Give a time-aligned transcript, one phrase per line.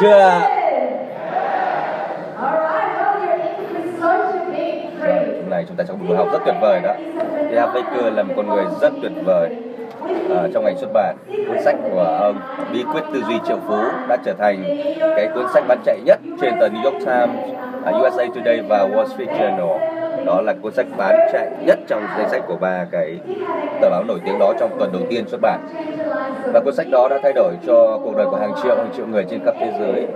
[0.00, 0.40] chưa?
[5.40, 6.94] Hôm nay chúng ta trong buổi học rất tuyệt vời đó.
[7.50, 9.50] Tia Baker là một con người rất tuyệt vời
[10.30, 11.16] Ờ, trong ngành xuất bản.
[11.48, 12.40] Cuốn sách của ông
[12.72, 13.76] Bí quyết tư duy triệu phú
[14.08, 14.64] đã trở thành
[15.16, 17.36] cái cuốn sách bán chạy nhất trên tờ New York Times,
[17.84, 19.78] à, USA Today và Wall Street Journal.
[20.24, 23.18] Đó là cuốn sách bán chạy nhất trong danh sách của ba cái
[23.80, 25.60] tờ báo nổi tiếng đó trong tuần đầu tiên xuất bản.
[26.52, 29.06] Và cuốn sách đó đã thay đổi cho cuộc đời của hàng triệu hàng triệu
[29.06, 30.06] người trên khắp thế giới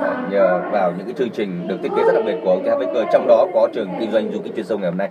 [0.00, 2.64] à, nhờ vào những cái chương trình được thiết kế rất đặc biệt của ông
[2.64, 5.10] Tia Baker trong đó có trường kinh doanh du kích chuyên sâu ngày hôm nay.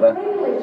[0.00, 0.14] Vâng,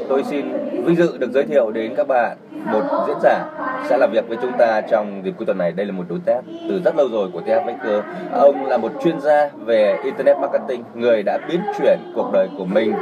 [0.09, 0.45] tôi xin
[0.85, 3.45] vinh dự được giới thiệu đến các bạn một diễn giả
[3.89, 5.71] sẽ làm việc với chúng ta trong dịp cuối tuần này.
[5.71, 8.03] Đây là một đối tác từ rất lâu rồi của TF Baker.
[8.31, 12.65] Ông là một chuyên gia về Internet Marketing, người đã biến chuyển cuộc đời của
[12.65, 12.93] mình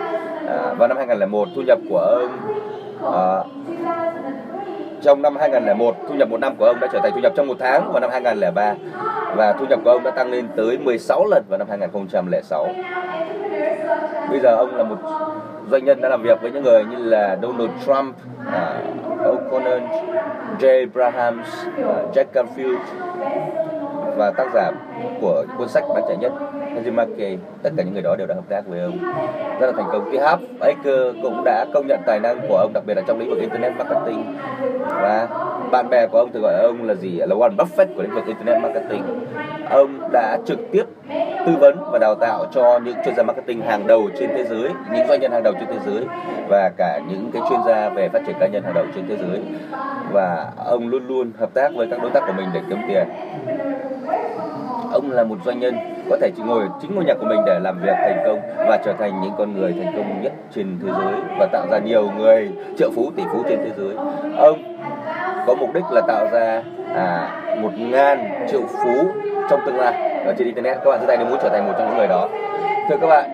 [0.48, 1.48] à, vào năm 2001.
[1.56, 2.30] Thu nhập của ông
[3.14, 3.44] à,
[5.02, 7.48] trong năm 2001, thu nhập một năm của ông đã trở thành thu nhập trong
[7.48, 8.76] một tháng vào năm 2003
[9.36, 12.68] và thu nhập của ông đã tăng lên tới 16 lần vào năm 2006.
[14.30, 14.98] Bây giờ ông là một
[15.72, 18.16] doanh nhân đã làm việc với những người như là Donald Trump,
[18.52, 18.82] à,
[19.12, 19.80] uh, O'Connor,
[20.60, 21.48] Jay Abrahams,
[21.82, 22.78] uh, Jack Canfield
[24.18, 24.72] và tác giả
[25.22, 26.32] của cuốn sách bán chạy nhất
[26.86, 28.98] Henry tất cả những người đó đều đã hợp tác với ông.
[29.60, 30.12] Rất là thành công.
[30.12, 30.22] T.
[30.22, 33.30] Harv Baker cũng đã công nhận tài năng của ông, đặc biệt là trong lĩnh
[33.30, 34.24] vực internet marketing.
[35.02, 35.28] Và
[35.72, 37.18] bạn bè của ông thường gọi ông là gì?
[37.18, 39.04] Là Warren Buffett của lĩnh vực internet marketing.
[39.70, 40.84] Ông đã trực tiếp
[41.46, 44.70] tư vấn và đào tạo cho những chuyên gia marketing hàng đầu trên thế giới,
[44.94, 46.06] những doanh nhân hàng đầu trên thế giới
[46.50, 49.18] và cả những cái chuyên gia về phát triển cá nhân hàng đầu trên thế
[49.18, 49.42] giới.
[50.12, 53.08] Và ông luôn luôn hợp tác với các đối tác của mình để kiếm tiền
[54.98, 55.76] ông là một doanh nhân
[56.10, 58.78] có thể chỉ ngồi chính ngôi nhà của mình để làm việc thành công và
[58.86, 62.12] trở thành những con người thành công nhất trên thế giới và tạo ra nhiều
[62.18, 63.96] người triệu phú tỷ phú trên thế giới.
[64.38, 64.78] Ông
[65.48, 66.64] có mục đích là tạo ra
[66.96, 67.30] à,
[67.62, 69.08] một ngàn triệu phú
[69.50, 70.78] trong tương lai ở trên internet.
[70.78, 72.30] Các bạn giơ tay nếu muốn trở thành một trong những người đó.
[72.90, 73.30] Thưa các bạn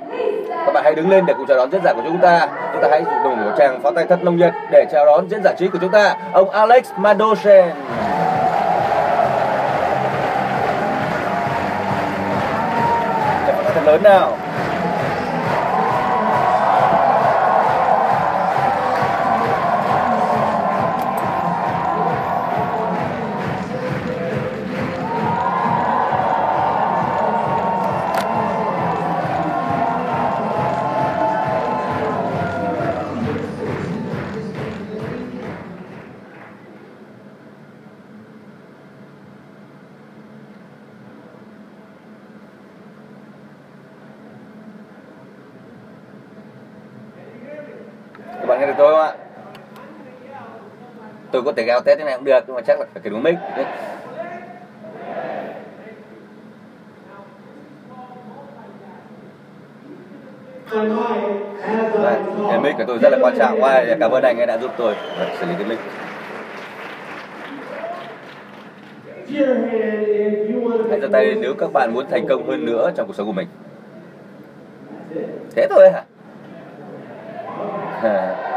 [0.66, 2.48] các bạn hãy đứng lên để cùng chào đón diễn giả của chúng ta.
[2.74, 5.44] Chúng ta hãy dùng một tràng pháo tay thật nồng nhiệt để chào đón diễn
[5.44, 6.16] giả trí của chúng ta.
[6.34, 7.66] Ông Alex Madoshen
[13.74, 14.38] thật lớn nào
[51.46, 53.36] có thể gào tét thế này cũng được nhưng mà chắc là phải đúng mic
[62.50, 63.62] cái mic của tôi rất là quan trọng.
[63.62, 65.80] Quá cảm ơn anh ấy đã giúp tôi Vâng, xử lý cái mic
[70.90, 73.34] hãy giơ tay nếu các bạn muốn thành công hơn nữa trong cuộc sống của
[73.34, 73.48] mình.
[75.56, 76.06] Thế thôi hả?
[78.02, 78.53] À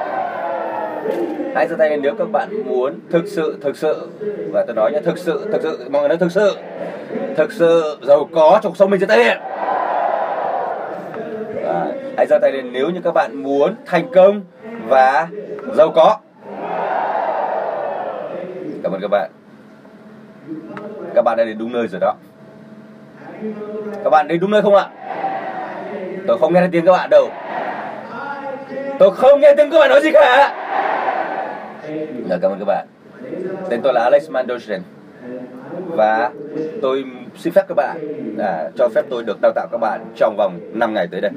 [1.54, 4.08] hãy giơ tay lên nếu các bạn muốn thực sự thực sự.
[4.52, 5.88] Và tôi nói nhé, thực sự thực sự.
[5.90, 6.56] Mọi người nói thực sự.
[7.36, 9.38] Thực sự, giàu có trong cuộc sống mình giơ tay lên
[11.64, 11.86] Và
[12.16, 14.40] hãy giơ tay lên nếu như các bạn muốn thành công
[14.88, 15.28] và
[15.76, 16.16] giàu có.
[18.82, 19.30] Cảm ơn các bạn.
[21.14, 22.14] Các bạn đã đến đúng nơi rồi đó.
[24.04, 24.88] Các bạn đến đúng nơi không ạ?
[26.26, 27.28] Tôi không nghe thấy tiếng các bạn đâu.
[28.98, 30.54] Tôi không nghe tiếng các bạn nói gì cả.
[32.28, 32.86] Rồi, cảm ơn các bạn.
[33.70, 34.82] Tên tôi là Alex Mandosian
[35.86, 36.30] và
[36.82, 37.04] tôi
[37.36, 37.96] xin phép các bạn
[38.38, 41.30] à, cho phép tôi được đào tạo các bạn trong vòng 5 ngày tới đây.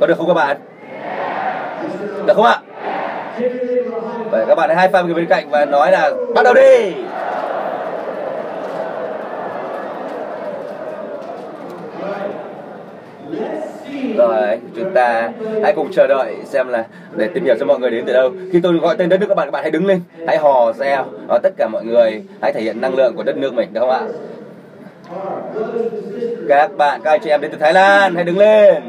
[0.00, 0.56] Có được không các bạn?
[2.26, 2.60] Được không ạ?
[4.30, 6.94] Vậy các bạn hãy hai five người bên cạnh và nói là bắt đầu đi!
[14.20, 15.30] Rồi, chúng ta
[15.62, 16.84] hãy cùng chờ đợi xem là
[17.16, 18.30] để tìm hiểu cho mọi người đến từ đâu.
[18.52, 20.72] Khi tôi gọi tên đất nước các bạn các bạn hãy đứng lên, hãy hò
[20.72, 21.04] reo.
[21.28, 23.80] Và tất cả mọi người hãy thể hiện năng lượng của đất nước mình, được
[23.80, 24.00] không ạ?
[26.48, 28.82] Các bạn, các anh chị em đến từ Thái Lan, hãy đứng lên.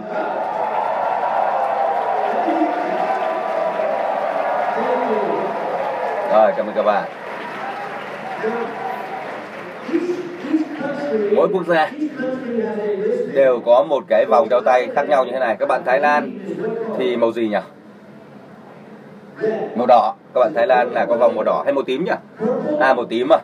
[6.34, 7.04] Rồi, cảm ơn các bạn
[11.36, 11.92] mỗi quốc gia
[13.34, 15.56] đều có một cái vòng đeo tay khác nhau như thế này.
[15.60, 16.32] Các bạn Thái Lan
[16.98, 17.58] thì màu gì nhỉ?
[19.76, 20.16] Màu đỏ.
[20.34, 22.12] Các bạn Thái Lan là có vòng màu đỏ hay màu tím nhỉ?
[22.80, 23.40] À màu tím à.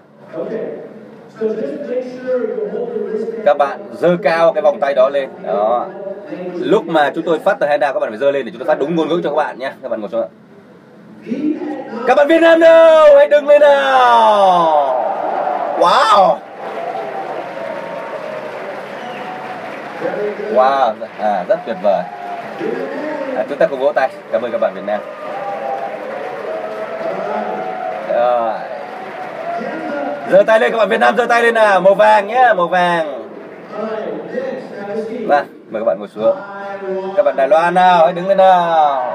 [3.46, 5.30] Các bạn dơ cao cái vòng tay đó lên.
[5.44, 5.88] Đó.
[6.54, 8.68] Lúc mà chúng tôi phát tờ handout các bạn phải dơ lên để chúng tôi
[8.68, 9.72] phát đúng ngôn ngữ cho các bạn nhé.
[9.81, 10.28] Các bạn ngồi xuống ạ.
[12.08, 13.06] Các bạn Việt Nam đâu?
[13.18, 14.68] Hãy đứng lên nào.
[15.80, 16.36] Wow.
[20.54, 22.04] Wow à, rất tuyệt vời.
[23.38, 24.10] À, chúng ta cùng vỗ tay.
[24.31, 25.00] Cảm ơn các bạn Việt Nam.
[28.13, 28.54] Rồi.
[30.31, 31.81] Giơ tay lên các bạn Việt Nam giơ tay lên nào.
[31.81, 33.30] Màu vàng nhé màu vàng.
[35.28, 36.36] Vâng mời các bạn ngồi xuống.
[37.16, 39.13] Các bạn Đài Loan nào hãy đứng lên nào.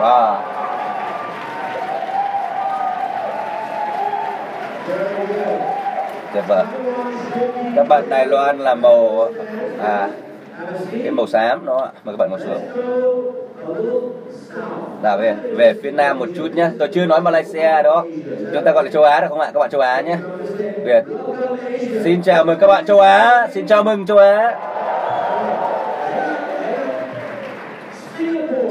[0.00, 0.34] Wow.
[6.32, 6.64] Tuyệt vời
[7.76, 9.28] các bạn Đài Loan là màu
[9.82, 10.08] à
[11.02, 12.62] cái màu xám đó mời các bạn ngồi xuống.
[15.02, 18.04] Nào về về phía Nam một chút nhé tôi chưa nói Malaysia đó.
[18.54, 19.50] Chúng ta gọi là châu Á được không ạ?
[19.54, 20.16] Các bạn châu Á nhé.
[20.84, 21.02] Việt.
[22.04, 23.48] Xin chào mừng các bạn châu Á.
[23.52, 24.54] Xin chào mừng châu Á.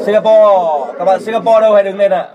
[0.06, 0.94] Singapore.
[1.00, 2.28] Các bạn Singapore đâu hãy đứng lên ạ?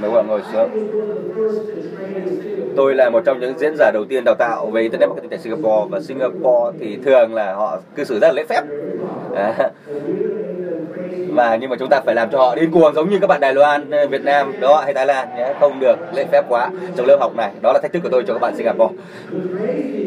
[0.00, 0.70] Mời các bạn ngồi xuống.
[2.76, 5.38] Tôi là một trong những diễn giả đầu tiên đào tạo về internet marketing tại
[5.38, 8.62] Singapore và Singapore thì thường là họ cư xử rất là lễ phép.
[9.36, 9.70] À.
[11.28, 13.40] mà nhưng mà chúng ta phải làm cho họ điên cuồng giống như các bạn
[13.40, 15.54] Đài Loan, ờ, Việt Nam đó hay Thái Lan nhé.
[15.60, 17.50] Không được lễ phép quá trong lớp học này.
[17.60, 18.94] Đó là thách thức của tôi cho các bạn Singapore.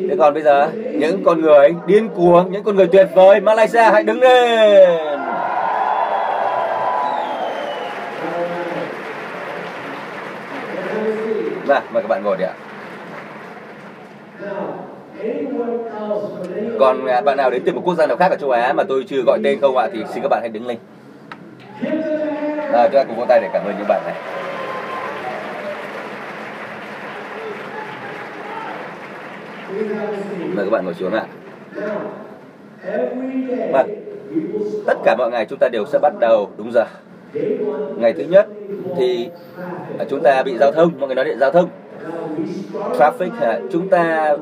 [0.10, 3.84] Thế còn bây giờ những con người điên cuồng những con người tuyệt vời Malaysia
[3.84, 5.20] hãy đứng lên!
[11.72, 12.54] Ra mời các bạn ngồi đi ạ.
[16.80, 18.84] Còn à, bạn nào đến từ một quốc gia nào khác ở châu Á mà
[18.84, 20.78] tôi chưa gọi tên không ạ thì xin các bạn hãy đứng lên.
[22.74, 24.16] À, chúng ta cùng vỗ tay để cảm ơn những bạn này.
[30.56, 31.26] Mời các bạn ngồi xuống ạ.
[33.72, 33.90] Vâng,
[34.88, 36.84] tất cả mọi ngày chúng ta đều sẽ bắt đầu đúng giờ.
[37.98, 38.48] Ngày thứ nhất
[38.98, 39.30] thì
[40.00, 41.70] à, chúng ta bị giao thông, mọi người nói điện giao thông.
[43.00, 44.36] Traffic à, chúng ta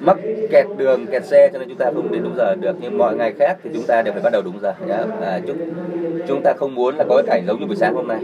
[0.00, 0.16] mắc
[0.50, 2.76] kẹt đường kẹt xe cho nên chúng ta không đến đúng giờ được.
[2.80, 4.72] Nhưng mọi ngày khác thì chúng ta đều phải bắt đầu đúng giờ.
[4.88, 5.04] Dạ.
[5.20, 5.56] À, chúng
[6.28, 8.20] chúng ta không muốn là có cái cảnh giống như buổi sáng hôm nay.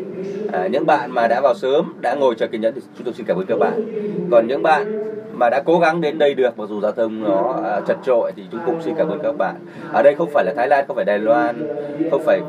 [0.52, 3.14] À, những bạn mà đã vào sớm đã ngồi chờ kiên nhẫn thì chúng tôi
[3.14, 3.84] xin cảm ơn các bạn.
[4.30, 5.00] Còn những bạn
[5.32, 8.32] mà đã cố gắng đến đây được mặc dù giao thông nó à, chật trội
[8.36, 9.54] thì chúng cũng xin cảm ơn các bạn.
[9.92, 11.68] Ở đây không phải là Thái Lan không phải Đài Loan
[12.10, 12.40] không phải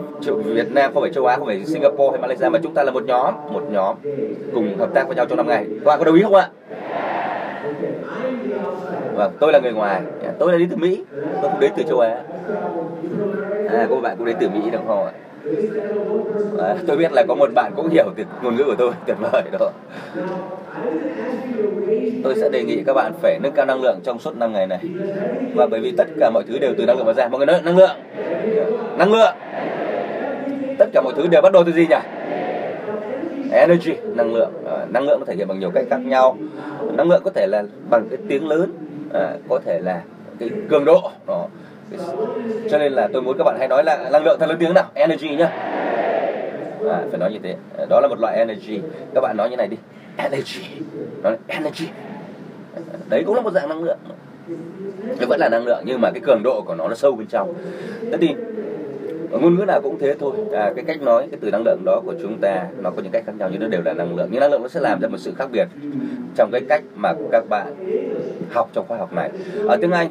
[0.45, 2.91] Việt Nam không phải châu Á không phải Singapore hay Malaysia mà chúng ta là
[2.91, 3.95] một nhóm một nhóm
[4.53, 5.65] cùng hợp tác với nhau trong năm ngày.
[5.69, 6.49] Các bạn có đồng ý không ạ?
[9.15, 10.01] Vâng tôi là người ngoài.
[10.23, 11.03] Dạ, tôi là đến từ Mỹ.
[11.41, 12.15] Tôi cũng đến từ châu Á.
[13.69, 15.11] À các bạn cũng đến từ Mỹ đúng không ạ.
[16.59, 19.17] À, tôi biết là có một bạn cũng hiểu được ngôn ngữ của tôi tuyệt
[19.19, 19.71] vời đó.
[22.23, 24.67] Tôi sẽ đề nghị các bạn phải nâng cao năng lượng trong suốt năm ngày
[24.67, 24.79] này.
[25.55, 27.27] Và bởi vì tất cả mọi thứ đều từ năng lượng mà ra.
[27.27, 27.95] Mọi người nói năng lượng.
[28.97, 29.35] Năng lượng.
[30.79, 31.95] Tất cả mọi thứ đều bắt đầu từ gì nhỉ?
[33.55, 34.51] Energy năng lượng.
[34.65, 36.37] À, năng lượng có thể hiện bằng nhiều cách khác nhau.
[36.97, 38.73] Năng lượng có thể là bằng cái tiếng lớn
[39.13, 40.01] à, có thể là
[40.39, 41.11] cái cường độ.
[41.27, 41.47] Đó.
[42.69, 44.73] cho nên là tôi muốn các bạn hãy nói là năng lượng thật lớn tiếng
[44.73, 44.85] nào?
[44.93, 45.47] Energy nhá.
[46.89, 47.55] À, phải nói như thế.
[47.77, 48.79] Ờ, đó là một loại energy.
[49.13, 49.77] Các bạn nói như này đi.
[50.17, 50.61] Energy.
[51.23, 51.87] Nói energy.
[53.09, 53.97] Đấy cũng là một dạng năng lượng.
[55.19, 57.27] Nó vẫn là năng lượng nhưng mà cái cường độ của nó nó sâu bên
[57.27, 57.53] trong.
[58.11, 58.35] Thế thì
[59.31, 60.31] ngôn ngữ nào cũng thế thôi.
[60.53, 63.11] À, cái cách nói cái từ năng lượng đó của chúng ta nó có những
[63.11, 64.27] cách khác nhau nhưng nó đều là năng lượng.
[64.31, 65.67] Nhưng năng lượng nó sẽ làm ra một sự khác biệt
[66.35, 67.75] trong cái cách mà các bạn
[68.51, 69.31] học trong khoa học này.
[69.67, 70.09] Ở tiếng anh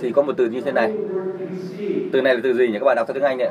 [0.00, 0.92] thì có một từ như thế này.
[2.12, 2.78] Từ này là từ gì nhỉ?
[2.78, 3.50] Các bạn đọc theo tiếng anh ạ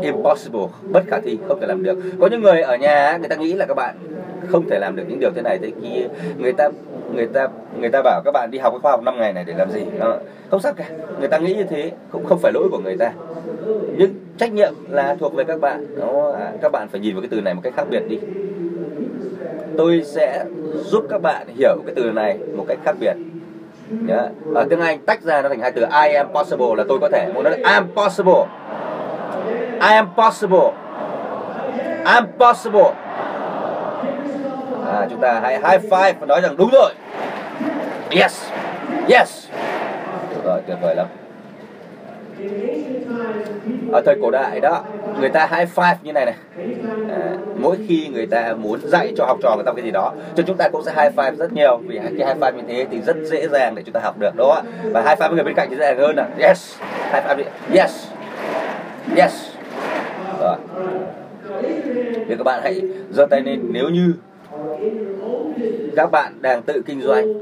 [0.00, 1.98] impossible, bất khả thi, không thể làm được.
[2.20, 3.94] Có những người ở nhà, người ta nghĩ là các bạn
[4.48, 6.06] không thể làm được những điều thế này thế kia.
[6.38, 6.68] Người ta
[7.14, 7.48] người ta
[7.80, 9.70] người ta bảo các bạn đi học cái khoa học 5 ngày này để làm
[9.70, 9.80] gì?
[9.98, 10.16] Đó.
[10.50, 10.84] không sao cả.
[11.18, 13.12] Người ta nghĩ như thế, cũng không phải lỗi của người ta.
[13.96, 15.86] Nhưng trách nhiệm là thuộc về các bạn.
[16.00, 18.18] Đó à, các bạn phải nhìn vào cái từ này một cách khác biệt đi.
[19.76, 20.44] Tôi sẽ
[20.84, 23.14] giúp các bạn hiểu cái từ này một cách khác biệt.
[24.08, 24.30] Yeah.
[24.54, 27.08] ở tiếng Anh tách ra nó thành hai từ I am possible là tôi có
[27.08, 27.32] thể.
[27.34, 28.44] Một nó là I am possible.
[29.80, 30.72] I am possible.
[32.04, 32.94] I am possible.
[34.86, 36.92] À, chúng ta hãy high five và nói rằng đúng rồi.
[38.10, 38.50] Yes.
[39.08, 39.46] Yes.
[40.44, 41.06] Rồi tuyệt vời lắm.
[43.92, 44.82] Ở thời cổ đại đó
[45.20, 46.34] người ta high five như này này.
[47.10, 50.12] À, mỗi khi người ta muốn dạy cho học trò người ta cái gì đó
[50.36, 51.80] cho chúng ta cũng sẽ high five rất nhiều.
[51.86, 54.30] Vì cái high five như thế thì rất dễ dàng để chúng ta học được
[54.36, 56.76] đúng không và high five với người bên cạnh thì dễ dàng hơn là yes.
[57.12, 57.44] High five đi.
[57.74, 58.06] yes.
[59.16, 59.57] Yes
[60.40, 60.56] rồi.
[62.28, 64.14] Thì các bạn hãy giơ tay lên, nếu như
[65.96, 67.32] các bạn đang tự kinh doanh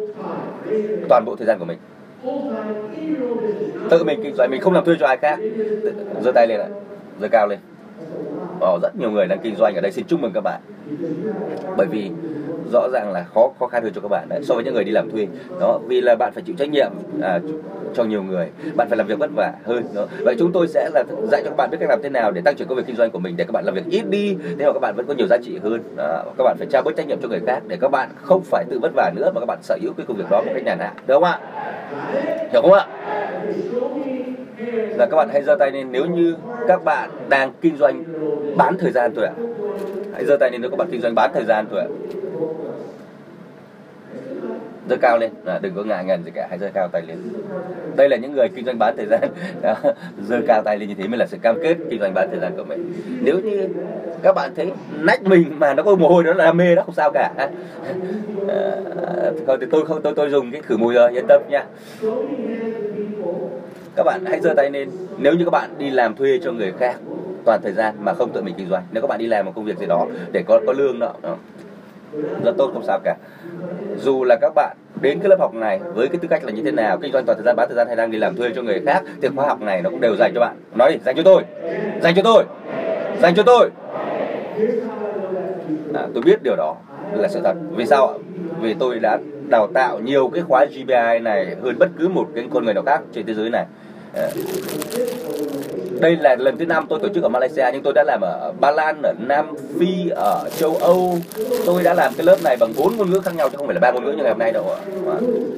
[1.09, 1.79] toàn bộ thời gian của mình.
[3.91, 5.39] Tự mình kinh doanh, mình không làm thuê cho ai khác.
[6.23, 6.69] Giơ tay lên ạ.
[7.21, 7.59] Giơ cao lên.
[8.61, 9.93] Ồ, rất nhiều người đang kinh doanh ở đây.
[9.93, 10.61] Xin chúc mừng các bạn.
[11.77, 12.11] Bởi vì
[12.73, 14.85] rõ ràng là khó khó khăn hơn cho các bạn đấy so với những người
[14.85, 15.27] đi làm thuê.
[15.61, 16.91] Đó vì là bạn phải chịu trách nhiệm
[17.23, 17.41] à,
[17.95, 18.49] cho nhiều người.
[18.75, 20.07] Bạn phải làm việc vất vả hơn đó.
[20.25, 22.41] Vậy chúng tôi sẽ là dạy cho các bạn biết cách làm thế nào để
[22.41, 24.37] tăng trưởng công việc kinh doanh của mình để các bạn làm việc ít đi
[24.59, 25.83] thế mà các bạn vẫn có nhiều giá trị hơn.
[25.97, 26.25] Đó.
[26.39, 28.65] các bạn phải trao bớt trách nhiệm cho người khác để các bạn không phải
[28.71, 30.65] tự vất vả nữa mà các bạn sở hữu cái công việc đó một cách
[30.65, 30.93] nhàn hạ.
[31.07, 31.41] Được không ạ?
[32.53, 32.87] Hiểu không ạ?
[34.97, 35.93] Là các bạn hãy giơ tay lên.
[35.93, 36.35] Nếu như
[36.69, 38.05] các bạn đang kinh doanh
[38.57, 39.33] bán thời gian thôi ạ.
[40.15, 41.87] Hãy giơ tay lên nếu các bạn kinh doanh bán thời gian thôi ạ.
[44.91, 45.31] Giơ cao lên.
[45.45, 46.47] À, đừng có ngại ngần gì cả.
[46.51, 47.19] Hãy giơ cao tay lên.
[47.97, 49.21] Đây là những người kinh doanh bán thời gian.
[50.29, 52.41] Giơ cao tay lên như thế mới là sự cam kết kinh doanh bán thời
[52.41, 52.93] gian của mình.
[53.23, 53.69] Nếu như
[54.23, 56.83] các bạn thấy nách mình mà nó có mồ hôi đó là đam mê đó
[56.83, 57.33] không sao cả.
[58.49, 61.11] À, thì tôi không tôi tôi dùng cái khử mùi rồi.
[61.13, 61.65] Yên tâm nha
[63.97, 64.89] các bạn hãy giơ tay lên.
[65.19, 66.97] Nếu như các bạn đi làm thuê cho người khác
[67.45, 68.83] toàn thời gian mà không tự mình kinh doanh.
[68.93, 71.15] Nếu các bạn đi làm một công việc gì đó để có có lương đó,
[71.23, 71.37] đó.
[72.45, 73.17] Rất tốt không sao cả.
[73.99, 76.63] Dù là các bạn đến cái lớp học này với cái tư cách là như
[76.63, 78.51] thế nào kinh doanh toàn thời gian bán thời gian hay đang đi làm thuê
[78.57, 80.57] cho người khác thì khóa học này nó cũng đều dành cho bạn.
[80.75, 81.43] Nói đi dành cho tôi.
[82.03, 82.45] Dành cho tôi.
[83.23, 83.71] Dành cho tôi.
[85.95, 86.77] À, tôi biết điều đó
[87.13, 87.55] là sự thật.
[87.77, 88.19] Vì sao
[88.61, 92.49] vì tôi đã đào tạo nhiều cái khóa GBI này hơn bất cứ một cái
[92.55, 93.67] con người nào khác trên thế giới này
[96.01, 98.53] đây là lần thứ năm tôi tổ chức ở Malaysia nhưng tôi đã làm ở
[98.61, 101.19] Ba Lan, ở Nam Phi, ở châu Âu.
[101.67, 103.75] Tôi đã làm cái lớp này bằng bốn ngôn ngữ khác nhau chứ không phải
[103.75, 104.81] là ba ngôn ngữ như ngày hôm nay đâu ạ.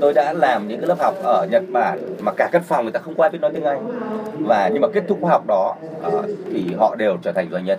[0.01, 2.93] Tôi đã làm những cái lớp học ở Nhật Bản mà cả căn phòng người
[2.93, 3.89] ta không qua biết nói tiếng Anh.
[4.39, 6.23] Và nhưng mà kết thúc khóa học đó ờ,
[6.53, 7.79] thì họ đều trở thành doanh nhân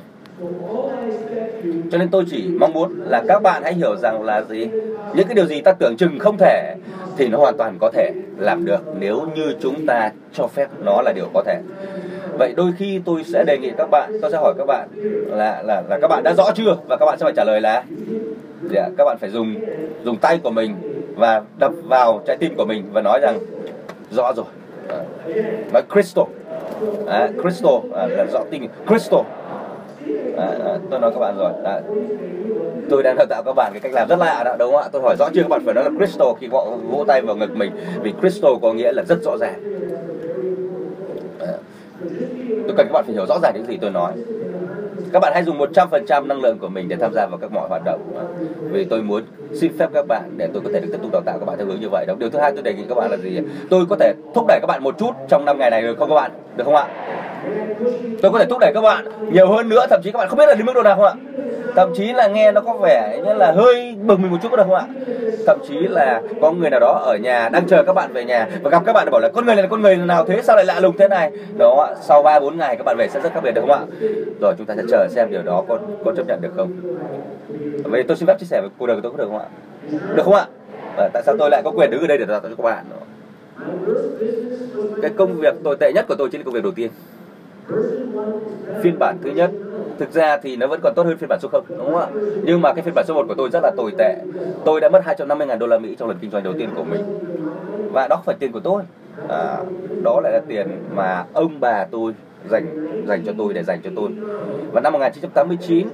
[1.92, 4.68] cho nên tôi chỉ mong muốn là các bạn hãy hiểu rằng là gì
[5.14, 6.76] những cái điều gì ta tưởng chừng không thể
[7.20, 11.02] thì nó hoàn toàn có thể làm được nếu như chúng ta cho phép nó
[11.02, 11.62] là điều có thể.
[12.38, 14.90] Vậy đôi khi tôi sẽ đề nghị các bạn tôi sẽ hỏi các bạn
[15.28, 16.78] là là là các bạn đã rõ chưa?
[16.88, 17.84] Và các bạn sẽ phải trả lời là
[18.72, 19.56] dạ, các bạn phải dùng
[20.04, 20.76] dùng tay của mình
[21.16, 23.40] và đập vào trái tim của mình và nói rằng
[24.12, 24.46] rõ rồi.
[24.88, 25.04] À,
[25.74, 26.26] nói crystal.
[27.08, 29.22] À, crystal à, là rõ tin crystal
[30.38, 31.52] à, à, tôi nói các bạn rồi.
[31.64, 31.82] À,
[32.90, 34.90] tôi đang đào tạo các bạn cái cách làm rất lạ đó đúng không ạ?
[34.92, 35.42] Tôi hỏi rõ chưa?
[35.42, 38.52] Các bạn phải nói là crystal khi họ vỗ tay vào ngực mình vì crystal
[38.62, 39.60] có nghĩa là rất rõ ràng.
[41.40, 41.54] À,
[42.68, 44.12] tôi cần các bạn phải hiểu rõ ràng những gì tôi nói.
[45.14, 47.70] Các bạn hãy dùng 100% năng lượng của mình để tham gia vào các mọi
[47.70, 48.02] hoạt động.
[48.72, 49.24] Vì tôi muốn
[49.54, 51.58] xin phép các bạn để tôi có thể được tiếp tục đào tạo các bạn
[51.58, 52.14] theo hướng như vậy đó.
[52.20, 53.40] Điều thứ hai tôi đề nghị các bạn là gì?
[53.70, 56.10] Tôi có thể thúc đẩy các bạn một chút trong năm ngày này được không
[56.10, 56.32] các bạn?
[56.56, 56.88] Được không ạ?
[58.22, 60.40] Tôi có thể thúc đẩy các bạn nhiều hơn nữa thậm chí các bạn không
[60.40, 61.14] biết là đến mức độ nào không ạ?
[61.76, 64.58] Thậm chí là nghe nó có vẻ như là hơi bực mình một chút có
[64.58, 64.86] được không ạ?
[65.48, 68.48] Thậm chí là có người nào đó ở nhà đang chờ các bạn về nhà
[68.62, 70.42] và gặp các bạn bảo là con người này là con người nào thế?
[70.42, 71.32] Sao lại lạ lùng thế này?
[71.58, 73.80] Đó sau ba bốn ngày các bạn về sẽ rất khác biệt được không ạ?
[74.42, 76.72] Rồi chúng ta sẽ chờ xem điều đó có có chấp nhận được không?
[77.84, 79.46] Vậy tôi xin phép chia sẻ với cuộc đời của tôi có được không ạ?
[80.16, 80.46] Được không ạ?
[80.98, 82.86] À, tại sao tôi lại có quyền đứng ở đây để tạo cho các bạn?
[85.02, 86.90] Cái công việc tồi tệ nhất của tôi chính là công việc đầu tiên
[88.82, 89.52] phiên bản thứ nhất
[90.00, 92.08] thực ra thì nó vẫn còn tốt hơn phiên bản số 0 đúng không ạ?
[92.44, 94.16] Nhưng mà cái phiên bản số 1 của tôi rất là tồi tệ.
[94.66, 96.84] Tôi đã mất 250 ngàn đô la Mỹ trong lần kinh doanh đầu tiên của
[96.84, 97.02] mình.
[97.94, 98.84] Và đó không phải tiền của tôi.
[99.30, 99.58] À,
[100.04, 102.14] đó lại là tiền mà ông bà tôi
[102.50, 102.66] dành
[103.08, 104.10] dành cho tôi để dành cho tôi.
[104.72, 105.88] Và năm 1989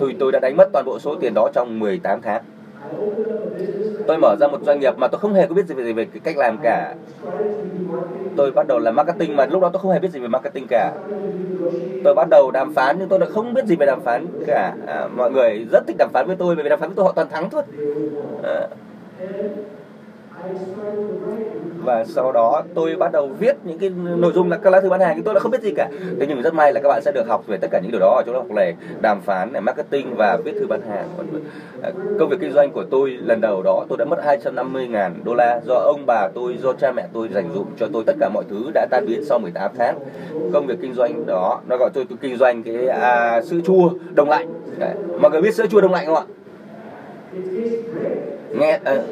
[0.00, 2.42] thì tôi đã đánh mất toàn bộ số tiền đó trong 18 tháng
[4.06, 6.04] tôi mở ra một doanh nghiệp mà tôi không hề có biết gì về, về
[6.04, 6.94] cái cách làm cả.
[8.36, 10.66] Tôi bắt đầu làm marketing mà lúc đó tôi không hề biết gì về marketing
[10.70, 10.92] cả.
[12.04, 14.74] Tôi bắt đầu đàm phán nhưng tôi đã không biết gì về đàm phán cả.
[14.86, 17.04] À, mọi người rất thích đàm phán với tôi bởi vì đàm phán với tôi
[17.04, 17.62] họ toàn thắng thôi.
[18.42, 18.68] À,
[21.84, 24.88] và sau đó tôi bắt đầu viết những cái nội dung là các lá thư
[24.88, 25.88] bán hàng thì tôi đã không biết gì cả.
[26.20, 28.00] Thế nhưng rất may là các bạn sẽ được học về tất cả những điều
[28.00, 31.08] đó ở chỗ học này đàm phán này marketing và viết thư bán hàng.
[31.82, 35.14] À, công việc kinh doanh của tôi lần đầu đó tôi đã mất 250 ngàn
[35.24, 38.04] đô la do ông bà tôi do cha mẹ tôi dành dụm cho tôi.
[38.06, 39.98] Tất cả mọi thứ đã tan biến sau 18 tháng.
[40.52, 43.90] Công việc kinh doanh đó nó gọi tôi, tôi kinh doanh cái à, sữa chua
[44.14, 44.48] đông lạnh.
[44.78, 44.94] Đấy.
[45.20, 46.24] mọi người biết sữa chua đông lạnh không ạ?
[48.54, 49.02] Nghe ờ,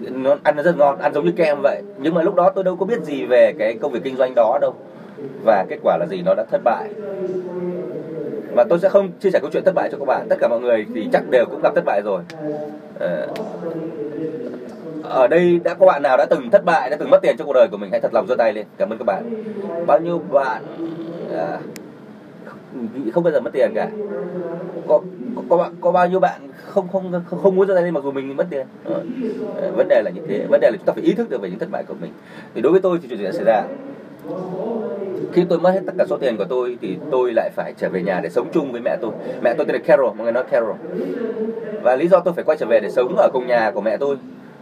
[0.00, 1.82] nó ăn nó rất ngon, ăn giống như kem vậy.
[1.98, 4.34] Nhưng mà lúc đó tôi đâu có biết gì về cái công việc kinh doanh
[4.36, 4.74] đó đâu.
[5.44, 6.22] Và kết quả là gì?
[6.22, 6.88] Nó đã thất bại.
[8.54, 10.26] Và tôi sẽ không chia sẻ câu chuyện thất bại cho các bạn.
[10.28, 12.22] Tất cả mọi người thì chắc đều cũng gặp thất bại rồi.
[12.98, 13.26] Ờ,
[15.02, 17.46] ở đây đã có bạn nào đã từng thất bại, đã từng mất tiền trong
[17.46, 17.90] cuộc đời của mình?
[17.90, 18.66] Hãy thật lòng giơ tay lên.
[18.78, 19.44] Cảm ơn các bạn.
[19.86, 20.62] Bao nhiêu bạn
[21.36, 21.58] à,
[23.12, 23.88] không bao giờ mất tiền cả.
[24.88, 25.00] Có
[25.48, 28.36] có có bao nhiêu bạn không không không, không muốn ra đây mặc dù mình
[28.36, 29.02] mất tiền ờ,
[29.76, 31.50] vấn đề là như thế vấn đề là chúng ta phải ý thức được về
[31.50, 32.12] những thất bại của mình.
[32.54, 33.62] Thì đối với tôi thì chuyện gì đã xảy ra?
[35.32, 37.88] Khi tôi mất hết tất cả số tiền của tôi thì tôi lại phải trở
[37.88, 39.10] về nhà để sống chung với mẹ tôi.
[39.42, 40.76] Mẹ tôi tên là Carol mọi người nói Carol.
[41.82, 43.96] Và lý do tôi phải quay trở về để sống ở cùng nhà của mẹ
[43.96, 44.16] tôi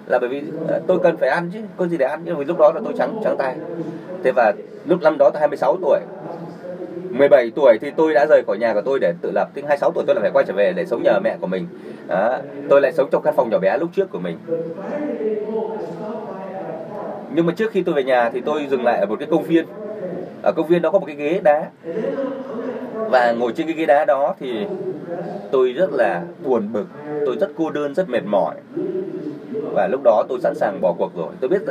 [0.06, 2.20] là bởi vì ờ, tôi cần phải ăn chứ có gì để ăn.
[2.24, 3.56] Nhưng vì lúc đó là tôi trắng trắng tay.
[4.24, 4.52] Thế và
[4.86, 6.00] lúc năm đó tôi 26 tuổi.
[7.18, 9.48] 17 tuổi thì tôi đã rời khỏi nhà của tôi để tự lập.
[9.54, 11.66] tính 26 tuổi tôi lại phải quay trở về để sống nhờ mẹ của mình.
[12.06, 12.38] Đó.
[12.68, 14.38] Tôi lại sống trong căn phòng nhỏ bé lúc trước của mình.
[17.34, 19.42] Nhưng mà trước khi tôi về nhà thì tôi dừng lại ở một cái công
[19.42, 19.66] viên.
[20.42, 21.70] Ở công viên đó có một cái ghế đá.
[23.10, 24.66] Và ngồi trên cái ghế đá đó thì
[25.50, 26.86] tôi rất là buồn bực,
[27.26, 28.54] tôi rất cô đơn, rất mệt mỏi
[29.76, 31.62] và lúc đó tôi sẵn sàng bỏ cuộc rồi tôi biết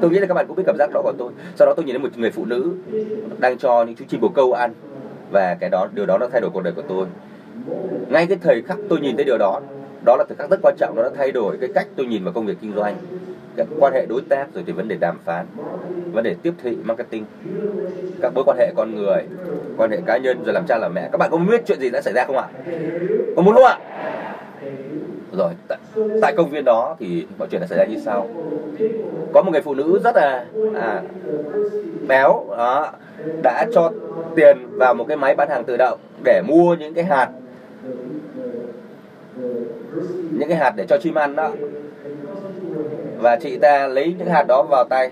[0.00, 1.84] tôi nghĩ là các bạn cũng biết cảm giác đó của tôi sau đó tôi
[1.84, 2.72] nhìn thấy một người phụ nữ
[3.38, 4.72] đang cho những chú chim bồ câu ăn
[5.32, 7.06] và cái đó, điều đó nó thay đổi cuộc đời của tôi.
[8.08, 9.60] Ngay cái thời khắc tôi nhìn thấy điều đó
[10.04, 12.24] đó là thời khắc rất quan trọng, nó đã thay đổi cái cách tôi nhìn
[12.24, 12.96] vào công việc kinh doanh
[13.56, 15.46] các quan hệ đối tác, rồi thì vấn đề đàm phán,
[16.12, 17.24] vấn đề tiếp thị, marketing,
[18.22, 19.22] các mối quan hệ con người,
[19.76, 21.08] quan hệ cá nhân, rồi làm cha làm mẹ.
[21.12, 22.48] Các bạn có biết chuyện gì đã xảy ra không ạ?
[23.36, 23.78] Có muốn không ạ?
[25.38, 25.78] Rồi tại,
[26.22, 28.28] tại công viên đó thì mọi chuyện đã xảy ra như sau.
[29.32, 31.02] Có một người phụ nữ rất là à,
[32.08, 32.92] béo đó
[33.42, 33.90] đã cho
[34.36, 37.28] tiền vào một cái máy bán hàng tự động để mua những cái hạt.
[40.30, 41.50] Những cái hạt để cho chim ăn đó.
[43.18, 45.10] Và chị ta lấy những hạt đó vào tay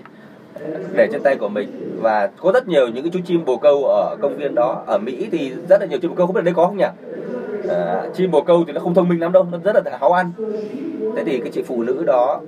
[0.95, 1.97] để trên tay của mình.
[2.01, 4.83] Và có rất nhiều những cái chú chim bồ câu ở công viên đó.
[4.87, 6.85] Ở Mỹ thì rất là nhiều chim bồ câu không biết đây có không nhỉ?
[7.69, 10.11] À, chim bồ câu thì nó không thông minh lắm đâu nó rất là háo
[10.11, 10.31] ăn
[11.15, 12.41] thế thì cái chị phụ nữ đó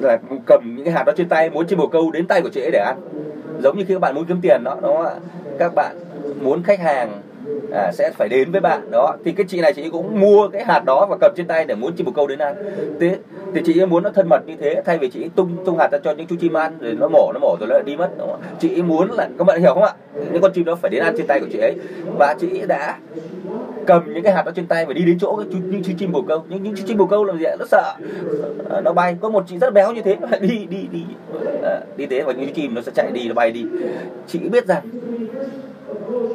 [0.00, 2.48] là cầm những cái hạt đó trên tay muốn chim bồ câu đến tay của
[2.48, 2.96] chị ấy để ăn.
[3.62, 5.14] Giống như khi các bạn muốn kiếm tiền đó đúng không ạ?
[5.58, 5.96] Các bạn
[6.40, 7.20] muốn khách hàng
[7.72, 9.16] à, sẽ phải đến với bạn đó.
[9.24, 11.74] Thì cái chị này chị cũng mua cái hạt đó và cầm trên tay để
[11.74, 12.54] muốn chim bồ câu đến ăn.
[13.00, 13.18] Thế
[13.54, 15.88] thì chị ấy muốn nó thân mật như thế thay vì chị tung tung hạt
[15.92, 17.96] ra cho những chú chim ăn rồi nó mổ nó mổ rồi nó lại đi
[17.96, 18.40] mất đúng không?
[18.60, 19.92] chị ấy muốn là các bạn hiểu không ạ?
[20.32, 21.74] Những con chim đó phải đến ăn trên tay của chị ấy.
[22.18, 22.98] Và chị đã
[23.90, 26.22] cầm những cái hạt đó trên tay và đi đến chỗ những chú chim bồ
[26.22, 26.44] câu.
[26.48, 27.56] Những những chú chim bồ câu làm gì ạ?
[27.58, 27.94] Nó sợ.
[28.70, 29.16] À, nó bay.
[29.20, 30.16] Có một chị rất béo như thế.
[30.40, 31.04] Đi đi đi.
[31.62, 33.64] À, đi thế và những chú chim nó sẽ chạy đi nó bay đi.
[34.26, 34.82] Chị biết rằng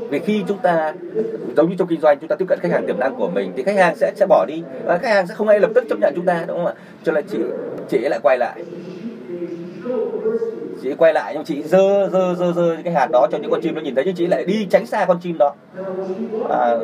[0.09, 0.93] vì khi chúng ta
[1.57, 3.51] giống như trong kinh doanh chúng ta tiếp cận khách hàng tiềm năng của mình
[3.55, 5.83] thì khách hàng sẽ sẽ bỏ đi và khách hàng sẽ không ai lập tức
[5.89, 6.73] chấp nhận chúng ta đúng không ạ?
[7.03, 7.37] Cho nên chị
[7.89, 8.63] chị ấy lại quay lại
[10.83, 13.61] chị quay lại nhưng chị dơ dơ dơ dơ cái hạt đó cho những con
[13.61, 15.53] chim nó nhìn thấy nhưng chị lại đi tránh xa con chim đó.
[16.49, 16.75] À,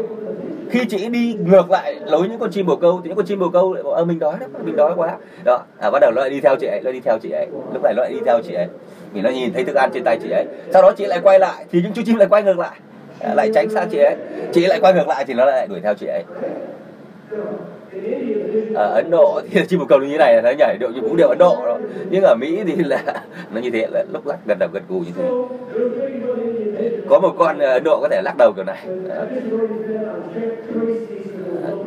[0.70, 3.40] khi chị đi ngược lại lối những con chim bồ câu thì những con chim
[3.40, 5.18] bồ câu lại bảo ờ, mình đói đó mình đói quá.
[5.44, 7.48] Đó à, bắt đầu nó lại đi theo chị ấy nó đi theo chị ấy.
[7.74, 8.68] Lúc này nó lại đi theo chị ấy.
[9.14, 10.46] Vì nó nhìn thấy thức ăn trên tay chị ấy.
[10.74, 12.80] Sau đó chị lại quay lại thì những chú chim lại quay ngược lại.
[13.20, 14.16] À, lại tránh xa chị ấy.
[14.54, 16.24] Chị lại quay ngược lại thì nó lại đuổi theo chị ấy
[18.74, 21.02] ở Ấn Độ thì chim bồ câu như thế này là nó nhảy điệu như
[21.02, 21.78] vũ điệu Ấn Độ đó
[22.10, 23.04] nhưng ở Mỹ thì là
[23.54, 25.30] nó như thế là lúc lắc gần đầu gần cù như thế.
[27.10, 28.88] Có một con ờ, Ấn Độ có thể lắc đầu kiểu này.
[29.10, 29.28] Ờ,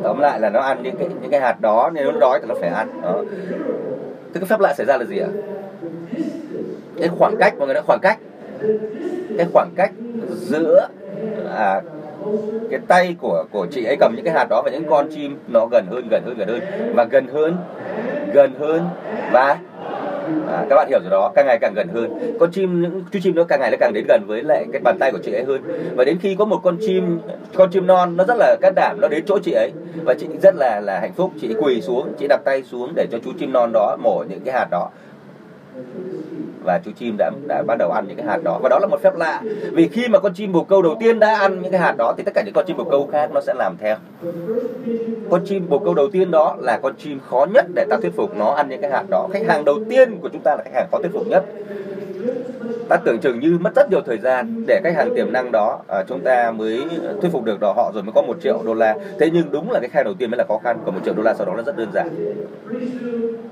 [0.03, 2.47] tóm lại là nó ăn những cái những cái hạt đó nên nó đói thì
[2.47, 3.01] nó phải ăn.
[3.01, 3.23] Đó.
[4.33, 5.27] Thế cái phép lạ xảy ra là gì ạ?
[6.99, 8.17] Cái khoảng cách mọi người nói khoảng cách.
[9.37, 9.91] Cái khoảng cách
[10.29, 10.87] giữa
[11.55, 11.81] à,
[12.71, 15.37] cái tay của của chị ấy cầm những cái hạt đó và những con chim
[15.47, 16.61] nó gần hơn gần hơn gần hơn.
[16.95, 17.57] Và gần hơn
[18.33, 18.81] gần hơn
[19.31, 19.57] và
[20.47, 22.35] à, các bạn hiểu rồi đó càng ngày càng gần hơn.
[22.39, 24.81] Con chim những chú chim nó càng ngày nó càng đến gần với lại cái
[24.81, 25.61] bàn tay của chị ấy hơn.
[25.95, 27.19] Và đến khi có một con chim
[27.55, 29.71] con chim non nó rất là can đảm nó đến chỗ chị ấy.
[30.03, 31.31] Và chị rất là là hạnh phúc.
[31.41, 34.39] Chị quỳ xuống chị đặt tay xuống để cho chú chim non đó mổ những
[34.45, 34.89] cái hạt đó
[36.65, 38.59] và chú chim đã đã bắt đầu ăn những cái hạt đó.
[38.63, 41.19] Và đó là một phép lạ, vì khi mà con chim bồ câu đầu tiên
[41.19, 43.29] đã ăn những cái hạt đó thì tất cả những con chim bồ câu khác
[43.33, 43.95] nó sẽ làm theo.
[45.29, 48.15] Con chim bồ câu đầu tiên đó là con chim khó nhất để ta thuyết
[48.15, 49.27] phục nó ăn những cái hạt đó.
[49.33, 51.45] Khách hàng đầu tiên của chúng ta là khách hàng khó thuyết phục nhất
[52.89, 55.79] ta tưởng chừng như mất rất nhiều thời gian để khách hàng tiềm năng đó
[55.87, 56.81] à, chúng ta mới
[57.21, 58.95] thuyết phục được đó họ rồi mới có một triệu đô la.
[59.19, 61.13] Thế nhưng đúng là cái khai đầu tiên mới là khó khăn còn một triệu
[61.13, 62.09] đô la sau đó là rất đơn giản.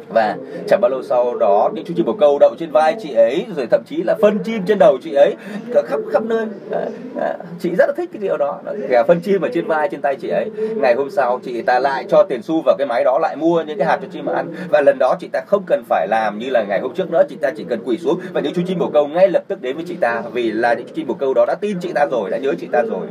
[0.09, 3.13] Và chẳng bao lâu sau đó những chú chim bồ câu đậu trên vai chị
[3.13, 5.35] ấy rồi thậm chí là phân chim trên đầu chị ấy
[5.73, 6.45] khắp khắp nơi.
[6.71, 6.85] À,
[7.21, 8.59] à, chị rất là thích cái điều đó.
[8.89, 10.49] Kẻ phân chim ở trên vai trên tay chị ấy.
[10.75, 13.63] Ngày hôm sau chị ta lại cho tiền xu vào cái máy đó lại mua
[13.67, 14.47] những cái hạt cho chim ăn.
[14.69, 17.23] Và lần đó chị ta không cần phải làm như là ngày hôm trước nữa
[17.29, 19.61] chị ta chỉ cần quỳ xuống và những chú chim bồ câu ngay lập tức
[19.61, 21.91] đến với chị ta vì là những chú chim bồ câu đó đã tin chị
[21.93, 23.07] ta rồi đã nhớ chị ta rồi.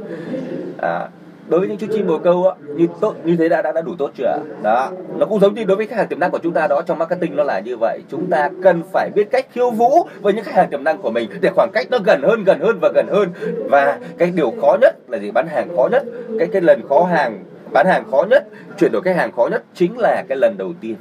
[0.79, 1.09] À,
[1.49, 3.81] đối với những chú chim bồ câu á như tốt như thế đã đã, đã
[3.81, 6.38] đủ tốt chưa đó nó cũng giống như đối với khách hàng tiềm năng của
[6.38, 8.01] chúng ta đó trong marketing nó là như vậy.
[8.11, 11.11] Chúng ta cần phải biết cách khiêu vũ với những khách hàng tiềm năng của
[11.11, 13.29] mình để khoảng cách nó gần hơn gần hơn và gần hơn.
[13.71, 15.31] Và cái điều khó nhất là gì?
[15.31, 16.03] Bán hàng khó nhất.
[16.38, 18.47] Cái cái lần khó hàng bán hàng khó nhất
[18.79, 20.97] chuyển đổi khách hàng khó nhất chính là cái lần đầu tiên.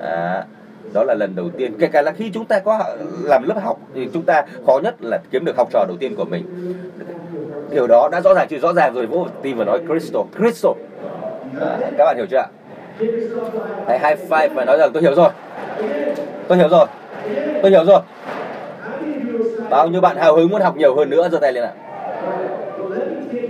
[0.00, 0.44] À,
[0.92, 3.78] đó là lần đầu tiên kể cả là khi chúng ta có làm lớp học
[3.94, 6.44] thì chúng ta khó nhất là kiếm được học trò đầu tiên của mình.
[7.70, 10.72] Điều đó đã rõ ràng chưa rõ ràng rồi vỗ tim và nói crystal crystal.
[11.60, 12.46] À, các bạn hiểu chưa ạ?
[13.86, 15.30] Hãy high five và nói rằng tôi hiểu rồi.
[16.48, 16.86] Tôi hiểu rồi.
[17.62, 18.00] Tôi hiểu rồi.
[19.70, 21.72] Bao nhiêu bạn hào hứng muốn học nhiều hơn nữa giơ tay lên ạ.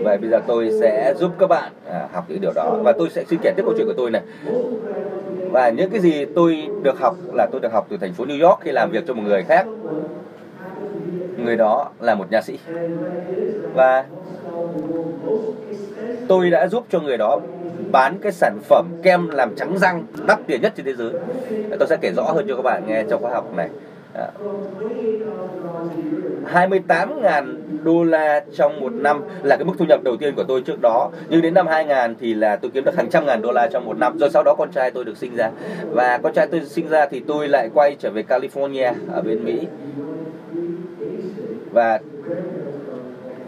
[0.00, 2.78] Vậy bây giờ tôi sẽ giúp các bạn à, học những điều đó.
[2.82, 4.22] Và tôi sẽ xin kể tiếp câu chuyện của tôi này
[5.50, 8.48] và những cái gì tôi được học là tôi được học từ thành phố New
[8.48, 9.66] York khi làm việc cho một người khác.
[11.44, 12.58] Người đó là một nhà sĩ.
[13.74, 14.04] Và
[16.28, 17.40] tôi đã giúp cho người đó
[17.92, 21.12] bán cái sản phẩm kem làm trắng răng đắt tiền nhất trên thế giới.
[21.78, 23.68] Tôi sẽ kể rõ hơn cho các bạn nghe trong khóa học này.
[26.52, 30.62] 28.000 đô la trong một năm là cái mức thu nhập đầu tiên của tôi
[30.62, 31.10] trước đó.
[31.28, 33.84] Nhưng đến năm 2000 thì là tôi kiếm được hàng trăm ngàn đô la trong
[33.84, 34.18] một năm.
[34.18, 35.50] Rồi sau đó con trai tôi được sinh ra.
[35.90, 39.44] Và con trai tôi sinh ra thì tôi lại quay trở về California, ở bên
[39.44, 39.66] Mỹ.
[41.72, 42.00] Và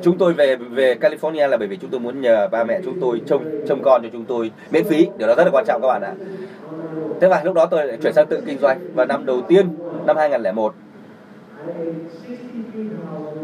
[0.03, 3.01] chúng tôi về về California là bởi vì chúng tôi muốn nhờ ba mẹ chúng
[3.01, 5.09] tôi trông trông con cho chúng tôi miễn phí.
[5.19, 6.13] Điều đó rất là quan trọng các bạn ạ
[7.21, 8.81] thế và lúc đó tôi lại chuyển sang tự kinh doanh.
[8.95, 9.69] Và năm đầu tiên,
[10.07, 10.75] năm 2001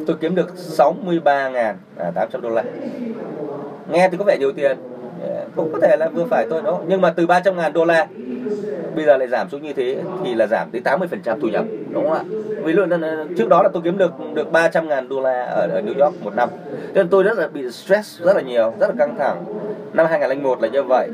[0.06, 2.64] tôi kiếm được 63.800 à, đô la.
[3.90, 4.78] Nghe thì có vẻ nhiều tiền
[5.56, 8.06] cũng có thể là vừa phải thôi đó nhưng mà từ 300 ngàn đô la
[8.94, 11.48] bây giờ lại giảm xuống như thế thì là giảm tới 80 phần trăm thu
[11.48, 12.24] nhập đúng không ạ?
[12.64, 12.82] Ví dụ
[13.38, 16.24] trước đó là tôi kiếm được được 300 ngàn đô la ở, ở New York
[16.24, 16.48] một năm.
[16.72, 19.44] Cho nên tôi rất là bị stress rất là nhiều rất là căng thẳng.
[19.92, 21.08] Năm 2001 là như vậy.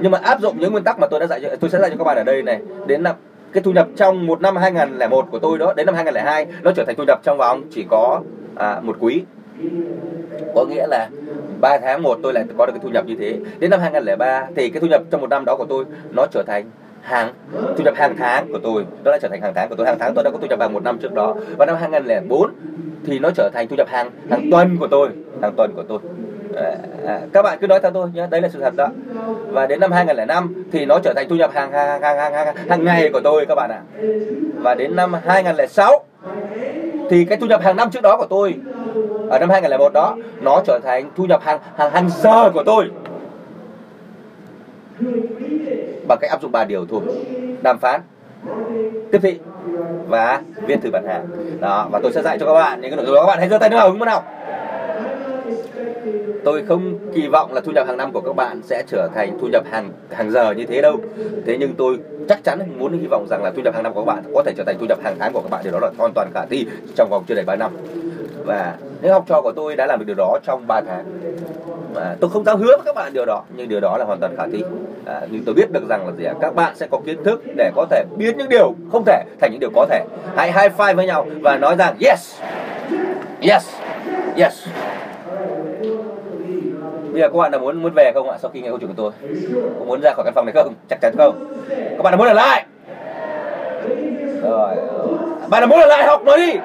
[0.00, 1.90] Nhưng mà áp dụng những nguyên tắc mà tôi đã dạy cho tôi sẽ dạy
[1.90, 2.60] cho các bạn ở đây này.
[2.86, 3.16] Đến năm
[3.52, 6.84] cái thu nhập trong một năm 2001 của tôi đó đến năm 2002 nó trở
[6.84, 8.20] thành thu nhập trong vòng chỉ có
[8.56, 9.22] à, một quý
[10.54, 11.08] có nghĩa là
[11.60, 13.38] 3 tháng một tôi lại có được cái thu nhập như thế.
[13.58, 16.42] Đến năm 2003 thì cái thu nhập trong một năm đó của tôi nó trở
[16.46, 17.32] thành hàng
[17.76, 18.84] thu nhập hàng tháng của tôi.
[19.04, 19.86] Đó đã trở thành hàng tháng của tôi.
[19.86, 21.34] Hàng tháng tôi đã có thu nhập vào một năm trước đó.
[21.56, 22.50] Và năm 2004
[23.06, 25.08] thì nó trở thành thu nhập hàng hàng tuần của tôi.
[25.42, 25.98] Hàng tuần của tôi.
[26.56, 28.26] À, à, các bạn cứ nói theo tôi nhé.
[28.30, 28.88] Đấy là sự thật đó.
[29.48, 32.56] Và đến năm 2005 thì nó trở thành thu nhập hàng hàng hàng hàng hàng,
[32.68, 33.80] hàng ngày của tôi các bạn ạ.
[33.94, 34.02] À.
[34.56, 36.04] và đến năm 2006
[37.10, 38.54] thì cái thu nhập hàng năm trước đó của tôi
[39.30, 42.90] ở năm 2001 đó, nó trở thành thu nhập hàng hàng hàng giờ của tôi.
[46.08, 47.00] Bằng cách áp dụng ba điều thôi.
[47.62, 48.00] Đàm phán,
[49.12, 49.38] tiếp thị
[50.08, 51.26] và viết thư bán hàng.
[51.60, 53.20] Đó, và tôi sẽ dạy cho các bạn những cái nội dung đó.
[53.20, 54.24] Các bạn hãy giơ tay nữa hứng muốn học
[56.46, 59.38] tôi không kỳ vọng là thu nhập hàng năm của các bạn sẽ trở thành
[59.40, 61.00] thu nhập hàng hàng giờ như thế đâu.
[61.46, 64.04] Thế nhưng tôi chắc chắn muốn hy vọng rằng là thu nhập hàng năm của
[64.04, 65.60] các bạn có thể trở thành thu nhập hàng tháng của các bạn.
[65.64, 67.70] Điều đó là hoàn toàn khả thi trong vòng chưa đầy 3 năm
[68.46, 71.04] và những học trò của tôi đã làm được điều đó trong 3 tháng
[71.94, 74.18] và tôi không dám hứa với các bạn điều đó nhưng điều đó là hoàn
[74.20, 74.64] toàn khả thi.
[75.04, 77.42] À, nhưng tôi biết được rằng là gì à, các bạn sẽ có kiến thức
[77.56, 80.04] để có thể biến những điều không thể thành những điều có thể.
[80.36, 82.40] Hãy high five với nhau và nói rằng yes
[83.42, 83.68] yes
[84.36, 84.66] yes.
[87.12, 88.38] Bây giờ các bạn là muốn muốn về không ạ?
[88.42, 89.12] Sau khi nghe câu chuyện của tôi
[89.78, 90.74] có muốn ra khỏi căn phòng này không?
[90.90, 91.56] Chắc chắn không.
[91.68, 92.66] Các bạn là muốn ở lại.
[94.42, 94.76] Rồi.
[95.48, 96.58] Bạn là muốn ở lại học nói đi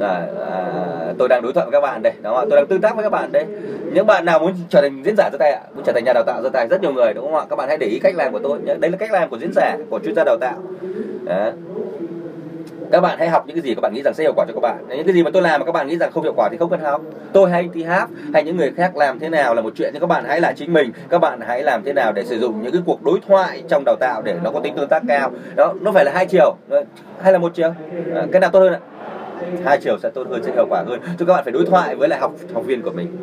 [0.00, 2.94] à, à, tôi đang đối thoại với các bạn đây đó tôi đang tương tác
[2.96, 3.46] với các bạn đây.
[3.92, 6.12] Những bạn nào muốn trở thành diễn giả ra tay ạ muốn trở thành nhà
[6.12, 7.44] đào tạo ra tay rất nhiều người đúng không ạ?
[7.50, 8.74] Các bạn hãy để ý cách làm của tôi nhé.
[8.80, 10.58] Đây là cách làm của diễn giả của chuyên gia đào tạo.
[11.24, 11.50] Đó.
[12.92, 14.54] các bạn hãy học những cái gì các bạn nghĩ rằng sẽ hiệu quả cho
[14.54, 14.84] các bạn.
[14.88, 16.56] Những cái gì mà tôi làm mà các bạn nghĩ rằng không hiệu quả thì
[16.56, 17.02] không cần học.
[17.32, 20.00] Tôi hay thi hát hay những người khác làm thế nào là một chuyện nhưng
[20.00, 20.92] các bạn hãy là chính mình.
[21.08, 23.84] Các bạn hãy làm thế nào để sử dụng những cái cuộc đối thoại trong
[23.84, 25.30] đào tạo để nó có tính tương tác cao.
[25.56, 26.56] Đó nó phải là hai chiều.
[27.22, 27.74] Hay là một chiều?
[28.14, 28.80] À, cái nào tốt hơn ạ?
[29.64, 31.00] Hai chiều sẽ tốt hơn sẽ hiệu quả hơn.
[31.18, 33.16] Cho các bạn phải đối thoại với lại học học viên của mình.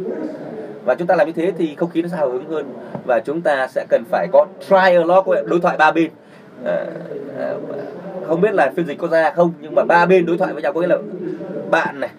[0.85, 2.65] Và chúng ta làm như thế thì không khí nó sẽ hào hứng hơn.
[3.05, 6.09] Và chúng ta sẽ cần phải có trialogue đối thoại ba bên.
[6.65, 6.85] À,
[7.39, 7.53] à,
[8.27, 10.63] không biết là phiên dịch có ra không nhưng mà ba bên đối thoại với
[10.63, 10.97] nhau có nghĩa là
[11.71, 12.09] bạn này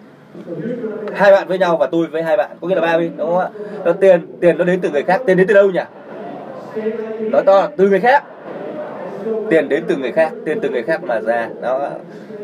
[1.13, 3.29] hai bạn với nhau và tôi với hai bạn có nghĩa là ba bên đúng
[3.29, 3.49] không ạ?
[3.85, 5.79] Nó tiền tiền nó đến từ người khác tiền đến từ đâu nhỉ?
[7.19, 8.23] Nói to là từ người khác.
[9.49, 11.49] Tiền đến từ người khác tiền từ người khác mà ra.
[11.61, 11.89] Đó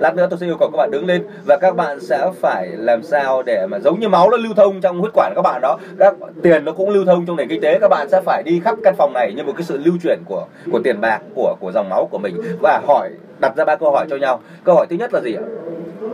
[0.01, 2.67] lát nữa tôi sẽ yêu cầu các bạn đứng lên và các bạn sẽ phải
[2.67, 5.61] làm sao để mà giống như máu nó lưu thông trong huyết quản các bạn
[5.61, 5.77] đó.
[5.99, 8.59] Các tiền nó cũng lưu thông trong nền kinh tế, các bạn sẽ phải đi
[8.59, 11.55] khắp căn phòng này như một cái sự lưu chuyển của của tiền bạc, của
[11.59, 12.41] của dòng máu của mình.
[12.61, 13.09] Và hỏi,
[13.39, 14.41] đặt ra ba câu hỏi cho nhau.
[14.63, 15.43] Câu hỏi thứ nhất là gì ạ?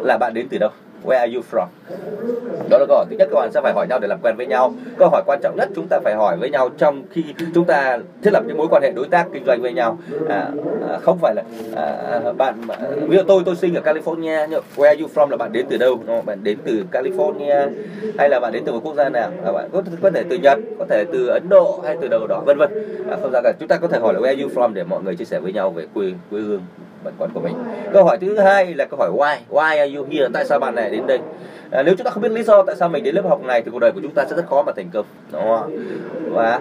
[0.02, 0.70] Là bạn đến từ đâu?
[1.08, 1.68] Where are you from?
[2.70, 4.36] Đó là câu hỏi thứ nhất các bạn sẽ phải hỏi nhau để làm quen
[4.38, 4.74] với nhau.
[4.98, 8.00] Câu hỏi quan trọng nhất chúng ta phải hỏi với nhau trong khi chúng ta
[8.24, 9.98] thiết lập những mối quan hệ đối tác kinh doanh với nhau.
[10.30, 10.52] À,
[10.90, 11.44] à, không phải là
[11.76, 15.10] à, à bạn à, ví dụ tôi tôi sinh ở California nhưng where are you
[15.16, 16.00] from là bạn đến từ đâu?
[16.26, 17.70] Bạn đến từ California
[18.18, 19.32] hay là bạn đến từ một quốc gia nào?
[19.46, 22.28] À, bạn có, có thể từ Nhật, có thể từ Ấn Độ hay từ đâu
[22.28, 22.70] đó vân vân.
[23.10, 23.54] À, không ra cả.
[23.60, 25.40] Chúng ta có thể hỏi là where are you from để mọi người chia sẻ
[25.40, 26.62] với nhau về quê quê hương
[27.08, 27.54] bản quán của mình.
[27.94, 29.38] Câu hỏi thứ hai là câu hỏi why?
[29.50, 30.28] Why are you here?
[30.34, 31.20] Tại sao bạn này đến đây?
[31.72, 33.62] À, nếu chúng ta không biết lý do tại sao mình đến lớp học này
[33.62, 35.78] thì cuộc đời của chúng ta sẽ rất khó mà thành công Đúng không?
[36.32, 36.60] và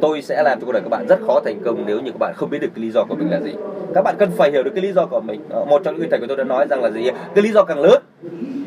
[0.00, 2.18] tôi sẽ làm cho cuộc đời các bạn rất khó thành công nếu như các
[2.18, 3.52] bạn không biết được cái lý do của mình là gì.
[3.94, 5.40] Các bạn cần phải hiểu được cái lý do của mình.
[5.48, 7.10] Đó, một trong những thầy của tôi đã nói rằng là gì?
[7.34, 8.02] Cái lý do càng lớn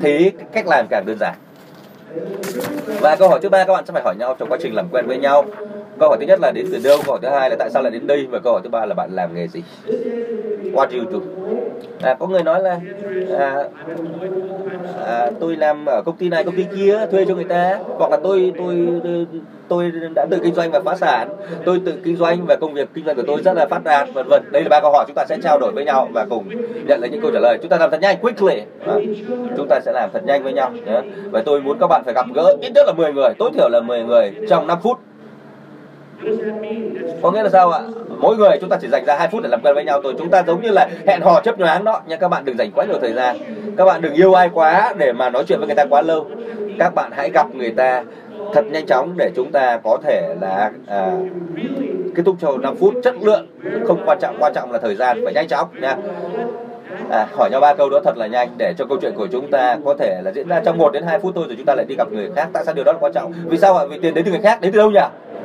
[0.01, 1.34] thì cách làm càng đơn giản.
[3.01, 4.86] Và câu hỏi thứ ba các bạn sẽ phải hỏi nhau trong quá trình làm
[4.91, 5.45] quen với nhau
[5.99, 6.97] câu hỏi thứ nhất là đến từ đâu?
[7.05, 8.27] Câu hỏi thứ hai là tại sao lại đến đây?
[8.31, 9.63] Và câu hỏi thứ ba là bạn làm nghề gì?
[10.73, 11.19] What do you do?
[12.01, 12.79] À, có người nói là
[13.38, 13.63] à,
[15.05, 17.79] à, tôi làm ở công ty này công ty kia thuê cho người ta.
[17.97, 18.75] Hoặc là tôi tôi
[19.67, 21.29] tôi đã tự kinh doanh và phá sản.
[21.65, 24.10] Tôi tự kinh doanh và công việc kinh doanh của tôi rất là phát đạt
[24.13, 24.43] vân vân.
[24.51, 26.49] Đây là ba câu hỏi chúng ta sẽ trao đổi với nhau và cùng
[26.88, 27.58] nhận lấy những câu trả lời.
[27.62, 28.62] Chúng ta làm thật nhanh quickly.
[28.86, 28.95] À,
[29.58, 31.01] chúng ta sẽ làm thật nhanh với nhau nhé.
[31.31, 33.69] và tôi muốn các bạn phải gặp gỡ ít nhất là 10 người tối thiểu
[33.69, 34.97] là 10 người trong 5 phút
[37.21, 37.82] có nghĩa là sao ạ?
[38.19, 40.13] Mỗi người chúng ta chỉ dành ra 2 phút để làm quen với nhau thôi.
[40.17, 42.01] Chúng ta giống như là hẹn hò chấp nhoáng đó.
[42.08, 43.38] Nha các bạn đừng dành quá nhiều thời gian.
[43.78, 46.28] Các bạn đừng yêu ai quá để mà nói chuyện với người ta quá lâu.
[46.80, 48.04] Các bạn hãy gặp người ta
[48.54, 51.12] thật nhanh chóng để chúng ta có thể là à,
[52.15, 52.93] kết thúc cho 5 phút.
[53.04, 53.47] Chất lượng
[53.88, 54.36] không quan trọng.
[54.39, 55.21] Quan trọng là thời gian.
[55.23, 55.97] Phải nhanh chóng nha.
[57.10, 59.51] À, hỏi nhau ba câu đó thật là nhanh để cho câu chuyện của chúng
[59.51, 61.75] ta có thể là diễn ra trong 1 đến 2 phút thôi rồi chúng ta
[61.75, 62.49] lại đi gặp người khác.
[62.54, 63.34] Tại sao điều đó là quan trọng?
[63.45, 63.86] Vì sao ạ?
[63.89, 64.62] Vì tiền đến từ người khác.
[64.62, 64.99] Đến từ đâu nhỉ?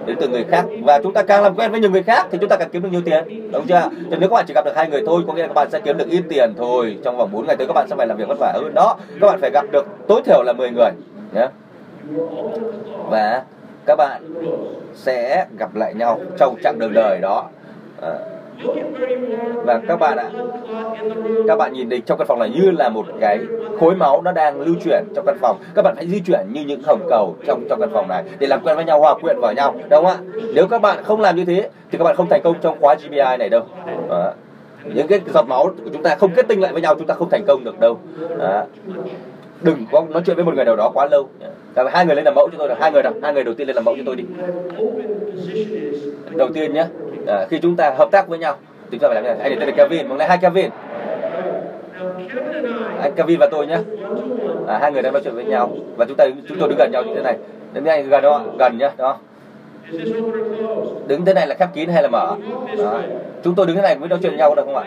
[0.07, 0.65] Đến từ người khác.
[0.85, 2.83] Và chúng ta càng làm quen với nhiều người khác thì chúng ta càng kiếm
[2.83, 3.51] được nhiều tiền.
[3.53, 3.89] Đúng chưa?
[4.11, 5.71] Thì nếu các bạn chỉ gặp được hai người thôi có nghĩa là các bạn
[5.71, 6.99] sẽ kiếm được ít tiền thôi.
[7.05, 8.97] Trong vòng 4 ngày tới các bạn sẽ phải làm việc vất vả hơn đó.
[9.21, 10.91] Các bạn phải gặp được tối thiểu là 10 người
[11.35, 11.47] nhé
[13.11, 13.43] và
[13.87, 14.23] các bạn
[14.95, 17.49] sẽ gặp lại nhau trong chặng đường đời đó.
[18.03, 18.09] À,
[19.65, 20.31] và các bạn ạ,
[21.49, 23.39] các bạn nhìn thấy trong căn phòng này như là một cái
[23.81, 26.65] khối máu nó đang lưu chuyển trong căn phòng các bạn hãy di chuyển như
[26.65, 29.41] những hồng cầu trong trong căn phòng này để làm quen với nhau, hòa quyện
[29.41, 30.17] vào nhau, đúng không ạ
[30.55, 32.95] nếu các bạn không làm như thế thì các bạn không thành công trong khóa
[32.95, 33.63] GBI này đâu
[34.09, 34.33] đó.
[34.95, 37.15] những cái giọt máu của chúng ta không kết tinh lại với nhau, chúng ta
[37.15, 37.99] không thành công được đâu
[38.39, 38.65] đó
[39.63, 41.29] đừng có nói chuyện với một người nào đó quá lâu.
[41.75, 42.75] Cả hai người lên làm mẫu cho tôi được.
[42.81, 43.13] Hai người nào?
[43.23, 44.25] Hai người đầu tiên lên làm mẫu cho tôi đi.
[46.31, 46.85] Đầu tiên nhé
[47.27, 48.57] à, khi chúng ta hợp tác với nhau
[48.91, 49.39] chúng ta phải làm như này.
[49.43, 50.71] Anh để tên là Kevin bằng lại hai Kevin.
[53.03, 53.79] Anh Kevin và tôi nhé
[54.67, 56.91] à, hai người đang nói chuyện với nhau và chúng ta chúng tôi đứng gần
[56.93, 57.37] nhau như thế này.
[57.73, 59.19] Đứng ngay gần đó gần nhá đó
[61.07, 62.37] đứng thế này là khép kín hay là mở?
[62.79, 63.01] Đó.
[63.43, 64.85] chúng tôi đứng thế này mới nói chuyện với nhau được không ạ?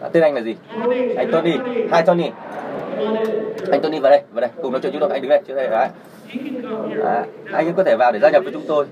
[0.00, 0.56] À, tên anh là gì?
[1.16, 1.52] Anh Tony.
[1.90, 2.30] Hai Tony.
[3.70, 4.50] Anh Tony vào đây vào đây.
[4.62, 5.10] Cùng nói chuyện chúng tôi.
[5.10, 5.68] Anh đứng đây trước đây.
[5.68, 5.88] Đấy.
[7.04, 8.86] À, anh cũng có thể vào để gia nhập với chúng tôi.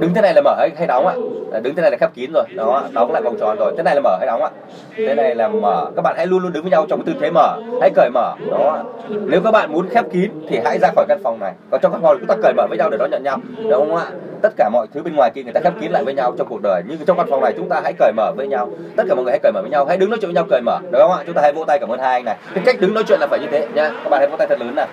[0.00, 1.14] Đứng thế này là mở hay, hay đóng ạ?
[1.52, 2.44] À, đứng thế này là khép kín rồi.
[2.54, 3.74] Đó đóng lại vòng tròn rồi.
[3.76, 4.50] Thế này là mở hay đóng ạ?
[4.96, 5.90] Thế này là mở.
[5.96, 7.58] Các bạn hãy luôn luôn đứng với nhau trong cái tư thế mở.
[7.80, 8.34] Hãy cởi mở.
[8.50, 11.52] Đó nếu các bạn muốn khép kín thì hãy ra khỏi căn phòng này.
[11.70, 13.38] Còn trong căn phòng chúng ta cởi mở với nhau để đón nhận nhau.
[13.62, 14.06] Đúng không ạ?
[14.42, 16.46] Tất cả mọi thứ bên ngoài kia người ta khép kín lại với nhau trong
[16.48, 16.82] cuộc đời.
[16.88, 18.70] Nhưng trong căn phòng này chúng ta hãy cởi mở với nhau.
[18.96, 19.84] Tất cả mọi người hãy cởi mở với nhau.
[19.84, 20.78] Hãy đứng nói chuyện với nhau cởi mở.
[20.90, 21.22] Đúng không ạ?
[21.26, 22.36] Chúng ta hãy vỗ tay cảm ơn hai anh này.
[22.54, 24.46] Cái cách đứng nói chuyện là phải như thế nha các bạn hãy vỗ tay
[24.46, 24.86] thật lớn nào.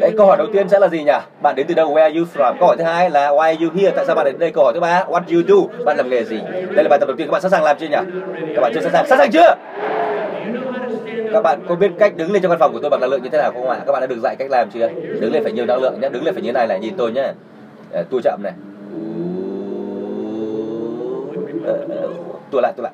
[0.00, 1.12] Cái câu hỏi đầu tiên sẽ là gì nhỉ?
[1.42, 1.94] Bạn đến từ đâu?
[1.94, 2.56] Where are you from?
[2.58, 3.90] Câu hỏi thứ hai là, Why are you here?
[3.96, 4.50] Tại sao bạn đến đây?
[4.50, 5.84] Câu hỏi thứ ba, What do you do?
[5.84, 6.38] Bạn làm nghề gì?
[6.52, 7.26] Đây là bài tập đầu tiên.
[7.26, 7.96] Các bạn sẵn sàng làm chưa nhỉ?
[8.54, 9.06] Các bạn chưa sẵn sàng?
[9.06, 9.56] Sẵn sàng chưa?
[11.32, 13.22] các bạn có biết cách đứng lên trong văn phòng của tôi bằng năng lượng
[13.22, 14.88] như thế nào không ạ các bạn đã được dạy cách làm chưa
[15.20, 16.94] đứng lên phải nhiều năng lượng nhé đứng lên phải như thế này này, nhìn
[16.96, 17.32] tôi nhé
[17.92, 18.52] Tôi ờ, tua chậm này
[21.64, 21.76] Tôi
[22.50, 22.92] tua lại tua lại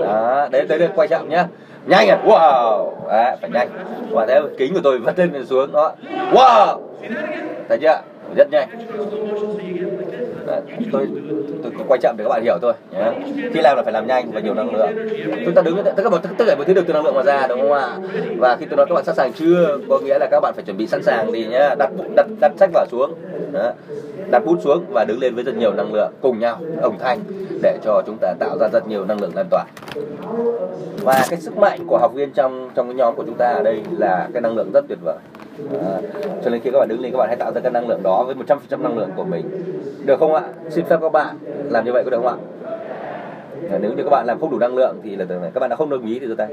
[0.00, 1.46] đó đấy đấy được quay chậm nhá.
[1.86, 2.18] Nhanh à?
[2.24, 2.90] Wow.
[3.08, 3.68] Đấy, phải nhanh.
[4.10, 5.92] Và thế kính của tôi vắt lên xuống đó.
[6.32, 6.80] Wow.
[7.68, 8.00] Thấy chưa?
[8.36, 8.68] Rất nhanh.
[10.46, 10.60] Đấy,
[10.92, 11.08] tôi
[11.62, 13.12] tôi quay chậm để các bạn hiểu thôi nhé.
[13.52, 14.90] Khi làm là phải làm nhanh và nhiều năng lượng.
[15.44, 17.22] Chúng ta đứng tất cả mọi tất cả mọi thứ được từ năng lượng mà
[17.22, 17.96] ra đúng không ạ?
[18.38, 20.64] Và khi tôi nói các bạn sẵn sàng chưa có nghĩa là các bạn phải
[20.64, 23.14] chuẩn bị sẵn sàng đi nhá đặt đặt đặt sách vào xuống
[23.52, 23.72] đó.
[24.30, 27.20] đặt bút xuống và đứng lên với rất nhiều năng lượng cùng nhau đồng thanh
[27.62, 29.64] để cho chúng ta tạo ra rất nhiều năng lượng lan tỏa.
[31.02, 33.62] Và cái sức mạnh của học viên trong trong cái nhóm của chúng ta ở
[33.62, 35.16] đây là cái năng lượng rất tuyệt vời.
[35.72, 36.00] À,
[36.44, 38.02] cho nên khi các bạn đứng lên các bạn hãy tạo ra cái năng lượng
[38.02, 39.44] đó với 100% năng lượng của mình.
[40.04, 40.42] Được không ạ?
[40.68, 41.36] Xin phép các bạn
[41.70, 42.36] làm như vậy có được không ạ?
[43.80, 45.76] Nếu như các bạn làm không đủ năng lượng thì là này các bạn đã
[45.76, 46.48] không đồng ý thì giơ tay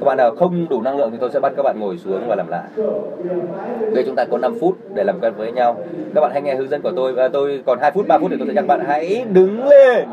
[0.00, 2.28] các bạn nào không đủ năng lượng thì tôi sẽ bắt các bạn ngồi xuống
[2.28, 2.64] và làm lại.
[3.94, 5.76] Bây chúng ta có 5 phút để làm quen với nhau.
[6.14, 7.12] Các bạn hãy nghe hướng dẫn của tôi.
[7.12, 8.80] Và tôi còn 2 phút 3 phút thì tôi sẽ nhắc bạn.
[8.86, 10.08] Hãy đứng lên.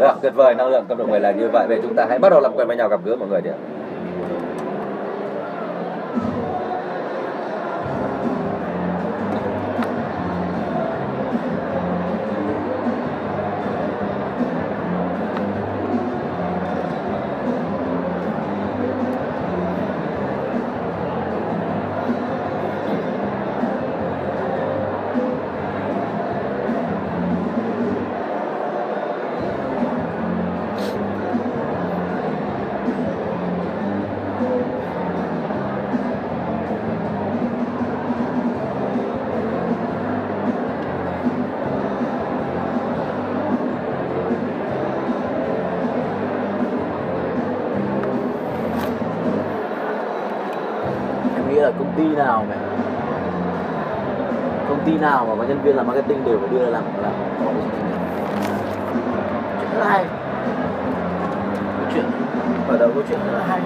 [0.00, 1.66] Được, tuyệt vời năng lượng cấp độ 10 là như vậy.
[1.68, 3.50] Vậy chúng ta hãy bắt đầu làm quen với nhau gặp gỡ mọi người đi
[3.50, 3.75] ạ.
[55.48, 57.12] Nhân viên làm marketing đều phải đưa ra làm làm
[57.44, 58.06] có cái chương trình này
[59.66, 60.04] chuyện rất là hay
[61.78, 62.04] câu chuyện
[62.68, 63.60] mở đầu câu chuyện rất là hay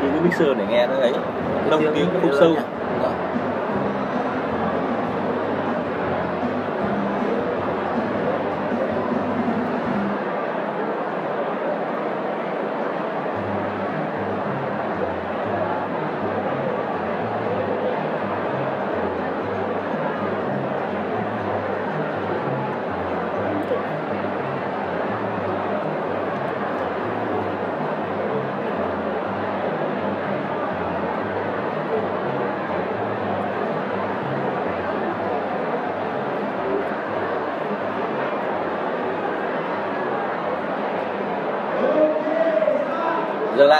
[0.00, 1.12] thì cái mixer để nghe nó ấy
[1.70, 2.56] đông tiếng nó không sâu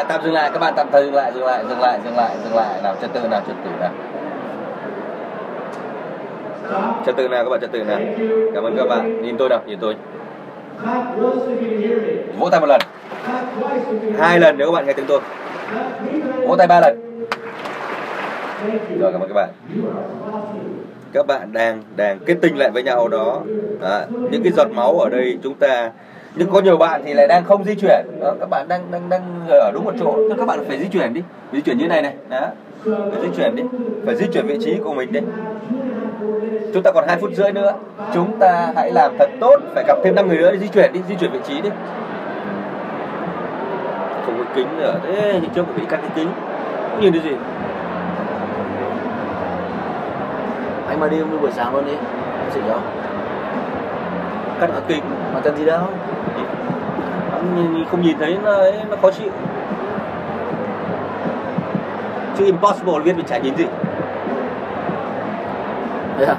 [0.04, 2.16] bạn tạm dừng lại các bạn tạm thời dừng lại dừng lại dừng lại dừng
[2.16, 2.80] lại dừng lại.
[2.82, 3.90] Nào trật tự nào trật tự nào?
[7.06, 7.98] Trật tự nào các bạn trật tự nào?
[8.54, 9.22] Cảm ơn các bạn.
[9.22, 9.96] Nhìn tôi nào nhìn tôi.
[12.38, 12.80] Vỗ tay một lần.
[14.18, 15.20] Hai lần nếu các bạn nghe tiếng tôi.
[16.46, 17.26] Vỗ tay ba lần.
[19.00, 19.48] Rồi cảm ơn các bạn.
[21.12, 23.40] Các bạn đang đang kết tinh lại với nhau đó.
[23.82, 25.90] À, những cái giọt máu ở đây chúng ta
[26.36, 28.06] nhưng có nhiều bạn thì lại đang không di chuyển.
[28.20, 30.14] Đó, các bạn đang đang đang ở đúng một chỗ.
[30.28, 31.22] Thì các bạn phải di chuyển đi.
[31.52, 32.14] Di chuyển như này này.
[32.28, 32.40] Đó.
[32.84, 33.62] Phải di chuyển đi.
[34.06, 35.20] Phải di chuyển vị trí của mình đi.
[36.74, 37.72] Chúng ta còn hai phút rưỡi nữa.
[38.14, 39.60] Chúng ta hãy làm thật tốt.
[39.74, 41.70] Phải gặp thêm năm người nữa để di chuyển đi di chuyển vị trí đi.
[44.26, 44.94] Không có kính nữa.
[45.06, 46.28] Thế thì trước phải bị cắt cái kính.
[46.90, 47.36] Không nhìn thấy gì.
[50.88, 51.92] Anh mà đi hôm buổi sáng luôn đi.
[52.38, 52.78] Anh chỉ cho
[54.60, 55.02] cắt ở kính.
[55.34, 55.80] Mà cần gì đâu
[57.56, 59.30] nhìn, không nhìn thấy nó ấy, nó khó chịu.
[62.38, 63.64] Chứ impossible viết mình chả nhìn gì.
[66.18, 66.36] Thế à?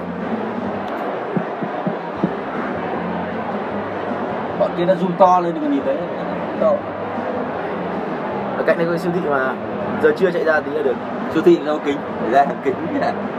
[4.60, 5.98] Bọn kia nó zoom to lên đừng có nhìn thấy.
[6.60, 6.74] To.
[8.58, 9.54] Ở cạnh đây có cái siêu thị mà
[10.04, 10.96] giờ chưa chạy ra tí là được.
[11.34, 12.76] Siêu thị nó kính để ra kính.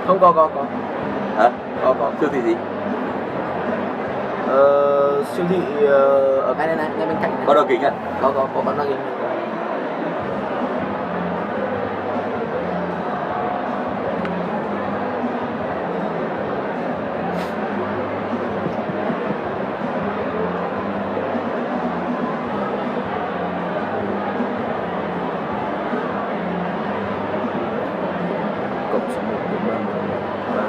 [0.06, 0.64] Không có có có.
[1.36, 1.50] Hả?
[1.84, 2.10] Có có.
[2.20, 2.54] Siêu thị gì
[4.48, 7.44] ờ, siêu thị ờ, ở ngay đây này ngay bên cạnh này.
[7.46, 7.92] Có đầu kính à
[8.22, 8.94] có có có bán đăng ký
[28.92, 30.66] cộng số một cộng ba cộng ba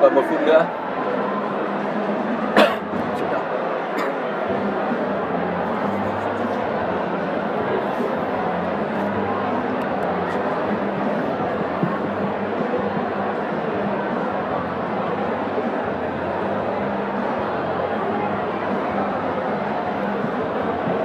[0.00, 0.66] còn một phút nữa
[3.16, 3.42] chịu đau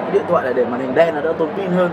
[0.03, 1.91] Cái điện thoại này để màn hình đen nó đỡ tốn pin hơn.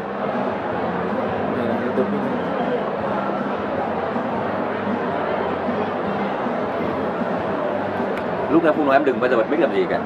[8.53, 10.01] Lúc em không nói em đừng bao giờ bật mic làm gì cả.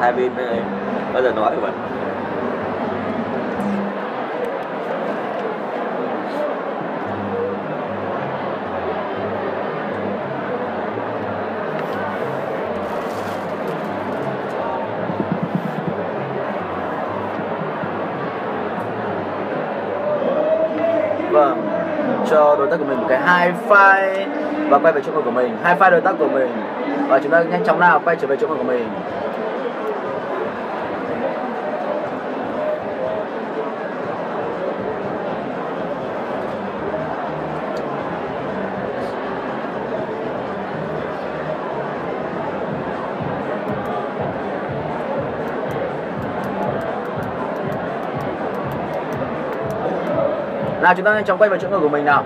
[0.00, 0.56] Hai bên ờ,
[1.12, 1.72] bao giờ nói vậy
[21.38, 21.68] Vâng.
[22.30, 24.26] Cho đối tác của mình một cái hai five
[24.70, 25.56] Và quay về chỗ ngồi của mình.
[25.62, 26.48] Hai five đối tác của mình.
[27.08, 28.88] Và chúng ta nhanh chóng nào, quay trở về chỗ ngồi của mình.
[50.88, 52.24] Nào chúng ta nhanh chóng quay về chỗ ngồi của mình nào.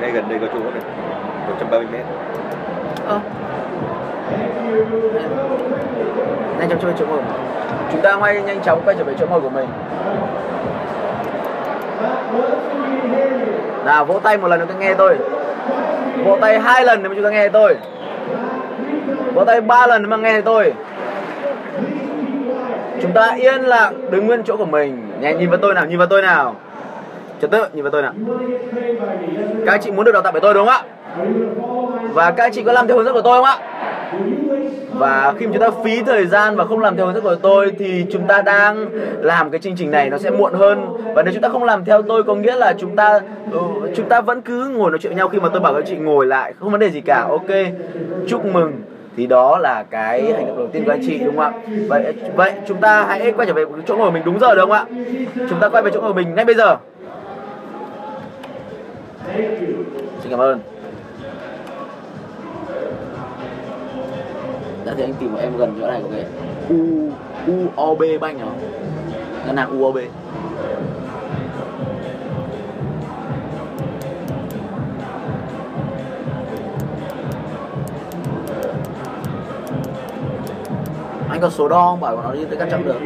[0.00, 0.82] Ngay gần đây có chỗ này
[1.48, 2.04] 130 mét.
[3.06, 3.20] Ơ
[6.58, 7.20] Nhanh chóng về chỗ ngồi
[7.92, 9.68] Chúng ta ngay nhanh chóng quay trở về chỗ ngồi của mình.
[13.84, 15.16] Nào vỗ tay một lần nữa ta nghe tôi.
[16.24, 17.76] Vỗ tay hai lần nếu mà chúng ta nghe tôi.
[19.34, 20.72] Vỗ tay ba lần nếu mà nghe tôi.
[23.02, 25.02] Chúng ta yên lặng đứng nguyên chỗ của mình.
[25.20, 26.54] Nhẹ nhìn vào tôi nào, nhìn vào tôi nào.
[27.40, 28.12] Trật tự, nhìn vào tôi nào.
[29.66, 30.82] Các anh chị muốn được đào tạo bởi tôi đúng không ạ?
[32.12, 33.58] Và các anh chị có làm theo hướng dẫn của tôi không ạ?
[34.98, 37.34] Và khi mà chúng ta phí thời gian và không làm theo hướng dẫn của
[37.34, 38.88] tôi thì chúng ta đang
[39.20, 40.86] làm cái chương trình này nó sẽ muộn hơn.
[41.14, 43.20] Và nếu chúng ta không làm theo tôi có nghĩa là chúng ta
[43.52, 43.58] ừ,
[43.96, 45.96] chúng ta vẫn cứ ngồi nói chuyện với nhau khi mà tôi bảo các chị
[45.96, 47.26] ngồi lại, không vấn đề gì cả.
[47.30, 47.50] Ok,
[48.28, 48.72] chúc mừng.
[49.16, 51.52] Thì đó là cái hành động đầu tiên của anh chị, đúng không ạ?
[51.88, 54.60] Vậy vậy chúng ta hãy quay trở về chỗ ngồi của mình đúng giờ được
[54.60, 54.84] không ạ?
[55.50, 56.76] Chúng ta quay về chỗ ngồi của mình ngay bây giờ.
[60.22, 60.60] Xin cảm ơn.
[64.86, 66.24] Đã thì anh tìm một em gần chỗ này có cái
[66.68, 67.08] U
[67.76, 68.58] UOB Bank không?
[69.46, 69.98] Ngân hàng UOB.
[81.30, 82.00] Anh có số đo không?
[82.00, 82.96] Bảo nó đi tới các chặng được.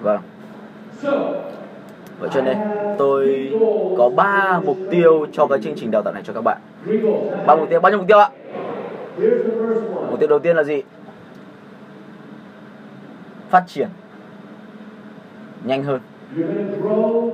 [0.00, 0.20] Vâng.
[2.20, 2.58] Vậy cho nên
[2.98, 3.52] tôi
[3.98, 6.58] có 3 mục tiêu cho cái chương trình đào tạo này cho các bạn.
[7.46, 8.30] Ba mục tiêu, bao nhiêu mục tiêu ạ?
[10.10, 10.82] Mục tiêu đầu tiên là gì?
[13.50, 13.88] Phát triển
[15.64, 16.00] nhanh hơn.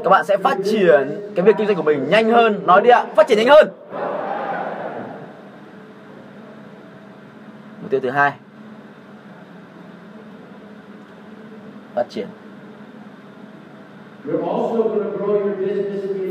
[0.04, 2.66] Các bạn sẽ phát triển cái việc kinh doanh của mình nhanh hơn.
[2.66, 3.68] Nói đi ạ, phát triển nhanh hơn.
[7.82, 8.32] Mục tiêu thứ hai.
[11.94, 12.26] Phát triển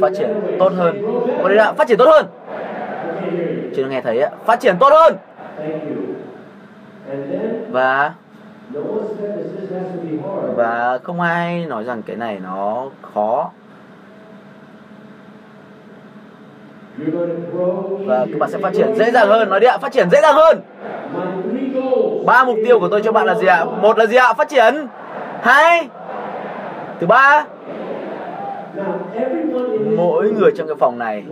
[0.02, 0.30] phát triển
[0.60, 1.02] tốt hơn
[1.43, 2.26] có đấy ạ phát triển tốt hơn
[3.76, 5.16] chưa nghe thấy ạ phát triển tốt hơn
[7.72, 8.14] và
[10.55, 13.51] và không ai nói rằng cái này nó khó.
[18.05, 19.49] Và các bạn sẽ phát triển dễ dàng hơn.
[19.49, 20.62] Nói đi ạ phát triển dễ dàng hơn.
[22.26, 23.66] Ba mục tiêu của tôi cho bạn là gì ạ?
[23.66, 24.34] Một là gì ạ?
[24.34, 24.88] Phát triển.
[25.41, 25.89] Hai.
[26.99, 27.45] Thứ ba.
[29.97, 31.24] Mỗi người trong cái phòng này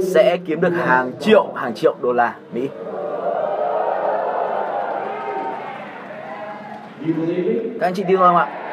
[0.00, 2.68] sẽ kiếm được hàng triệu hàng triệu đô la mỹ
[7.80, 8.67] các anh chị tin không ạ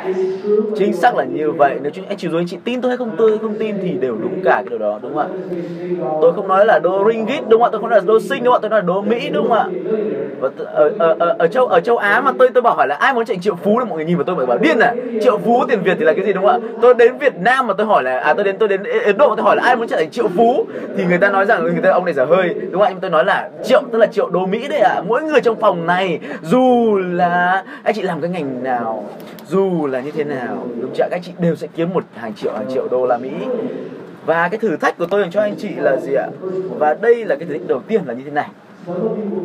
[0.77, 1.75] chính xác là như vậy.
[1.81, 3.91] Nếu chúng anh chỉ dù anh chị tin tôi hay không tôi không tin thì
[3.91, 5.27] đều đúng cả cái điều đó đúng không ạ?
[6.21, 7.69] Tôi không nói là đô ringgit đúng không ạ?
[7.71, 8.61] Tôi không nói là đô sinh đúng không ạ?
[8.61, 9.65] Tôi nói là đô mỹ đúng không ạ?
[10.39, 12.95] Và ở, ở, ở, ở châu ở châu á mà tôi tôi bảo hỏi là
[12.95, 14.93] ai muốn chạy triệu phú thì mọi người nhìn vào tôi bảo, bảo điên à?
[15.21, 16.67] Triệu phú tiền việt thì là cái gì đúng không ạ?
[16.81, 19.35] Tôi đến việt nam mà tôi hỏi là à tôi đến tôi đến ấn độ
[19.35, 20.65] tôi hỏi là ai muốn trở thành triệu phú?
[20.97, 22.89] Thì người ta nói rằng người ta ông này dở hơi đúng không ạ?
[22.89, 24.93] Nhưng tôi nói là triệu tức là triệu đô mỹ đấy ạ.
[24.95, 25.01] À.
[25.07, 29.03] mỗi người trong phòng này dù là anh chị làm cái ngành nào
[29.47, 31.03] dù là như thế nào, đúng chưa?
[31.11, 33.31] Các chị đều sẽ kiếm một hàng triệu hàng triệu đô la mỹ.
[34.25, 36.27] Và cái thử thách của tôi dành cho anh chị là gì ạ?
[36.79, 38.49] Và đây là cái thử thách đầu tiên là như thế này.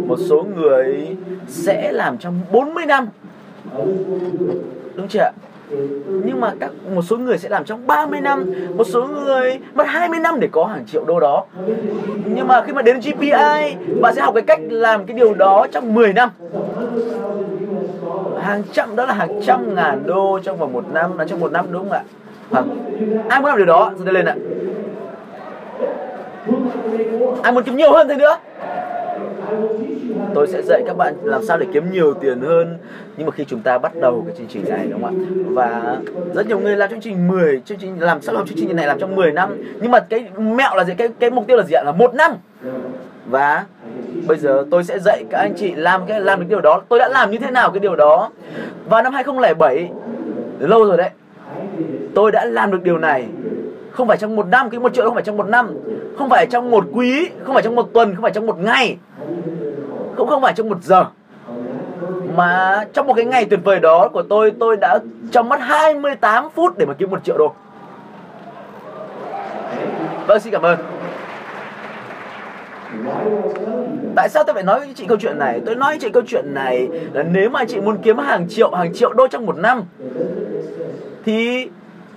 [0.06, 1.16] Một số người
[1.48, 3.08] sẽ làm trong 40 năm.
[4.94, 5.32] Đúng chưa ạ?
[6.06, 8.52] Nhưng mà các, một số người sẽ làm trong 30 năm.
[8.76, 11.44] Một số người mất 20 năm để có hàng triệu đô đó.
[12.24, 15.66] Nhưng mà khi mà đến GPI bạn sẽ học cái cách làm cái điều đó
[15.72, 16.30] trong 10 năm
[18.42, 21.52] hàng trăm, đó là hàng trăm ngàn đô trong vòng một năm là trong một
[21.52, 22.02] năm đúng không ạ?
[22.50, 22.64] Hoặc
[23.28, 23.92] ai muốn làm điều đó?
[23.98, 24.36] Giơ tay lên ạ.
[27.42, 28.36] Ai muốn kiếm nhiều hơn thế nữa
[30.34, 32.78] tôi sẽ dạy các bạn làm sao để kiếm nhiều tiền hơn.
[33.16, 35.22] Nhưng mà khi chúng ta bắt đầu cái chương trình này, đúng không ạ?
[35.48, 35.96] Và
[36.34, 38.86] rất nhiều người làm chương trình 10 chương trình làm sao làm chương trình này
[38.86, 39.56] làm trong 10 năm.
[39.80, 40.94] Nhưng mà cái mẹo là gì?
[40.94, 41.82] Cái cái mục tiêu là gì ạ?
[41.84, 42.32] Là một năm.
[43.26, 43.64] Và
[44.26, 46.82] bây giờ tôi sẽ dạy các anh chị làm cái làm được điều đó.
[46.88, 48.30] Tôi đã làm như thế nào cái điều đó?
[48.88, 49.90] Vào năm 2007
[50.58, 51.10] lâu rồi đấy,
[52.14, 53.26] tôi đã làm được điều này.
[53.90, 55.74] Không phải trong một năm, cái một triệu không phải trong một năm.
[56.18, 58.96] Không phải trong một quý, không phải trong một tuần, không phải trong một ngày.
[60.16, 61.04] Cũng không phải trong một giờ.
[62.36, 64.98] Mà trong một cái ngày tuyệt vời đó của tôi tôi đã
[65.32, 67.52] trong mất 28 phút để mà kiếm một triệu đô.
[70.26, 70.78] Vâng xin cảm ơn.
[74.16, 75.60] Tại sao tôi phải nói với chị câu chuyện này?
[75.66, 78.70] Tôi nói với chị câu chuyện này là nếu mà chị muốn kiếm hàng triệu,
[78.70, 79.82] hàng triệu đô trong một năm
[81.24, 81.68] Thì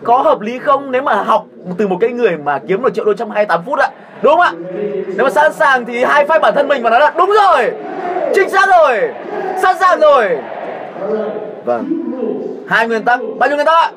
[0.03, 1.45] có hợp lý không nếu mà học
[1.77, 3.89] từ một cái người mà kiếm được triệu đô trong 28 phút ạ?
[4.21, 4.53] Đúng không ạ?
[5.07, 7.71] Nếu mà sẵn sàng thì hai phái bản thân mình và nói là đúng rồi
[8.35, 9.09] Chính xác rồi
[9.61, 10.37] Sẵn sàng rồi
[11.65, 11.85] Vâng
[12.67, 13.91] Hai nguyên tắc Bao nhiêu nguyên tắc ạ?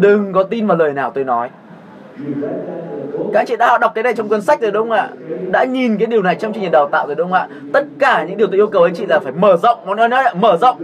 [0.00, 1.48] Đừng có tin vào lời nào tôi nói
[3.32, 5.08] các anh chị đã đọc cái này trong cuốn sách rồi đúng không ạ?
[5.50, 7.48] Đã nhìn cái điều này trong chương trình đào tạo rồi đúng không ạ?
[7.72, 10.08] Tất cả những điều tôi yêu cầu anh chị là phải mở rộng, mọi người
[10.08, 10.76] nói mở rộng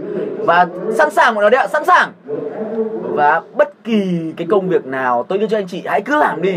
[0.45, 2.11] và sẵn sàng, mọi nó đấy ạ, sẵn sàng.
[3.01, 6.41] Và bất kỳ cái công việc nào tôi đưa cho anh chị, hãy cứ làm
[6.41, 6.55] đi.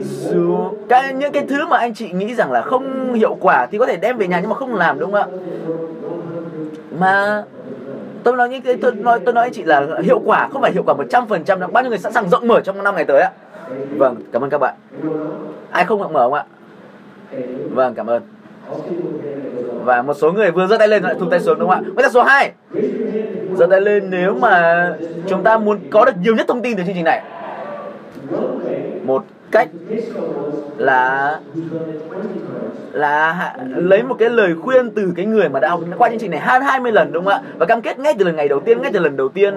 [0.00, 0.56] Dù
[0.88, 3.86] cái, những cái thứ mà anh chị nghĩ rằng là không hiệu quả thì có
[3.86, 5.26] thể đem về nhà nhưng mà không làm đúng không ạ?
[6.98, 7.42] Mà
[8.22, 10.72] tôi nói những cái, tôi nói tôi nói anh chị là hiệu quả, không phải
[10.72, 12.94] hiệu quả một trăm phần trăm bao nhiêu người sẵn sàng rộng mở trong năm
[12.94, 13.30] ngày tới ạ?
[13.96, 14.74] Vâng, cảm ơn các bạn.
[15.70, 16.44] Ai không mở không ạ?
[17.70, 18.22] Vâng, cảm ơn.
[19.84, 21.90] Và một số người vừa giơ tay lên lại thụt tay xuống đúng không ạ?
[21.94, 22.52] Bây giờ số 2.
[23.56, 24.88] Giơ tay lên nếu mà
[25.26, 27.22] chúng ta muốn có được nhiều nhất thông tin từ chương trình này.
[29.04, 29.24] Một
[29.54, 29.68] cách
[30.78, 31.40] là
[32.92, 36.30] là lấy một cái lời khuyên từ cái người mà đã học qua chương trình
[36.30, 37.42] này hai 20 lần, đúng không ạ?
[37.58, 39.54] Và cam kết ngay từ lần ngày đầu tiên, ngay từ lần đầu tiên.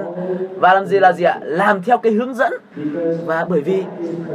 [0.60, 1.40] Và làm gì là gì ạ?
[1.44, 2.54] Làm theo cái hướng dẫn.
[3.26, 3.84] Và bởi vì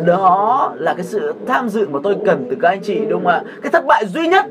[0.06, 3.32] đó là cái sự tham dự mà tôi cần từ các anh chị, đúng không
[3.32, 3.42] ạ?
[3.62, 4.46] Cái thất bại duy nhất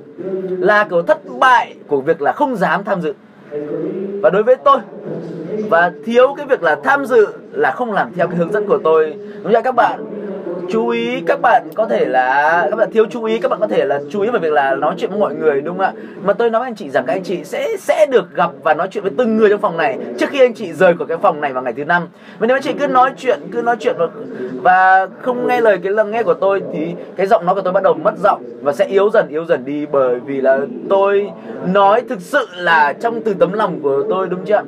[0.50, 3.14] là kiểu thất bại của việc là không dám tham dự.
[4.22, 4.80] Và đối với tôi,
[5.70, 8.80] và thiếu cái việc là tham dự là không làm theo cái hướng dẫn của
[8.84, 9.14] tôi.
[9.44, 10.06] Đúng không các bạn?
[10.70, 13.68] Chú ý các bạn có thể là các bạn thiếu chú ý các bạn có
[13.68, 15.94] thể là chú ý về việc là nói chuyện với mọi người đúng không ạ?
[16.24, 18.74] Mà tôi nói với anh chị rằng các anh chị sẽ sẽ được gặp và
[18.74, 21.18] nói chuyện với từng người trong phòng này trước khi anh chị rời khỏi cái
[21.18, 22.08] phòng này vào ngày thứ năm.
[22.40, 24.08] Và nếu anh chị cứ nói chuyện cứ nói chuyện và,
[24.62, 27.74] và không nghe lời cái lần nghe của tôi thì cái giọng nói của tôi
[27.74, 29.86] bắt đầu mất giọng và sẽ yếu dần yếu dần đi.
[29.86, 30.60] Bởi vì là
[30.90, 31.30] tôi
[31.74, 34.62] nói thực sự là trong từ tấm lòng của tôi đúng chưa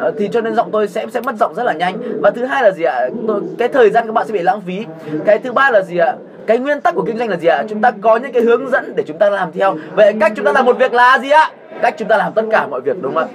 [0.00, 1.96] à, thì cho nên giọng tôi sẽ sẽ mất giọng rất là nhanh.
[2.22, 3.08] Và thứ hai là gì ạ?
[3.28, 4.86] Tôi, cái thời gian các bạn sẽ bị lãng phí.
[5.24, 6.14] Cái thứ ba là gì ạ?
[6.46, 7.64] Cái nguyên tắc của kinh doanh là gì ạ?
[7.68, 9.76] Chúng ta có những cái hướng dẫn để chúng ta làm theo.
[9.94, 11.50] Vậy cách chúng ta làm một việc là gì ạ?
[11.82, 13.28] Cách chúng ta làm tất cả mọi việc, đúng không ạ?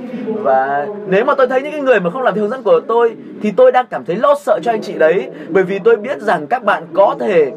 [0.43, 2.79] Và nếu mà tôi thấy những cái người mà không làm theo hướng dẫn của
[2.87, 5.29] tôi, thì tôi đang cảm thấy lo sợ cho anh chị đấy.
[5.49, 7.51] Bởi vì tôi biết rằng các bạn có thể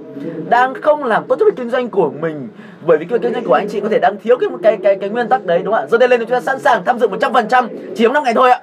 [0.49, 2.49] đang không làm tốt cho việc kinh doanh của mình.
[2.87, 4.97] Bởi vì cái kinh doanh của anh chị có thể đang thiếu cái cái cái
[4.97, 5.87] cái nguyên tắc đấy, đúng không ạ?
[5.91, 8.51] Giờ đây lên chúng ta sẵn sàng tham dự 100% chỉ trong năm ngày thôi
[8.51, 8.61] ạ.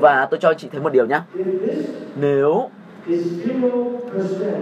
[0.00, 1.22] Và tôi cho anh chị thấy một điều nhá.
[2.20, 2.70] Nếu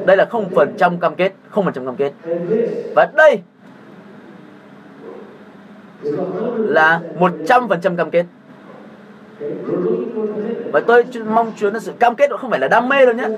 [0.07, 2.13] đây là không phần trăm cam kết không phần trăm cam kết.
[2.95, 3.41] Và đây
[6.59, 8.27] là 100% cam kết.
[10.73, 13.29] Và tôi mong Chúa là sự cam kết không phải là đam mê đâu nhé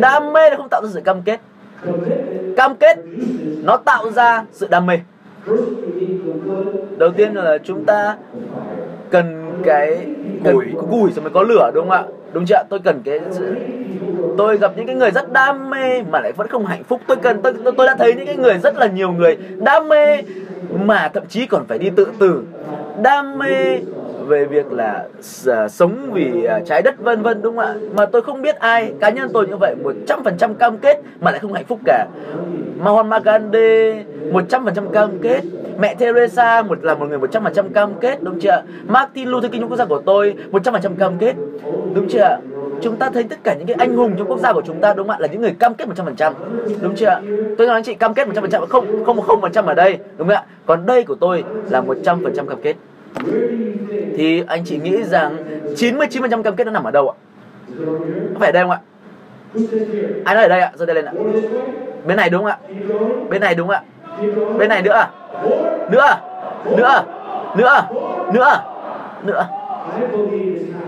[0.00, 1.40] đam mê nó không tạo ra sự cam kết.
[2.56, 2.98] Cam kết
[3.62, 4.98] nó tạo ra sự đam mê.
[6.98, 8.16] Đầu tiên là chúng ta
[9.10, 10.06] cần cái
[10.44, 10.66] cần Củi.
[10.90, 12.04] củi rồi mới có lửa đúng không ạ
[12.36, 13.20] đúng chưa tôi cần cái
[14.38, 17.00] tôi gặp những cái người rất đam mê mà lại vẫn không hạnh phúc.
[17.06, 19.88] Tôi cần tôi tôi, tôi đã thấy những cái người rất là nhiều người đam
[19.88, 20.22] mê
[20.84, 22.42] mà thậm chí còn phải đi tự tử.
[23.02, 23.78] Đam mê
[24.26, 25.06] về việc là
[25.46, 27.74] à, sống vì à, trái đất, vân vân, đúng không ạ?
[27.94, 29.74] Mà tôi không biết ai, cá nhân tôi như vậy
[30.06, 32.06] 100% cam kết mà lại không hạnh phúc cả.
[32.78, 33.92] Mahatma Gandhi
[34.32, 35.40] 100% cam kết.
[35.78, 38.62] Mẹ Teresa một, là một người 100% cam kết, đúng chưa?
[38.86, 41.34] Martin Luther King trong quốc gia của tôi 100% cam kết,
[41.94, 42.38] đúng chưa
[42.82, 44.94] chúng ta thấy tất cả những cái anh hùng trong quốc gia của chúng ta,
[44.94, 45.18] đúng không ạ?
[45.20, 46.32] Là những người cam kết 100%
[46.82, 47.20] đúng chưa
[47.58, 50.28] tôi nói anh chị, cam kết 100% không không không phần trăm ở đây, đúng
[50.28, 50.44] không ạ?
[50.66, 52.76] Còn đây của tôi là 100% cam kết
[54.16, 55.36] thì anh chị nghĩ rằng
[55.76, 57.14] 99% cam kết nó nằm ở đâu ạ
[58.34, 58.80] có phải ở đây không ạ
[60.24, 61.12] ai nói ở đây ạ giơ tay lên ạ
[62.06, 62.58] bên này đúng không ạ
[63.30, 63.82] bên này đúng không ạ
[64.58, 65.10] bên này nữa à?
[65.90, 66.20] nữa à?
[66.76, 67.04] nữa à?
[67.56, 67.88] nữa à?
[68.32, 68.64] nữa à?
[69.24, 69.48] nữa à?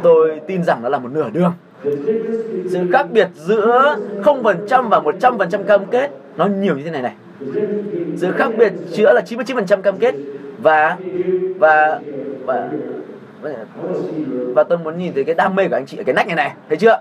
[0.03, 1.53] tôi tin rằng nó là một nửa đường
[2.71, 7.15] sự khác biệt giữa 0% và 100% cam kết nó nhiều như thế này này
[8.17, 10.15] sự khác biệt giữa là 99% cam kết
[10.63, 10.97] và
[11.59, 12.01] và
[12.51, 12.69] và
[14.55, 16.37] và tôi muốn nhìn thấy cái đam mê của anh chị ở cái nách này
[16.37, 17.01] này, thấy chưa?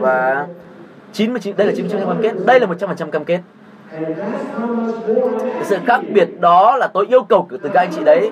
[0.00, 0.46] Và
[1.12, 3.40] 99 đây là 99% cam kết, đây là 100% cam kết.
[5.42, 8.30] Cái sự khác biệt đó là tôi yêu cầu từ các anh chị đấy.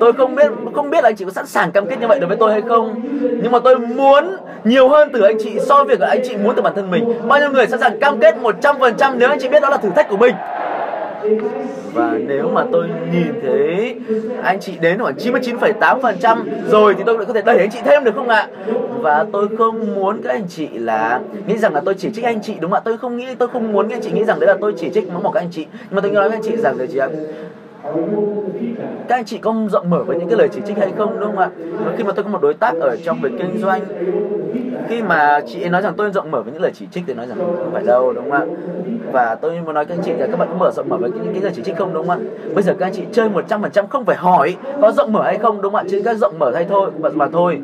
[0.00, 2.20] Tôi không biết không biết là anh chị có sẵn sàng cam kết như vậy
[2.20, 3.00] đối với tôi hay không,
[3.42, 6.36] nhưng mà tôi muốn nhiều hơn từ anh chị so với việc là anh chị
[6.36, 7.04] muốn từ bản thân mình.
[7.28, 9.90] Bao nhiêu người sẵn sàng cam kết 100% nếu anh chị biết đó là thử
[9.90, 10.34] thách của mình?
[11.92, 13.94] Và nếu mà tôi nhìn thấy
[14.42, 16.38] anh chị đến khoảng 99,8%
[16.68, 18.48] rồi thì tôi lại có thể đẩy anh chị thêm được không ạ?
[19.00, 22.42] Và tôi không muốn các anh chị là nghĩ rằng là tôi chỉ trích anh
[22.42, 22.82] chị đúng không ạ?
[22.84, 24.90] Tôi không nghĩ tôi không muốn các anh chị nghĩ rằng đấy là tôi chỉ
[24.94, 25.66] trích mắng mỏ các anh chị.
[25.72, 27.08] Nhưng mà tôi nói với anh chị rằng là chị ạ,
[29.08, 31.28] các anh chị có rộng mở với những cái lời chỉ trích hay không đúng
[31.28, 31.50] không ạ?
[31.84, 33.80] Và khi mà tôi có một đối tác ở trong việc kinh doanh
[34.88, 37.14] khi mà chị ấy nói rằng tôi rộng mở với những lời chỉ trích thì
[37.14, 38.46] nói rằng không phải đâu đúng không ạ?
[39.12, 41.10] Và tôi muốn nói các anh chị là các bạn có mở rộng mở với
[41.10, 42.30] những cái lời chỉ trích không đúng không ạ?
[42.54, 45.62] Bây giờ các anh chị chơi 100% không phải hỏi có rộng mở hay không
[45.62, 45.88] đúng không ạ?
[45.90, 47.60] Chứ các rộng mở hay thôi mà, mà thôi.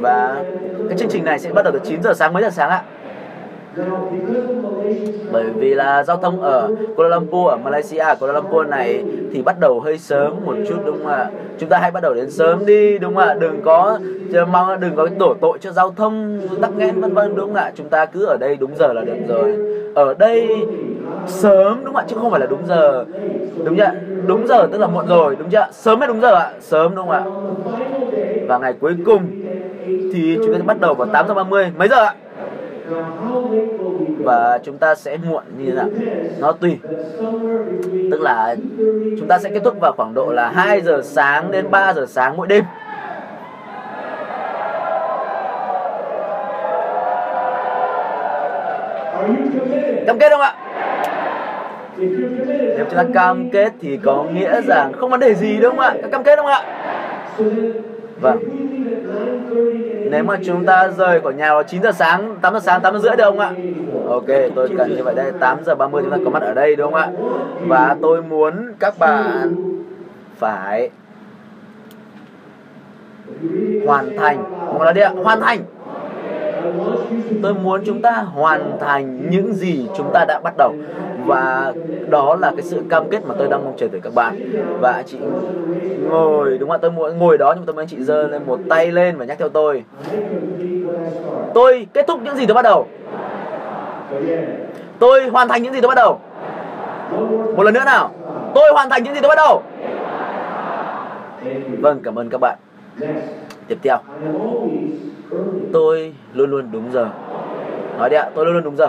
[0.00, 0.44] Và
[0.88, 2.82] cái chương trình này sẽ bắt đầu từ 9 giờ sáng mấy giờ sáng ạ?
[5.32, 9.60] Bởi vì là giao thông ở Kuala Lumpur, ở Malaysia, Kuala Lumpur này thì bắt
[9.60, 11.30] đầu hơi sớm một chút đúng không ạ?
[11.58, 13.34] Chúng ta hãy bắt đầu đến sớm đi, đúng không ạ?
[13.34, 13.98] Đừng có
[14.50, 17.72] mong đừng có đổ tội cho giao thông, tắc nghẽn, vân vân, đúng không ạ?
[17.74, 19.56] Chúng ta cứ ở đây đúng giờ là được rồi.
[19.94, 20.48] Ở đây
[21.26, 22.04] sớm, đúng không ạ?
[22.08, 23.04] Chứ không phải là đúng giờ.
[23.64, 23.90] Đúng chưa
[24.26, 26.50] đúng giờ tức là muộn rồi, đúng chưa sớm hay đúng giờ ạ?
[26.60, 27.24] Sớm, đúng không ạ?
[28.48, 29.22] Và ngày cuối cùng
[30.12, 32.14] thì chúng ta sẽ bắt đầu vào 8 giờ 30 mấy giờ ạ?
[34.18, 35.88] Và chúng ta sẽ muộn như thế nào?
[36.38, 36.78] Nó tùy.
[38.10, 38.56] Tức là
[39.18, 42.06] chúng ta sẽ kết thúc vào khoảng độ là 2 giờ sáng đến 3 giờ
[42.08, 42.64] sáng mỗi đêm.
[50.06, 50.54] Cam kết không ạ?
[51.96, 55.84] Nếu chúng ta cam kết thì có nghĩa rằng không vấn đề gì đúng không
[55.84, 55.94] ạ?
[56.02, 56.62] Các cam kết không ạ?
[58.20, 58.38] Vâng.
[60.10, 62.94] Nếu mà chúng ta rời khỏi nhà vào 9 giờ sáng 8 giờ sáng 8
[62.94, 63.52] giờ rưỡi được không ạ?
[64.08, 66.76] Ok, tôi cần như vậy đây 8 giờ 30 chúng ta có mặt ở đây,
[66.76, 67.10] đúng không ạ?
[67.66, 69.54] Và tôi muốn các bạn
[70.36, 70.90] phải
[73.86, 74.44] hoàn thành.
[74.74, 75.58] Một là đi ạ, hoàn thành
[77.42, 80.74] tôi muốn chúng ta hoàn thành những gì chúng ta đã bắt đầu.
[81.26, 81.72] Và
[82.08, 84.36] đó là cái sự cam kết mà tôi đang mong chờ từ các bạn.
[84.80, 85.18] Và chị
[86.08, 86.82] ngồi, đúng không ạ?
[86.82, 89.24] Tôi muốn ngồi đó, nhưng mà tôi muốn chị giơ lên một tay lên và
[89.24, 89.84] nhắc theo tôi.
[91.54, 92.86] Tôi kết thúc những gì tôi bắt đầu.
[94.98, 96.20] Tôi hoàn thành những gì tôi bắt đầu.
[97.56, 98.10] Một lần nữa nào.
[98.54, 99.62] Tôi hoàn thành những gì tôi bắt đầu.
[101.80, 102.58] Vâng cảm ơn các bạn
[103.70, 103.96] tiếp theo.
[105.72, 107.08] Tôi luôn luôn đúng giờ.
[107.98, 108.88] Nói đi ạ tôi luôn luôn đúng giờ.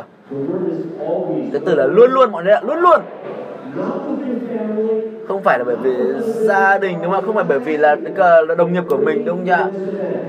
[1.52, 3.02] Cái từ là luôn luôn mọi người ạ luôn luôn.
[5.28, 7.26] Không phải là bởi vì gia đình đúng không ạ?
[7.26, 7.96] Không phải bởi vì là,
[8.48, 9.70] là đồng nghiệp của mình đúng không ạ?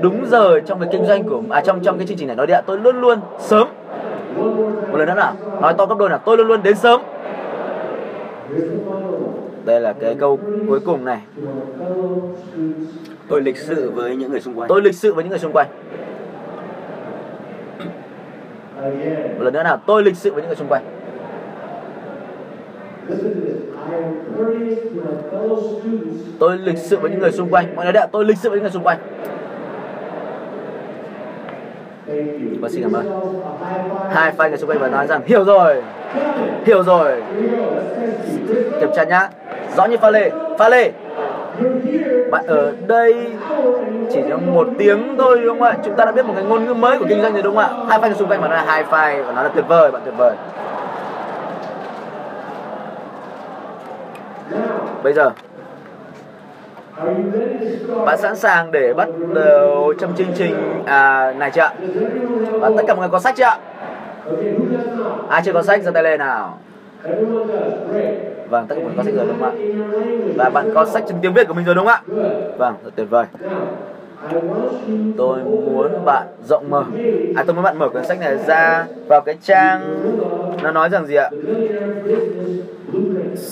[0.01, 2.35] Đúng giờ trong cái kinh doanh của à trong trong cái chương trình này.
[2.35, 3.67] Nói đi ạ tôi luôn luôn sớm.
[4.91, 7.01] Một lần nữa nào nói to gấp đôi là tôi luôn luôn đến sớm.
[9.65, 11.21] Đây là cái câu cuối cùng này
[13.27, 14.67] tôi lịch sự với những người xung quanh.
[14.69, 15.67] Tôi lịch sự với những người xung quanh.
[19.37, 20.83] Một lần nữa nào, tôi lịch sự với những người xung quanh.
[26.39, 27.75] Tôi lịch sự với những người xung quanh.
[27.75, 28.97] Mọi người đấy tôi lịch sự với những người xung quanh.
[32.61, 33.33] Và xin cảm ơn.
[34.11, 35.83] Hai fan người xung quanh và nói rằng, hiểu rồi
[36.65, 37.23] hiểu rồi.
[38.79, 39.29] Kiểm tra nhá.
[39.77, 40.91] Rõ như pha lê pha lê
[42.33, 43.15] bạn ở đây
[44.11, 45.77] chỉ trong một tiếng thôi đúng không ạ?
[45.83, 47.63] Chúng ta đã biết một cái ngôn ngữ mới của kinh doanh rồi đúng không
[47.63, 47.85] ạ?
[47.89, 50.01] Hai phanh xung quanh mà nó là hai phanh và nó là tuyệt vời bạn
[50.05, 50.35] tuyệt vời.
[55.03, 55.31] Bây giờ
[58.05, 61.73] bạn sẵn sàng để bắt đầu trong chương trình à, này chưa ạ?
[62.51, 63.57] Và tất cả mọi người có sách chưa ạ?
[65.29, 65.83] Ai chưa có sách?
[65.83, 66.57] Giơ tay lên nào.
[68.49, 69.51] Vâng, tất cả mọi người có sách rồi đúng không ạ?
[70.35, 72.01] Và bạn có sách trong tiếng Việt của mình rồi đúng không ạ?
[72.57, 73.25] Vâng, rất tuyệt vời.
[75.17, 76.83] Tôi muốn bạn rộng mở.
[77.35, 79.99] À, tôi muốn bạn mở cuốn sách này ra vào cái trang
[80.63, 81.29] nó nói rằng gì ạ?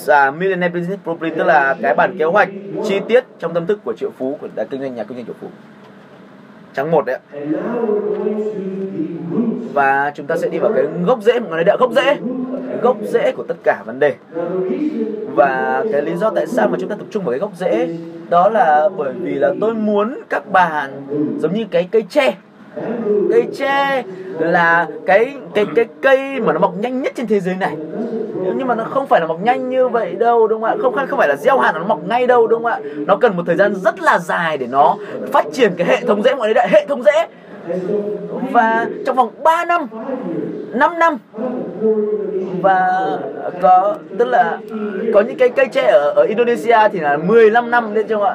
[0.08, 2.48] À, Millionaire Business Blueprint tức là cái bản kế hoạch
[2.84, 5.34] chi tiết trong tâm thức của triệu phú của kinh doanh nhà kinh doanh triệu
[5.40, 5.46] phú
[6.74, 7.20] trang một đấy ạ.
[9.72, 12.16] Và chúng ta sẽ đi vào cái gốc rễ một người đạo gốc rễ.
[12.82, 14.14] Gốc rễ của tất cả vấn đề.
[15.34, 17.88] Và cái lý do tại sao mà chúng ta tập trung vào cái gốc rễ,
[18.28, 20.90] đó là bởi vì là tôi muốn các bạn
[21.38, 22.34] giống như cái cây tre
[23.30, 24.02] cây tre
[24.38, 27.76] là cái cái cái cây mà nó mọc nhanh nhất trên thế giới này.
[28.56, 30.76] Nhưng mà nó không phải là mọc nhanh như vậy đâu đúng không ạ?
[30.82, 32.80] Không không phải là gieo hạt nó mọc ngay đâu đúng không ạ?
[33.06, 34.96] Nó cần một thời gian rất là dài để nó
[35.32, 37.26] phát triển cái hệ thống rễ mọi người đại hệ thống rễ.
[38.52, 39.86] Và trong vòng 3 năm
[40.74, 41.18] 5 năm
[42.60, 42.88] và
[43.60, 44.58] có tức là
[45.14, 48.34] có những cái cây tre ở, ở Indonesia thì là 15 năm đấy chưa ạ?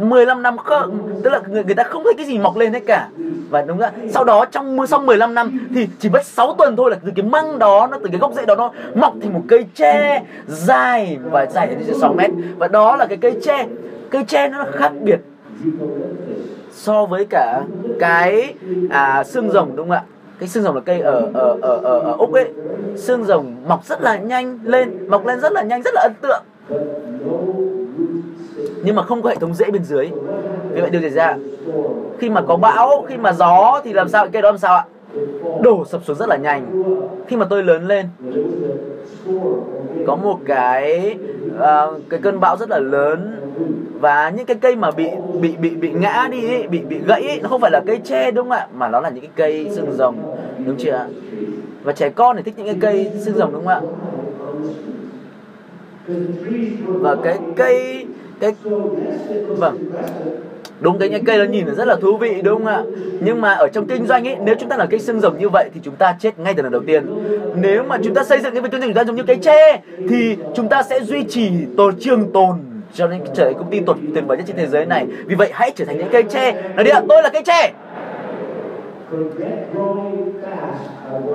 [0.00, 2.82] 15 năm không tức là người, người ta không thấy cái gì mọc lên hết
[2.86, 3.08] cả.
[3.50, 3.92] Và đúng ạ?
[4.10, 7.26] Sau đó trong sau 15 năm thì chỉ mất 6 tuần thôi là từ cái
[7.26, 11.18] măng đó nó từ cái gốc rễ đó nó mọc thành một cây tre dài
[11.30, 12.30] và dài đến 6 mét.
[12.58, 13.66] Và đó là cái cây tre.
[14.10, 15.20] Cây tre nó khác biệt
[16.72, 17.62] so với cả
[18.00, 18.54] cái
[18.90, 20.02] à, xương rồng đúng không ạ?
[20.38, 22.48] Cái xương rồng là cây ở ở ở ở, ở úc ấy.
[22.96, 26.12] Xương rồng mọc rất là nhanh lên mọc lên rất là nhanh rất là ấn
[26.22, 26.42] tượng
[28.82, 30.10] nhưng mà không có hệ thống rễ bên dưới.
[30.72, 31.36] Vì vậy điều xảy ra
[32.18, 34.28] khi mà có bão khi mà gió thì làm sao?
[34.32, 34.84] Cây đó làm sao ạ?
[35.62, 36.82] Đổ sập xuống rất là nhanh.
[37.26, 38.06] Khi mà tôi lớn lên
[40.06, 41.16] có một cái
[41.56, 43.36] uh, cái cơn bão rất là lớn.
[44.00, 45.08] Và những cái cây mà bị
[45.40, 48.00] bị bị bị ngã đi ấy, bị bị gãy ấy, nó không phải là cây
[48.04, 48.66] tre đúng không ạ?
[48.74, 50.16] Mà nó là những cái cây xương rồng
[50.66, 51.06] đúng chưa ạ?
[51.82, 53.80] Và trẻ con thì thích những cái cây xương rồng đúng không ạ?
[56.86, 58.06] Và cái cây
[58.40, 58.52] cái
[59.46, 59.78] vâng.
[60.80, 62.82] Đúng, cái những cây nó nhìn là rất là thú vị, đúng không ạ?
[63.20, 65.48] Nhưng mà ở trong kinh doanh ấy nếu chúng ta là cây xương rồng như
[65.48, 67.06] vậy thì chúng ta chết ngay từ lần đầu tiên.
[67.54, 69.36] Nếu mà chúng ta xây dựng cái việc kinh doanh chúng ta giống như cái
[69.36, 72.56] tre, thì chúng ta sẽ duy trì tổ trường tồn
[72.94, 75.06] cho nên trở thành công ty tuyệt tuyệt vời nhất trên thế giới này.
[75.26, 76.52] Vì vậy, hãy trở thành những cây tre.
[76.74, 77.72] Nói đi ạ, tôi là cây tre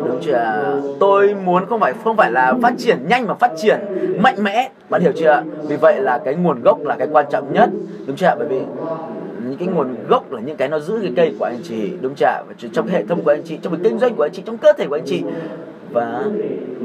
[0.06, 0.64] đúng chưa?
[1.00, 3.80] Tôi muốn không phải không phải là phát triển nhanh mà phát triển
[4.22, 4.70] mạnh mẽ.
[4.90, 5.44] Bạn hiểu chưa?
[5.68, 7.70] Vì vậy là cái nguồn gốc là cái quan trọng nhất.
[8.08, 8.62] Đúng chưa bởi vì
[9.48, 11.92] những cái nguồn gốc là những cái nó giữ cái cây của anh chị.
[12.02, 14.32] Đúng chưa và trong hệ thống của anh chị, trong cái kinh doanh của anh
[14.34, 15.24] chị, trong cơ thể của anh chị.
[15.92, 16.24] Và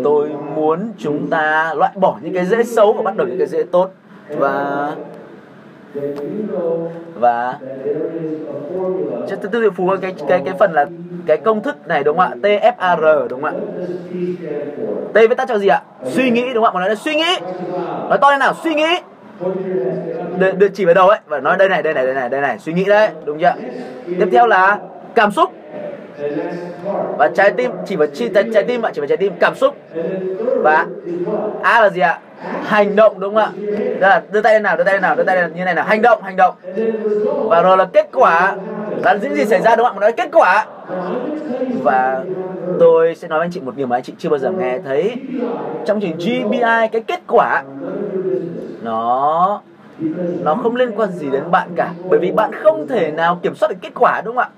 [0.04, 3.46] tôi muốn chúng ta loại bỏ những cái dễ xấu và bắt đầu những cái
[3.46, 3.90] dễ tốt.
[4.38, 4.94] Và
[7.14, 7.58] và
[9.28, 10.86] cho tư tư phù cái cái cái phần là
[11.26, 12.36] cái công thức này đúng không ạ?
[12.42, 13.60] TFAR đúng không ạ?
[15.12, 15.82] T viết tắt cho gì ạ?
[16.04, 16.74] Suy nghĩ đúng không ạ?
[16.74, 17.36] Mà nói là suy nghĩ.
[18.08, 18.54] Nói to lên nào?
[18.64, 18.96] Suy nghĩ.
[20.38, 21.18] Được, được chỉ vào đầu ấy.
[21.26, 22.58] Và nói đây này đây này đây này đây này.
[22.58, 23.54] Suy nghĩ đấy đúng chưa
[24.06, 24.78] tiếp theo là
[25.14, 25.50] cảm xúc
[27.18, 29.54] và trái tim chỉ phải chi trái, trái tim ạ chỉ phải trái tim cảm
[29.54, 29.76] xúc.
[30.62, 30.86] Và
[31.62, 32.18] a là gì ạ?
[32.62, 33.52] Hành động đúng không ạ?
[34.00, 35.74] Đó là đưa tay lên nào đưa tay lên nào đưa tay lên như này
[35.74, 35.84] nào.
[35.84, 36.54] Hành động hành động.
[37.48, 38.56] Và rồi là kết quả.
[39.04, 40.00] Là những gì xảy ra đúng không ạ?
[40.00, 40.66] Nói kết quả.
[41.82, 42.24] Và
[42.80, 44.78] tôi sẽ nói với anh chị một điều mà anh chị chưa bao giờ nghe
[44.84, 45.14] thấy.
[45.86, 47.62] Trong chương trình GBI cái kết quả
[48.82, 49.60] nó
[50.42, 51.90] nó không liên quan gì đến bạn cả.
[52.08, 54.48] Bởi vì bạn không thể nào kiểm soát được kết quả đúng không ạ?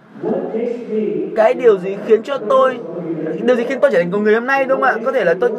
[1.37, 2.79] Cái điều gì khiến cho tôi
[3.43, 4.97] điều gì khiến tôi trở thành con người hôm nay, đúng không ạ?
[5.05, 5.51] Có thể là tôi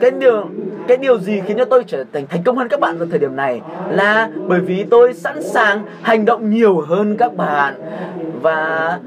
[0.00, 0.44] cái điều
[0.88, 3.18] cái điều gì khiến cho tôi trở thành thành công hơn các bạn vào thời
[3.18, 7.74] điểm này là bởi vì tôi sẵn sàng hành động nhiều hơn các bạn.
[8.42, 8.98] Và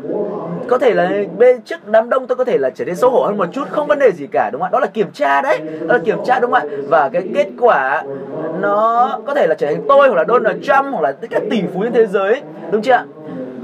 [0.67, 3.25] có thể là bên trước đám đông tôi có thể là trở nên xấu hổ
[3.25, 4.73] hơn một chút, không vấn đề gì cả, đúng không ạ?
[4.73, 6.75] Đó là kiểm tra đấy, đó là kiểm tra, đúng không ạ?
[6.89, 8.03] Và cái kết quả
[8.61, 11.39] nó có thể là trở thành tôi hoặc là Donald Trump hoặc là tất cả
[11.49, 12.41] tỷ phú trên thế giới,
[12.71, 13.05] đúng chưa ạ?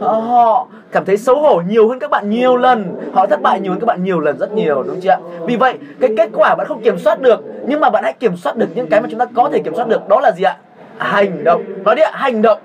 [0.02, 2.96] Ờ, họ cảm thấy xấu hổ nhiều hơn các bạn nhiều lần.
[3.14, 5.18] Họ thất bại nhiều hơn các bạn nhiều lần, rất nhiều, đúng chưa ạ?
[5.48, 8.38] Vì vậy, cái kết quả bạn không kiểm soát được, nhưng mà bạn hãy kiểm
[8.38, 10.08] soát được những cái mà chúng ta có thể kiểm soát được.
[10.08, 10.58] Đó là gì ạ?
[10.98, 11.64] Hành động.
[11.84, 12.60] Nói đi ạ, hành động.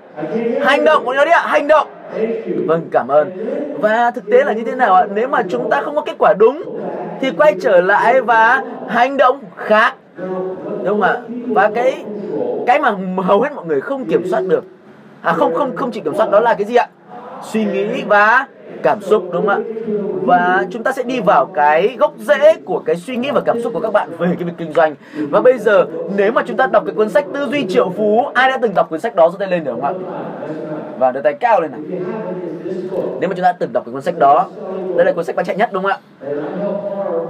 [0.61, 1.87] Hành động nói đi ạ, hành động.
[2.67, 3.31] Vâng cảm ơn.
[3.79, 5.05] Và thực tế là như thế nào ạ?
[5.13, 6.63] Nếu mà chúng ta không có kết quả đúng,
[7.21, 9.95] thì quay trở lại và hành động khác.
[10.83, 11.17] Đúng không ạ?
[11.47, 12.03] Và cái
[12.67, 14.63] cái mà hầu hết mọi người không kiểm soát được.
[15.21, 16.87] À không không không chỉ kiểm soát, đó là cái gì ạ?
[17.43, 18.47] Suy nghĩ và
[18.83, 19.59] cảm xúc, đúng không ạ?
[20.25, 23.61] Và chúng ta sẽ đi vào cái gốc rễ của cái suy nghĩ và cảm
[23.61, 24.95] xúc của các bạn về cái việc kinh doanh.
[25.29, 25.85] Và bây giờ,
[26.15, 28.73] nếu mà chúng ta đọc cái cuốn sách tư duy triệu phú, ai đã từng
[28.73, 29.93] đọc cuốn sách đó giơ tay lên được không ạ?
[30.99, 31.81] Và đưa tay cao lên này.
[33.19, 34.47] Nếu mà chúng ta từng đọc cái cuốn sách đó,
[34.95, 35.99] đây là cuốn sách bán chạy nhất, đúng không ạ?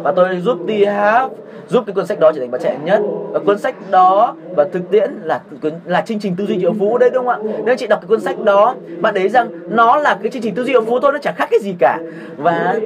[0.03, 1.35] Và tôi giúp đi have
[1.69, 3.01] giúp cái cuốn sách đó trở thành bài chạy nhất.
[3.31, 5.41] Và cuốn sách đó và thực tiễn là
[5.85, 7.53] là chương trình tư duy triệu phú đấy, đúng không ạ?
[7.65, 10.55] Nếu chị đọc cái cuốn sách đó, bạn thấy rằng nó là cái chương trình
[10.55, 11.99] tư duy triệu phú thôi, nó chẳng khác cái gì cả.
[12.37, 12.79] Và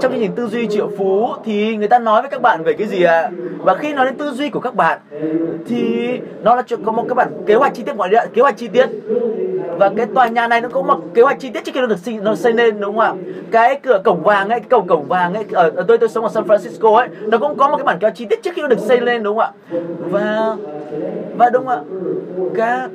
[0.00, 2.72] trong chương trình tư duy triệu phú thì người ta nói với các bạn về
[2.72, 3.20] cái gì ạ?
[3.20, 3.30] À?
[3.66, 4.98] và khi nói đến tư duy của các bạn
[5.66, 6.10] thì
[6.42, 8.56] nó là chuyện có một các bạn kế hoạch chi tiết mọi địa kế hoạch
[8.56, 8.86] chi tiết.
[9.78, 11.86] Và cái tòa nhà này nó có một kế hoạch chi tiết trước khi nó
[11.86, 13.14] được xây, nó xây lên đúng không ạ?
[13.50, 16.24] Cái cửa cổng vàng ấy cái cầu cổng vàng ấy ở, ở tôi tôi sống
[16.24, 18.50] ở San Francisco ấy nó cũng có một cái bản kế hoạch chi tiết trước
[18.54, 19.78] khi nó được xây lên đúng không ạ?
[19.98, 20.56] Và
[21.36, 21.80] và đúng không ạ?
[22.54, 22.88] Cái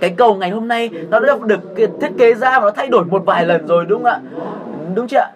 [0.00, 1.60] cái cầu ngày hôm nay nó đã được
[2.00, 4.20] thiết kế ra và nó thay đổi một vài lần rồi đúng không ạ?
[4.94, 5.30] Đúng chưa ạ?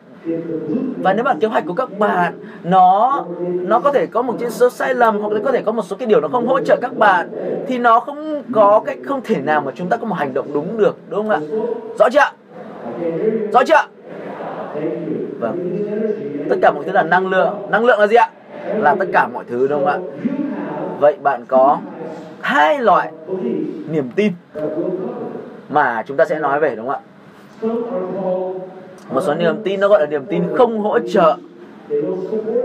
[1.03, 4.71] Và nếu mà kế hoạch của các bạn, nó nó có thể có một số
[4.71, 6.77] sai lầm hoặc là có thể có một số cái điều nó không hỗ trợ
[6.83, 7.31] các bạn,
[7.67, 10.47] thì nó không có cách không thể nào mà chúng ta có một hành động
[10.55, 11.41] đúng được, đúng không ạ?
[11.99, 12.31] Rõ chưa
[13.53, 13.87] rõ chưa
[15.39, 15.79] vâng.
[16.51, 17.55] Tất cả mọi thứ là năng lượng.
[17.71, 18.31] Năng lượng là gì ạ?
[18.77, 19.99] Là tất cả mọi thứ, đúng không ạ?
[21.01, 21.79] Vậy bạn có
[22.41, 23.13] hai loại
[23.91, 24.33] niềm tin
[25.69, 27.03] mà chúng ta sẽ nói về, đúng không ạ?
[29.11, 31.37] Một số niềm tin nó gọi là niềm tin không hỗ trợ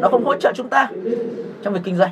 [0.02, 0.90] nó không hỗ trợ chúng ta
[1.64, 2.12] trong việc kinh doanh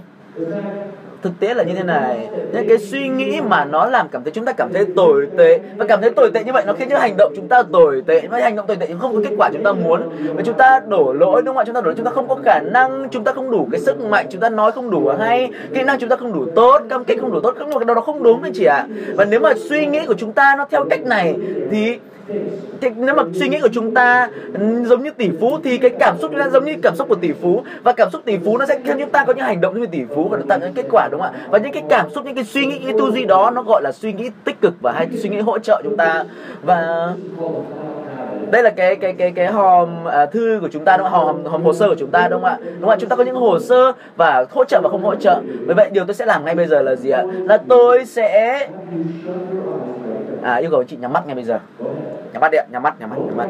[1.21, 4.32] thực tế là như thế này những cái suy nghĩ mà nó làm cảm thấy
[4.32, 6.89] chúng ta cảm thấy tồi tệ và cảm thấy tồi tệ như vậy nó khiến
[6.89, 9.21] cho hành động chúng ta tồi tệ và hành động tồi tệ nhưng không có
[9.23, 10.01] kết quả chúng ta muốn
[10.36, 12.28] và chúng ta đổ lỗi đúng không ạ chúng ta đổ lỗi chúng ta không
[12.28, 15.11] có khả năng chúng ta không đủ cái sức mạnh chúng ta nói không đủ
[15.19, 17.86] hay kỹ năng chúng ta không đủ tốt cam kết không đủ tốt các cái
[17.86, 18.88] đó nó không đúng đấy chị ạ à.
[19.15, 21.36] và nếu mà suy nghĩ của chúng ta nó theo cách này
[21.71, 21.97] thì
[22.82, 24.30] thì nếu mà suy nghĩ của chúng ta
[24.84, 27.15] giống như tỷ phú thì cái cảm xúc chúng ta giống như cảm xúc của
[27.15, 27.63] tỷ phú.
[27.84, 29.86] Và cảm xúc tỷ phú nó sẽ khiến chúng ta có những hành động như
[29.86, 31.47] tỷ phú và nó tạo những kết quả đúng không ạ?
[31.49, 33.82] Và những cái cảm xúc những cái suy nghĩ cái tư duy đó nó gọi
[33.82, 36.25] là suy nghĩ tích cực và hay suy nghĩ hỗ trợ chúng ta.
[36.63, 37.07] Và
[38.51, 41.45] đây là cái cái cái cái hòm à, thư của chúng ta đúng không hòm
[41.45, 42.57] hòm hồ sơ của chúng ta đúng không ạ?
[42.63, 42.97] Đúng không ạ?
[42.99, 45.41] Chúng ta có những hồ sơ và hỗ trợ và không hỗ trợ.
[45.67, 47.23] Vì vậy điều tôi sẽ làm ngay bây giờ là gì ạ?
[47.43, 48.67] Là tôi sẽ
[50.42, 51.60] à yêu cầu chị nhắm mắt ngay bây giờ.
[52.34, 53.48] Nhắm mắt đi ạ nhắm mắt nhắm mắt nhắm mắt.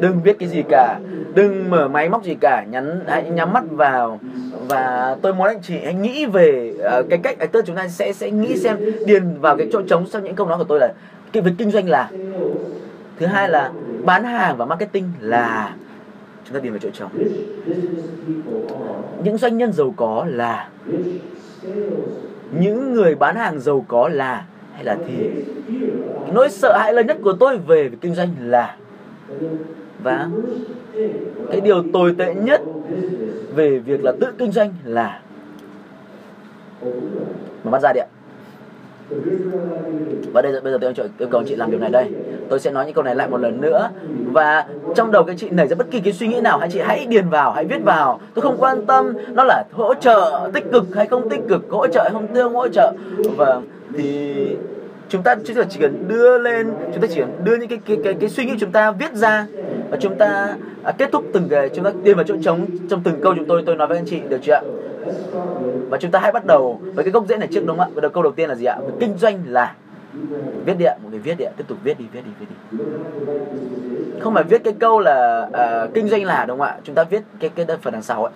[0.00, 0.98] Đừng viết cái gì cả
[1.34, 2.64] đừng mở máy móc gì cả.
[2.70, 4.20] Nhắn hãy nhắm mắt vào
[4.68, 8.12] và tôi muốn anh chị hãy nghĩ về uh, cái cách tức chúng ta sẽ
[8.12, 8.76] sẽ nghĩ xem
[9.06, 10.92] điền vào cái chỗ trống sau những câu nói của tôi là
[11.32, 12.10] cái việc kinh doanh là.
[13.18, 13.72] Thứ hai là
[14.04, 15.74] bán hàng và marketing là
[16.44, 17.10] chúng ta điền vào chỗ trống.
[19.24, 20.68] Những doanh nhân giàu có là.
[22.50, 24.44] Những người bán hàng giàu có là
[24.78, 25.30] hay là thì
[26.32, 28.76] nỗi sợ hãi lớn nhất của tôi về kinh doanh là
[30.02, 30.28] và
[31.50, 32.60] cái điều tồi tệ nhất
[33.54, 35.20] về việc là tự kinh doanh là
[37.64, 38.06] mà bắt ra đi ạ.
[40.32, 42.10] Và đây, bây giờ tôi yêu cầu chị làm điều này đây.
[42.48, 43.90] Tôi sẽ nói những câu này lại một lần nữa.
[44.32, 46.80] Và trong đầu các chị nảy ra bất kỳ cái suy nghĩ nào hãy chị
[46.80, 48.20] hãy điền vào, hãy viết vào.
[48.34, 51.86] Tôi không quan tâm nó là hỗ trợ tích cực hay không tích cực hỗ
[51.86, 52.92] trợ hay không tương hỗ trợ.
[53.36, 53.60] Và
[53.96, 54.56] thì
[55.08, 55.34] chúng ta
[55.68, 58.44] chỉ cần đưa lên chúng ta chỉ cần đưa những cái cái cái, cái suy
[58.44, 59.46] nghĩ chúng ta viết ra
[59.90, 63.02] và chúng ta à, kết thúc từng cái chúng ta đi vào chỗ trống trong
[63.04, 64.62] từng câu chúng tôi tôi nói với anh chị được chưa ạ?
[65.90, 68.00] Và chúng ta hãy bắt đầu với cái gốc rễ này trước đúng không ạ?
[68.00, 68.76] Đầu câu đầu tiên là gì ạ?
[69.00, 69.74] Kinh doanh là
[70.64, 72.46] viết đi ạ một người viết đi ạ tiếp tục viết đi viết đi viết
[72.50, 72.84] đi.
[74.20, 76.76] Không phải viết cái câu là uh, kinh doanh là đúng không ạ?
[76.84, 78.32] Chúng ta viết cái cái phần đằng sau ấy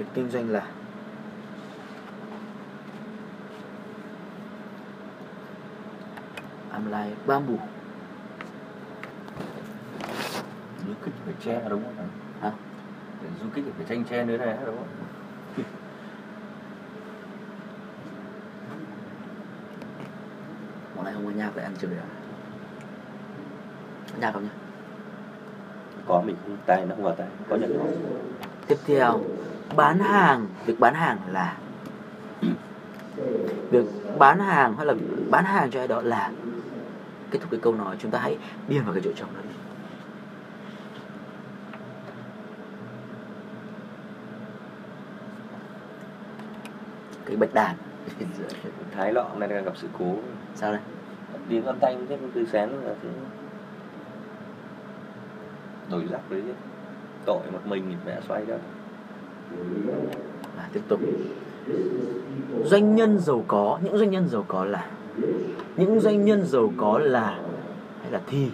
[0.00, 0.66] việc kinh doanh là.
[6.72, 7.56] I'm like bamboo
[11.04, 12.08] kích phải che đúng không?
[12.40, 12.52] Hả?
[13.40, 14.88] Du kích phải tranh che nữa này đúng không?
[20.96, 22.06] Món này không có nhạc để ăn chửi à?
[24.20, 24.50] Nhạc không nhá
[26.06, 26.36] có mình
[26.66, 27.92] tay nó không vào tay có nhận không?
[28.66, 29.20] Tiếp theo
[29.76, 31.56] bán hàng việc bán hàng là
[33.70, 33.86] việc
[34.18, 34.94] bán hàng hay là
[35.30, 36.30] bán hàng cho ai đó là
[37.30, 37.96] kết thúc cái câu nói.
[37.98, 39.54] Chúng ta hãy điền vào cái chỗ trống đó đi.
[47.24, 47.76] Cái bạch đàn.
[48.94, 50.16] Thái lọ nay đang gặp sự cố.
[50.54, 50.80] Sao đây?
[51.48, 53.08] Đi con tay thế từ sáng là thế
[55.90, 56.52] đổi giặc đấy chứ.
[57.24, 58.54] Tội một mình mẹ xoay đó
[60.56, 61.00] và tiếp tục.
[62.64, 64.90] Doanh nhân giàu có những doanh nhân giàu có là
[65.76, 67.40] những doanh nhân giàu có là
[68.02, 68.50] hay là thì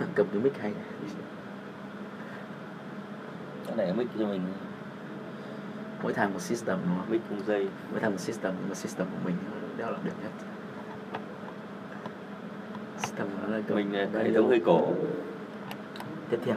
[0.14, 0.72] cầm cái mic hay.
[3.66, 4.40] Cái này mic cho mình.
[6.02, 7.10] Mỗi thằng một system đúng không?
[7.10, 7.68] Mic không dây.
[7.90, 9.36] Mỗi thằng một system một system của mình.
[9.78, 11.20] Đó là được nhất system của nó là kiểu-
[13.74, 14.86] mình hệ thống hơi cổ.
[16.30, 16.56] Tiếp theo.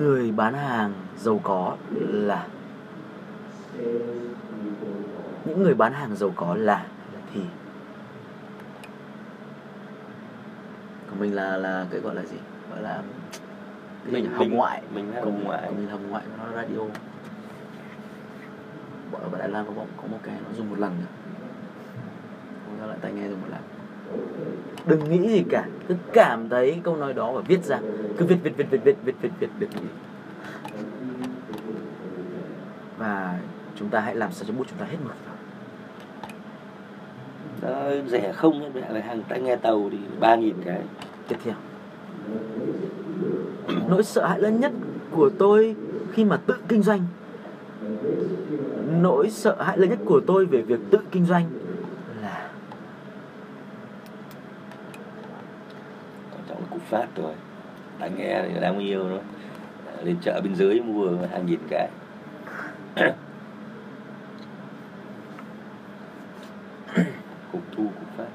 [0.00, 2.46] Người bán hàng giàu có là?
[5.44, 7.40] Những người bán hàng giàu có là là thì?
[11.10, 12.36] Của mình là là cái gọi là gì?
[12.70, 13.02] Gọi là
[14.04, 14.82] cái mình mình- ngoại.
[14.94, 15.70] mình là hồng ngoại.
[15.76, 16.78] Mình hồng ngoại nó radio.
[19.12, 21.27] Bọn ở Đại Lan có bọn có một cái nó dùng một lần nữa
[22.80, 23.60] Nó lại tai nghe dùng một lần
[24.86, 27.78] đừng nghĩ gì cả cứ cảm thấy câu nói đó và viết ra.
[28.18, 29.68] Cứ viết viết viết viết viết viết viết viết viết
[32.98, 33.38] và
[33.76, 35.32] chúng ta hãy làm sao cho bút chúng ta hết mực đó
[38.06, 40.80] rẻ không mẹ hàng tai nghe tàu thì ba nghìn cái.
[41.28, 41.54] Tiếp theo.
[43.88, 44.72] Nỗi sợ hãi lớn nhất
[45.10, 45.76] của tôi
[46.12, 47.06] khi mà tự kinh doanh.
[49.00, 51.50] Nỗi sợ hãi lớn nhất của tôi về việc tự kinh doanh
[52.22, 52.50] là
[56.32, 57.34] quan trọng là cục phát rồi
[57.98, 59.18] tai nghe thì đang bao nhiêu đó
[60.02, 61.88] lên chợ bên dưới mua hàng nghìn cái.
[67.52, 68.28] Cục thu, cục phát.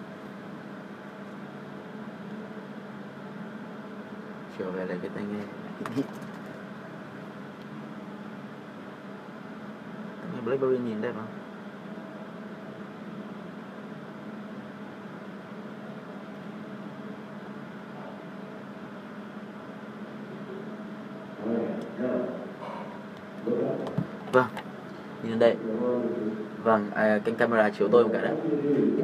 [4.57, 5.43] Chiều về lại cái tai nghe
[5.85, 6.03] tai nghe.
[10.45, 11.27] Blackberry nhìn đẹp không
[24.31, 24.45] vâng
[25.23, 25.55] nhìn đến đây
[26.73, 28.31] vâng à, kênh camera chiếu tôi một cái đấy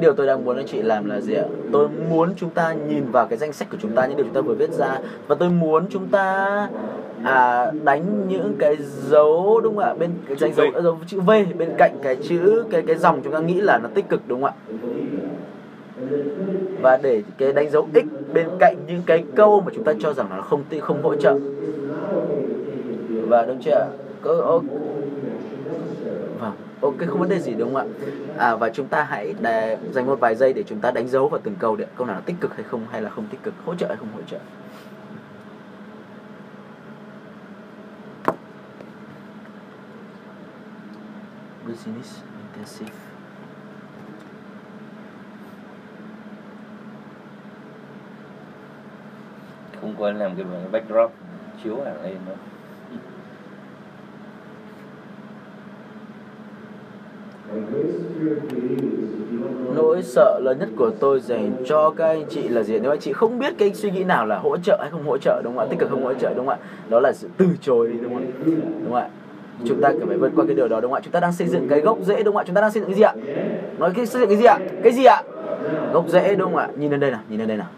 [0.00, 1.44] điều tôi đang muốn anh chị làm là gì ạ?
[1.72, 4.34] Tôi muốn chúng ta nhìn vào cái danh sách của chúng ta những điều chúng
[4.34, 4.98] ta vừa viết ra.
[5.26, 6.68] Và tôi muốn chúng ta
[7.24, 8.76] à, đánh những cái
[9.08, 9.94] dấu đúng không ạ?
[9.94, 13.32] Bên cái danh dấu dấu chữ V bên cạnh cái chữ cái cái dòng chúng
[13.32, 14.56] ta nghĩ là nó tích cực đúng không ạ?
[16.82, 20.12] Và để cái đánh dấu x bên cạnh những cái câu mà chúng ta cho
[20.12, 21.38] rằng nó không không hỗ trợ.
[23.28, 23.86] Và đúng chưa ạ
[24.22, 24.60] có
[26.80, 27.84] ok không vấn đề gì đúng không ạ?
[28.38, 31.28] À, và chúng ta hãy đà, dành một vài giây để chúng ta đánh dấu
[31.28, 33.42] vào từng câu để câu nào là tích cực hay không hay là không tích
[33.42, 33.54] cực?
[33.64, 34.38] Hỗ trợ hay không hỗ trợ?
[41.66, 42.22] Business
[42.54, 42.96] intensive.
[49.80, 51.12] Không quên làm cái backdrop
[51.64, 52.34] chiếu hàng lên nữa.
[59.74, 62.78] Nỗi sợ lớn nhất của tôi dành cho các anh chị là gì?
[62.78, 65.18] Nếu anh chị không biết cái suy nghĩ nào là hỗ trợ hay không hỗ
[65.18, 65.66] trợ, đúng không ạ?
[65.70, 66.66] Tích cực không hỗ trợ, đúng không ạ?
[66.88, 68.30] Đó là sự từ chối, đúng không ạ?
[68.44, 69.08] Đúng không ạ?
[69.64, 71.04] Chúng ta cần phải vượt qua cái điều đó, đúng không ạ?
[71.04, 72.44] Chúng ta đang xây dựng cái gốc rễ, đúng không ạ?
[72.46, 73.14] Chúng ta đang xây dựng cái gì ạ?
[73.78, 74.58] Nói cái xây dựng cái gì ạ?
[74.82, 75.22] Cái gì ạ?
[75.92, 76.68] Gốc rễ, đúng không ạ?
[76.78, 77.68] Nhìn lên đây nào, nhìn lên đây nào.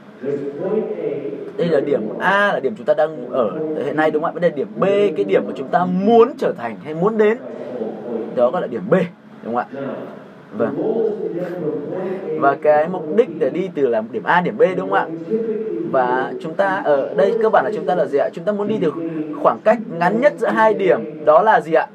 [1.56, 3.50] Đây là điểm A, là điểm chúng ta đang ở
[3.84, 4.32] hiện nay, đúng không ạ?
[4.34, 4.84] Vấn đề điểm B,
[5.16, 7.38] cái điểm mà chúng ta muốn trở thành hay muốn đến,
[8.36, 8.94] đó gọi là điểm B
[9.42, 9.80] đúng không ạ?
[10.58, 10.74] Vâng.
[12.40, 15.06] Và cái mục đích để đi từ là điểm A, điểm B, đúng không ạ?
[15.90, 18.28] Và chúng ta ở đây, cơ bản là chúng ta là gì ạ?
[18.32, 18.94] Chúng ta muốn đi được
[19.42, 21.86] khoảng cách ngắn nhất giữa hai điểm, đó là gì ạ?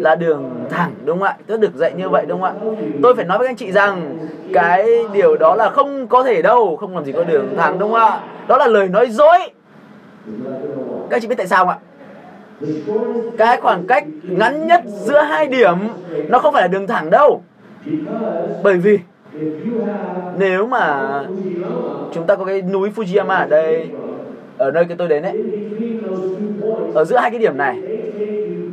[0.00, 1.36] Là đường thẳng, đúng không ạ?
[1.46, 2.74] Tôi được dạy như vậy, đúng không ạ?
[3.02, 4.18] Tôi phải nói với anh chị rằng,
[4.52, 7.92] cái điều đó là không có thể đâu, không làm gì có đường thẳng, đúng
[7.92, 8.20] không ạ?
[8.48, 9.38] Đó là lời nói dối.
[11.10, 11.78] Các anh chị biết tại sao không ạ?
[13.38, 15.76] Cái khoảng cách ngắn nhất giữa hai điểm,
[16.28, 17.42] nó không phải là đường thẳng đâu.
[18.62, 18.98] Bởi vì,
[20.38, 21.10] nếu mà
[22.12, 23.88] chúng ta có cái núi Fujiyama ở đây,
[24.58, 25.42] ở nơi cái tôi đến ấy,
[26.94, 27.82] ở giữa hai cái điểm này,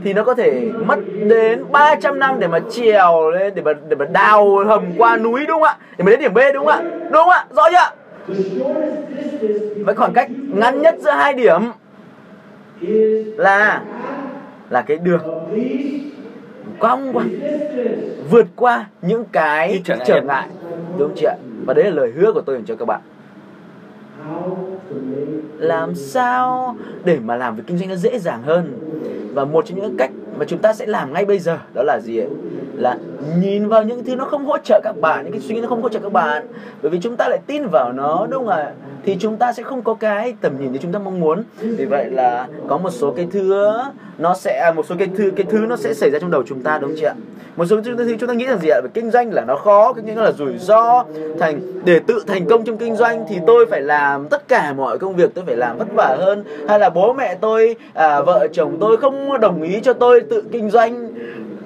[0.03, 3.95] thì nó có thể mất đến 300 năm để mà trèo lên, để mà để
[3.95, 5.77] mà đào hầm qua núi, đúng không ạ?
[5.97, 6.81] Để mà đến điểm B, đúng không ạ?
[6.83, 7.45] Đúng không ạ?
[7.55, 7.95] Rõ chưa?
[9.85, 11.61] Vậy khoảng cách ngắn nhất giữa hai điểm
[13.37, 13.83] là
[14.69, 15.21] là cái đường
[16.79, 17.25] cong qua
[18.29, 20.05] vượt qua những cái trở ngại.
[20.07, 20.47] trở ngại.
[20.97, 21.35] Đúng không chị ạ?
[21.65, 23.01] Và đấy là lời hứa của tôi dành cho các bạn.
[25.57, 28.79] Làm sao để mà làm việc kinh doanh nó dễ dàng hơn?
[29.33, 31.99] Và một trong những cách mà chúng ta sẽ làm ngay bây giờ đó là
[32.03, 32.27] gì ạ?
[32.77, 32.97] Là
[33.41, 35.67] nhìn vào những thứ nó không hỗ trợ các bạn những cái suy nghĩ nó
[35.67, 36.47] không hỗ trợ các bạn.
[36.81, 38.71] Bởi vì chúng ta lại tin vào nó đúng không ạ?
[39.05, 41.43] Thì chúng ta sẽ không có cái tầm nhìn như chúng ta mong muốn.
[41.59, 43.71] Vì vậy là có một số cái thứ
[44.17, 46.43] nó sẽ à, một số cái thứ cái thứ nó sẽ xảy ra trong đầu
[46.47, 47.13] chúng ta đúng không chị ạ?
[47.55, 48.81] Một số cái thứ chúng ta nghĩ rằng gì ạ?
[48.83, 51.05] Về kinh doanh là nó khó kinh doanh là rủi ro.
[51.39, 54.99] Thành để tự thành công trong kinh doanh thì tôi phải làm tất cả mọi
[54.99, 56.43] công việc tôi phải làm vất vả hơn.
[56.67, 60.43] Hay là bố mẹ tôi à, vợ chồng tôi không đồng ý cho tôi tự
[60.51, 61.09] kinh doanh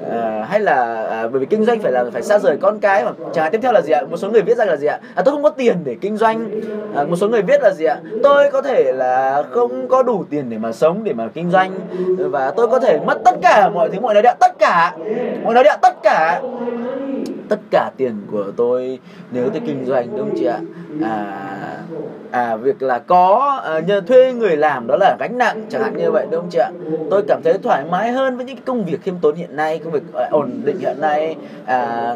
[0.10, 3.06] à, hay là à, bởi vì kinh doanh phải là phải xa rời con cái
[3.06, 3.12] mà.
[3.34, 4.02] Chẳng hạn tiếp theo là gì ạ?
[4.10, 5.00] Một số người viết ra là gì ạ?
[5.16, 6.62] À, tôi không có tiền để kinh doanh.
[6.96, 8.00] À, một số người viết là gì ạ?
[8.24, 11.72] Tôi có thể là không có đủ tiền để mà sống để mà kinh doanh.
[12.18, 14.98] Và tôi có thể mất tất cả mọi thứ mọi nơi địa tất cả
[15.44, 16.42] mọi nơi địa tất cả.
[17.50, 19.00] Tất cả tiền của tôi
[19.32, 20.60] nếu tôi kinh doanh đúng không chị ạ?
[21.04, 21.48] À
[22.32, 25.98] à việc là có à, nhờ thuê người làm đó là gánh nặng chẳng hạn
[25.98, 26.70] như vậy đúng không chị ạ?
[27.10, 29.94] Tôi cảm thấy thoải mái hơn với những công việc khiêm tốn hiện nay công
[29.94, 31.36] việc à, ổn định hiện nay.
[31.66, 32.16] À,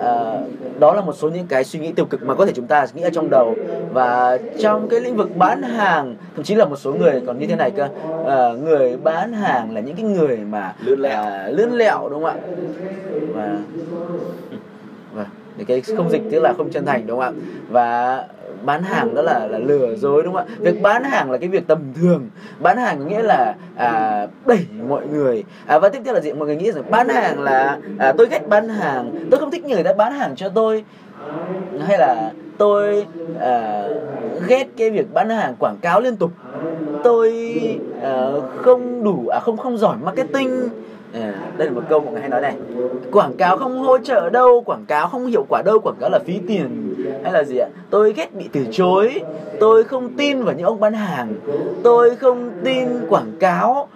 [0.00, 0.32] à,
[0.80, 2.86] đó là một số những cái suy nghĩ tiêu cực mà có thể chúng ta
[2.94, 3.54] nghĩ ở trong đầu.
[3.92, 7.46] Và trong cái lĩnh vực bán hàng thậm chí là một số người còn như
[7.46, 7.88] thế này cơ.
[8.26, 11.22] À, người bán hàng là những cái người mà Lươn lẹo.
[11.22, 12.34] à, lươn lẹo đúng không ạ?
[13.34, 13.56] Và
[15.64, 17.40] cái không dịch tức là không chân thành đúng không ạ?
[17.70, 18.24] Và
[18.64, 20.54] bán hàng đó là là lừa dối đúng không ạ?
[20.58, 22.28] Việc bán hàng là cái việc tầm thường.
[22.60, 25.44] Bán hàng có nghĩa là à, đẩy mọi người.
[25.66, 26.32] À, và tiếp theo là gì?
[26.32, 29.26] Mọi người nghĩ rằng bán hàng là à, tôi ghét bán hàng.
[29.30, 30.84] Tôi không thích người ta bán hàng cho tôi.
[31.86, 33.06] Hay là tôi
[33.40, 33.84] à,
[34.48, 36.30] ghét cái việc bán hàng quảng cáo liên tục.
[37.04, 37.52] Tôi
[38.02, 40.68] à, không đủ à không không giỏi marketing.
[41.20, 42.54] À, đây là một câu mọi người hay nói này.
[43.12, 46.18] Quảng cáo không hỗ trợ đâu quảng cáo không hiệu quả đâu quảng cáo là
[46.18, 46.94] phí tiền.
[47.24, 47.68] Hay là gì ạ?
[47.90, 49.22] Tôi ghét bị từ chối.
[49.60, 51.34] Tôi không tin vào những ông bán hàng.
[51.82, 53.88] Tôi không tin quảng cáo.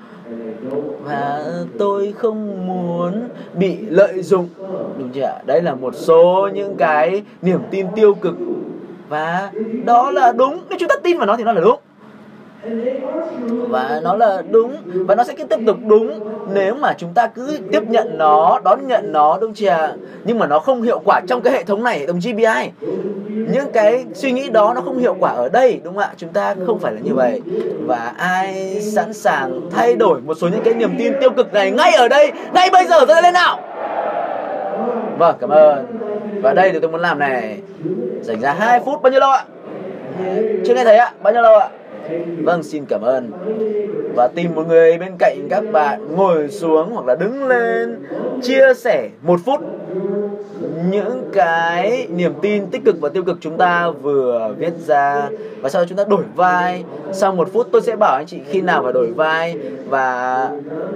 [1.05, 1.45] Và
[1.79, 4.49] tôi không muốn bị lợi dụng.
[4.99, 5.43] Đúng chưa ạ?
[5.47, 8.35] Đây là một số những cái niềm tin tiêu cực.
[9.09, 9.51] Và
[9.85, 10.59] đó là đúng.
[10.69, 11.79] Nếu chúng ta tin vào nó thì nó là đúng
[13.69, 16.21] và nó là đúng, và nó sẽ cứ tiếp tục đúng
[16.53, 19.69] nếu mà chúng ta cứ tiếp nhận nó, đón nhận nó, đúng chưa?
[19.69, 19.93] Ạ?
[20.25, 22.71] nhưng mà nó không hiệu quả trong cái hệ thống này hệ thống GBI
[23.53, 26.13] những cái suy nghĩ đó nó không hiệu quả ở đây, đúng không ạ?
[26.17, 27.41] Chúng ta không phải là như vậy.
[27.87, 31.71] Và ai sẵn sàng thay đổi một số những cái niềm tin tiêu cực này
[31.71, 33.61] ngay ở đây, ngay bây giờ ra lên nào!
[35.19, 35.87] Vâng cảm ơn.
[36.43, 37.59] Và đây thì tôi muốn làm này.
[38.23, 39.45] Dành ra 2 phút, bao nhiêu lâu ạ?
[40.67, 41.69] Chưa nghe thấy ạ, bao nhiêu lâu ạ?
[42.43, 43.31] Vâng, xin cảm ơn.
[44.17, 47.99] Và tìm một người bên cạnh các bạn ngồi xuống hoặc là đứng lên
[48.43, 49.61] chia sẻ một phút
[50.91, 55.29] những cái niềm tin tích cực và tiêu cực chúng ta vừa viết ra.
[55.61, 56.85] Và sau đó chúng ta đổi vai.
[57.13, 59.57] Sau một phút tôi sẽ bảo anh chị khi nào phải đổi vai
[59.89, 60.51] và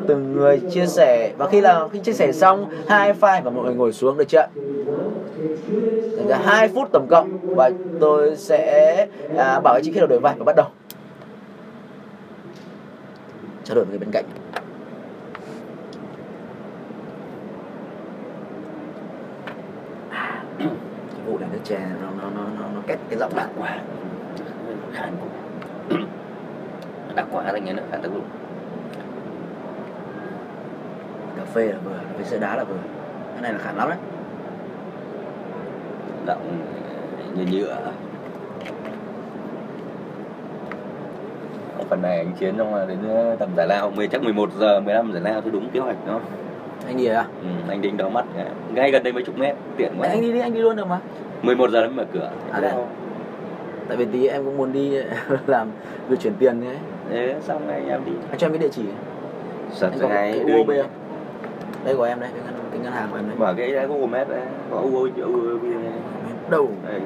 [0.06, 1.31] từng người chia sẻ.
[1.39, 4.28] Và khi là khi chia sẻ xong hai file và mọi người ngồi xuống được
[4.28, 4.47] chưa?
[6.44, 7.39] Hai phút tổng cộng.
[7.43, 7.70] Và
[8.01, 9.06] tôi sẽ
[9.36, 10.66] à, bảo anh chị khi nào đổi vai và bắt đầu
[13.65, 14.24] trao đổi với người bên cạnh.
[20.59, 23.78] Cái vụ này nước chè nó nó nó nó, nó kết cái giọng đặc quá.
[24.93, 25.16] Khán
[27.15, 28.24] đặc quá thành như nó tác dụng
[31.36, 32.78] cà phê là vừa phê sữa đá là vừa.
[33.32, 33.99] Cái này là khản lắm đấy.
[36.27, 36.66] Giọng
[37.35, 37.93] như nhựa
[41.89, 42.99] phần này anh chiến xong là đến
[43.39, 46.21] tầm giải lao mười chắc 11 giờ 15 giải lao thì đúng kế hoạch đó
[46.87, 47.27] anh đi à?
[47.43, 48.25] Ừ, anh định đo mắt
[48.75, 50.09] ngay gần đây mấy chục mét tiện quá.
[50.09, 51.01] Anh đi đi anh đi luôn được mà.
[51.43, 52.31] 11 giờ mới mở cửa.
[52.53, 52.73] À, đây.
[53.89, 54.97] tại vì tí em cũng muốn đi
[55.47, 55.71] làm
[56.09, 56.77] việc chuyển tiền đấy
[57.11, 58.13] thế xong anh em đi.
[58.31, 58.83] Anh cho em cái địa chỉ.
[59.81, 60.91] Anh có ngay đưa UOB không?
[61.85, 63.89] Đây của em đấy cái ngân, cái ngân hàng của em đấy mở cái đấy
[63.89, 64.41] có Google Maps đấy
[64.71, 65.65] có UOB UOB
[66.51, 66.71] đâu?
[66.89, 67.01] Đây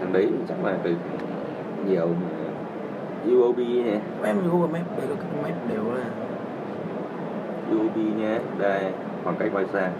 [0.00, 0.94] thằng đấy chắc là từ
[1.88, 2.08] nhiều
[3.28, 6.04] UOB này của em Google Maps đây có cái Maps đều là
[7.72, 8.38] UOB nhé.
[8.58, 8.84] Đây
[9.24, 9.90] khoảng cách ngoài xa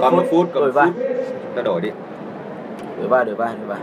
[0.00, 0.92] còn một phút đổi một phút.
[1.54, 1.90] Ta đổi đi.
[2.98, 3.78] Đổi vai đổi vai đổi vai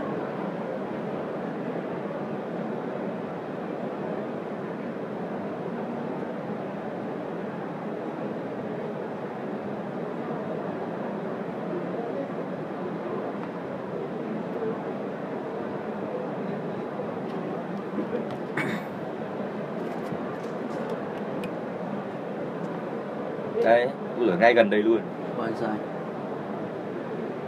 [23.64, 23.88] đây
[24.18, 25.00] lửa ngay gần đây luôn.
[25.36, 25.76] Vai sai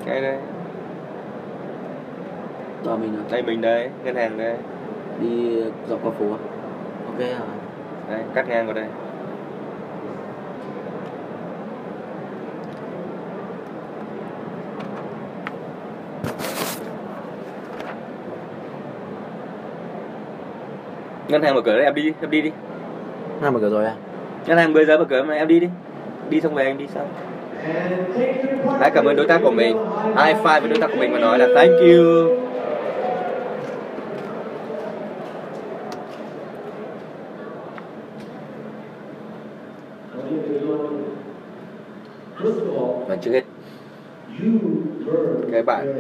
[0.06, 0.38] ngay đây
[2.84, 3.24] tòa mình rồi.
[3.30, 4.56] đây mình đây ngân hàng đây.
[5.20, 6.38] Đi dọc qua phố à?
[7.06, 7.48] ok rồi
[8.10, 8.86] đây cắt ngang vào đây.
[21.28, 22.50] Ngân hàng mở cửa đấy em đi em đi đi.
[23.40, 23.94] Nào mở cửa rồi à?
[24.46, 25.68] Ngân hàng 10 giờ mở cửa mà em đi đi
[26.30, 27.06] đi xong về em đi sau.
[28.80, 29.76] Hãy cảm ơn đối tác của mình.
[30.16, 32.36] High five với đối tác của mình và nói là thank you.
[43.08, 43.42] Và trước hết
[45.52, 45.94] cái bạn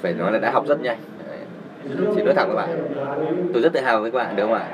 [0.00, 0.98] phải nói là đã học rất nhanh.
[1.28, 1.38] Đấy.
[2.16, 2.68] xin nói thẳng với bạn.
[3.52, 4.66] Tôi rất tự hào với các bạn, đúng không ạ?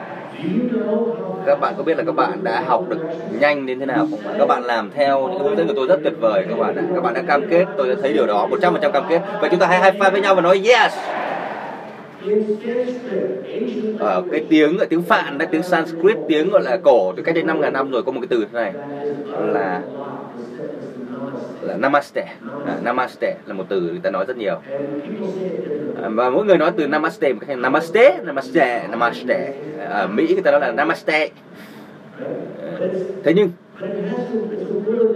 [1.46, 2.98] Các bạn có biết là các bạn đã học được
[3.40, 4.34] nhanh đến thế nào không ạ?
[4.38, 6.82] Các bạn làm theo những hướng dẫn của tôi rất tuyệt vời các bạn ạ.
[6.94, 9.20] Các bạn đã cam kết, tôi đã thấy điều đó 100% cam kết.
[9.40, 10.92] Vậy chúng ta hãy high five với nhau và nói yes.
[13.98, 17.34] Ở cái tiếng ở tiếng Phạn đấy, tiếng Sanskrit, tiếng gọi là cổ từ cách
[17.34, 18.72] đây năm ngàn năm rồi có một cái từ thế này
[19.40, 19.80] là
[21.62, 22.24] là namaste.
[22.66, 24.54] À, namaste là một từ người ta nói rất nhiều.
[26.02, 29.54] À, và mỗi người nói từ namaste một cách namaste namaste namaste.
[29.78, 31.28] À, ở mỹ người ta nói là namaste.
[32.62, 32.78] À,
[33.24, 33.50] thế nhưng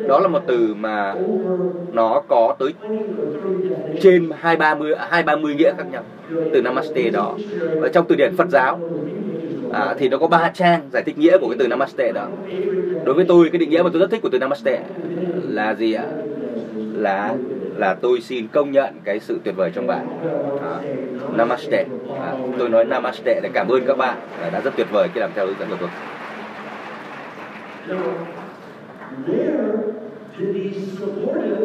[0.08, 1.14] đó là một từ mà
[1.92, 2.74] nó có tới
[4.00, 6.02] trên hai ba mươi hai ba mươi nghĩa khác nhau
[6.52, 7.36] từ namaste đó.
[7.80, 8.80] Và trong từ điển Phật giáo
[9.72, 12.28] à, thì nó có ba trang giải thích nghĩa của cái từ namaste đó.
[13.04, 14.80] Đối với tôi cái định nghĩa mà tôi rất thích của từ namaste
[15.48, 16.04] là gì ạ?
[16.96, 17.34] Là
[17.76, 20.06] là tôi xin công nhận cái sự tuyệt vời trong bạn.
[20.62, 20.80] À,
[21.36, 21.84] namaste.
[22.20, 24.18] À, tôi nói namaste để cảm ơn các bạn.
[24.42, 25.88] À, đã rất tuyệt vời khi làm theo hướng dẫn của tôi.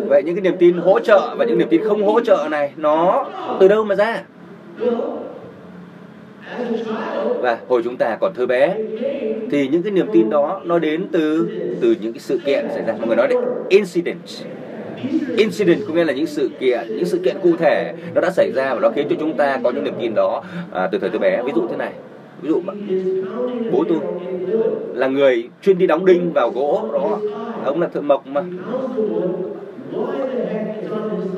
[0.10, 2.74] Vậy những cái niềm tin hỗ trợ và những niềm tin không hỗ trợ này
[2.78, 3.26] nó
[3.60, 4.24] từ đâu mà ra?
[7.42, 8.76] Và hồi chúng ta còn thơ bé
[9.52, 11.50] thì những cái niềm tin đó nó đến từ
[11.82, 12.94] từ những cái sự kiện xảy ra.
[12.98, 13.38] Mọi người nói đấy
[13.70, 14.18] incident
[15.38, 18.52] incident có nghĩa là những sự kiện những sự kiện cụ thể nó đã xảy
[18.56, 21.10] ra và nó khiến cho chúng ta có những niềm tin đó à, từ thời
[21.10, 21.42] tôi bé.
[21.46, 21.92] Ví dụ thế này
[22.42, 22.62] ví dụ
[23.72, 23.98] bố tôi
[24.94, 27.20] là người chuyên đi đóng đinh vào gỗ đó.
[27.66, 28.44] Ông là thợ mộc mà.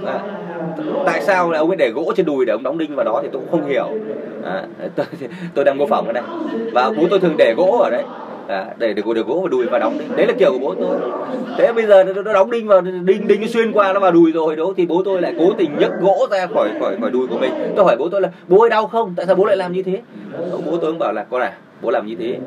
[0.06, 0.20] À,
[1.06, 3.20] tại sao là ông ấy để gỗ trên đùi để ông đóng đinh vào đó
[3.24, 3.88] thì tôi cũng không hiểu.
[4.44, 5.06] À, tôi,
[5.54, 6.24] tôi đang mô phỏng ở đây.
[6.74, 8.04] Và bố tôi thường để gỗ ở đấy
[8.48, 10.76] à, để để để gỗ vào đùi và đóng đinh đấy là kiểu của bố
[10.76, 11.00] tôi.
[11.58, 14.32] Thế bây giờ nó đóng đinh vào đinh đinh nó xuyên qua nó vào đùi
[14.32, 17.28] rồi đó thì bố tôi lại cố tình nhấc gỗ ra khỏi khỏi khỏi đùi
[17.28, 17.52] của mình.
[17.76, 19.14] Tôi hỏi bố tôi là bố ơi đau không?
[19.18, 20.02] Tại sao bố lại làm như thế?
[20.66, 22.40] Bố tôi cũng bảo là con à bố làm như thế.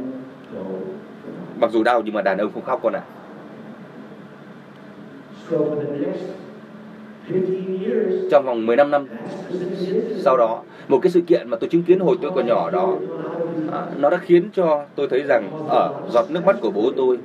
[1.61, 3.13] Mặc dù đau nhưng mà đàn ông không khóc con ạ à
[8.31, 9.07] trong vòng 15 năm
[10.19, 12.97] sau đó một cái sự kiện mà tôi chứng kiến hồi tôi còn nhỏ đó
[13.73, 17.19] à, nó đã khiến cho tôi thấy rằng ở giọt nước mắt của bố tôi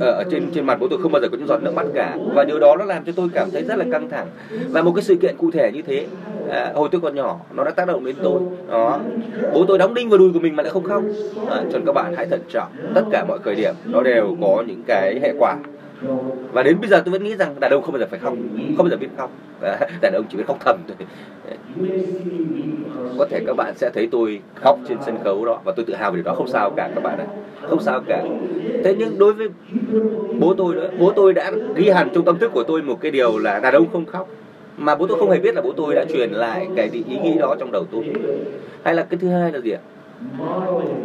[0.00, 1.86] ờ, ở, trên trên mặt bố tôi không bao giờ có những giọt nước mắt
[1.94, 2.16] cả.
[2.34, 4.26] Và điều đó nó làm cho tôi cảm thấy rất là căng thẳng.
[4.70, 6.06] Và một cái sự kiện cụ thể như thế
[6.50, 8.40] à, hồi tôi còn nhỏ nó đã tác động đến tôi.
[8.68, 9.00] Đó.
[9.54, 11.02] Bố tôi đóng đinh vào đùi của mình mà lại không khóc.
[11.50, 12.72] À, cho nên các bạn hãy thận trọng.
[12.94, 15.56] Tất cả mọi khởi điểm nó đều có những cái hệ quả
[16.52, 18.34] và đến bây giờ tôi vẫn nghĩ rằng đàn ông không bao giờ phải khóc,
[18.76, 19.30] không bao giờ biết khóc.
[20.00, 21.06] Đàn ông chỉ biết khóc thầm thôi.
[23.18, 25.94] Có thể các bạn sẽ thấy tôi khóc trên sân khấu đó và tôi tự
[25.94, 26.34] hào về điều đó.
[26.34, 27.26] Không sao cả các bạn ạ.
[27.68, 28.24] Không sao cả.
[28.84, 29.48] Thế nhưng đối với
[30.38, 33.10] bố tôi nữa, bố tôi đã ghi hẳn trong tâm thức của tôi một cái
[33.10, 34.28] điều là đàn ông không khóc.
[34.76, 37.38] Mà bố tôi không hề biết là bố tôi đã truyền lại cái ý nghĩ
[37.38, 38.12] đó trong đầu tôi.
[38.84, 39.80] Hay là cái thứ hai là gì ạ?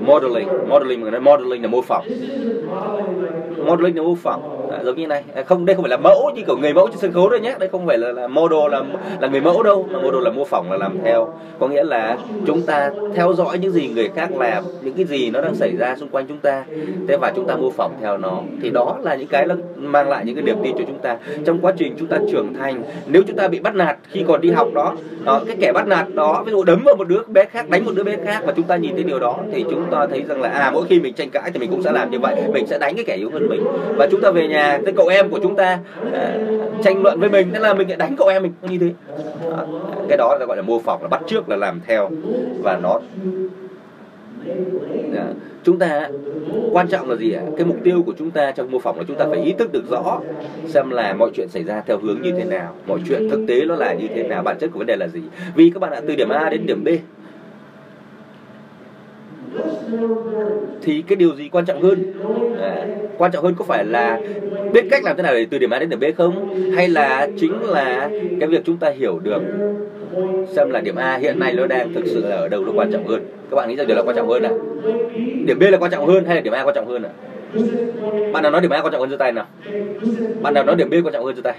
[0.02, 2.06] Modeling modeling mà nói modeling là mô phỏng.
[3.66, 4.70] Modeling là mô phỏng.
[4.72, 5.24] À, giống như này.
[5.36, 7.40] À, không đây không phải là mẫu như kiểu người mẫu trên sân khấu đâu
[7.40, 7.56] nhé.
[7.60, 8.82] Đây không phải là, là model là
[9.22, 11.34] là người mẫu đâu mà model là mô phỏng là làm theo.
[11.60, 15.30] Có nghĩa là chúng ta theo dõi những gì người khác làm những cái gì
[15.30, 16.64] nó đang xảy ra xung quanh chúng ta.
[17.08, 18.42] Thế và chúng ta mô phỏng theo nó.
[18.62, 21.18] Thì đó là những cái nó mang lại những cái niềm tin cho chúng ta.
[21.46, 24.42] Trong quá trình chúng ta trưởng thành nếu chúng ta bị bắt nạt khi còn
[24.42, 27.22] đi học đó, đó cái kẻ bắt nạt đó ví dụ đấm vào một đứa
[27.28, 29.66] bé khác đánh một đứa bé khác và chúng ta nhìn thấy điều đó thì
[29.70, 31.92] chúng ta thấy rằng là à mỗi khi mình tranh cãi thì mình cũng sẽ
[31.92, 33.64] làm như vậy mình sẽ đánh cái kẻ yếu hơn mình.
[33.98, 35.80] Và chúng ta về nhà cái cậu em của chúng ta
[36.14, 36.38] à,
[36.84, 39.16] tranh luận với mình thế là mình lại đánh cậu em mình như thế.
[39.58, 39.64] À,
[40.10, 42.10] cái đó là gọi là mô phỏng là bắt trước là làm theo.
[42.64, 43.00] Và nó
[45.16, 45.26] à,
[45.64, 46.10] chúng ta
[46.72, 47.42] quan trọng là gì ạ?
[47.58, 49.72] Cái mục tiêu của chúng ta trong mô phỏng là chúng ta phải ý thức
[49.72, 50.20] được rõ
[50.68, 53.66] xem là mọi chuyện xảy ra theo hướng như thế nào mọi chuyện thực tế
[53.66, 55.22] nó là như thế nào bản chất của vấn đề là gì.
[55.56, 56.88] Vì các bạn đã từ điểm A đến điểm B
[60.82, 62.14] thì cái điều gì quan trọng hơn?
[62.62, 62.88] À,
[63.18, 64.20] quan trọng hơn có phải là
[64.74, 66.56] biết cách làm thế nào để từ điểm A đến điểm B không?
[66.76, 68.10] Hay là chính là
[68.40, 69.42] cái việc chúng ta hiểu được
[70.56, 72.92] xem là điểm A hiện nay nó đang thực sự là ở đâu nó quan
[72.92, 73.22] trọng hơn?
[73.52, 74.52] Các bạn nghĩ rằng điều là quan trọng hơn à?
[75.46, 77.10] Điểm B là quan trọng hơn hay là điểm A quan trọng hơn à?
[78.34, 79.46] Bạn nào nói điểm A quan trọng hơn giơ tay nào?
[80.42, 81.56] Bạn nào nói điểm B quan trọng hơn giơ tay?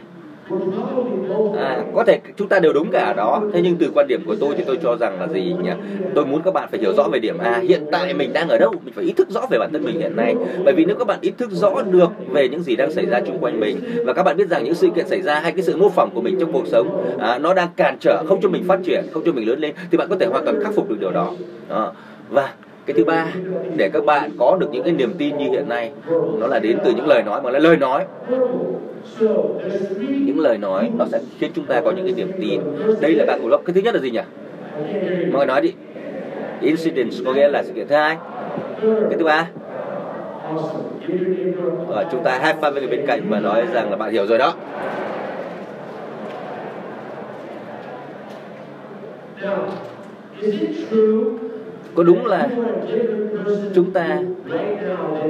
[1.57, 3.43] À, có thể chúng ta đều đúng cả đó.
[3.53, 5.71] Thế nhưng từ quan điểm của tôi thì tôi cho rằng là gì nhỉ?
[6.15, 7.59] Tôi muốn các bạn phải hiểu rõ về điểm A.
[7.59, 8.73] Hiện tại mình đang ở đâu?
[8.85, 10.35] Mình phải ý thức rõ về bản thân mình hiện nay.
[10.65, 13.21] Bởi vì nếu các bạn ý thức rõ được về những gì đang xảy ra
[13.27, 15.63] xung quanh mình và các bạn biết rằng những sự kiện xảy ra hay cái
[15.63, 18.49] sự mô phỏng của mình trong cuộc sống à, nó đang cản trở không cho
[18.49, 20.75] mình phát triển không cho mình lớn lên thì bạn có thể hoàn toàn khắc
[20.75, 21.33] phục được điều đó,
[21.69, 21.93] đó.
[22.31, 22.53] và
[22.87, 23.27] cái thứ ba,
[23.77, 25.91] để các bạn có được những cái niềm tin như hiện nay,
[26.39, 28.05] nó là đến từ những lời nói mà là lời nói.
[30.01, 32.61] Những lời nói nó sẽ khiến chúng ta có những cái niềm tin.
[33.01, 34.21] Đây là bạn của lốc cái thứ nhất là gì nhỉ?
[35.33, 35.73] Mọi người nói đi.
[36.61, 38.17] Incident có nghĩa là sự kiện thứ hai.
[38.83, 39.49] Cái thứ ba.
[41.89, 44.27] Rồi chúng ta hai pha với người bên cạnh và nói rằng là bạn hiểu
[44.27, 44.55] rồi đó
[51.97, 52.49] có đúng là
[53.75, 54.19] chúng ta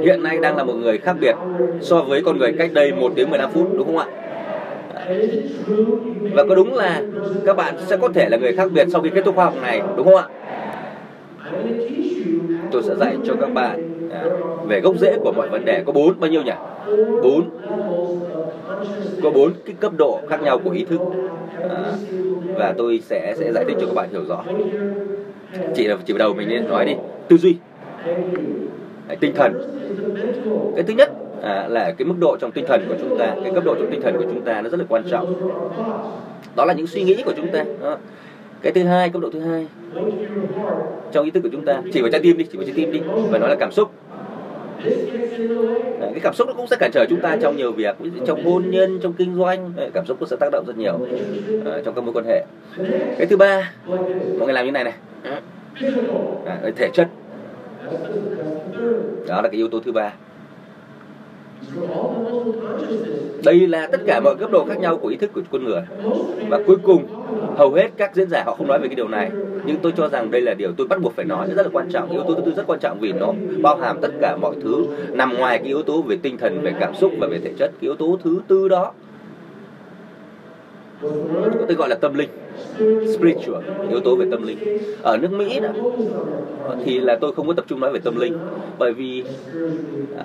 [0.03, 1.35] hiện nay đang là một người khác biệt
[1.81, 4.07] so với con người cách đây 1 đến 15 phút, đúng không ạ?
[6.33, 7.01] Và có đúng là
[7.45, 9.55] các bạn sẽ có thể là người khác biệt sau khi kết thúc khóa học
[9.61, 10.27] này, đúng không ạ?
[12.71, 14.23] Tôi sẽ dạy cho các bạn à,
[14.67, 16.51] về gốc rễ của mọi vấn đề có bốn bao nhiêu nhỉ?
[17.23, 17.49] Bốn.
[19.23, 21.01] Có bốn cái cấp độ khác nhau của ý thức.
[21.69, 21.91] À,
[22.55, 24.43] và tôi sẽ sẽ giải thích cho các bạn hiểu rõ.
[25.75, 26.93] Chỉ là chỉ vào đầu mình nên nói đi.
[27.27, 27.57] Tư duy.
[29.07, 29.53] À, tinh thần.
[30.75, 31.11] Cái thứ nhất
[31.41, 33.35] à, là cái mức độ trong tinh thần của chúng ta.
[33.43, 35.51] Cái cấp độ trong tinh thần của chúng ta nó rất là quan trọng.
[36.55, 37.65] Đó là những suy nghĩ của chúng ta.
[37.83, 37.97] Đó.
[38.61, 39.67] cái thứ hai cấp độ thứ hai
[41.11, 42.91] trong ý thức của chúng ta chỉ vào trái tim đi chỉ vào trái tim
[42.91, 42.99] đi
[43.31, 43.91] và nói là cảm xúc.
[44.83, 47.95] Đấy, cái cảm xúc nó cũng sẽ cản trở chúng ta trong nhiều việc
[48.25, 50.93] trong hôn nhân trong kinh doanh Đấy, cảm xúc nó sẽ tác động rất nhiều
[50.93, 52.45] uh, trong các mối quan hệ.
[53.17, 54.93] Cái thứ ba mọi người làm như này này.
[56.45, 57.07] À, thể chất.
[59.27, 60.13] Đó là cái yếu tố thứ ba
[63.43, 65.81] đây là tất cả mọi cấp độ khác nhau của ý thức của con người.
[66.49, 67.05] Và cuối cùng,
[67.57, 69.31] hầu hết các diễn giả họ không nói về cái điều này.
[69.65, 71.47] Nhưng tôi cho rằng đây là điều tôi bắt buộc phải nói.
[71.55, 72.11] Rất là quan trọng.
[72.11, 74.85] Yếu tố thứ tư rất quan trọng vì nó bao hàm tất cả mọi thứ.
[75.11, 77.67] Nằm ngoài cái yếu tố về tinh thần, về cảm xúc và về thể chất.
[77.67, 78.91] Cái yếu tố thứ tư đó
[81.01, 82.29] có thể gọi là tâm linh,
[83.15, 84.57] spiritual, yếu tố về tâm linh.
[85.01, 85.69] Ở nước Mỹ đó,
[86.85, 88.37] thì là tôi không có tập trung nói về tâm linh.
[88.77, 89.23] Bởi vì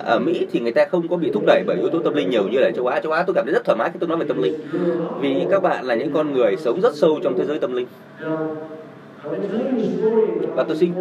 [0.05, 2.29] ở Mỹ thì người ta không có bị thúc đẩy bởi yếu tố tâm linh
[2.29, 2.99] nhiều như là châu Á.
[2.99, 4.53] Châu Á tôi cảm thấy rất thoải mái khi tôi nói về tâm linh.
[5.21, 7.87] Vì các bạn là những con người sống rất sâu trong thế giới tâm linh
[10.55, 10.93] và tôi xin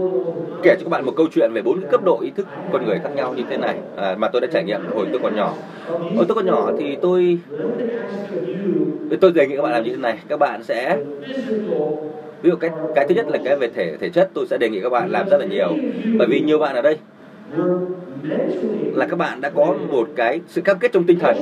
[0.63, 2.99] kể cho các bạn một câu chuyện về bốn cấp độ ý thức con người
[3.03, 5.55] khác nhau như thế này à, mà tôi đã trải nghiệm hồi tôi còn nhỏ.
[5.89, 7.39] Hồi tôi còn nhỏ thì tôi
[9.21, 10.19] tôi đề nghị các bạn làm như thế này.
[10.29, 10.99] Các bạn sẽ
[12.43, 14.69] ví dụ cái cái thứ nhất là cái về thể thể chất tôi sẽ đề
[14.69, 15.69] nghị các bạn làm rất là nhiều.
[16.19, 16.97] Bởi vì nhiều bạn ở đây
[18.95, 21.37] là các bạn đã có một cái sự cam kết trong tinh thần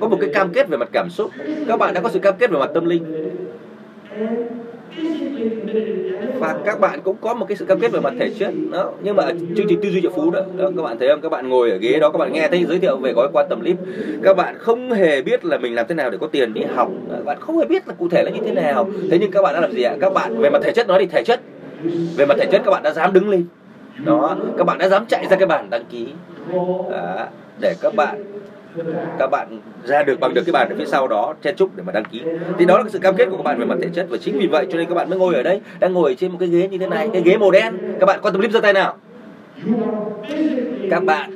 [0.00, 1.30] có một cái cam kết về mặt cảm xúc.
[1.68, 3.04] Các bạn đã có sự cam kết về mặt tâm linh
[6.38, 8.50] và các bạn cũng có một cái sự cam kết về mặt thể chất.
[8.72, 9.26] Đó nhưng mà
[9.56, 11.20] chương trình tư duy triệu phú đó, đó các bạn thấy không?
[11.20, 13.46] Các bạn ngồi ở ghế đó các bạn nghe thấy giới thiệu về gói quan
[13.50, 13.76] tầm lip.
[14.22, 16.90] Các bạn không hề biết là mình làm thế nào để có tiền đi học.
[17.10, 18.88] Các bạn không hề biết là cụ thể là như thế nào.
[19.10, 19.96] Thế nhưng các bạn đã làm gì ạ?
[20.00, 21.40] Các bạn về mặt thể chất nói đi thể chất.
[22.16, 23.46] Về mặt thể chất các bạn đã dám đứng lên.
[24.04, 26.06] Đó các bạn đã dám chạy ra cái bản đăng ký.
[26.90, 27.26] Đó,
[27.60, 28.24] để các bạn
[29.18, 31.82] các bạn ra được bằng được cái bàn ở phía sau đó, chen chúc để
[31.86, 32.22] mà đăng ký.
[32.58, 34.16] Thì đó là cái sự cam kết của các bạn về mặt thể chất và
[34.16, 36.36] chính vì vậy cho nên các bạn mới ngồi ở đây, đang ngồi trên một
[36.40, 37.74] cái ghế như thế này, cái ghế màu đen.
[38.00, 38.96] Các bạn quan tâm clip giơ tay nào.
[40.90, 41.30] Các bạn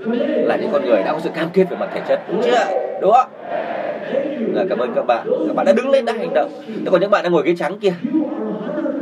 [0.45, 2.67] là những con người đã có sự cam kết về mặt thể chất, đúng chưa?
[3.03, 3.29] Đúng không?
[4.55, 5.27] Là cảm ơn các bạn.
[5.47, 6.51] Các bạn đã đứng lên, đã hành động.
[6.91, 7.93] Còn những bạn đang ngồi ghế trắng kia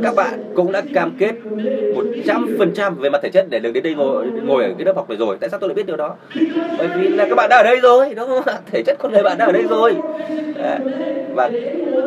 [0.03, 1.35] các bạn cũng đã cam kết
[2.25, 5.09] 100% về mặt thể chất để được đến đây ngồi ngồi ở cái lớp học
[5.09, 5.37] này rồi.
[5.39, 6.15] Tại sao tôi lại biết điều đó?
[6.77, 9.23] Bởi vì là các bạn đã ở đây rồi đúng không thể chất con người
[9.23, 9.95] bạn đã ở đây rồi.
[11.35, 11.49] Và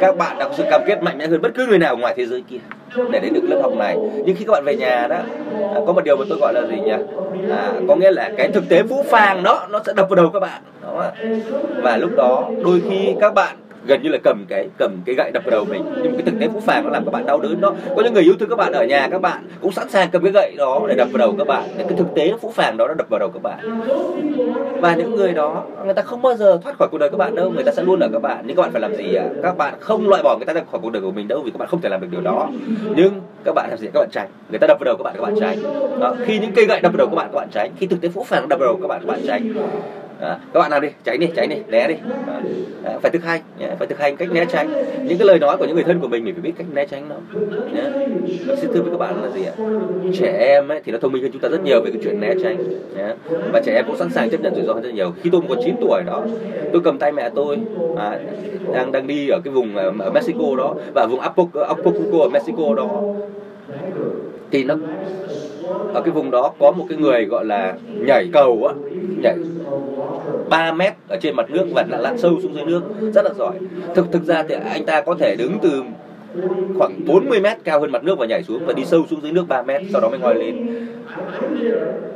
[0.01, 2.14] các bạn đã có sự cam kết mạnh mẽ hơn bất cứ người nào ngoài
[2.16, 2.59] thế giới kia
[3.10, 3.97] để đến được lớp học này.
[4.24, 5.16] Nhưng khi các bạn về nhà đó
[5.74, 6.93] à, có một điều mà tôi gọi là gì nhỉ?
[7.51, 10.31] À, có nghĩa là cái thực tế phũ phàng đó nó sẽ đập vào đầu
[10.31, 11.10] các bạn đó.
[11.82, 13.56] và lúc đó đôi khi các bạn
[13.87, 16.35] gần như là cầm cái cầm cái gậy đập vào đầu mình nhưng cái thực
[16.41, 18.49] tế phũ phàng nó làm các bạn đau đớn đó có những người yêu thương
[18.49, 21.09] các bạn ở nhà các bạn cũng sẵn sàng cầm cái gậy đó để đập
[21.13, 23.43] vào đầu các bạn cái thực tế phũ phàng đó nó đập vào đầu các
[23.43, 23.81] bạn
[24.81, 27.35] và những người đó người ta không bao giờ thoát khỏi cuộc đời các bạn
[27.35, 29.25] đâu người ta sẽ luôn ở các bạn nhưng các bạn phải làm gì à?
[29.43, 31.51] các bạn không loại bỏ người ta ra khỏi cuộc đời của mình đâu vì
[31.51, 32.49] các bạn không thể làm được điều đó
[32.97, 33.13] nhưng
[33.45, 35.23] các bạn làm gì các bạn tránh người ta đập vào đầu các bạn các
[35.23, 35.59] bạn tránh
[36.01, 36.15] đó.
[36.25, 38.09] khi những cây gậy đập vào đầu các bạn các bạn tránh khi thực tế
[38.09, 39.53] phũ phàng đập vào đầu các bạn các bạn tránh
[40.23, 41.94] À, các bạn nào đi tránh đi tránh đi né đi.
[42.85, 43.40] À, phải thực hành
[43.78, 44.73] phải thực hành cách né tránh.
[45.05, 46.86] Những cái lời nói của những người thân của mình mình phải biết cách né
[46.86, 47.16] tránh nó
[47.74, 47.82] nhé.
[48.47, 49.53] Và xin thưa với các bạn là gì ạ?
[50.15, 52.20] Trẻ em ấy, thì nó thông minh hơn chúng ta rất nhiều về cái chuyện
[52.20, 52.57] né tránh
[53.53, 55.12] và trẻ em cũng sẵn sàng chấp nhận rủi ro hơn rất nhiều.
[55.23, 56.24] Khi tôi còn 9 tuổi đó
[56.73, 57.59] tôi cầm tay mẹ tôi
[57.99, 58.19] à,
[58.73, 62.74] đang đang đi ở cái vùng à, ở, Mexico đó và vùng Acapulco ở Mexico
[62.74, 63.03] đó
[64.51, 64.74] thì nó
[65.94, 67.74] ở cái vùng đó có một cái người gọi là
[68.07, 68.74] nhảy cầu á
[69.23, 69.36] nhảy
[70.49, 72.82] 3 mét ở trên mặt nước và lặn sâu xuống dưới nước
[73.15, 73.55] rất là giỏi.
[73.94, 75.82] Thực thực ra thì anh ta có thể đứng từ
[76.78, 79.32] khoảng 40 mét cao hơn mặt nước và nhảy xuống và đi sâu xuống dưới
[79.32, 80.86] nước 3 mét sau đó mới ngoi lên.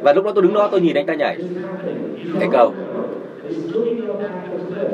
[0.02, 1.36] Và lúc đó tôi đứng đó tôi nhìn anh ta nhảy
[2.38, 2.74] nhảy cầu.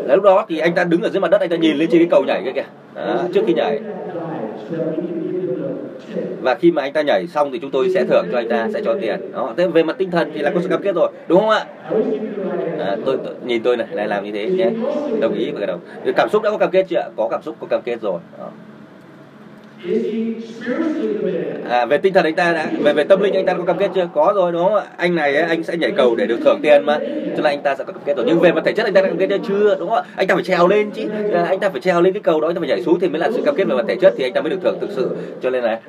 [0.06, 1.88] Là lúc đó thì anh ta đứng ở dưới mặt đất anh ta nhìn lên
[1.92, 2.64] trên cái cầu nhảy kia kìa.
[2.94, 3.80] Đó, trước khi nhảy
[6.40, 8.68] và khi mà anh ta nhảy xong thì chúng tôi sẽ thưởng cho anh ta
[8.74, 9.32] sẽ cho tiền.
[9.32, 11.48] Đó thế về mặt tinh thần thì là có sự cam kết rồi đúng không
[11.48, 11.64] ạ?
[12.78, 14.70] À, tôi, tôi nhìn tôi này lại làm như thế nhé.
[15.20, 15.80] Đồng ý với cái đồng.
[16.16, 18.20] Cảm xúc đã có cam kết chưa có cảm xúc có cam kết rồi.
[18.38, 18.50] Đó.
[21.68, 23.78] À, về tinh thần anh ta đã về về tâm linh anh ta có cam
[23.78, 26.26] kết chưa có rồi đúng không ạ anh này ấy, anh sẽ nhảy cầu để
[26.26, 26.98] được thưởng tiền mà
[27.36, 28.94] cho nên anh ta sẽ có cam kết rồi nhưng về mặt thể chất anh
[28.94, 31.02] ta đã cam kết chưa đúng không ạ anh ta phải trèo lên chứ
[31.34, 33.08] à, anh ta phải trèo lên cái cầu đó anh ta phải nhảy xuống thì
[33.08, 34.78] mới là sự cam kết về mặt thể chất thì anh ta mới được thưởng
[34.80, 35.80] thực sự cho nên là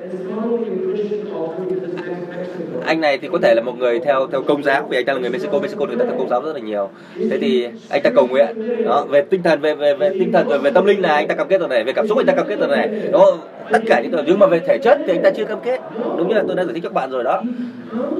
[2.86, 5.12] anh này thì có thể là một người theo theo công giáo vì anh ta
[5.12, 6.90] là người Mexico Mexico người ta theo công giáo rất là nhiều
[7.30, 8.46] thế thì anh ta cầu nguyện
[8.84, 11.28] đó về tinh thần về về về tinh thần rồi về tâm linh là anh
[11.28, 13.38] ta cam kết rồi này về cảm xúc anh ta cam kết rồi này đó
[13.72, 15.80] tất cả những điều nhưng mà về thể chất thì anh ta chưa cam kết.
[16.18, 17.42] Đúng như là tôi đã giải thích các bạn rồi đó.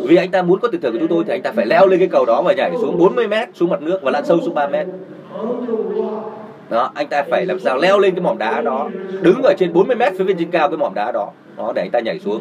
[0.05, 1.87] Vì anh ta muốn có tiền thưởng của chúng tôi thì anh ta phải leo
[1.87, 4.41] lên cái cầu đó và nhảy xuống 40 mét xuống mặt nước và lặn sâu
[4.41, 4.87] xuống 3 mét.
[6.71, 8.89] Đó, anh ta phải làm sao leo lên cái mỏm đá đó,
[9.21, 11.31] đứng ở trên 40 mét phía bên trên cao cái mỏm đá đó.
[11.57, 12.41] Đó, để anh ta nhảy xuống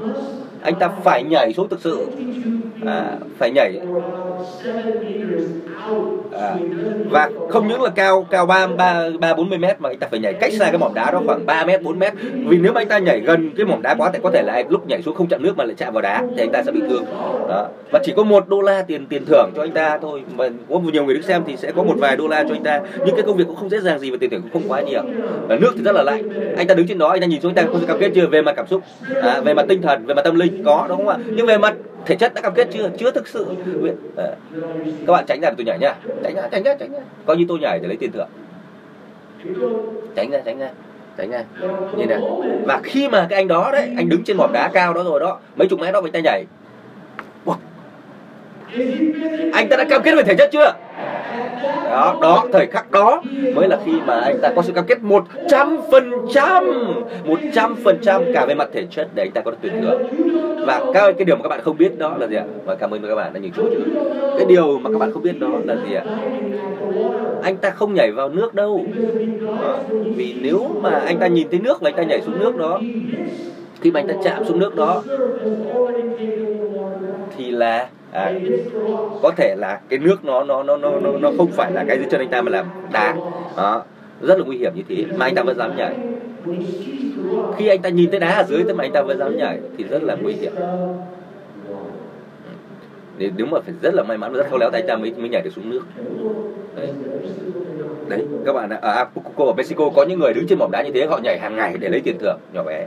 [0.64, 2.07] anh ta phải nhảy xuống thực sự.
[2.85, 3.80] À, phải nhảy.
[6.31, 6.56] À,
[7.10, 10.07] và không những là cao cao ba ba ba bốn mươi mét mà anh ta
[10.11, 12.14] phải nhảy cách xa cái mỏm đá đó khoảng 3 mét 4 mét.
[12.48, 14.64] Vì nếu mà anh ta nhảy gần cái mỏm đá quá thì có thể là
[14.69, 16.72] lúc nhảy xuống không chạm nước mà lại chạm vào đá thì anh ta sẽ
[16.72, 17.06] bị thương.
[17.49, 17.68] Đó.
[17.91, 20.23] Và chỉ có một đô la tiền tiền thưởng cho anh ta thôi.
[20.35, 22.64] Mà có nhiều người đứng xem thì sẽ có một vài đô la cho anh
[22.64, 22.81] ta.
[23.06, 24.81] Nhưng cái công việc cũng không dễ dàng gì và tiền thưởng cũng không quá
[24.81, 25.02] nhiều.
[25.48, 26.30] Và nước thì rất là lạnh.
[26.57, 28.11] Anh ta đứng trên đó anh ta nhìn xuống anh ta có sự cam kết
[28.15, 28.27] chưa?
[28.27, 28.81] Về mặt cảm xúc.
[29.23, 31.18] À, về mặt tinh thần về mặt tâm linh có đúng không ạ?
[31.36, 31.76] Nhưng về mặt
[32.06, 32.90] thể chất đã cam kết chưa?
[32.98, 33.46] Chưa thực sự.
[34.18, 34.28] À,
[35.08, 35.96] các bạn tránh ra tôi nhảy nha.
[36.24, 37.00] Tránh ra tránh ra tránh ra.
[37.26, 38.28] Coi như tôi nhảy để lấy tiền thưởng.
[40.16, 40.70] Tránh ra tránh ra
[41.18, 41.44] tránh ra.
[41.98, 42.20] Như này.
[42.66, 45.20] Và khi mà cái anh đó đấy anh đứng trên mỏm đá cao đó rồi
[45.20, 46.46] đó mấy chục mét đó với tay nhảy
[49.54, 50.74] anh ta đã cam kết về thể chất chưa?
[51.84, 53.22] Đó đó thời khắc đó
[53.56, 56.66] mới là khi mà anh ta có sự cam kết một trăm phần trăm
[57.26, 59.82] một trăm phần trăm cả về mặt thể chất để anh ta có được tuyển
[59.82, 60.02] thưởng
[60.66, 62.44] và các cái điều mà các bạn không biết đó là gì ạ?
[62.66, 63.64] Và cảm ơn các bạn đã nhìn chú
[64.38, 66.04] cái điều mà các bạn không biết đó là gì ạ?
[67.44, 68.86] Anh ta không nhảy vào nước đâu.
[69.62, 69.74] À,
[70.16, 72.80] vì nếu mà anh ta nhìn thấy nước và anh ta nhảy xuống nước đó
[73.84, 75.03] khi mà anh ta chạm xuống nước đó
[77.38, 78.34] thì là à,
[79.22, 80.91] có thể là cái nước nó nó nó nó
[81.22, 83.15] nó không phải là cái dưới chân anh ta mà là đá
[83.57, 83.84] đó
[84.22, 85.05] rất là nguy hiểm như thế.
[85.18, 85.95] Mà anh ta vẫn dám nhảy.
[87.57, 89.60] Khi anh ta nhìn thấy đá ở dưới thế mà anh ta vẫn dám nhảy
[89.77, 90.53] thì rất là nguy hiểm.
[93.18, 94.95] Nếu, nếu mà phải rất là may mắn và rất khéo léo thì anh ta
[94.95, 95.81] mới mới nhảy được xuống nước.
[96.76, 96.89] Đấy,
[98.08, 98.78] đấy, các bạn ạ.
[98.82, 99.06] À, à,
[99.38, 101.56] ở ở Mexico có những người đứng trên mỏm đá như thế, họ nhảy hàng
[101.56, 102.86] ngày để lấy tiền thưởng, nhỏ bé.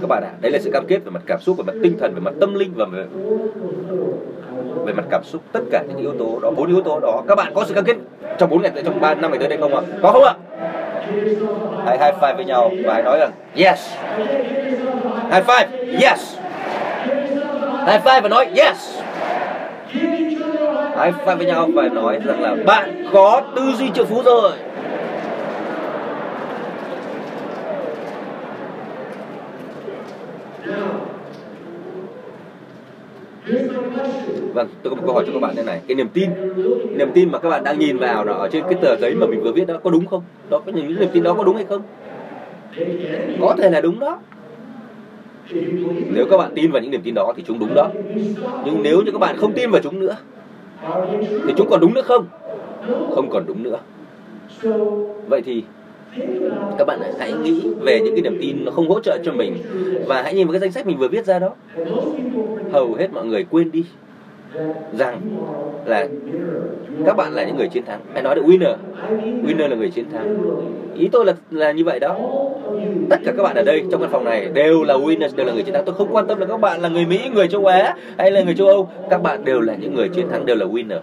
[0.00, 1.98] Các bạn ạ, đấy là sự cam kết về mặt cảm xúc, về mặt tinh
[1.98, 3.04] thần, về mặt tâm linh và về
[4.86, 5.42] về mặt cảm xúc.
[5.52, 7.84] Tất cả những yếu tố đó, bốn yếu tố đó, các bạn có sự cam
[7.84, 7.96] kết
[8.38, 9.82] trong bốn ngày trong ba năm ngày tới đây không ạ?
[10.02, 10.34] Có không ạ?
[11.86, 13.92] Hãy high five với nhau và hãy nói rằng, yes.
[15.32, 15.66] High five,
[16.02, 16.36] yes.
[17.86, 18.98] High five và nói, yes
[20.98, 24.52] high phát với nhau và nói rằng là bạn có tư duy triệu phú rồi
[34.54, 35.80] Vâng, tôi có một câu hỏi cho các bạn thế này.
[35.88, 36.30] Cái niềm tin,
[36.96, 39.26] niềm tin mà các bạn đang nhìn vào đó ở trên cái tờ giấy mà
[39.26, 40.22] mình vừa viết đó có đúng không?
[40.50, 41.82] Đó có những niềm tin đó có đúng hay không?
[43.40, 44.18] Có thể là đúng đó.
[46.10, 47.90] nếu các bạn tin vào những niềm tin đó thì chúng đúng đó
[48.64, 50.16] nhưng nếu như các bạn không tin vào chúng nữa
[51.46, 52.26] thì chúng còn đúng nữa không?
[53.14, 53.78] Không còn đúng nữa.
[55.28, 55.64] Vậy thì
[56.78, 59.56] các bạn hãy nghĩ về những cái niềm tin nó không hỗ trợ cho mình.
[60.06, 61.50] Và hãy nhìn vào cái danh sách mình vừa viết ra đó.
[62.72, 63.84] Hầu hết mọi người quên đi
[64.98, 65.20] rằng
[65.84, 66.08] là
[67.06, 68.00] các bạn là những người chiến thắng.
[68.12, 68.76] Hay nói được winner.
[69.46, 70.38] Winner là người chiến thắng.
[70.94, 72.18] Ý tôi là là như vậy đó.
[73.10, 75.52] Tất cả các bạn ở đây trong căn phòng này đều là winners đều là
[75.52, 75.84] người chiến thắng.
[75.84, 78.42] Tôi không quan tâm là các bạn là người mỹ người châu á hay là
[78.42, 78.88] người châu âu.
[79.10, 81.00] Các bạn đều là những người chiến thắng đều là winners.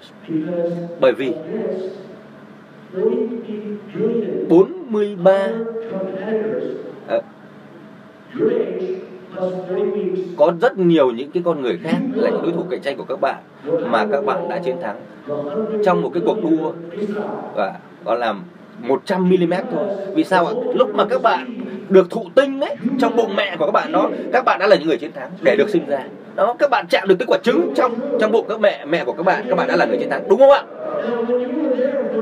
[0.99, 1.33] Bởi vì
[4.49, 5.47] 43
[7.07, 7.21] à,
[10.37, 13.05] có rất nhiều những cái con người khác là những đối thủ cạnh tranh của
[13.09, 13.35] các bạn
[13.91, 14.95] mà các bạn đã chiến thắng
[15.85, 16.71] trong một cái cuộc đua
[17.55, 17.73] và
[18.05, 18.33] gọi là
[18.79, 19.85] 100 mm thôi.
[20.15, 20.53] Vì sao ạ?
[20.75, 21.53] Lúc mà các bạn
[21.89, 24.75] được thụ tinh ấy trong bụng mẹ của các bạn đó, các bạn đã là
[24.75, 26.03] những người chiến thắng để được sinh ra.
[26.35, 29.13] Đó, các bạn chạm được cái quả trứng trong trong bụng các mẹ mẹ của
[29.13, 30.63] các bạn, các bạn đã là người chiến thắng, đúng không ạ?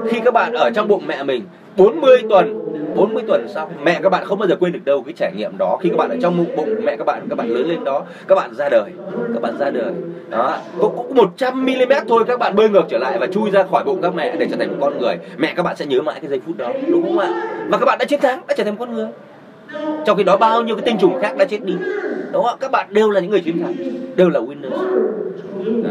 [0.09, 1.43] Khi các bạn ở trong bụng mẹ mình
[1.77, 2.59] 40 tuần
[2.95, 5.57] 40 tuần sau mẹ các bạn không bao giờ quên được đâu cái trải nghiệm
[5.57, 7.83] đó khi các bạn ở trong bụng bụng mẹ các bạn các bạn lớn lên
[7.83, 8.91] đó các bạn ra đời
[9.33, 9.93] các bạn ra đời.
[10.29, 13.63] Đó có, có 100 mm thôi các bạn bơi ngược trở lại và chui ra
[13.63, 15.17] khỏi bụng các mẹ để trở thành một con người.
[15.37, 17.29] Mẹ các bạn sẽ nhớ mãi cái giây phút đó đúng không ạ?
[17.67, 19.07] Và các bạn đã chiến thắng đã trở thành một con người.
[20.05, 21.73] Trong khi đó bao nhiêu cái tinh trùng khác đã chết đi.
[22.31, 23.73] Đó các bạn đều là những người chiến thắng
[24.15, 25.83] đều là winners.
[25.83, 25.89] Đó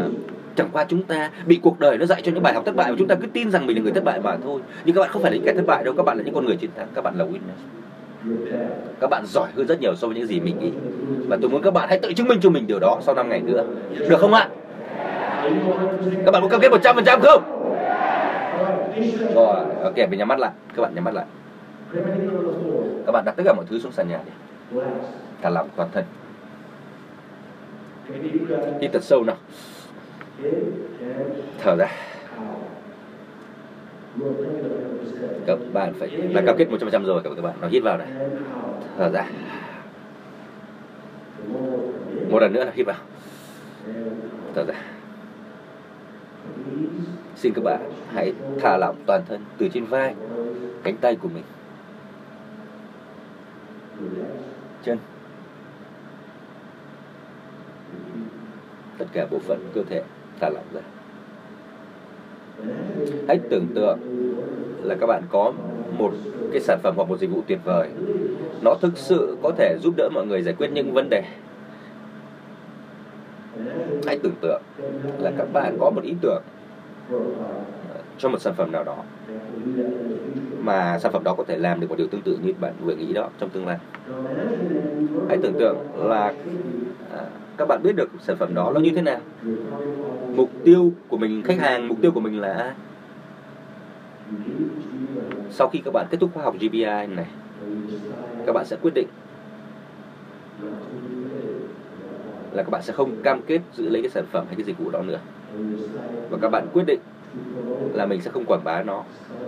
[0.55, 2.91] chẳng qua chúng ta bị cuộc đời nó dạy cho những bài học thất bại
[2.91, 4.61] và chúng ta cứ tin rằng mình là người thất bại mà thôi.
[4.85, 6.35] Nhưng các bạn không phải là những kẻ thất bại đâu, các bạn là những
[6.35, 6.87] con người chiến thắng.
[6.95, 7.57] Các bạn là winner.
[8.99, 10.71] Các bạn giỏi hơn rất nhiều so với những gì mình nghĩ.
[11.27, 13.29] Và tôi muốn các bạn hãy tự chứng minh cho mình điều đó sau 5
[13.29, 13.65] ngày nữa.
[14.09, 14.49] Được không ạ?
[16.25, 17.43] Các bạn có cam kết một trăm phần trăm không?
[19.35, 20.51] Rồi, ok, mình nhắm mắt lại.
[20.75, 21.25] Các bạn nhắm mắt lại.
[23.05, 24.31] Các bạn đặt tất cả mọi thứ xuống sàn nhà đi.
[25.41, 26.03] Thả lỏng toàn thân.
[28.81, 29.35] Hít thật sâu nào
[31.59, 31.87] thở ra.
[35.47, 38.07] Các bạn phải là cam kết 100% rồi các bạn, nó hít vào này.
[38.97, 39.25] Thở ra.
[42.29, 42.97] Một lần nữa là hít vào.
[44.55, 44.75] Thở ra.
[47.35, 50.15] Xin các bạn hãy thả lỏng toàn thân từ trên vai,
[50.83, 51.43] cánh tay của mình.
[54.83, 54.97] Chân.
[58.97, 60.01] Tất cả bộ phận cơ thể
[60.39, 60.81] ta lỏng ra
[63.27, 63.99] hãy tưởng tượng
[64.83, 65.53] là các bạn có
[65.97, 66.11] một
[66.51, 67.89] cái sản phẩm hoặc một dịch vụ tuyệt vời.
[68.61, 71.23] Nó thực sự có thể giúp đỡ mọi người giải quyết những vấn đề.
[74.05, 74.61] Hãy tưởng tượng
[75.19, 76.41] là các bạn có một ý tưởng
[77.11, 78.97] ờ, cho một sản phẩm nào đó
[80.59, 82.95] mà sản phẩm đó có thể làm được một điều tương tự như bạn vừa
[82.95, 83.77] nghĩ đó trong tương lai.
[85.27, 86.33] Hãy tưởng tượng là
[87.13, 87.23] à,
[87.57, 89.19] các bạn biết được sản phẩm đó nó như thế nào?
[90.35, 92.71] Mục tiêu của mình, khách hàng, mục tiêu của mình là ai?
[95.49, 97.27] Sau khi các bạn kết thúc khóa học GBI này,
[98.45, 99.07] các bạn sẽ quyết định
[102.51, 104.77] là các bạn sẽ không cam kết giữ lấy cái sản phẩm hay cái dịch
[104.77, 105.19] vụ đó nữa.
[106.29, 106.99] Và các bạn quyết định
[107.93, 109.03] là mình sẽ không quảng bá nó,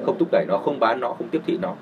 [0.05, 1.75] không thúc đẩy nó, không bán nó, không tiếp thị nó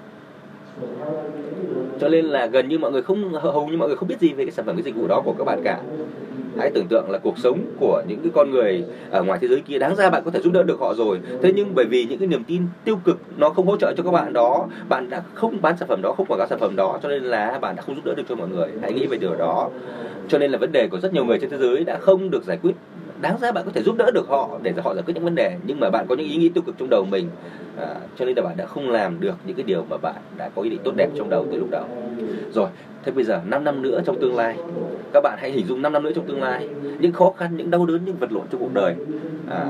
[1.99, 4.33] cho nên là gần như mọi người không, hầu như mọi người không biết gì
[4.33, 5.79] về cái sản phẩm, cái dịch vụ đó của các bạn cả.
[6.57, 9.61] Hãy tưởng tượng là cuộc sống của những cái con người ở ngoài thế giới
[9.61, 11.19] kia, đáng ra bạn có thể giúp đỡ được họ rồi.
[11.41, 14.03] Thế nhưng bởi vì những cái niềm tin tiêu cực nó không hỗ trợ cho
[14.03, 16.75] các bạn đó, bạn đã không bán sản phẩm đó, không quảng cáo sản phẩm
[16.75, 18.67] đó, cho nên là bạn đã không giúp đỡ được cho mọi người.
[18.81, 19.69] Hãy nghĩ về điều đó.
[20.27, 22.43] Cho nên là vấn đề của rất nhiều người trên thế giới đã không được
[22.43, 22.75] giải quyết
[23.23, 25.35] đáng ra bạn có thể giúp đỡ được họ để họ giải quyết những vấn
[25.35, 25.57] đề.
[25.65, 27.29] Nhưng mà bạn có những ý nghĩ tiêu cực trong đầu mình
[27.77, 30.49] à, cho nên là bạn đã không làm được những cái điều mà bạn đã
[30.55, 31.85] có ý định tốt đẹp trong đầu từ lúc đầu.
[32.53, 32.67] Rồi
[33.03, 34.57] thế bây giờ 5 năm nữa trong tương lai
[35.13, 36.69] các bạn hãy hình dung 5 năm nữa trong tương lai
[36.99, 38.95] những khó khăn những đau đớn những vật lộn trong cuộc đời
[39.49, 39.65] à,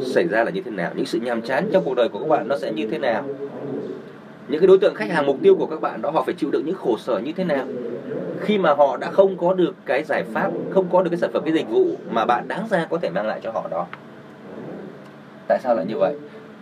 [0.00, 2.28] xảy ra là như thế nào những sự nhàm chán trong cuộc đời của các
[2.28, 3.24] bạn nó sẽ như thế nào.
[4.48, 6.50] Những cái đối tượng khách hàng mục tiêu của các bạn đó họ phải chịu
[6.52, 7.64] đựng những khổ sở như thế nào
[8.42, 11.30] khi mà họ đã không có được cái giải pháp, không có được cái sản
[11.32, 13.86] phẩm, cái dịch vụ mà bạn đáng ra có thể mang lại cho họ đó.
[15.48, 16.14] Tại sao lại như vậy?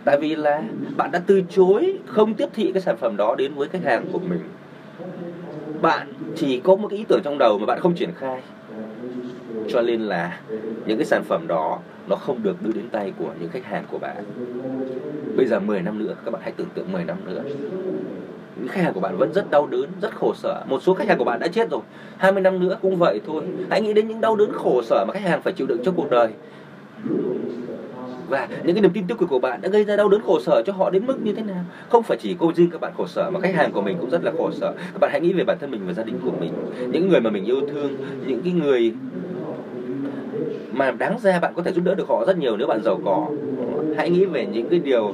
[0.05, 0.61] Tại vì là
[0.97, 4.05] bạn đã từ chối không tiếp thị cái sản phẩm đó đến với khách hàng
[4.11, 4.41] của mình.
[5.81, 8.41] Bạn chỉ có một cái ý tưởng trong đầu mà bạn không triển khai.
[9.69, 10.39] Cho nên là
[10.85, 13.83] những cái sản phẩm đó nó không được đưa đến tay của những khách hàng
[13.91, 14.23] của bạn.
[15.37, 17.43] Bây giờ 10 năm nữa, các bạn hãy tưởng tượng 10 năm nữa
[18.67, 20.63] khách hàng của bạn vẫn rất đau đớn, rất khổ sở.
[20.67, 21.81] Một số khách hàng của bạn đã chết rồi.
[22.17, 23.43] 20 năm nữa cũng vậy thôi.
[23.69, 25.95] Hãy nghĩ đến những đau đớn, khổ sở mà khách hàng phải chịu đựng trong
[25.95, 26.27] cuộc đời.
[28.29, 30.39] Và những cái niềm tin tiêu cực của bạn đã gây ra đau đớn, khổ
[30.39, 31.63] sở cho họ đến mức như thế nào?
[31.89, 34.09] Không phải chỉ cô riêng các bạn khổ sở, mà khách hàng của mình cũng
[34.09, 34.73] rất là khổ sở.
[34.93, 36.53] Các bạn hãy nghĩ về bản thân mình và gia đình của mình.
[36.91, 38.93] Những người mà mình yêu thương, những cái người
[40.71, 42.99] mà đáng ra bạn có thể giúp đỡ được họ rất nhiều nếu bạn giàu
[43.05, 43.27] có.
[43.97, 45.13] Hãy nghĩ về những cái điều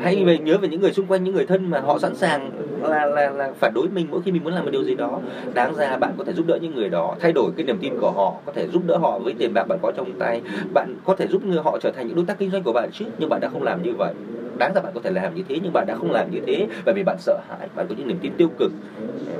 [0.00, 2.50] hãy về nhớ về những người xung quanh, những người thân mà họ sẵn sàng
[2.82, 5.20] là là là phản đối mình mỗi khi mình muốn làm một điều gì đó.
[5.54, 7.92] Đáng ra bạn có thể giúp đỡ những người đó, thay đổi cái niềm tin
[8.00, 10.42] của họ, có thể giúp đỡ họ với tiền bạc bạn có trong tay,
[10.74, 12.90] bạn có thể giúp người họ trở thành những đối tác kinh doanh của bạn
[12.92, 14.14] chứ, nhưng bạn đã không làm như vậy
[14.60, 16.66] đáng ra bạn có thể làm như thế nhưng bạn đã không làm như thế
[16.84, 18.72] bởi vì bạn sợ hãi bạn có những niềm tin tiêu cực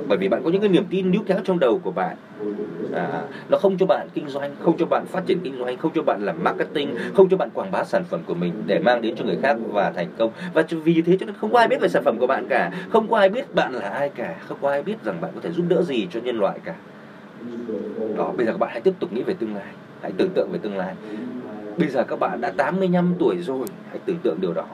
[0.07, 2.15] bởi vì bạn có những cái niềm tin níu kéo trong đầu của bạn.
[2.93, 5.91] À, nó không cho bạn kinh doanh không cho bạn phát triển kinh doanh không
[5.95, 9.01] cho bạn làm marketing không cho bạn quảng bá sản phẩm của mình để mang
[9.01, 10.31] đến cho người khác và thành công.
[10.53, 12.71] Và vì thế cho nên không có ai biết về sản phẩm của bạn cả
[12.89, 15.41] không có ai biết bạn là ai cả không có ai biết rằng bạn có
[15.43, 16.75] thể giúp đỡ gì cho nhân loại cả.
[18.17, 20.49] Đó bây giờ các bạn hãy tiếp tục nghĩ về tương lai hãy tưởng tượng
[20.51, 20.93] về tương lai.
[21.77, 24.65] Bây giờ các bạn đã 85 tuổi rồi hãy tưởng tượng điều đó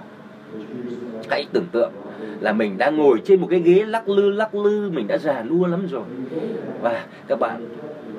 [1.30, 1.92] hãy tưởng tượng
[2.40, 5.44] là mình đang ngồi trên một cái ghế lắc lư lắc lư mình đã già
[5.44, 6.04] lua lắm rồi.
[6.82, 7.66] Và các bạn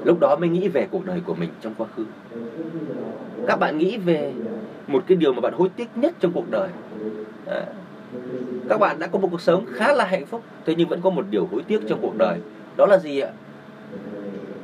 [0.04, 2.04] lúc đó mới nghĩ về cuộc đời của mình trong quá khứ.
[3.46, 4.32] Các bạn nghĩ về
[4.86, 6.68] một cái điều mà bạn hối tiếc nhất trong cuộc đời.
[7.46, 7.66] À,
[8.68, 11.10] các bạn đã có một cuộc sống khá là hạnh phúc thế nhưng vẫn có
[11.10, 12.38] một điều hối tiếc trong cuộc đời.
[12.76, 13.30] Đó là gì ạ?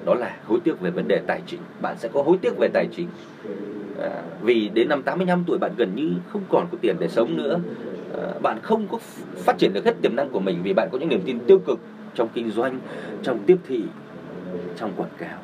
[0.04, 1.60] Đó là hối tiếc về vấn đề tài chính.
[1.82, 3.08] Bạn sẽ có hối tiếc về tài chính
[4.00, 7.36] à, vì đến năm 85 tuổi bạn gần như không còn có tiền để sống
[7.36, 7.58] nữa.
[8.18, 8.98] À, bạn không có
[9.36, 11.58] phát triển được hết tiềm năng của mình vì bạn có những niềm tin tiêu
[11.66, 11.78] cực
[12.14, 12.80] trong kinh doanh
[13.22, 13.82] trong tiếp thị
[14.76, 15.38] trong quảng cáo.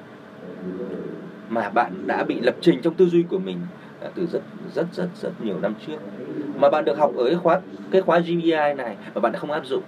[1.49, 3.59] Mà bạn đã bị lập trình trong tư duy của mình
[4.01, 4.43] à, từ rất
[4.75, 5.99] rất rất rất nhiều năm trước.
[6.61, 7.61] Mà bạn được học ở cái khóa
[7.91, 9.83] cái khóa GBI này mà bạn đã không áp dụng.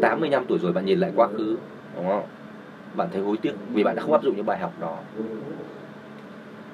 [0.00, 1.56] 85 tuổi rồi bạn nhìn lại quá khứ
[1.96, 2.24] đúng không?
[2.96, 4.98] Bạn thấy hối tiếc vì bạn đã không áp dụng những bài học đó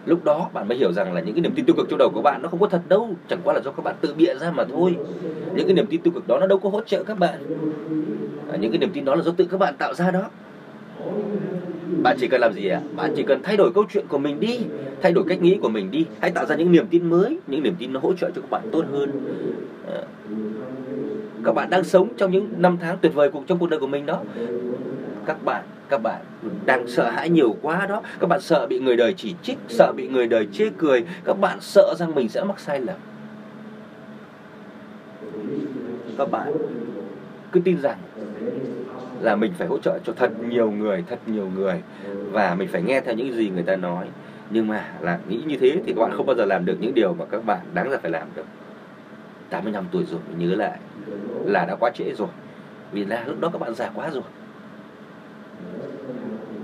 [0.07, 2.11] lúc đó bạn mới hiểu rằng là những cái niềm tin tiêu cực trong đầu
[2.15, 3.09] của bạn nó không có thật đâu.
[3.29, 4.97] Chẳng qua là do các bạn tự bịa ra mà thôi.
[5.55, 7.39] Những cái niềm tin tiêu cực đó nó đâu có hỗ trợ các bạn.
[8.53, 10.31] À, những cái niềm tin đó là do tự các bạn tạo ra đó.
[12.03, 12.81] Bạn chỉ cần làm gì ạ?
[12.85, 12.87] À?
[12.97, 14.61] bạn chỉ cần thay đổi câu chuyện của mình đi.
[15.03, 16.05] Thay đổi cách nghĩ của mình đi.
[16.21, 17.39] Hãy tạo ra những niềm tin mới.
[17.47, 19.11] Những niềm tin nó hỗ trợ cho các bạn tốt hơn.
[19.89, 20.03] À,
[21.45, 23.87] các bạn đang sống trong những năm tháng tuyệt vời cuộc trong cuộc đời của
[23.87, 24.23] mình đó
[25.27, 26.21] các bạn các bạn
[26.67, 28.03] đang sợ hãi nhiều quá đó.
[28.21, 31.05] Các bạn sợ bị người đời chỉ trích, sợ bị người đời chê cười.
[31.25, 32.97] Các bạn sợ rằng mình sẽ mắc sai lầm.
[36.19, 36.53] Các bạn
[37.53, 37.99] cứ tin rằng
[39.21, 41.83] là mình phải hỗ trợ cho thật nhiều người, thật nhiều người
[42.31, 44.07] và mình phải nghe theo những gì người ta nói.
[44.51, 46.95] Nhưng mà là nghĩ như thế thì các bạn không bao giờ làm được những
[46.95, 48.47] điều mà các bạn đáng ra phải làm được.
[49.51, 50.79] 85 tuổi rồi, mình nhớ lại
[51.45, 52.29] là đã quá trễ rồi.
[52.93, 54.23] Vì là lúc đó các bạn già quá rồi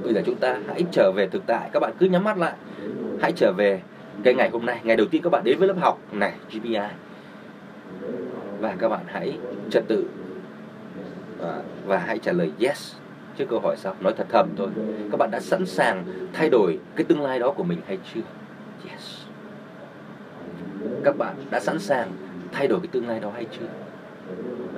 [0.05, 1.70] bây giờ chúng ta hãy trở về thực tại.
[1.73, 2.55] Các bạn cứ nhắm mắt lại.
[3.20, 3.83] Hãy trở về
[4.25, 4.81] cái ngày hôm nay.
[4.85, 6.79] Ngày đầu tiên các bạn đến với lớp học này GPI
[8.61, 9.39] và các bạn hãy
[9.70, 10.05] trật tự.
[11.39, 12.95] Và, và hãy trả lời yes
[13.37, 13.95] trước câu hỏi sau.
[14.01, 14.69] Nói thật thầm thôi.
[15.11, 18.20] Các bạn đã sẵn sàng thay đổi cái tương lai đó của mình hay chưa?
[18.91, 19.19] Yes.
[21.05, 22.12] Các bạn đã sẵn sàng
[22.53, 23.66] thay đổi cái tương lai đó hay chưa?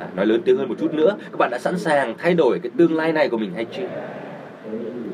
[0.01, 1.17] À, nói lớn tiếng hơn một chút nữa.
[1.33, 3.89] Các bạn đã sẵn sàng thay đổi cái tương lai này của mình hay chưa?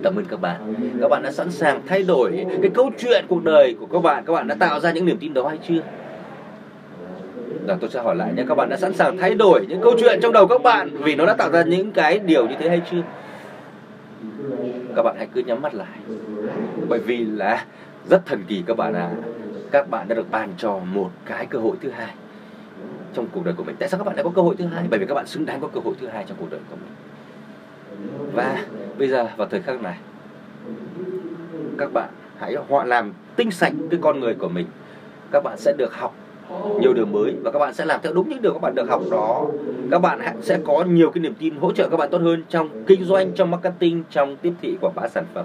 [0.03, 0.75] Cảm ơn các bạn.
[1.01, 4.25] Các bạn đã sẵn sàng thay đổi cái câu chuyện cuộc đời của các bạn.
[4.27, 5.81] Các bạn đã tạo ra những niềm tin đó hay chưa?
[7.69, 8.45] Rồi tôi sẽ hỏi lại nhé.
[8.49, 11.15] Các bạn đã sẵn sàng thay đổi những câu chuyện trong đầu các bạn vì
[11.15, 13.03] nó đã tạo ra những cái điều như thế hay chưa?
[14.97, 15.99] Các bạn hãy cứ nhắm mắt lại.
[16.89, 17.65] Bởi vì là
[18.11, 19.11] rất thần kỳ các bạn à
[19.71, 22.15] các bạn đã được ban cho một cái cơ hội thứ hai
[23.17, 23.77] trong cuộc đời của mình.
[23.79, 24.85] Tại sao các bạn lại có cơ hội thứ hai?
[24.91, 26.77] Bởi vì các bạn xứng đáng có cơ hội thứ hai trong cuộc đời của
[26.77, 26.93] mình.
[28.33, 28.65] Và
[28.99, 29.97] bây giờ vào thời khắc này
[31.79, 34.67] các bạn hãy họ làm tinh sạch cái con người của mình.
[35.33, 36.15] Các bạn sẽ được học
[36.81, 38.89] nhiều điều mới và các bạn sẽ làm theo đúng những điều các bạn được
[38.89, 39.47] học đó.
[39.91, 42.85] Các bạn sẽ có nhiều cái niềm tin hỗ trợ các bạn tốt hơn trong
[42.87, 45.45] kinh doanh trong marketing trong tiếp thị quảng bá sản phẩm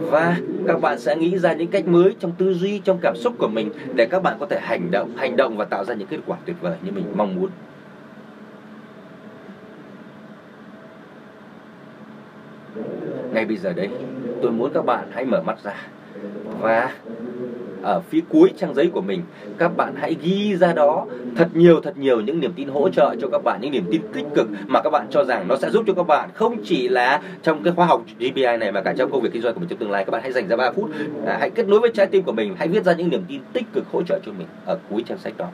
[0.00, 3.34] và các bạn sẽ nghĩ ra những cách mới trong tư duy, trong cảm xúc
[3.38, 6.08] của mình để các bạn có thể hành động hành động và tạo ra những
[6.08, 7.50] kết quả tuyệt vời như mình mong muốn.
[13.32, 13.88] Ngay bây giờ đây,
[14.42, 15.74] tôi muốn các bạn hãy mở mắt ra
[16.60, 16.94] và
[17.82, 19.22] ở phía cuối trang giấy của mình.
[19.58, 23.14] Các bạn hãy ghi ra đó thật nhiều thật nhiều những niềm tin hỗ trợ
[23.20, 25.70] cho các bạn những niềm tin tích cực mà các bạn cho rằng nó sẽ
[25.70, 26.30] giúp cho các bạn.
[26.34, 29.42] Không chỉ là trong cái khóa học GPI này mà cả trong công việc kinh
[29.42, 30.04] doanh của mình trong tương lai.
[30.04, 30.90] Các bạn hãy dành ra 3 phút
[31.26, 32.54] à, hãy kết nối với trái tim của mình.
[32.58, 35.18] Hãy viết ra những niềm tin tích cực hỗ trợ cho mình ở cuối trang
[35.18, 35.46] sách đó.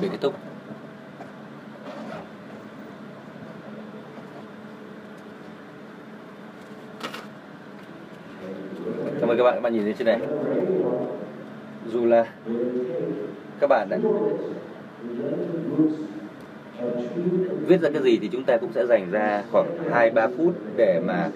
[0.00, 0.34] Chuẩn bị kết thúc
[9.20, 10.18] cảm ơn các bạn các bạn nhìn thấy trên này
[11.92, 12.26] dù là
[13.60, 13.98] các bạn đã
[17.66, 20.54] viết ra cái gì thì chúng ta cũng sẽ dành ra khoảng 2 3 phút
[20.76, 21.28] để mà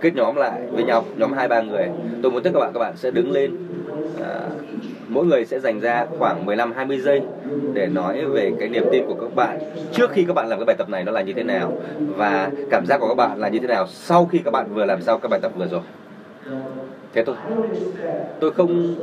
[0.00, 1.88] kết nhóm lại với nhau, nhóm hai ba người.
[2.22, 3.56] Tôi muốn tất cả các bạn các bạn sẽ đứng lên
[5.10, 7.20] mỗi người sẽ dành ra khoảng 15 20 giây
[7.72, 9.58] để nói về cái niềm tin của các bạn.
[9.92, 11.72] Trước khi các bạn làm cái bài tập này nó là như thế nào
[12.16, 14.84] và cảm giác của các bạn là như thế nào sau khi các bạn vừa
[14.84, 15.80] làm xong các bài tập vừa rồi.
[17.14, 17.36] Thế thôi.
[18.40, 18.94] Tôi không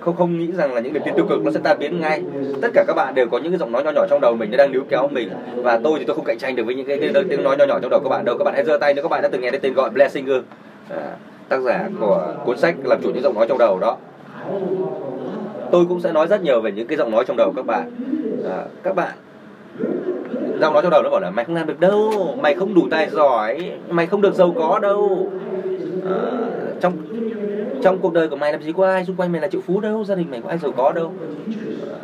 [0.00, 2.22] không không nghĩ rằng là những niềm tin tiêu cực nó sẽ tan biến ngay.
[2.62, 4.50] Tất cả các bạn đều có những cái giọng nói nhỏ nhỏ trong đầu mình
[4.50, 5.30] nó đang níu kéo mình.
[5.56, 7.64] Và tôi thì tôi không cạnh tranh được với những cái, cái tiếng nói nhỏ
[7.64, 8.38] nhỏ trong đầu các bạn đâu.
[8.38, 10.40] Các bạn hãy giơ tay nếu các bạn đã từng nghe đến tên gọi Blessinger
[10.88, 11.16] à,
[11.48, 13.96] tác giả của cuốn sách làm chủ những giọng nói trong đầu đó
[15.72, 17.90] tôi cũng sẽ nói rất nhiều về những cái giọng nói trong đầu các bạn.
[18.50, 19.14] À, các bạn
[20.60, 22.88] giọng nói trong đầu nó bảo là mày không làm được đâu mày không đủ
[22.90, 25.30] tài giỏi mày không được giàu có đâu.
[26.04, 26.20] À,
[26.80, 26.92] trong
[27.82, 29.80] trong cuộc đời của mày làm gì có ai xung quanh mày là triệu phú
[29.80, 31.12] đâu gia đình mày có ai giàu có đâu.
[31.90, 31.98] À,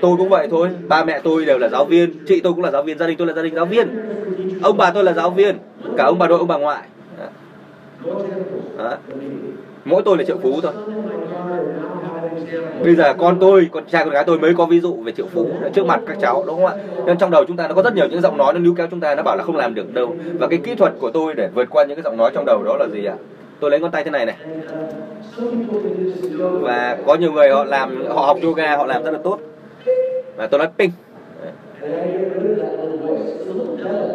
[0.00, 2.70] tôi cũng vậy thôi ba mẹ tôi đều là giáo viên chị tôi cũng là
[2.70, 3.88] giáo viên gia đình tôi là gia đình giáo viên
[4.62, 5.58] ông bà tôi là giáo viên
[5.96, 6.82] cả ông bà nội ông bà ngoại.
[7.18, 7.28] À.
[8.78, 8.98] à
[9.84, 10.72] mỗi tôi là triệu phú thôi.
[12.84, 15.26] Bây giờ con tôi, con trai, con gái tôi mới có ví dụ về triệu
[15.34, 16.74] phú trước mặt các cháu, đúng không ạ?
[17.06, 18.86] Nên trong đầu chúng ta nó có rất nhiều những giọng nói nó níu kéo
[18.90, 20.16] chúng ta, nó bảo là không làm được đâu.
[20.38, 22.62] Và cái kỹ thuật của tôi để vượt qua những cái giọng nói trong đầu
[22.64, 23.14] đó là gì ạ?
[23.60, 24.36] Tôi lấy ngón tay thế này này.
[26.38, 29.38] Và có nhiều người họ làm, họ học yoga, họ làm rất là tốt.
[30.36, 30.90] Và tôi nói ping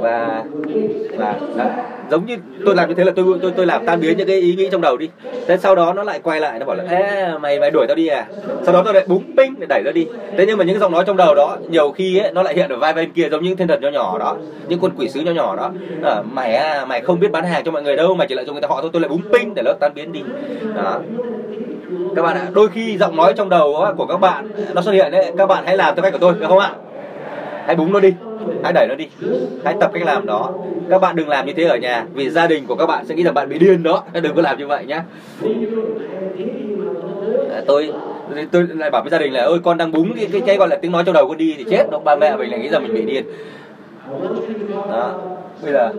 [0.01, 0.43] và
[1.17, 1.65] và đó.
[2.11, 4.39] giống như tôi làm như thế là tôi tôi tôi làm tan biến những cái
[4.39, 5.09] ý nghĩ trong đầu đi.
[5.47, 7.95] Thế sau đó nó lại quay lại nó bảo là Ê, mày mày đuổi tao
[7.95, 8.27] đi à?
[8.63, 10.07] Sau đó tôi lại búng ping để đẩy nó đi.
[10.37, 12.69] Thế nhưng mà những giọng nói trong đầu đó nhiều khi ấy, nó lại hiện
[12.69, 14.37] ở vai bên kia giống như thiên thần nhỏ nhỏ đó
[14.67, 15.71] những con quỷ sứ nhỏ nhỏ đó.
[16.03, 18.45] À, mày à, mày không biết bán hàng cho mọi người đâu mày chỉ lại
[18.45, 18.89] cho người ta họ thôi.
[18.93, 20.21] Tôi lại búng ping để nó tan biến đi.
[20.75, 20.99] Đó.
[22.15, 25.11] Các bạn ạ đôi khi giọng nói trong đầu của các bạn nó xuất hiện
[25.11, 26.71] đấy các bạn hãy làm theo cách của tôi được không ạ?
[27.67, 28.13] Hãy búng nó đi.
[28.63, 29.07] Hãy đẩy nó đi.
[29.65, 30.53] Hãy tập cách làm đó.
[30.89, 33.15] Các bạn đừng làm như thế ở nhà vì gia đình của các bạn sẽ
[33.15, 34.03] nghĩ rằng bạn bị điên đó.
[34.13, 35.01] Đừng có làm như vậy nhé
[37.51, 37.93] à, tôi
[38.51, 40.67] tôi lại bảo với gia đình là ôi con đang búng cái cái, cái gọi
[40.67, 41.91] là tiếng nói trong đầu con đi thì chết.
[41.91, 43.25] Đâu ba mẹ mình lại nghĩ rằng mình bị điên.
[44.91, 45.19] Đó
[45.63, 45.91] bây giờ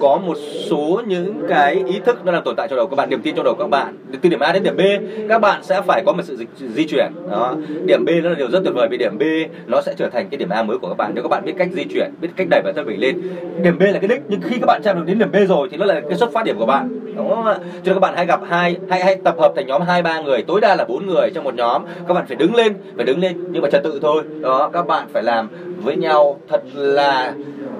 [0.00, 0.36] có một
[0.70, 3.34] số những cái ý thức nó đang tồn tại trong đầu các bạn niềm tin
[3.34, 3.96] trong đầu các bạn.
[4.22, 4.80] Từ điểm A đến điểm B
[5.28, 7.54] các bạn sẽ phải có một sự di, di chuyển đó.
[7.84, 9.22] Điểm B nó là điều rất tuyệt vời vì điểm B
[9.66, 11.12] nó sẽ trở thành cái điểm A mới của các bạn.
[11.14, 13.22] Nếu các bạn biết cách di chuyển biết cách đẩy bản thân mình lên
[13.62, 14.22] điểm B là cái đích.
[14.28, 16.32] Nhưng khi các bạn chạm được đến điểm B rồi thì nó là cái xuất
[16.32, 17.58] phát điểm của bạn đúng không ạ?
[17.60, 20.20] Cho nên các bạn hãy gặp hai hãy hãy tập hợp thành nhóm hai ba
[20.20, 21.82] người tối đa là bốn người trong một nhóm.
[22.08, 24.70] Các bạn phải đứng lên phải đứng lên nhưng mà trật tự thôi đó.
[24.72, 25.48] Các bạn phải làm
[25.82, 27.34] với nhau thật là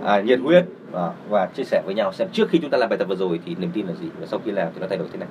[0.05, 0.65] à, nhiệt huyết.
[0.93, 3.16] Và, và chia sẻ với nhau xem trước khi chúng ta làm bài tập vừa
[3.16, 5.19] rồi thì niềm tin là gì và sau khi làm thì nó thay đổi thế
[5.19, 5.28] nào.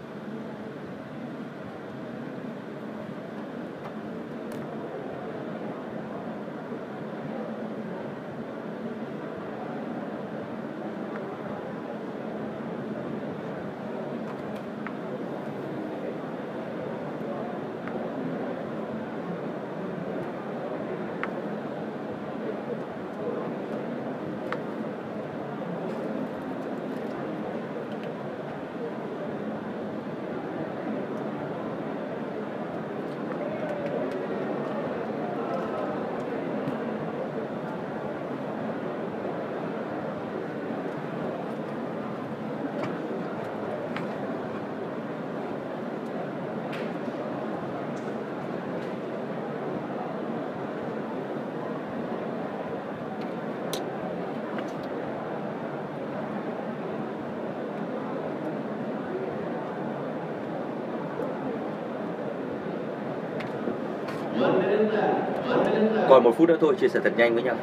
[66.18, 67.56] Còn một phút nữa thôi chia sẻ thật nhanh với nhau.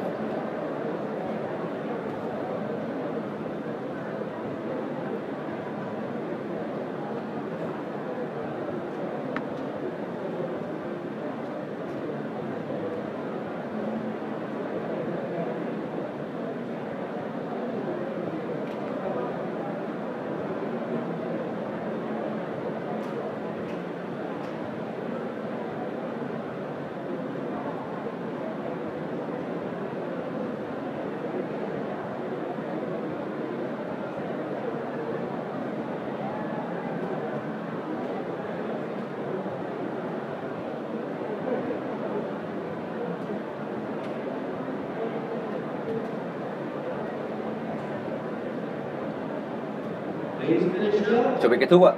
[51.45, 51.93] Chuẩn bị kết thúc ạ.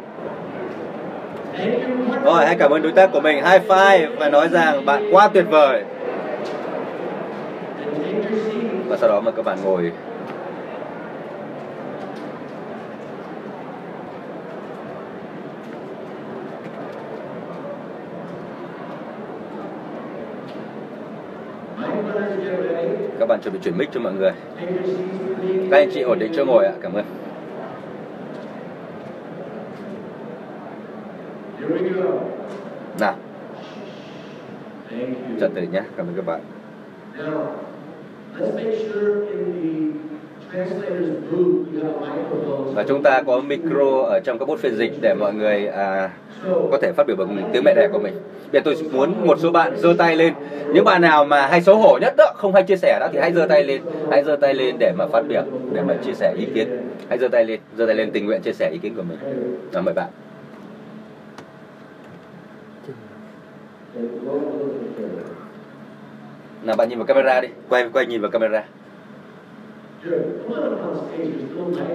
[2.23, 3.35] Rồi, hãy cảm ơn đối tác của mình.
[3.35, 5.83] High five và nói rằng bạn quá tuyệt vời.
[8.87, 9.91] Và sau đó mời các bạn ngồi.
[23.19, 24.31] Các bạn chuẩn bị chuyển mic cho mọi người.
[25.71, 27.05] Các anh chị ổn định cho ngồi ạ, cảm ơn
[32.99, 33.15] nào
[35.39, 36.39] tự nhé cảm ơn các bạn
[42.75, 46.09] và chúng ta có micro ở trong các bút phiên dịch để mọi người à,
[46.71, 48.13] có thể phát biểu bằng tiếng mẹ đẻ của mình.
[48.51, 50.33] Bây giờ tôi muốn một số bạn giơ tay lên.
[50.73, 53.19] Những bạn nào mà hay xấu hổ nhất đó, không hay chia sẻ đó thì
[53.19, 53.81] hãy giơ tay lên,
[54.11, 55.43] hãy giơ tay lên để mà phát biểu,
[55.73, 56.67] để mà chia sẻ ý kiến.
[57.09, 59.17] Hãy giơ tay lên, giơ tay lên tình nguyện chia sẻ ý kiến của mình.
[59.73, 60.07] Nào mời bạn.
[66.63, 68.63] Nào bạn nhìn vào camera đi, quay quay nhìn vào camera.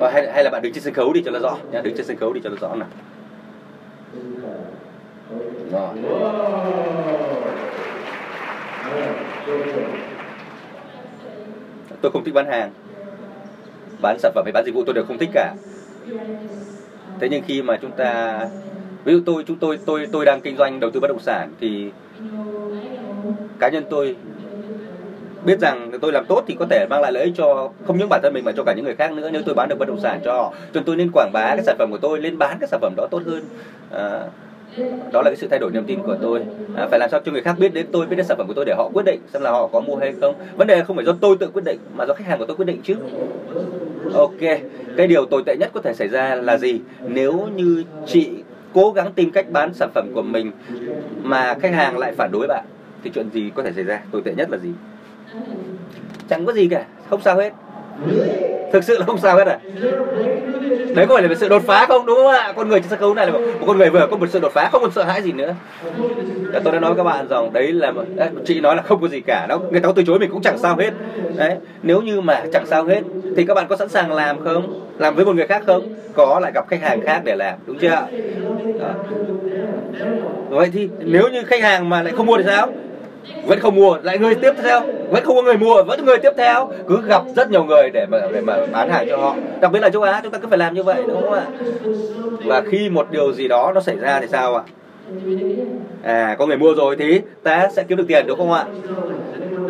[0.01, 1.97] Và hay, hay là bạn đứng trên sân khấu đi cho nó rõ nha, đứng
[1.97, 2.89] trên sân khấu đi cho nó rõ nào.
[5.73, 5.89] Rồi.
[12.01, 12.71] Tôi không thích bán hàng
[14.03, 15.55] Bán sản phẩm hay bán dịch vụ tôi đều không thích cả
[17.21, 18.41] Thế nhưng khi mà chúng ta
[19.05, 21.51] Ví dụ tôi chúng tôi tôi tôi đang kinh doanh đầu tư bất động sản
[21.61, 21.91] thì
[23.59, 24.17] cá nhân tôi
[25.45, 28.09] biết rằng tôi làm tốt thì có thể mang lại lợi ích cho không những
[28.09, 29.89] bản thân mình mà cho cả những người khác nữa nếu tôi bán được bất
[29.89, 30.53] động sản cho họ.
[30.53, 32.81] Cho nên tôi nên quảng bá cái sản phẩm của tôi lên bán cái sản
[32.81, 33.43] phẩm đó tốt hơn.
[33.91, 34.21] À,
[35.13, 36.41] đó là cái sự thay đổi niềm tin của tôi.
[36.77, 38.55] À, phải làm sao cho người khác biết đến tôi biết đến sản phẩm của
[38.55, 40.35] tôi để họ quyết định xem là họ có mua hay không.
[40.57, 42.57] Vấn đề không phải do tôi tự quyết định mà do khách hàng của tôi
[42.57, 42.97] quyết định chứ.
[44.15, 44.61] Ok
[44.97, 46.81] cái điều tồi tệ nhất có thể xảy ra là gì?
[47.07, 48.29] Nếu như chị
[48.75, 50.51] cố gắng tìm cách bán sản phẩm của mình
[51.23, 52.65] mà khách hàng lại phản đối bạn
[53.05, 54.01] thì chuyện gì có thể xảy ra?
[54.11, 54.73] Tồi tệ nhất là gì?
[56.29, 57.53] Chẳng có gì cả không sao hết
[58.73, 59.59] thực sự là không sao hết à
[60.95, 62.07] đấy có phải là sự đột phá không?
[62.07, 62.53] Đúng không ạ?
[62.57, 64.53] Con người trên sân khấu này là một con người vừa có một sự đột
[64.53, 65.55] phá không còn sợ hãi gì nữa.
[66.53, 68.83] Và tôi đã nói với các bạn rằng đấy là một, đấy, chị nói là
[68.83, 69.47] không có gì cả.
[69.49, 70.91] Nó người ta có từ chối mình cũng chẳng sao hết.
[71.37, 73.01] Đấy nếu như mà chẳng sao hết
[73.37, 74.89] thì các bạn có sẵn sàng làm không?
[74.99, 75.95] Làm với một người khác không?
[76.15, 78.07] Có lại gặp khách hàng khác để làm đúng chưa ạ?
[78.81, 78.95] Đó.
[80.49, 82.69] vậy thì nếu như khách hàng mà lại không mua thì sao?
[83.47, 84.81] Vẫn không mua lại người tiếp theo.
[85.11, 86.73] Vẫn không có người mua vẫn người tiếp theo.
[86.89, 89.37] Cứ gặp rất nhiều người để mà để mà bán hàng cho họ.
[89.61, 91.45] Đặc biệt là châu Á chúng ta cứ phải làm như vậy đúng không ạ?
[92.45, 94.63] Và khi một điều gì đó nó xảy ra thì sao ạ?
[96.03, 98.65] À có người mua rồi thì ta sẽ kiếm được tiền đúng không ạ?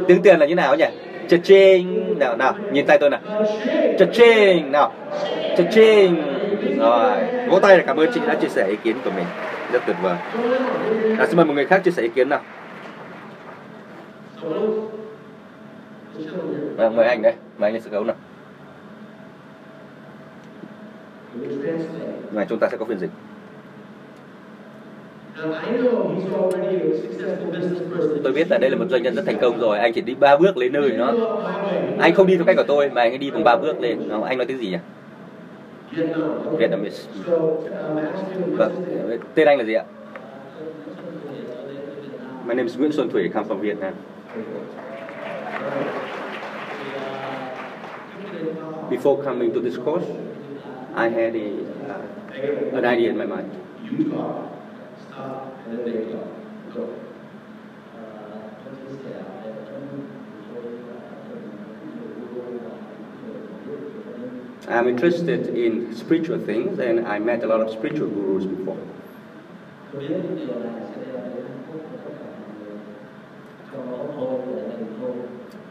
[0.09, 0.85] Tiếng tiền là như nào nhỉ?
[1.29, 3.21] Chật ching nào nào nhìn tay tôi nào.
[3.99, 4.93] Chật ching nào.
[5.57, 6.23] Chật ching
[6.79, 7.13] rồi
[7.49, 9.25] vỗ tay để cảm ơn chị đã chia sẻ ý kiến của mình.
[9.73, 10.15] Rất tuyệt vời.
[11.19, 12.41] À, xin mời một người khác chia sẻ ý kiến nào
[16.79, 17.35] à, mời anh đây.
[17.59, 18.17] Mời anh lên sân khấu nào.
[22.33, 23.11] Này chúng ta sẽ có phiên dịch.
[28.25, 29.79] Tôi biết là đây là một doanh nhân rất thành công rồi.
[29.79, 31.13] Anh chỉ đi ba bước lên nơi nó.
[31.99, 34.09] Anh không đi theo cách của tôi mà anh đi bằng ba bước lên.
[34.09, 34.79] Anh nói tiếng gì nhỉ?
[36.59, 37.09] Vietnamese.
[38.47, 38.73] Vâng
[39.35, 39.85] tên anh là gì ạ?
[42.47, 43.93] My name is Nguyễn Xuân Thủy, come from Vietnam.
[48.89, 50.07] Before coming to this course,
[50.95, 51.49] I had a,
[51.93, 53.51] uh, an idea in my mind.
[64.69, 68.79] I'm interested in spiritual things and I met a lot of spiritual gurus before.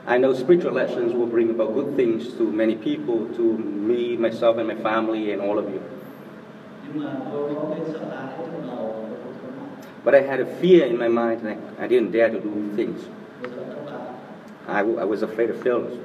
[0.07, 4.57] I know spiritual lessons will bring about good things to many people, to me, myself,
[4.57, 5.81] and my family, and all of you.
[10.03, 11.49] But I had a fear in my mind, and
[11.79, 13.05] I, I didn't dare to do things.
[14.67, 15.99] I was afraid of failures.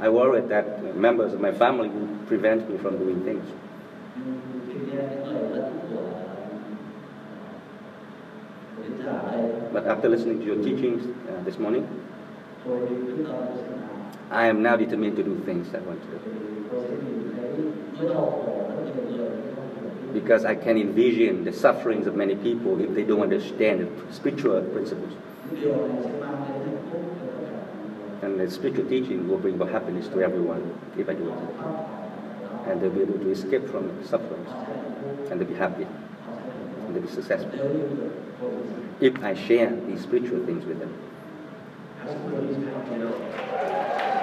[0.00, 3.46] I worried that members of my family would prevent me from doing things.
[9.72, 11.86] But after listening to your teachings uh, this morning,
[14.30, 16.18] I am now determined to do things I want to do.
[20.12, 24.62] Because I can envision the sufferings of many people if they don't understand the spiritual
[24.62, 25.12] principles.
[28.22, 31.38] And the spiritual teaching will bring happiness to everyone if I do it.
[32.68, 34.48] And they'll be able to escape from sufferings.
[35.30, 35.86] And they'll be happy.
[36.92, 37.52] And they'll be successful.
[39.00, 40.90] If I share these spiritual things with them.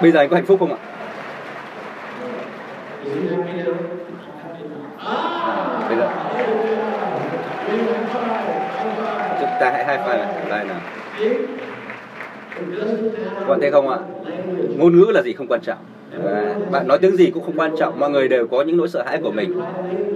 [0.02, 0.78] Bây giờ anh có hạnh phúc không ạ?
[4.98, 6.08] À, bây giờ
[9.40, 10.80] chúng ta hãy hai file này, đây nào.
[13.44, 13.98] Các bạn thấy không ạ?
[14.76, 15.78] Ngôn ngữ là gì không quan trọng.
[16.24, 18.88] À, bạn nói tiếng gì cũng không quan trọng mọi người đều có những nỗi
[18.88, 19.50] sợ hãi của mình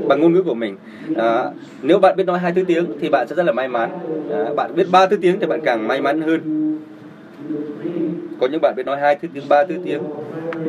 [0.09, 0.77] bằng ngôn ngữ của mình.
[1.15, 1.45] À,
[1.83, 3.91] nếu bạn biết nói hai thứ tiếng thì bạn sẽ rất là may mắn.
[4.29, 6.41] À, bạn biết ba thứ tiếng thì bạn càng may mắn hơn.
[8.41, 10.03] Có những bạn biết nói hai thứ tiếng ba thứ tiếng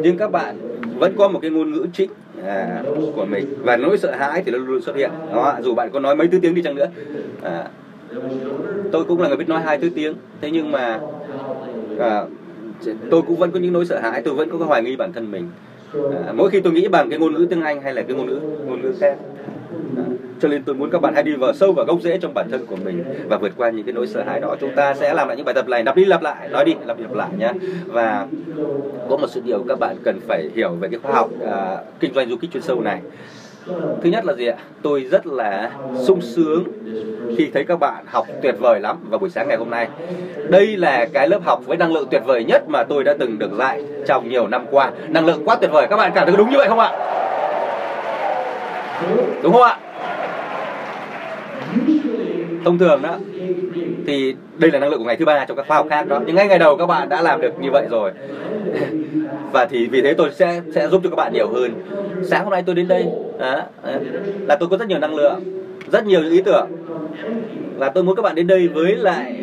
[0.01, 0.55] nhưng các bạn
[0.99, 2.11] vẫn có một cái ngôn ngữ chính
[2.45, 2.83] à,
[3.15, 3.45] của mình.
[3.61, 5.11] Và nỗi sợ hãi thì nó luôn xuất hiện.
[5.29, 6.87] Đó dù bạn có nói mấy thứ tiếng đi chăng nữa.
[7.41, 7.71] À,
[8.91, 10.15] tôi cũng là người biết nói hai thứ tiếng.
[10.41, 11.03] Thế nhưng mà
[11.99, 12.25] à,
[13.11, 15.13] tôi cũng vẫn có những nỗi sợ hãi tôi vẫn có cái hoài nghi bản
[15.13, 15.49] thân mình.
[15.93, 18.27] À, mỗi khi tôi nghĩ bằng cái ngôn ngữ tiếng anh hay là cái ngôn
[18.27, 19.17] ngữ ngôn ngữ khác.
[19.97, 20.03] À,
[20.39, 22.47] cho nên tôi muốn các bạn hãy đi vào sâu vào gốc rễ trong bản
[22.51, 24.55] thân của mình và vượt qua những cái nỗi sợ hãi đó.
[24.59, 25.83] Chúng ta sẽ làm lại những bài tập này.
[25.83, 27.51] Lặp đi lặp lại nói đi lặp đi lặp lại nhé.
[27.85, 28.27] Và
[29.09, 32.13] có một sự điều các bạn cần phải hiểu về cái khoa học à, kinh
[32.13, 33.01] doanh du kích chuyên sâu này
[33.67, 34.57] thứ nhất là gì ạ?
[34.81, 36.63] Tôi rất là sung sướng
[37.37, 39.87] khi thấy các bạn học tuyệt vời lắm vào buổi sáng ngày hôm nay.
[40.49, 43.39] Đây là cái lớp học với năng lượng tuyệt vời nhất mà tôi đã từng
[43.39, 44.91] được dạy trong nhiều năm qua.
[45.09, 46.91] Năng lượng quá tuyệt vời, các bạn cảm thấy đúng như vậy không ạ?
[49.43, 49.77] Đúng không ạ?
[52.65, 53.17] Thông thường đó
[54.07, 56.21] thì đây là năng lượng của ngày thứ ba trong các khóa học khác đó.
[56.25, 58.11] Nhưng ngay ngày đầu các bạn đã làm được như vậy rồi.
[59.51, 61.71] Và thì vì thế tôi sẽ sẽ giúp cho các bạn nhiều hơn.
[62.23, 63.05] Sáng hôm nay tôi đến đây
[63.39, 63.63] đó,
[64.47, 65.41] là tôi có rất nhiều năng lượng
[65.91, 66.67] rất nhiều ý tưởng.
[67.77, 69.35] Và tôi muốn các bạn đến đây với lại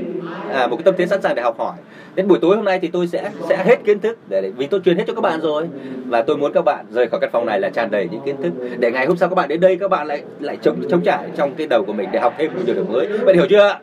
[0.52, 1.74] à, một cái tâm thế sẵn sàng để học hỏi.
[2.14, 4.80] Đến buổi tối hôm nay thì tôi sẽ sẽ hết kiến thức để vì tôi
[4.84, 5.68] truyền hết cho các bạn rồi.
[6.06, 8.36] Và tôi muốn các bạn rời khỏi căn phòng này là tràn đầy những kiến
[8.42, 8.52] thức.
[8.78, 11.28] Để ngày hôm sau các bạn đến đây các bạn lại lại chống chống trải
[11.36, 13.08] trong cái đầu của mình để học thêm nhiều điều mới.
[13.26, 13.78] Bạn hiểu chưa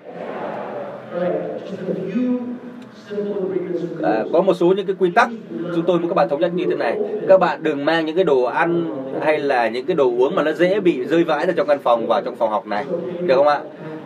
[4.04, 5.30] à, có một số những cái quy tắc
[5.76, 7.00] chúng tôi muốn các bạn thống nhất như thế này.
[7.28, 10.44] Các bạn đừng mang những cái đồ ăn hay là những cái đồ uống mà
[10.44, 12.86] nó dễ bị rơi vãi ra trong căn phòng vào trong phòng học này.
[13.22, 13.60] Được không ạ?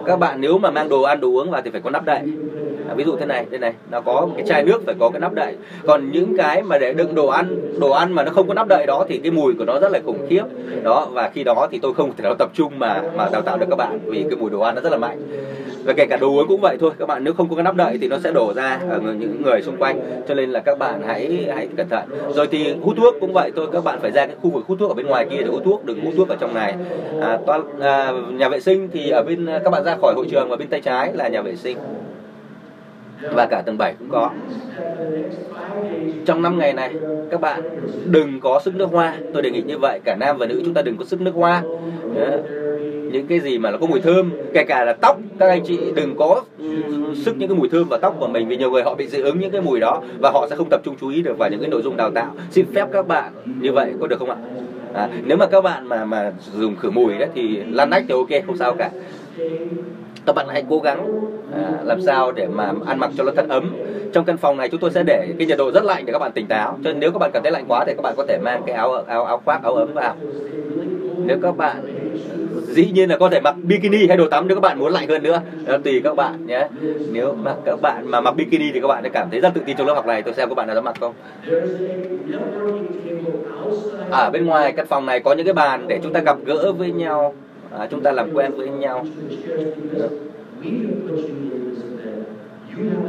[0.05, 2.27] Các bạn nếu mà mang đồ ăn, đồ uống vào thì phải có nắp đậy
[2.93, 5.19] ví dụ thế này đây này nó có một cái chai nước phải có cái
[5.19, 5.55] nắp đậy.
[5.87, 8.67] Còn những cái mà để đựng đồ ăn đồ ăn mà nó không có nắp
[8.67, 10.43] đậy đó thì cái mùi của nó rất là khủng khiếp.
[10.83, 13.57] Đó và khi đó thì tôi không thể nào tập trung mà mà đào tạo
[13.57, 15.21] được các bạn vì cái mùi đồ ăn nó rất là mạnh.
[15.85, 17.75] Và kể cả đồ uống cũng vậy thôi các bạn nếu không có cái nắp
[17.75, 19.99] đậy thì nó sẽ đổ ra ở những người xung quanh.
[20.27, 22.03] Cho nên là các bạn hãy hãy cẩn thận.
[22.35, 24.79] Rồi thì hút thuốc cũng vậy thôi các bạn phải ra cái khu vực hút
[24.79, 26.75] thuốc ở bên ngoài kia để hút thuốc đừng hút thuốc ở trong này.
[27.21, 30.49] À, toan, à, nhà vệ sinh thì ở bên các bạn ra khỏi hội trường
[30.49, 31.77] và bên tay trái là nhà vệ sinh
[33.31, 34.29] và cả tầng 7 cũng có.
[36.25, 36.93] Trong năm ngày này
[37.31, 37.61] các bạn
[38.05, 39.17] đừng có sức nước hoa.
[39.33, 41.35] Tôi đề nghị như vậy cả nam và nữ chúng ta đừng có sức nước
[41.35, 41.61] hoa.
[43.11, 45.79] Những cái gì mà nó có mùi thơm kể cả là tóc các anh chị
[45.95, 46.65] đừng có ừ,
[47.15, 49.21] sức những cái mùi thơm vào tóc của mình vì nhiều người họ bị dị
[49.21, 51.49] ứng những cái mùi đó và họ sẽ không tập trung chú ý được vào
[51.49, 52.35] những cái nội dung đào tạo.
[52.51, 54.37] Xin phép các bạn như vậy có được không ạ?
[54.93, 58.13] À, nếu mà các bạn mà mà dùng khử mùi đó thì lăn nách thì
[58.13, 58.89] ok không sao cả
[60.25, 61.07] các bạn hãy cố gắng
[61.53, 63.75] à, làm sao để mà ăn mặc cho nó thật ấm.
[64.13, 66.19] Trong căn phòng này chúng tôi sẽ để cái nhiệt độ rất lạnh để các
[66.19, 66.77] bạn tỉnh táo.
[66.83, 68.63] Cho nên nếu các bạn cảm thấy lạnh quá thì các bạn có thể mang
[68.65, 70.15] cái áo áo áo khoác áo ấm vào.
[71.25, 71.75] Nếu các bạn
[72.67, 75.07] dĩ nhiên là có thể mặc bikini hay đồ tắm nếu các bạn muốn lạnh
[75.07, 75.41] hơn nữa.
[75.65, 76.67] Đó, tùy các bạn nhé.
[77.11, 79.61] Nếu mà các bạn mà mặc bikini thì các bạn sẽ cảm thấy rất tự
[79.65, 80.21] tin trong lớp học này.
[80.21, 81.13] Tôi xem các bạn nào dám mặc không?
[84.09, 86.37] Ở à, bên ngoài căn phòng này có những cái bàn để chúng ta gặp
[86.45, 87.33] gỡ với nhau
[87.79, 89.05] à, chúng ta làm quen với nhau.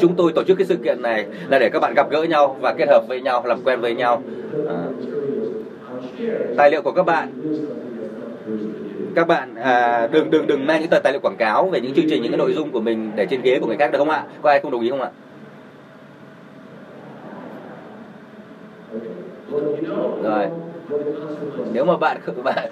[0.00, 2.56] Chúng tôi tổ chức cái sự kiện này là để các bạn gặp gỡ nhau
[2.60, 4.22] và kết hợp với nhau làm quen với nhau.
[4.68, 4.78] À,
[6.56, 7.28] tài liệu của các bạn.
[9.14, 11.94] Các bạn à, đừng đừng đừng mang những tờ tài liệu quảng cáo về những
[11.94, 13.98] chương trình những cái nội dung của mình để trên ghế của người khác được
[13.98, 14.24] không ạ?
[14.42, 15.10] Có ai không đồng ý không ạ?
[20.22, 20.46] Rồi
[21.72, 22.70] nếu mà bạn bạn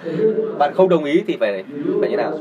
[0.57, 1.63] bạn không đồng ý thì phải
[2.01, 2.31] phải như nào?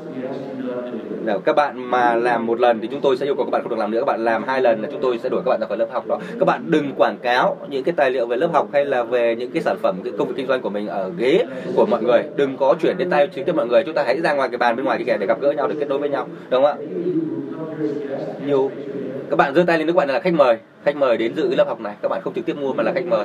[1.24, 3.62] Nào, các bạn mà làm một lần thì chúng tôi sẽ yêu cầu các bạn
[3.62, 3.98] không được làm nữa.
[3.98, 5.86] Các bạn làm hai lần là chúng tôi sẽ đuổi các bạn ra khỏi lớp
[5.90, 6.18] học đó.
[6.38, 9.36] Các bạn đừng quảng cáo những cái tài liệu về lớp học hay là về
[9.36, 11.44] những cái sản phẩm, cái công việc kinh doanh của mình ở ghế
[11.76, 12.22] của mọi người.
[12.36, 13.82] Đừng có chuyển đến tay chính tiếp mọi người.
[13.84, 15.68] Chúng ta hãy ra ngoài cái bàn bên ngoài cái kẻ để gặp gỡ nhau,
[15.68, 16.26] để kết nối với nhau.
[16.50, 16.76] Đúng không ạ?
[18.46, 18.70] Nhiều
[19.32, 20.56] các bạn giơ tay lên các bạn là khách mời.
[20.84, 21.94] Khách mời đến dự lớp học này.
[22.02, 23.24] Các bạn không trực tiếp mua mà là khách mời.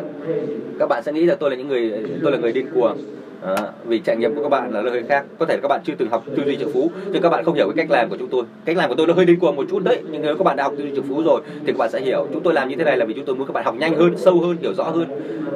[0.80, 1.94] Các bạn sẽ nghĩ là tôi là những người
[2.24, 2.98] tôi là người điên cuồng.
[3.42, 3.56] À,
[3.86, 5.26] vì trải nghiệm của các bạn là hơi khác.
[5.40, 7.54] Có thể các bạn chưa từng học tư duy triệu phú nhưng các bạn không
[7.54, 8.44] hiểu cái cách làm của chúng tôi.
[8.66, 10.58] Cách làm của tôi nó hơi điên cuồng một chút đấy nhưng nếu các bạn
[10.58, 12.28] đã học tư duy triệu phú rồi thì các bạn sẽ hiểu.
[12.34, 13.96] Chúng tôi làm như thế này là vì chúng tôi muốn các bạn học nhanh
[13.96, 15.08] hơn sâu hơn hiểu rõ hơn.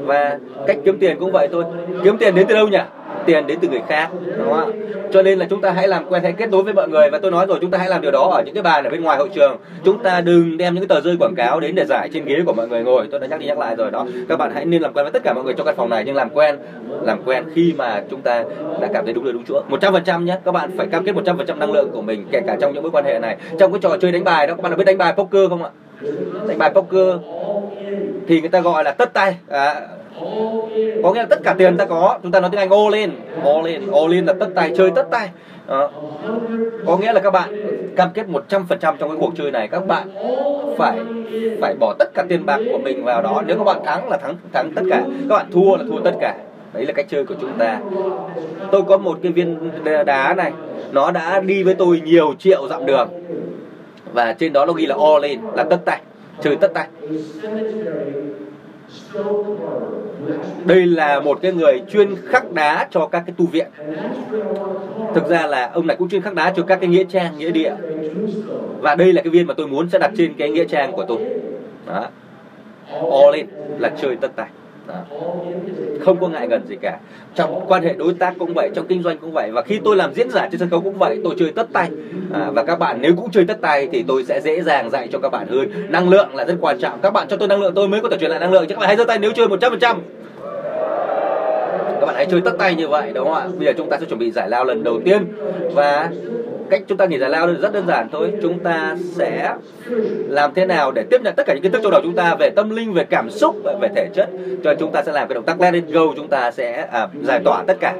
[0.05, 1.63] Và cách kiếm tiền cũng vậy thôi.
[2.03, 2.81] Kiếm tiền đến từ đâu nhỉ?
[3.25, 4.80] Tiền đến từ người khác đúng không ạ?
[5.13, 7.09] Cho nên là chúng ta hãy làm quen hãy kết nối với mọi người.
[7.09, 8.89] Và tôi nói rồi chúng ta hãy làm điều đó ở những cái bàn ở
[8.89, 9.57] bên ngoài hội trường.
[9.83, 12.41] Chúng ta đừng đem những cái tờ rơi quảng cáo đến để giải trên ghế
[12.45, 13.07] của mọi người ngồi.
[13.11, 14.05] Tôi đã nhắc đi nhắc lại rồi đó.
[14.29, 16.03] Các bạn hãy nên làm quen với tất cả mọi người trong căn phòng này
[16.05, 16.57] nhưng làm quen
[17.01, 18.43] làm quen khi mà chúng ta
[18.81, 19.61] đã cảm thấy đúng nơi đúng chỗ.
[19.69, 20.37] Một trăm phần trăm nhé.
[20.45, 22.57] Các bạn phải cam kết một trăm phần trăm năng lượng của mình kể cả
[22.61, 23.37] trong những mối quan hệ này.
[23.59, 25.63] Trong cái trò chơi đánh bài đó các bạn đã biết đánh bài poker không
[25.63, 25.69] ạ?
[26.47, 27.15] Đánh bài poker
[28.27, 29.35] thì người ta gọi là tất tay.
[29.47, 29.81] À,
[31.03, 33.11] có nghĩa là tất cả tiền ta có, chúng ta nói tiếng anh, all in
[33.43, 35.29] all in all in là tất tay chơi tất tay
[35.67, 35.89] đó.
[36.85, 37.49] có nghĩa là các bạn
[37.95, 40.09] cam kết 100% trong cái cuộc chơi này, các bạn
[40.77, 40.99] phải
[41.61, 43.43] phải bỏ tất cả tiền bạc của mình vào đó.
[43.45, 45.01] Nếu các bạn thắng là thắng thắng tất cả.
[45.29, 46.35] Các bạn thua là thua tất cả.
[46.73, 47.79] Đấy là cách chơi của chúng ta.
[48.71, 49.71] Tôi có một cái viên
[50.05, 50.51] đá này,
[50.91, 53.09] nó đã đi với tôi nhiều triệu dặm đường.
[54.13, 56.01] Và trên đó nó ghi là all in, là tất tay
[56.41, 56.87] chơi tất tay
[60.65, 63.67] đây là một cái người chuyên khắc đá cho các cái tu viện.
[65.15, 67.51] Thực ra là ông này cũng chuyên khắc đá cho các cái nghĩa trang, nghĩa
[67.51, 67.73] địa.
[68.79, 71.05] Và đây là cái viên mà tôi muốn sẽ đặt trên cái nghĩa trang của
[71.07, 71.17] tôi.
[71.87, 72.07] Đó.
[72.91, 73.45] All in,
[73.79, 74.47] là chơi tất tay
[76.01, 76.99] không có ngại ngần gì cả.
[77.35, 79.51] Trong quan hệ đối tác cũng vậy trong kinh doanh cũng vậy.
[79.51, 81.89] Và khi tôi làm diễn giả trên sân khấu cũng vậy tôi chơi tất tay.
[82.33, 85.07] À, và các bạn nếu cũng chơi tất tay thì tôi sẽ dễ dàng dạy
[85.11, 85.71] cho các bạn hơn.
[85.89, 86.99] Năng lượng là rất quan trọng.
[87.01, 88.65] Các bạn cho tôi năng lượng tôi mới có thể truyền lại năng lượng.
[88.67, 89.95] Chứ các bạn hãy giơ tay nếu chơi 100%
[92.01, 93.47] các bạn hãy chơi tất tay như vậy đúng không ạ?
[93.57, 95.27] Bây giờ chúng ta sẽ chuẩn bị giải lao lần đầu tiên.
[95.73, 96.09] Và
[96.71, 98.33] cách chúng ta nghỉ giải lao rất đơn giản thôi.
[98.41, 99.55] Chúng ta sẽ
[100.29, 102.35] làm thế nào để tiếp nhận tất cả những kiến thức trong đầu chúng ta
[102.35, 104.29] về tâm linh về cảm xúc về thể chất.
[104.63, 107.07] Cho chúng ta sẽ làm cái động tác let it go chúng ta sẽ à,
[107.23, 107.95] giải tỏa tất cả.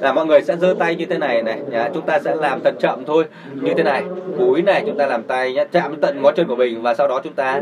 [0.00, 1.90] Là mọi người sẽ giơ tay như thế này này nhá.
[1.94, 3.24] chúng ta sẽ làm thật chậm thôi.
[3.54, 4.02] Như thế này
[4.38, 7.08] cúi này chúng ta làm tay nhá chạm tận ngón chân của mình và sau
[7.08, 7.60] đó chúng ta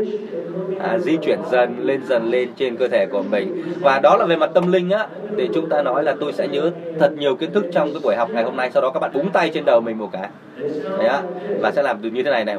[0.79, 3.63] à, di chuyển dần lên dần lên trên cơ thể của mình.
[3.81, 6.47] Và đó là về mặt tâm linh á thì chúng ta nói là tôi sẽ
[6.47, 8.69] nhớ thật nhiều kiến thức trong cái buổi học ngày hôm nay.
[8.73, 10.29] Sau đó các bạn búng tay trên đầu mình một cái
[10.97, 11.21] đấy á
[11.59, 12.57] và sẽ làm từ như thế này này.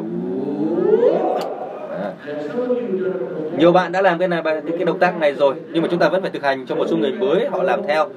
[3.58, 6.00] Nhiều bạn đã làm cái này cái, cái động tác này rồi nhưng mà chúng
[6.00, 8.08] ta vẫn phải thực hành cho một số người mới họ làm theo.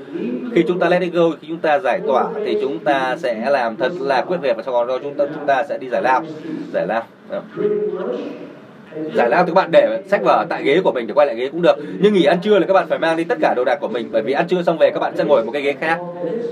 [0.53, 3.49] Khi chúng ta let it go khi chúng ta giải tỏa thì chúng ta sẽ
[3.49, 6.01] làm thật là quyết liệt và sau đó chúng ta chúng ta sẽ đi giải
[6.01, 6.23] lao.
[6.73, 7.03] Giải lao
[9.13, 11.35] giải lao thì các bạn để sách vở tại ghế của mình để quay lại
[11.35, 11.75] ghế cũng được.
[11.99, 13.87] Nhưng nghỉ ăn trưa là các bạn phải mang đi tất cả đồ đạc của
[13.87, 15.97] mình, bởi vì ăn trưa xong về các bạn sẽ ngồi một cái ghế khác.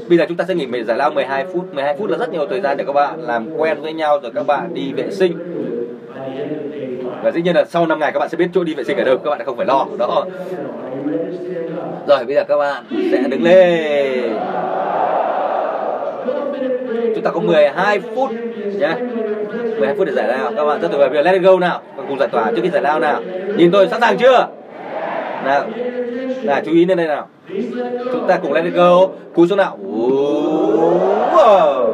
[0.09, 1.73] Bây giờ chúng ta sẽ nghỉ mình giải lao 12 phút.
[1.73, 4.31] 12 phút là rất nhiều thời gian để các bạn làm quen với nhau rồi
[4.35, 5.33] các bạn đi vệ sinh.
[7.23, 8.97] Và dĩ nhiên là sau 5 ngày các bạn sẽ biết chỗ đi vệ sinh
[8.97, 10.25] ở đâu, các bạn không phải lo, đó.
[12.07, 14.33] Rồi, bây giờ các bạn sẽ đứng lên.
[17.15, 18.31] Chúng ta có 12 phút
[18.79, 18.93] nhé.
[19.77, 20.51] 12 phút để giải lao.
[20.55, 21.09] Các bạn rất tuyệt vời.
[21.09, 21.81] Bây giờ let it go nào.
[22.09, 23.21] Cùng giải tỏa trước khi giải lao nào.
[23.55, 24.47] Nhìn tôi sẵn sàng chưa?
[25.45, 25.65] Nào.
[26.43, 27.27] Là chú ý lên đây nào.
[28.11, 29.07] Chúng ta cùng let it go.
[29.33, 29.77] Cú xuống nào?
[31.33, 31.93] Wow.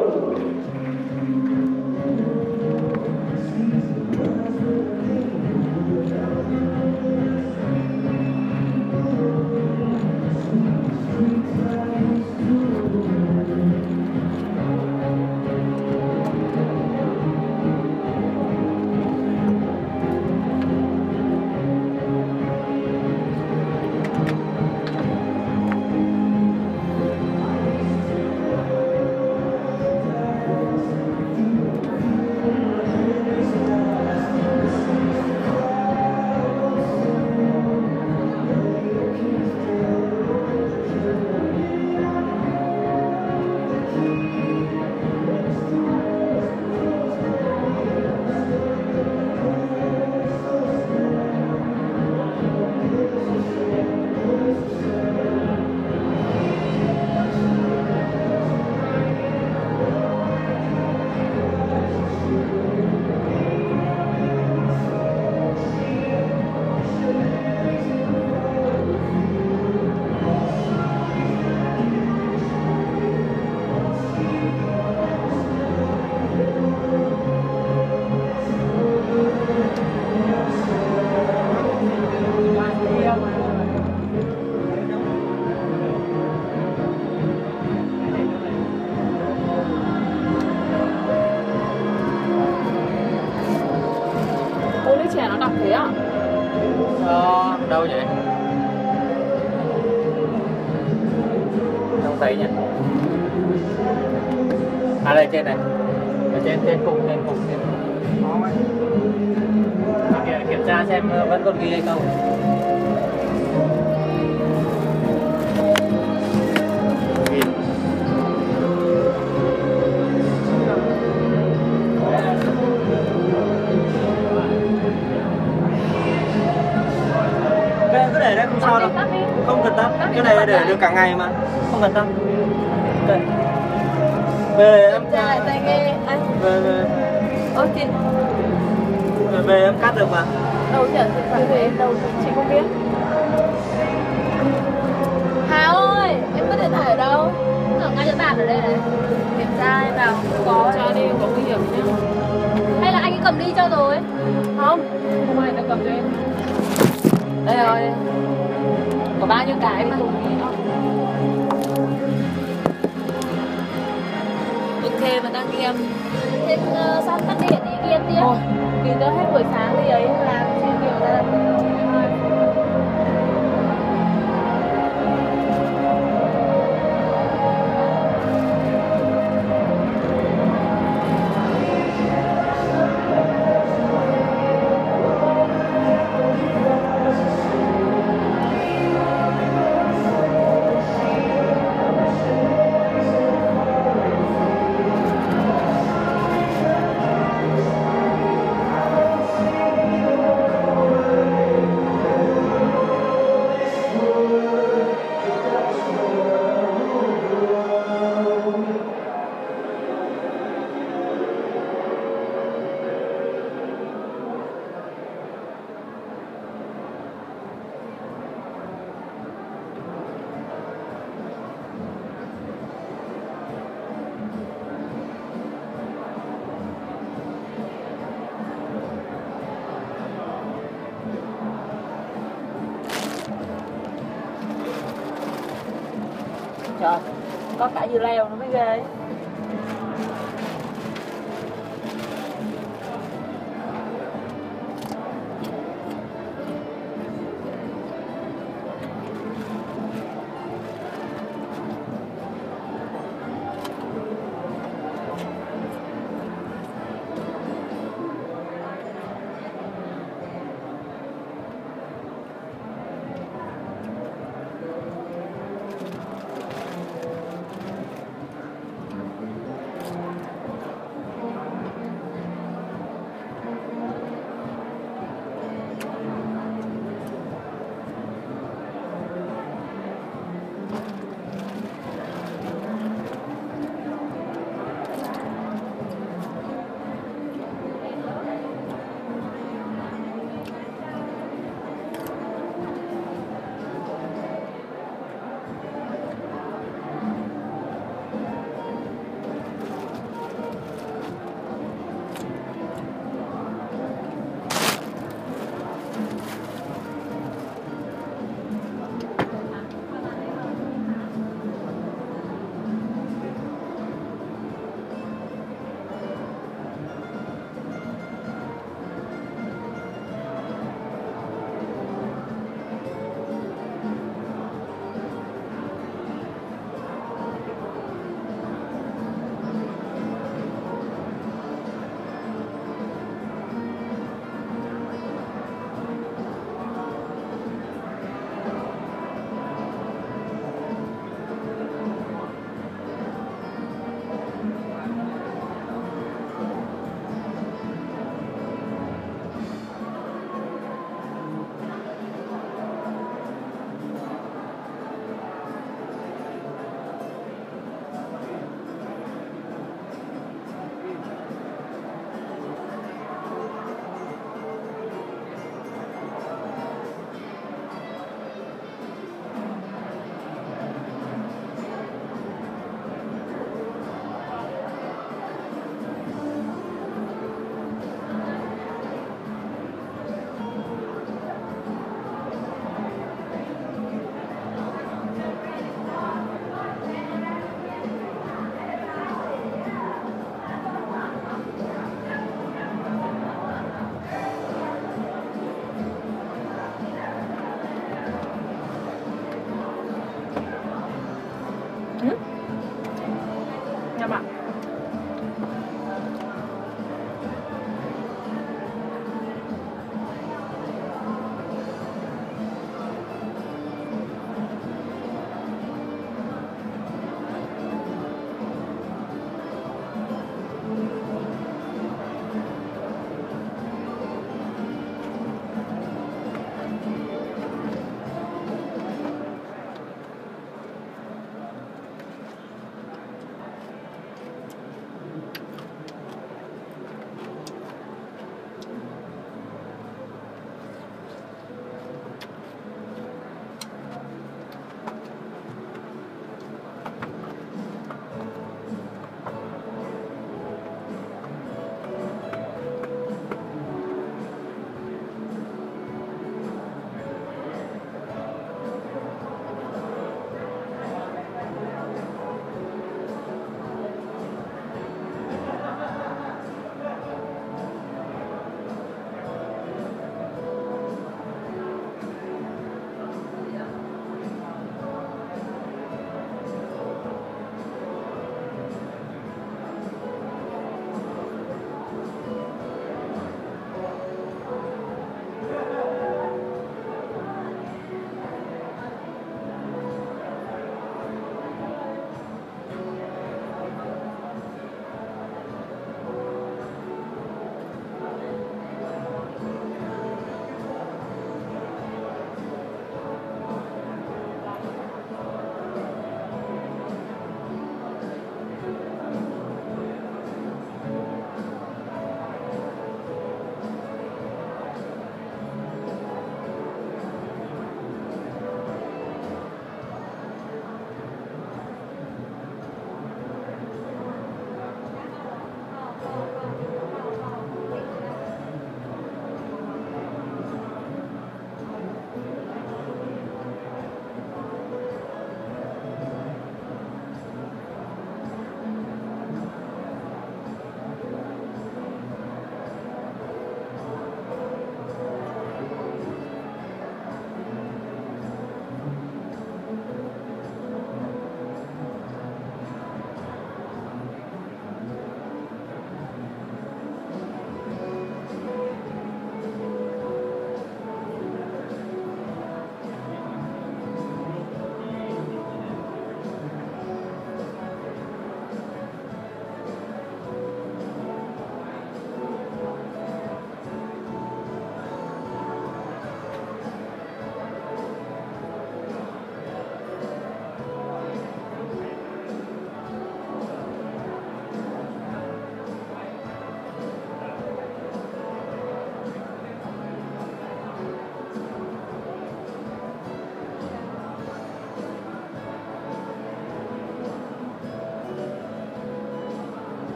[237.94, 238.23] Có cả dưa leo nó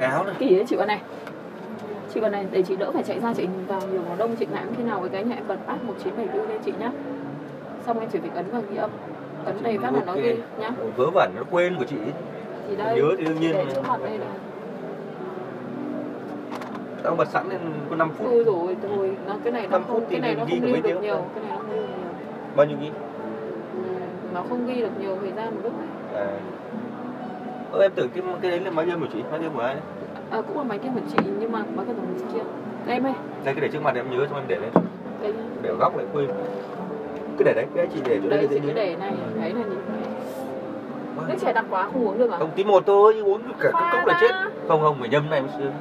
[0.00, 0.34] khoác khoác áo này.
[0.38, 1.00] Kỳ đấy chị con này.
[2.14, 4.46] Chị con này để chị đỡ phải chạy ra chị vào nhiều màu đông chị
[4.52, 6.90] ngã khi nào cái nhà em bật bắt 1974 lên chị nhá.
[7.86, 8.90] Xong em chỉ việc ấn vào ghi âm.
[9.44, 10.70] Ấn đây phát là nó ghi nhá.
[10.96, 11.96] Vớ vẩn nó quên của chị.
[12.68, 13.52] Thì đây nhớ thì đương nhiên.
[13.52, 14.28] để chữ mặt đây này.
[17.02, 17.58] Tao bật sẵn lên
[17.90, 18.26] có 5 phút.
[18.30, 19.16] Thôi rồi thôi.
[19.26, 21.44] Nó cái này nó không phút cái này nó ghi không mấy được nhiều cái
[21.44, 22.56] này nó không lưu được nhiều.
[22.56, 22.90] Bao nhiêu ghi?
[23.74, 23.90] Ừ,
[24.34, 26.26] nó không ghi được nhiều thời gian một lúc này à
[27.72, 29.74] Ơ, em tưởng cái cái đấy là máy âm của chị máy âm của ai
[29.74, 29.82] đấy?
[30.30, 32.44] À, cũng là máy kia của chị nhưng mà máy kia của chị kia.
[32.86, 33.12] Đây em ơi.
[33.44, 34.70] Đây cái để trước mặt em nhớ cho em để lên
[35.22, 35.32] đây.
[35.62, 36.28] Để góc lại quên.
[37.38, 39.60] Cứ để đấy cái chị để chỗ đây đây chị cứ để này thấy là
[39.60, 39.78] nhìn
[41.28, 42.38] nước chè đặc quá không uống được à?
[42.38, 44.30] Không tí một thôi nhưng uống cả Pha cốc là chết.
[44.68, 45.72] Không không phải nhâm này mới sướng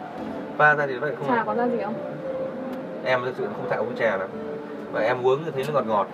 [0.57, 1.93] pha ra thì lại không trà có ra gì không?
[3.05, 4.29] Em thực sự không thạo uống trà lắm
[4.91, 6.07] và em uống thì thấy nó ngọt ngọt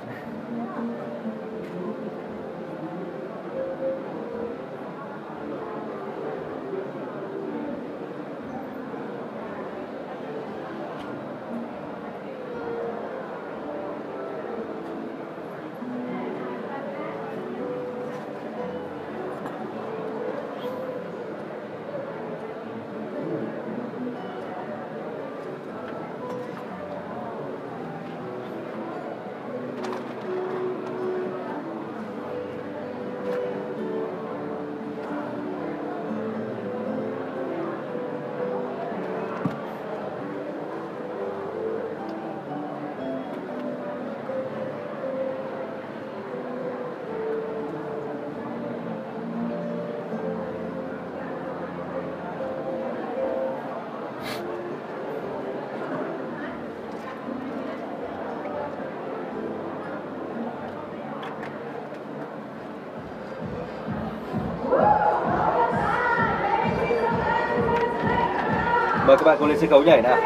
[69.26, 70.18] các bạn cùng lên sân khấu nhảy nào.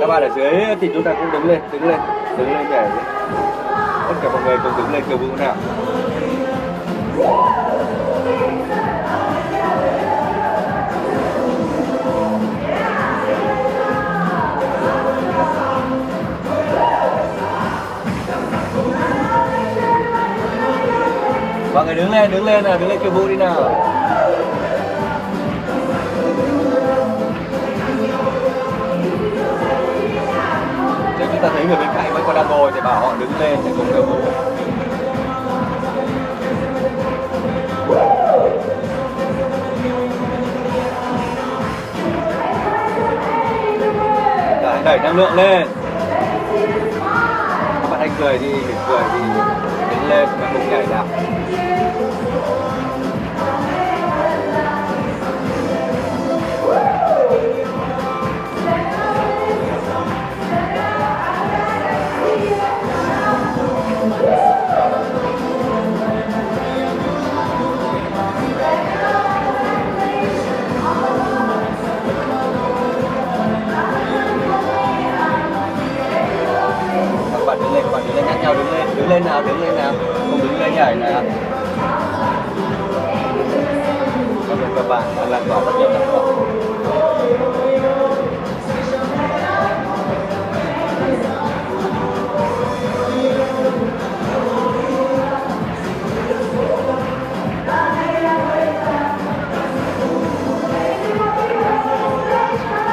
[0.00, 2.00] Các bạn ở dưới thì chúng ta cũng đứng lên đứng lên
[2.38, 2.88] đứng lên nhảy
[4.08, 5.54] tất cả mọi người cùng đứng lên kiểu vũ nào.
[21.74, 23.91] Mọi người đứng lên đứng lên nào, đứng lên kiểu vũ đi nào.
[31.62, 33.92] Thấy người bên cạnh vẫn còn đang ngồi thì bảo họ đứng lên để cùng
[33.92, 34.16] nhau vũ
[44.62, 45.68] Đấy, đẩy năng lượng lên.
[47.82, 49.24] Các bạn anh cười đi đừng cười đi
[49.90, 51.21] đứng lên và cùng nhảy nào
[78.54, 79.92] nào đứng lên đứng lên nào, đứng lên nào.
[80.30, 81.22] Không đứng lên nhảy nào
[84.48, 86.26] cảm ơn các bạn đã lan tỏa rất nhiều sản phẩm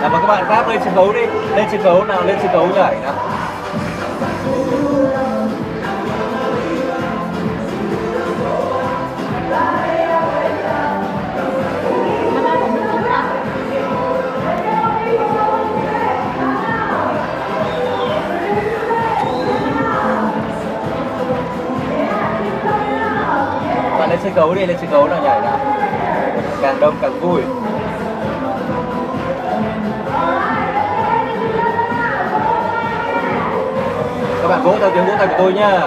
[0.02, 1.26] nào mời các bạn khác lên sân khấu đi,
[1.56, 3.29] lên sân khấu nào, lên sân khấu nhảy nào.
[24.40, 25.60] Gấu sân khấu đi, lên sân khấu nào nhảy nào.
[26.62, 27.42] Càng đông càng vui.
[34.42, 35.80] Các bạn vỗ theo tiếng vỗ tay của tôi nhá.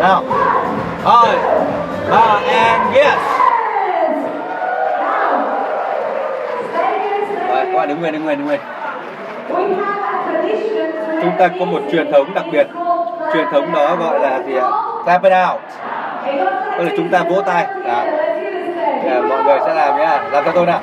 [0.00, 0.24] Nào.
[1.04, 1.36] Rồi
[2.10, 3.18] ba and yes.
[7.48, 8.60] Rồi các bạn đứng nguyên đứng nguyên đứng nguyên
[11.22, 12.66] chúng ta có một truyền thống đặc biệt.
[13.32, 14.68] Truyền thống đó gọi là gì ạ?
[15.04, 15.60] Clap it out.
[16.78, 17.66] Tức là chúng ta vỗ tay.
[17.84, 18.04] À.
[19.10, 20.80] À, mọi người sẽ làm nhá làm cho tôi nào.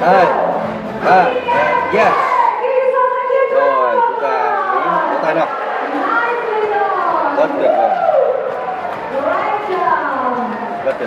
[0.00, 0.41] Đây.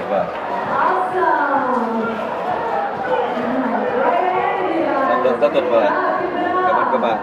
[0.10, 1.26] Rất tuyệt vời
[5.10, 5.90] năng lượng rất tuyệt vời
[6.68, 7.18] cảm ơn các bạn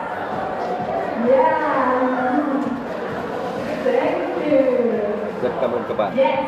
[5.42, 6.42] rất cảm ơn các bạn Dạ.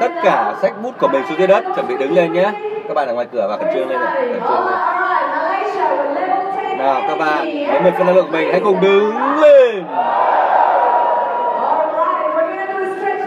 [0.00, 2.52] Để tất cả sách bút của mình xuống dưới đất, chuẩn bị đứng lên nhé.
[2.88, 4.78] Các bạn ở ngoài cửa và khẩn trương lên này, khẩn trương lên.
[6.78, 9.84] Nào, các bạn nếu mình phân năng lượng mình, hãy cùng đứng lên.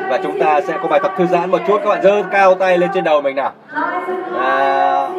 [0.10, 1.82] Và chúng ta sẽ có bài tập thư giãn một chút.
[1.84, 3.52] Các bạn giơ cao tay lên trên đầu mình nào.
[4.32, 5.12] Nào.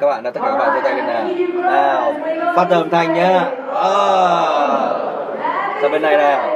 [0.00, 1.24] Các bạn là tất cả các bạn giơ tay lên nào.
[1.54, 2.12] Nào,
[2.56, 3.40] phát âm thanh nhá.
[3.74, 3.92] À.
[5.82, 6.51] sang bên này nào.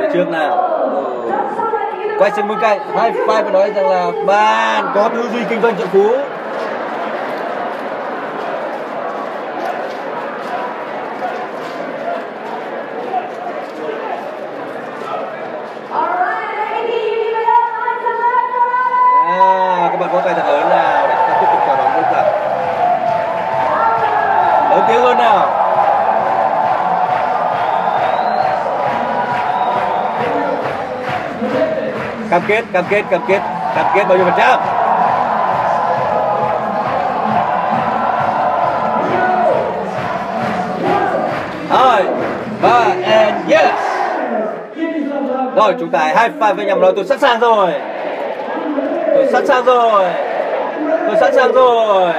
[0.00, 1.30] Phía trước nào ừ.
[2.18, 5.60] quay sang bên cạnh, hai five và nói rằng là bạn có tư duy kinh
[5.62, 6.10] doanh triệu phú
[32.40, 33.40] cam kết cam kết cam kết
[33.74, 34.60] cam kết bao nhiêu phần trăm?
[41.68, 42.04] Hai
[42.62, 43.74] ba, and yes.
[45.56, 47.72] Rồi, chúng ta hai five với nhau rồi tôi sẵn sàng rồi.
[49.14, 50.04] Tôi sẵn sàng rồi.
[51.06, 52.12] Tôi sẵn sàng rồi.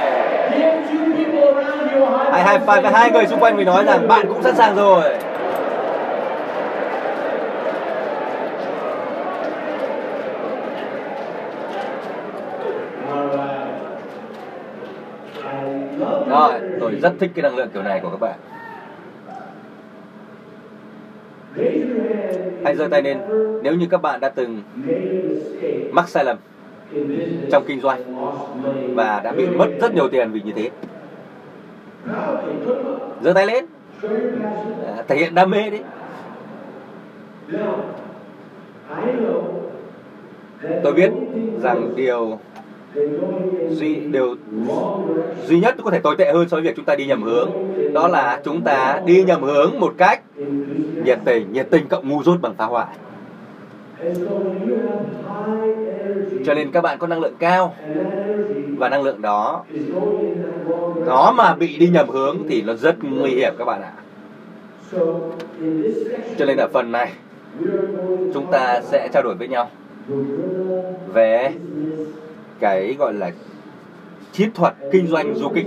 [2.32, 4.76] Hãy hai five với hai người xung quanh mình nói rằng bạn cũng sẵn sàng
[4.76, 5.02] rồi
[16.28, 18.38] Rồi, tôi rất thích cái năng lượng kiểu này của các bạn.
[22.64, 23.18] Hãy giơ tay lên
[23.62, 24.62] nếu như các bạn đã từng
[25.92, 26.36] mắc sai lầm
[27.50, 28.00] trong kinh doanh
[28.94, 30.70] và đã bị mất rất nhiều tiền vì như thế.
[33.22, 33.66] Giơ tay lên.
[34.86, 35.78] À, thể hiện đam mê đi.
[40.82, 41.10] Tôi biết
[41.62, 42.38] rằng điều
[43.70, 44.36] duy điều
[45.46, 47.50] duy nhất có thể tồi tệ hơn so với việc chúng ta đi nhầm hướng,
[47.92, 50.22] đó là chúng ta đi nhầm hướng một cách
[51.04, 52.86] nhiệt tình nhiệt tình cộng ngu dốt bằng phá hoại.
[56.44, 57.74] Cho nên các bạn có năng lượng cao,
[58.76, 59.64] và năng lượng đó,
[61.06, 63.92] nó mà bị đi nhầm hướng thì nó rất nguy hiểm các bạn ạ.
[66.38, 67.12] Cho nên ở phần này,
[68.34, 69.70] chúng ta sẽ trao đổi với nhau
[71.14, 71.52] về
[72.62, 73.30] cái gọi là
[74.32, 75.66] chiến thuật kinh doanh du kích.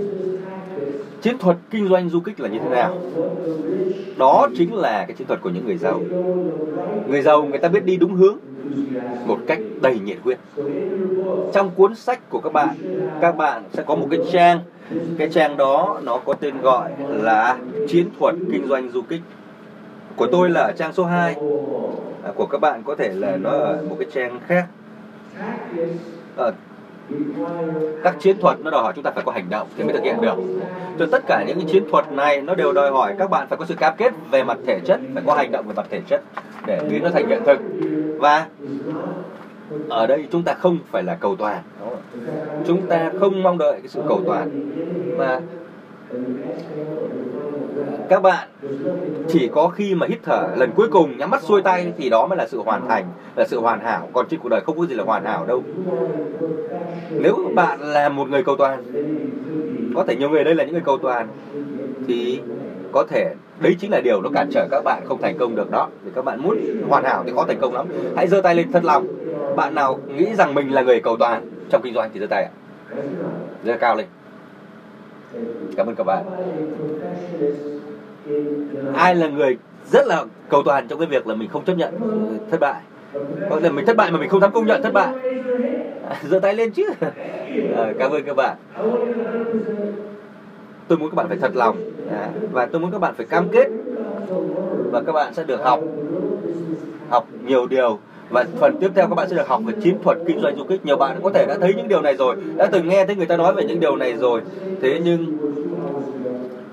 [1.22, 2.98] Chiến thuật kinh doanh du kích là như thế nào?
[4.16, 6.00] Đó chính là cái chiến thuật của những người giàu.
[7.08, 8.36] Người giàu người ta biết đi đúng hướng
[9.26, 10.38] một cách đầy nhiệt huyết.
[11.52, 12.68] Trong cuốn sách của các bạn
[13.20, 14.60] các bạn sẽ có một cái trang.
[15.18, 17.56] Cái trang đó nó có tên gọi là
[17.88, 19.20] chiến thuật kinh doanh du kích.
[20.16, 21.34] Của tôi là ở trang số 2
[22.24, 24.66] à, của các bạn có thể là nó ở một cái trang khác.
[26.36, 26.52] À,
[28.02, 30.02] các chiến thuật nó đòi hỏi chúng ta phải có hành động thì mới thực
[30.02, 30.34] hiện được.
[30.98, 33.58] Cho tất cả những cái chiến thuật này, nó đều đòi hỏi các bạn phải
[33.58, 36.00] có sự cam kết về mặt thể chất, phải có hành động về mặt thể
[36.08, 36.22] chất
[36.66, 37.60] để biến nó thành hiện thực.
[38.18, 38.46] Và
[39.88, 41.62] ở đây chúng ta không phải là cầu toàn.
[42.66, 44.50] Chúng ta không mong đợi cái sự cầu toàn.
[45.18, 45.40] Mà
[48.08, 48.48] các bạn,
[49.28, 52.26] chỉ có khi mà hít thở lần cuối cùng nhắm mắt xuôi tay thì đó
[52.26, 53.04] mới là sự hoàn thành,
[53.36, 54.08] là sự hoàn hảo.
[54.12, 55.62] Còn trên cuộc đời không có gì là hoàn hảo đâu.
[57.10, 58.82] Nếu bạn là một người cầu toàn,
[59.94, 61.28] có thể nhiều người đây là những người cầu toàn,
[62.06, 62.40] thì
[62.92, 65.70] có thể đấy chính là điều nó cản trở các bạn không thành công được
[65.70, 65.88] đó.
[66.04, 67.86] Thì các bạn muốn hoàn hảo thì khó thành công lắm.
[68.16, 69.06] Hãy giơ tay lên thật lòng.
[69.56, 72.44] Bạn nào nghĩ rằng mình là người cầu toàn trong kinh doanh thì giơ tay
[72.44, 72.50] ạ.
[73.64, 74.06] Giơ cao lên
[75.76, 76.24] cảm ơn các bạn.
[78.94, 79.56] Ai là người
[79.92, 81.94] rất là cầu toàn trong cái việc là mình không chấp nhận
[82.50, 82.80] thất bại?
[83.50, 85.14] Có là mình thất bại mà mình không dám công nhận thất bại.
[86.28, 86.84] Giơ tay lên chứ.
[87.76, 88.56] À, cảm ơn các bạn.
[90.88, 91.76] Tôi muốn các bạn phải thật lòng.
[92.10, 93.68] À, và tôi muốn các bạn phải cam kết.
[94.92, 95.80] Và các bạn sẽ được học.
[97.10, 97.98] Học nhiều điều
[98.30, 100.64] và phần tiếp theo các bạn sẽ được học về chiến thuật kinh doanh du
[100.64, 100.86] kích.
[100.86, 103.26] Nhiều bạn có thể đã thấy những điều này rồi, đã từng nghe thấy người
[103.26, 104.40] ta nói về những điều này rồi.
[104.82, 105.38] Thế nhưng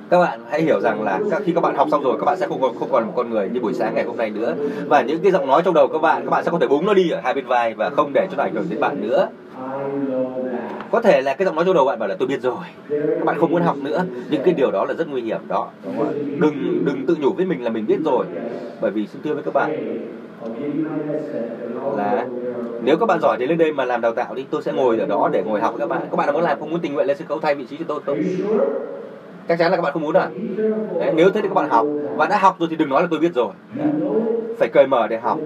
[0.09, 2.47] các bạn hãy hiểu rằng là khi các bạn học xong rồi, các bạn sẽ
[2.47, 4.53] không còn không còn một con người như buổi sáng ngày hôm nay nữa.
[4.87, 6.85] Và những cái giọng nói trong đầu các bạn các bạn sẽ có thể búng
[6.85, 9.01] nó đi ở hai bên vai và không để cho nó ảnh hưởng đến bạn
[9.01, 9.27] nữa.
[10.91, 13.25] Có thể là cái giọng nói trong đầu bạn bảo là, tôi biết rồi, các
[13.25, 14.05] bạn không muốn học nữa.
[14.29, 15.69] Nhưng cái điều đó là rất nguy hiểm đó.
[16.39, 18.25] Đừng đừng tự nhủ với mình là mình biết rồi.
[18.81, 19.97] Bởi vì xin thưa với các bạn
[21.97, 22.27] là
[22.83, 24.97] nếu các bạn giỏi thì lên đây mà làm đào tạo đi tôi sẽ ngồi
[24.97, 26.01] ở đó để ngồi học các bạn.
[26.11, 27.85] Các bạn muốn làm không muốn tình nguyện lên sân khấu thay vị trí cho
[27.87, 28.17] tôi không
[29.47, 30.29] chắc chắn là các bạn không muốn à?
[30.99, 31.85] Đấy, nếu thế thì các bạn học.
[32.15, 33.53] Và đã học rồi thì đừng nói là tôi biết rồi.
[33.73, 33.87] Đấy.
[34.57, 35.39] phải cởi mở để học.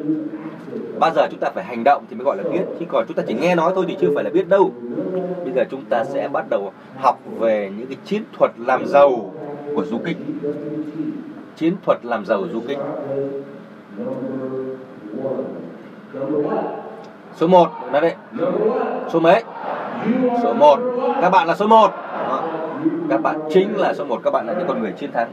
[0.99, 2.61] Bao giờ chúng ta phải hành động thì mới gọi là biết.
[2.79, 4.71] Chứ còn chúng ta chỉ nghe nói thôi thì chưa phải là biết đâu.
[5.43, 9.33] Bây giờ chúng ta sẽ bắt đầu học về những cái chiến thuật làm giàu
[9.75, 10.17] của du kích.
[11.55, 12.77] Chiến thuật làm giàu du kích
[17.35, 18.15] số 1 là đấy.
[19.09, 19.43] Số mấy?
[20.43, 20.79] Số 1
[21.21, 21.91] các bạn là số 1
[23.09, 25.31] các bạn chính là số 1 các bạn là những con người chiến thắng.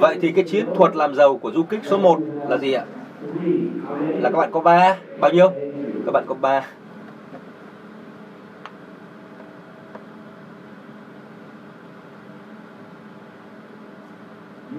[0.00, 2.84] Vậy thì cái chiến thuật làm giàu của du kích số 1 là gì ạ?
[4.20, 5.50] Là các bạn có 3 bao nhiêu?
[6.06, 6.62] Các bạn có 3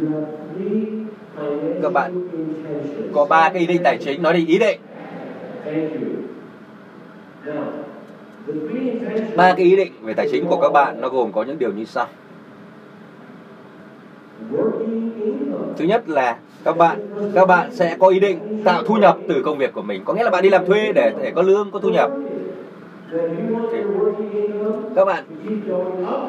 [0.02, 0.26] You have
[0.56, 1.11] three
[1.82, 2.30] các bạn
[3.14, 4.80] có ba cái ý định tài chính, nói đi, ý định.
[9.36, 11.72] Ba cái ý định về tài chính của các bạn, nó gồm có những điều
[11.72, 12.08] như sau.
[15.78, 17.00] Thứ nhất là các bạn
[17.36, 20.04] các bạn sẽ có ý định tạo thu nhập từ công việc của mình.
[20.06, 22.12] Có nghĩa là bạn đi làm thuê để để có lương, có thu nhập
[24.96, 25.24] các bạn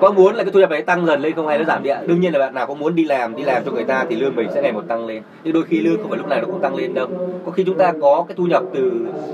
[0.01, 1.91] có muốn là cái thu nhập đấy tăng dần lên không hay nó giảm đi
[1.91, 2.01] ạ?
[2.07, 4.17] Đương nhiên là bạn nào có muốn đi làm đi làm cho người ta thì
[4.17, 5.23] lương mình sẽ ngày một tăng lên.
[5.45, 7.07] Nhưng đôi khi lương không phải lúc nào nó cũng tăng lên đâu.
[7.47, 8.93] Có khi chúng ta có cái thu nhập từ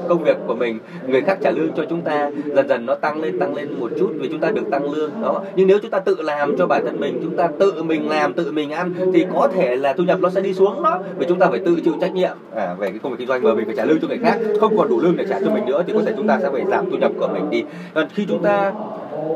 [0.08, 3.22] công việc của mình người khác trả lương cho chúng ta dần dần nó tăng
[3.22, 5.42] lên tăng lên một chút vì chúng ta được tăng lương đó.
[5.56, 8.32] Nhưng nếu chúng ta tự làm cho bản thân mình chúng ta tự mình làm
[8.32, 11.00] tự mình ăn thì có thể là thu nhập nó sẽ đi xuống đó.
[11.18, 13.42] Vì chúng ta phải tự chịu trách nhiệm à, về cái công việc kinh doanh
[13.42, 14.38] mà mình phải trả lương cho người khác.
[14.60, 16.50] Không còn đủ lương để trả cho mình nữa thì có thể chúng ta sẽ
[16.52, 17.64] phải giảm thu nhập của mình đi.
[17.94, 18.72] Còn khi chúng ta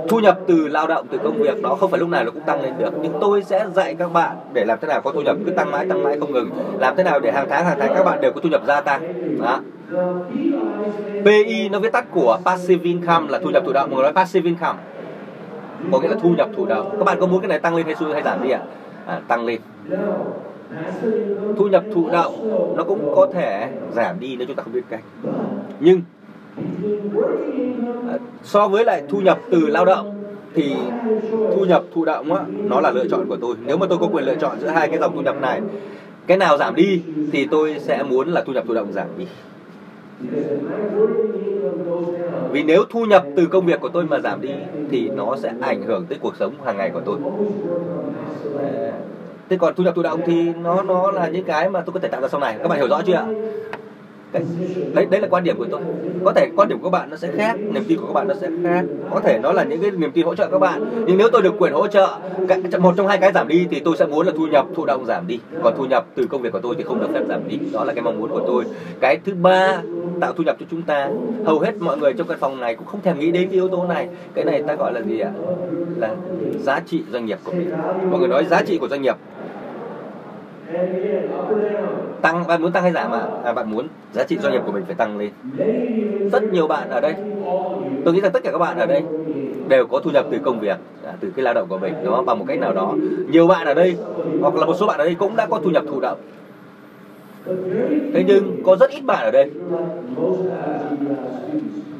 [0.09, 2.43] thu nhập từ lao động từ công việc đó không phải lúc nào nó cũng
[2.47, 2.91] tăng lên được.
[3.03, 5.71] Nhưng tôi sẽ dạy các bạn để làm thế nào có thu nhập cứ tăng
[5.71, 6.51] mãi tăng mãi không ngừng.
[6.79, 8.81] Làm thế nào để hàng tháng hàng tháng các bạn đều có thu nhập gia
[8.81, 9.13] tăng.
[9.43, 9.61] Đó.
[11.25, 13.91] PI nó viết tắt của passive income là thu nhập thụ động.
[13.91, 14.79] Mọi người nói passive income
[15.93, 16.97] có nghĩa là thu nhập thụ động.
[16.99, 18.61] Các bạn có muốn cái này tăng lên hay xuống hay giảm đi ạ?
[19.07, 19.15] À?
[19.15, 19.61] à, tăng lên.
[21.59, 22.35] Thu nhập thụ động
[22.77, 25.01] nó cũng có thể giảm đi nếu chúng ta không biết cách.
[25.81, 26.01] Nhưng
[28.43, 30.23] so với lại thu nhập từ lao động
[30.55, 30.75] thì
[31.55, 33.57] thu nhập thụ động á, nó là lựa chọn của tôi.
[33.67, 35.61] Nếu mà tôi có quyền lựa chọn giữa hai cái dòng thu nhập này,
[36.27, 39.27] cái nào giảm đi thì tôi sẽ muốn là thu nhập thụ động giảm đi.
[42.51, 44.51] Vì nếu thu nhập từ công việc của tôi mà giảm đi
[44.91, 47.17] thì nó sẽ ảnh hưởng tới cuộc sống hàng ngày của tôi.
[49.49, 52.01] Thế còn thu nhập thụ động thì nó nó là những cái mà tôi có
[52.01, 52.57] thể tạo ra sau này.
[52.59, 53.27] Các bạn hiểu rõ chưa ạ?
[54.33, 54.43] Đấy,
[54.95, 55.81] đấy đấy là quan điểm của tôi.
[56.25, 58.29] Có thể quan điểm của các bạn nó sẽ khác niềm tin của các bạn
[58.29, 58.85] nó sẽ khác.
[59.11, 61.05] Có thể nó là những cái niềm tin hỗ trợ các bạn.
[61.07, 62.09] Nhưng nếu tôi được quyền hỗ trợ
[62.79, 65.07] một trong hai cái giảm đi thì tôi sẽ muốn là thu nhập thụ động
[65.07, 65.41] giảm đi.
[65.63, 67.59] Còn thu nhập từ công việc của tôi thì không được phép giảm đi.
[67.73, 68.65] Đó là cái mong muốn của tôi.
[69.01, 69.83] Cái thứ ba
[70.21, 71.09] tạo thu nhập cho chúng ta.
[71.45, 73.69] Hầu hết mọi người trong căn phòng này cũng không thèm nghĩ đến cái yếu
[73.69, 74.09] tố này.
[74.35, 75.31] Cái này ta gọi là gì ạ?
[75.97, 76.15] Là
[76.63, 77.71] giá trị doanh nghiệp của mình.
[78.11, 79.17] Mọi người nói giá trị của doanh nghiệp
[82.23, 83.27] tăng bạn muốn tăng hay giảm ạ?
[83.45, 83.53] À?
[83.53, 83.89] bạn muốn.
[84.13, 85.31] Giá trị doanh nghiệp của mình phải tăng lên.
[86.33, 87.15] Rất nhiều bạn ở đây.
[88.05, 89.03] Tôi nghĩ rằng tất cả các bạn ở đây
[89.69, 92.23] đều có thu nhập từ công việc à, từ cái lao động của mình đó
[92.23, 92.95] bằng một cách nào đó.
[93.29, 93.97] Nhiều bạn ở đây
[94.41, 96.19] hoặc là một số bạn ở đây cũng đã có thu nhập thụ động.
[98.15, 99.51] Thế nhưng có rất ít bạn ở đây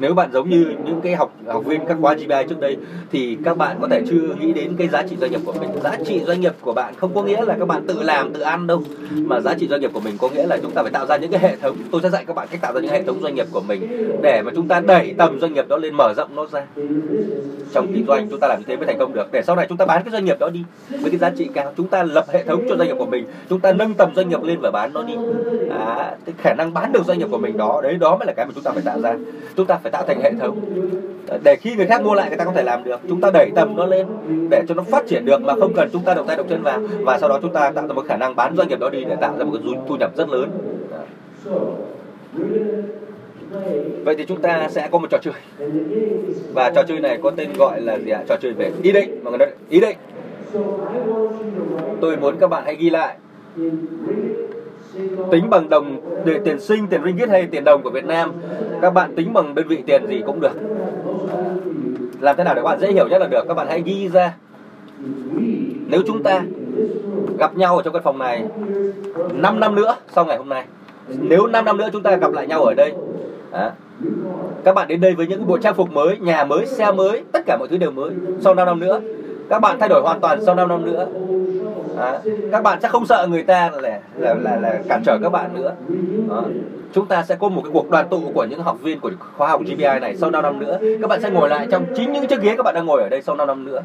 [0.03, 2.77] nếu bạn giống như những cái học học viên các khóa GPI trước đây
[3.11, 5.69] thì các bạn có thể chưa nghĩ đến cái giá trị doanh nghiệp của mình.
[5.83, 8.41] Giá trị doanh nghiệp của bạn không có nghĩa là các bạn tự làm tự
[8.41, 8.83] ăn đâu
[9.15, 11.17] mà giá trị doanh nghiệp của mình có nghĩa là chúng ta phải tạo ra
[11.17, 11.77] những cái hệ thống.
[11.91, 14.11] Tôi sẽ dạy các bạn cách tạo ra những hệ thống doanh nghiệp của mình
[14.21, 16.65] để mà chúng ta đẩy tầm doanh nghiệp đó lên mở rộng nó ra.
[17.73, 19.31] Trong kinh doanh chúng ta làm như thế mới thành công được.
[19.31, 21.49] Để sau này chúng ta bán cái doanh nghiệp đó đi với cái giá trị
[21.53, 24.15] cao chúng ta lập hệ thống cho doanh nghiệp của mình chúng ta nâng tầm
[24.15, 25.13] doanh nghiệp lên và bán nó đi.
[25.69, 28.33] À, cái khả năng bán được doanh nghiệp của mình đó đấy đó mới là
[28.33, 29.15] cái mà chúng ta phải tạo ra.
[29.55, 30.59] Chúng ta phải tạo thành hệ thống.
[31.43, 32.99] Để khi người khác mua lại, người ta có thể làm được.
[33.09, 34.07] Chúng ta đẩy tầm nó lên
[34.49, 36.63] để cho nó phát triển được mà không cần chúng ta động tay động chân
[36.63, 36.79] vào.
[36.99, 39.03] Và sau đó chúng ta tạo ra một khả năng bán doanh nghiệp đó đi
[39.03, 40.49] để tạo ra một cái thu nhập rất lớn.
[44.05, 45.33] Vậy thì chúng ta sẽ có một trò chơi.
[46.53, 48.23] Và trò chơi này có tên gọi là gì ạ?
[48.27, 49.97] Trò chơi về ý định, Mọi người nói ý định.
[52.01, 53.17] Tôi muốn các bạn hãy ghi lại
[55.31, 58.31] tính bằng đồng để tiền sinh tiền ringgit hay tiền đồng của Việt Nam
[58.81, 60.53] các bạn tính bằng đơn vị tiền gì cũng được.
[62.19, 63.45] Làm thế nào để các bạn dễ hiểu nhất là được?
[63.47, 64.33] Các bạn hãy ghi ra.
[65.87, 66.43] Nếu chúng ta
[67.37, 68.43] gặp nhau ở trong căn phòng này
[69.33, 70.65] 5 năm nữa sau ngày hôm nay
[71.07, 72.93] nếu 5 năm nữa chúng ta gặp lại nhau ở đây
[73.51, 73.71] à,
[74.63, 77.39] các bạn đến đây với những bộ trang phục mới nhà mới xe mới tất
[77.45, 79.01] cả mọi thứ đều mới sau 5 năm nữa
[79.49, 81.07] các bạn thay đổi hoàn toàn sau 5 năm nữa
[81.97, 82.19] à,
[82.51, 85.53] các bạn sẽ không sợ người ta là là là, là cản trở các bạn
[85.53, 85.75] nữa.
[86.31, 86.41] À,
[86.93, 89.47] chúng ta sẽ có một cái cuộc đoàn tụ của những học viên của khóa
[89.47, 90.79] học GBI này sau 5 năm nữa.
[91.01, 93.09] Các bạn sẽ ngồi lại trong chính những chiếc ghế các bạn đang ngồi ở
[93.09, 93.81] đây sau 5 năm nữa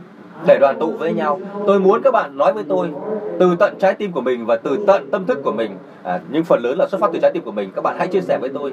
[0.46, 2.90] để đoàn tụ với nhau tôi muốn các bạn nói với tôi
[3.38, 5.70] từ tận trái tim của mình và từ tận tâm thức của mình.
[6.02, 7.70] À, nhưng phần lớn là xuất phát từ trái tim của mình.
[7.74, 8.72] Các bạn hãy chia sẻ với tôi.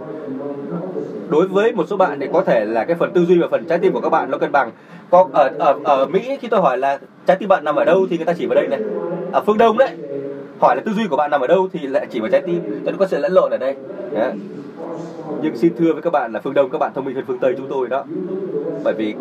[1.30, 3.66] Đối với một số bạn thì có thể là cái phần tư duy và phần
[3.66, 4.72] trái tim của các bạn nó cân bằng.
[5.10, 8.08] Có ở ở ở Mỹ khi tôi hỏi là trái tim bạn nằm ở đâu
[8.10, 8.80] thì người ta chỉ vào đây này.
[9.32, 9.90] Ở phương đông đấy.
[10.60, 12.62] Hỏi là tư duy của bạn nằm ở đâu thì lại chỉ vào trái tim.
[12.86, 13.76] Cho nên có sự lẫn lộn ở đây.
[14.16, 14.34] Yeah
[15.42, 17.40] nhưng xin thưa với các bạn là phương đông các bạn thông minh hơn phương
[17.40, 18.04] tây chúng tôi đó.
[18.84, 19.16] Bởi vì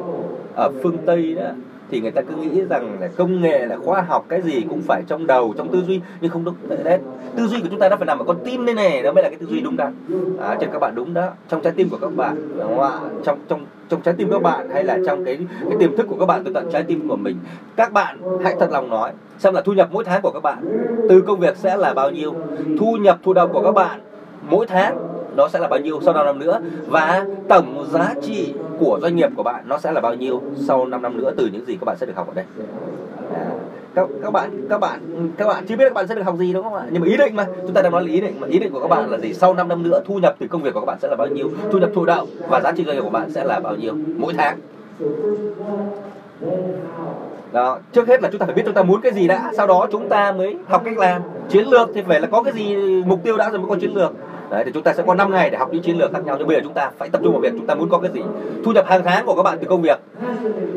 [0.57, 1.47] ở phương tây đó
[1.91, 4.83] thì người ta cứ nghĩ rằng là công nghệ là khoa học cái gì cũng
[4.83, 6.01] phải trong đầu trong tư duy.
[6.21, 6.55] Nhưng không đúng
[6.85, 6.99] đấy
[7.37, 9.23] tư duy của chúng ta nó phải nằm ở con tim đây này đó mới
[9.23, 9.95] là cái tư duy đúng đắn
[10.41, 11.31] à, trên các bạn đúng đó.
[11.49, 12.99] Trong trái tim của các bạn đúng không ạ?
[13.25, 16.17] Trong trong trong trái tim các bạn hay là trong cái cái tiềm thức của
[16.17, 17.37] các bạn từ tận trái tim của mình.
[17.77, 20.59] Các bạn hãy thật lòng nói xem là thu nhập mỗi tháng của các bạn
[21.09, 22.35] từ công việc sẽ là bao nhiêu.
[22.79, 24.01] Thu nhập thụ động của các bạn
[24.51, 26.61] mỗi tháng nó sẽ là bao nhiêu sau 5 năm nữa?
[26.87, 30.87] Và tổng giá trị của doanh nghiệp của bạn nó sẽ là bao nhiêu sau
[30.87, 31.33] 5 năm nữa?
[31.37, 32.45] Từ những gì các bạn sẽ được học ở đây.
[33.35, 33.47] À,
[33.95, 35.01] các các bạn các bạn
[35.37, 36.87] các bạn chưa biết các bạn sẽ được học gì đúng không ạ?
[36.91, 38.47] Nhưng mà ý định mà chúng ta đang nói là ý định mà.
[38.47, 39.35] Ý định của các bạn là gì?
[39.35, 41.27] Sau 5 năm nữa thu nhập từ công việc của các bạn sẽ là bao
[41.27, 41.51] nhiêu?
[41.73, 43.95] Thu nhập thụ động và giá trị doanh nghiệp của bạn sẽ là bao nhiêu
[44.17, 44.59] mỗi tháng?
[47.53, 49.53] Đó trước hết là chúng ta phải biết chúng ta muốn cái gì đã.
[49.57, 51.23] Sau đó chúng ta mới học cách làm.
[51.49, 53.95] Chiến lược thì phải là có cái gì mục tiêu đã rồi mới có chiến
[53.95, 54.13] lược.
[54.51, 56.37] Đấy, thì chúng ta sẽ có 5 ngày để học những chiến lược khác nhau.
[56.39, 58.11] Nhưng bây giờ chúng ta phải tập trung vào việc chúng ta muốn có cái
[58.15, 58.23] gì?
[58.65, 59.99] Thu nhập hàng tháng của các bạn từ công việc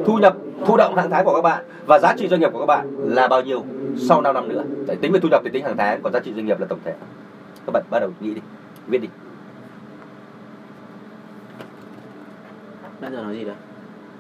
[0.06, 2.60] thu nhập thụ động hàng tháng của các bạn và giá trị doanh nghiệp của
[2.60, 3.64] các bạn là bao nhiêu
[3.98, 4.64] sau 5 năm nữa?
[4.88, 6.66] Đấy, tính về thu nhập thì tính hàng tháng còn giá trị doanh nghiệp là
[6.70, 6.94] tổng thể.
[7.66, 8.42] Các bạn bắt đầu nghĩ đi
[8.88, 9.08] viết đi.
[13.02, 13.56] Nãy giờ nói gì đấy?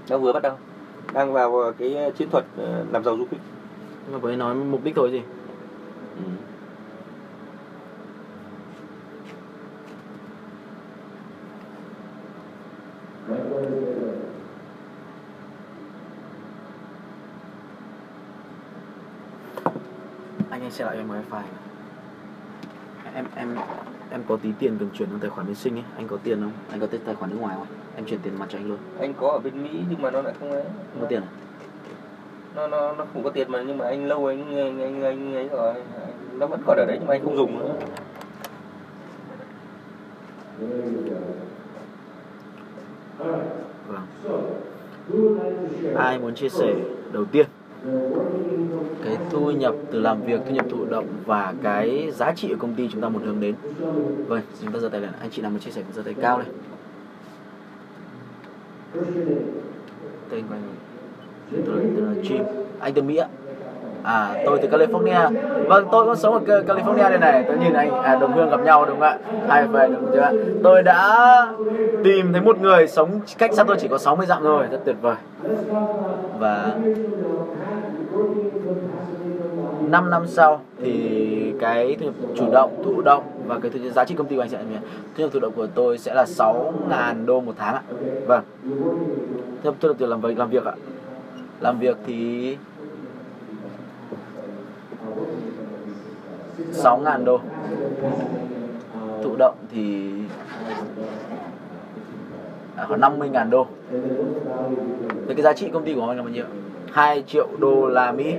[0.09, 0.53] đang vừa bắt đầu.
[1.14, 3.40] Đang vào cái chiến thuật ờ, làm giàu du kích.
[4.11, 5.22] Mà với nói mục đích thôi gì?
[6.17, 6.24] ừ.
[13.27, 13.41] Anh
[20.49, 21.41] anh share lại em wifi.
[23.15, 23.56] Em em
[24.09, 26.41] em có tí tiền cần chuyển sang tài khoản bên sinh ấy, anh có tiền
[26.41, 26.51] không?
[26.72, 27.67] Anh có tài khoản nước ngoài không?
[27.95, 28.77] Em chuyển tiền mặt cho anh luôn.
[28.99, 31.27] anh có ở bên mỹ nhưng mà nó lại không ấy Không có tiền à?
[32.56, 35.35] nó nó nó không có tiền mà nhưng mà anh lâu anh anh anh, anh
[35.35, 35.73] ấy rồi
[36.33, 37.73] nó vẫn còn ở đấy nhưng mà anh không dùng nữa
[43.87, 44.07] Vâng.
[45.95, 46.75] Ai muốn chia sẻ
[47.11, 47.45] đầu tiên
[49.03, 52.55] cái thu nhập từ làm việc, thu nhập thụ động và cái giá trị của
[52.59, 53.55] công ty chúng ta muốn hướng đến.
[54.27, 55.09] Vâng, chúng ta giơ tay lên.
[55.19, 56.47] Anh chị nào muốn chia sẻ cũng giơ tay cao này.
[60.29, 60.61] Tên của anh
[61.51, 62.43] tên là, tôi là Jim.
[62.79, 63.27] Anh từ Mỹ ạ.
[64.08, 65.30] À, tôi từ California.
[65.68, 67.44] Vâng, tôi cũng sống ở California đây này.
[67.48, 69.18] Tôi nhìn anh à, đồng hương gặp nhau đúng không ạ?
[69.48, 70.32] Hai về đúng chưa ạ?
[70.64, 71.53] Tôi đã
[72.03, 74.95] tìm thấy một người sống cách xa tôi chỉ có 60 dặm thôi, rất tuyệt
[75.02, 75.16] vời.
[76.40, 76.76] Và
[79.88, 83.94] 5 năm sau thì cái thu nhập chủ động, thụ động và cái thu nhập
[83.94, 84.76] giá trị công ty của anh sẽ là gì?
[85.18, 87.82] Thu nhập thụ động của tôi sẽ là 6.000 đô một tháng ạ.
[88.27, 88.44] Vâng.
[88.64, 90.74] Thu nhập thụ động từ làm việc làm việc ạ.
[91.60, 92.58] Làm việc thì
[96.74, 97.40] 6.000 đô.
[99.24, 100.11] Thụ động thì
[102.76, 103.68] à, khoảng 50.000 đô.
[105.27, 106.45] Thế cái giá trị công ty của anh là bao nhiêu?
[106.92, 108.36] 2 triệu đô la Mỹ.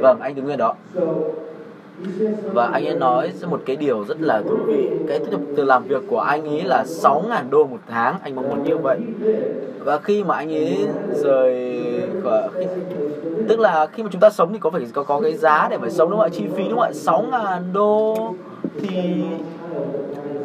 [0.00, 0.74] Vâng, anh đứng nguyên đó
[2.52, 4.88] và anh ấy nói một cái điều rất là thú vị.
[5.08, 8.14] Cái thu nhập từ làm việc của anh ấy là 6.000 đô một tháng.
[8.22, 8.98] Anh mong muốn như vậy.
[9.78, 11.82] Và khi mà anh ấy rời
[12.22, 12.48] khỏi
[13.48, 15.78] tức là khi mà chúng ta sống thì có phải có có cái giá để
[15.78, 16.34] phải sống, đúng không ạ?
[16.34, 16.90] Chi phí, đúng không ạ?
[16.92, 18.34] 6.000 đô
[18.80, 18.88] thì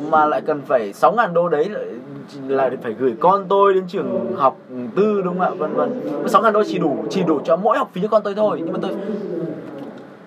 [0.09, 4.35] mà lại cần phải 6.000 đô đấy lại là phải gửi con tôi đến trường
[4.35, 4.57] học
[4.95, 5.49] tư, đúng không ạ?
[5.57, 5.89] Vân vân.
[6.27, 8.61] Sáu ngàn đô chỉ đủ chỉ đủ cho mỗi học phí cho con tôi thôi.
[8.63, 8.91] Nhưng mà tôi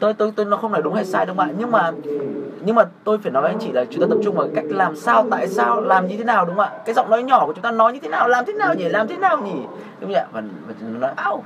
[0.00, 1.54] tôi tôi tôi nó không phải đúng hay sai đâu bạn.
[1.58, 1.92] Nhưng mà
[2.64, 4.64] nhưng mà tôi phải nói với anh chị là chúng ta tập trung vào cách
[4.68, 6.72] làm sao tại sao làm như thế nào đúng không ạ?
[6.84, 8.84] Cái giọng nói nhỏ của chúng ta nói như thế nào làm thế nào nhỉ?
[8.88, 9.60] Làm thế nào nhỉ?
[10.00, 11.44] Đúng không ạ và, và nó nói ao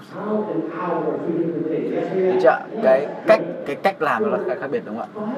[2.43, 5.37] chưa cái cách cái cách làm là khác, khác biệt đúng không ạ?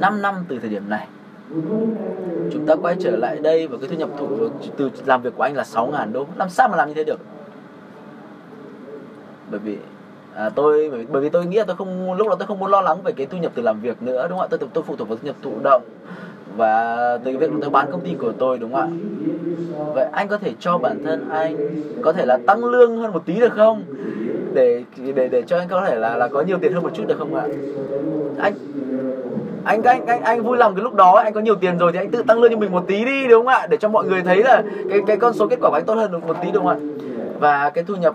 [0.00, 1.06] 5 năm từ thời điểm này
[2.52, 4.28] chúng ta quay trở lại đây và cái thu nhập thụ
[4.76, 6.26] từ làm việc của anh là 6.000 đô.
[6.36, 7.20] Làm sao mà làm như thế được?
[9.50, 9.78] Bởi vì
[10.36, 12.70] à, tôi bởi, bởi vì tôi nghĩ là tôi không lúc đó tôi không muốn
[12.70, 14.56] lo lắng về cái thu nhập từ làm việc nữa đúng không ạ?
[14.58, 15.82] Tôi tôi phụ thuộc vào thu nhập thụ động
[16.56, 18.88] và từ cái việc tôi bán công ty của tôi đúng không ạ?
[19.94, 21.56] Vậy anh có thể cho bản thân anh
[22.02, 23.84] có thể là tăng lương hơn một tí được không?
[24.52, 24.82] Để
[25.14, 27.18] để để cho anh có thể là là có nhiều tiền hơn một chút được
[27.18, 27.46] không ạ?
[28.38, 28.52] Anh
[29.64, 31.98] anh anh anh anh vui lòng cái lúc đó anh có nhiều tiền rồi thì
[31.98, 33.66] anh tự tăng lương cho mình một tí đi đúng không ạ?
[33.66, 35.94] Để cho mọi người thấy là cái cái con số kết quả của anh tốt
[35.94, 36.78] hơn một tí đúng không ạ?
[37.40, 38.14] Và cái thu nhập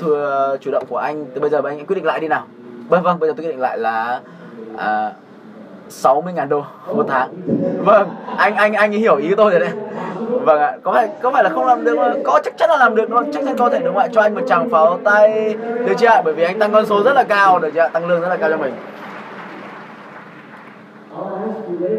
[0.00, 1.26] thừa ờ, chủ động của anh.
[1.34, 2.46] Từ bây giờ anh quyết định lại đi nào.
[2.88, 4.20] Vâng vâng bây giờ tôi quyết định lại là
[4.76, 5.12] ờ, à,
[5.88, 7.28] 60 ngàn đô một tháng.
[7.84, 9.70] Vâng anh anh anh hiểu ý tôi rồi đấy.
[10.18, 12.76] Vâng ạ có phải có phải là không làm được mà có chắc chắn là
[12.76, 13.32] làm được đúng không?
[13.32, 14.08] Chắc chắn có thể đúng không ạ?
[14.12, 15.54] Cho anh một tràng pháo tay
[15.86, 16.22] được chưa ạ?
[16.24, 17.88] Bởi vì anh tăng con số rất là cao được chưa ạ?
[17.88, 18.74] Tăng lương rất là cao cho mình.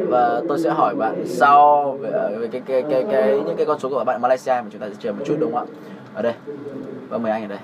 [0.10, 3.66] Và tôi sẽ hỏi bạn sau về, ờ, về cái, cái, cái, cái, những cái
[3.66, 5.74] con số của bạn Malaysia mà chúng ta sẽ chờ một chút đúng không ạ?
[6.14, 6.34] Ở đây.
[7.10, 7.58] Và mời anh ở đây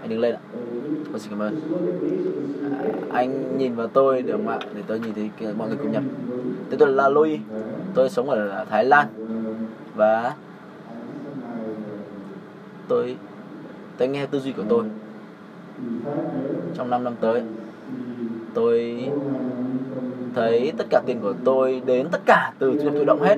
[0.00, 0.40] anh đứng lên ạ.
[1.10, 1.60] Tôi xin cảm ơn.
[2.72, 4.58] À, anh nhìn vào tôi được không ạ?
[4.74, 6.02] Để tôi nhìn thấy mọi người cùng nhập.
[6.70, 7.40] Tên tôi là Lui.
[7.94, 9.06] Tôi sống ở Thái Lan.
[9.94, 10.34] Và
[12.88, 13.16] tôi
[13.96, 14.84] tôi nghe tư duy của tôi.
[16.74, 17.42] Trong 5 năm tới
[18.54, 19.08] tôi
[20.34, 23.36] thấy tất cả tiền của tôi đến tất cả từ thu nhập thụ động hết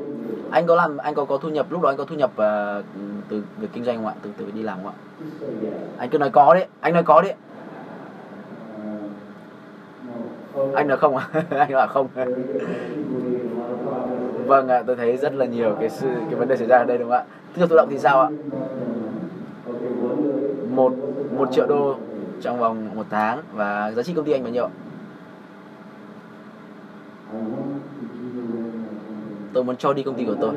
[0.50, 2.84] anh có làm anh có có thu nhập lúc đó anh có thu nhập uh,
[3.28, 4.14] từ việc kinh doanh không ạ?
[4.22, 4.96] Từ từ đi làm không ạ?
[5.98, 7.34] Anh cứ nói có đấy anh nói có đấy
[10.74, 12.08] anh nói không à anh nói không.
[14.46, 16.84] Vâng ạ tôi thấy rất là nhiều cái sự cái vấn đề xảy ra ở
[16.84, 17.24] đây đúng không ạ?
[17.54, 18.28] Thu nhập tự động thì sao ạ?
[20.70, 20.92] Một
[21.36, 21.96] một triệu đô
[22.40, 24.70] trong vòng một tháng và giá trị công ty anh bao nhiêu ạ?
[29.52, 30.50] Tôi muốn cho đi công ty của tôi.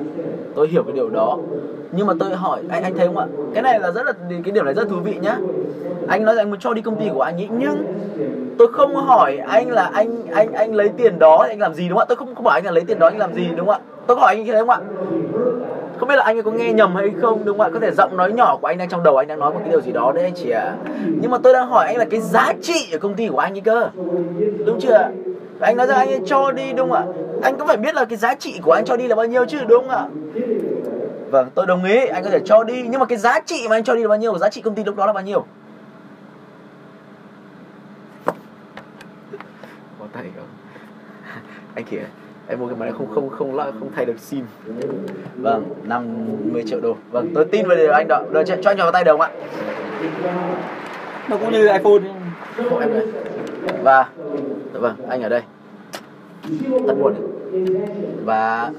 [0.56, 1.38] Tôi hiểu cái điều đó.
[1.92, 3.26] Nhưng mà tôi hỏi, anh anh thấy không ạ?
[3.54, 5.38] Cái này là rất là, cái điểm này rất thú vị nhá.
[6.08, 7.86] Anh nói rằng anh muốn cho đi công ty của anh ấy nhưng
[8.58, 11.98] tôi không hỏi anh là anh anh anh lấy tiền đó, anh làm gì đúng
[11.98, 12.10] không ạ?
[12.10, 13.80] Tôi không không bảo anh là lấy tiền đó, anh làm gì đúng không ạ?
[14.08, 14.80] Tôi hỏi anh như thế không ạ?
[16.00, 17.70] Không biết là anh ấy có nghe nhầm hay không đúng không ạ?
[17.74, 19.70] Có thể giọng nói nhỏ của anh đang trong đầu anh đang nói một cái
[19.70, 20.62] điều gì đó đấy anh chị ạ.
[20.62, 20.76] À.
[21.22, 23.54] nhưng mà tôi đang hỏi anh là cái giá trị ở công ty của anh
[23.58, 23.90] ấy cơ.
[24.66, 25.10] Đúng chưa
[25.60, 27.04] anh nói rằng anh ấy cho đi đúng không ạ?
[27.44, 29.46] Anh cũng phải biết là cái giá trị của anh cho đi là bao nhiêu
[29.46, 30.06] chứ đúng không ạ?
[31.32, 32.82] Vâng tôi đồng ý anh có thể cho đi.
[32.90, 34.38] Nhưng mà cái giá trị mà anh cho đi là bao nhiêu?
[34.38, 35.46] Giá trị công ty lúc đó là bao nhiêu?
[40.00, 40.48] Có tay không?
[41.76, 42.06] Anh kìa
[42.48, 44.46] em mua cái máy không không không không, không thay được sim.
[45.36, 46.96] Vâng 50 triệu đô.
[47.12, 48.24] Vâng tôi tin vào điều anh đó.
[48.32, 49.30] Được cho, cho anh vào tay được không ạ?
[51.30, 52.04] Nó cũng như iphone.
[52.82, 52.90] Em
[53.84, 54.10] và
[54.74, 55.42] vâng anh ở đây.
[56.88, 57.14] Tắt buồn
[58.26, 58.72] và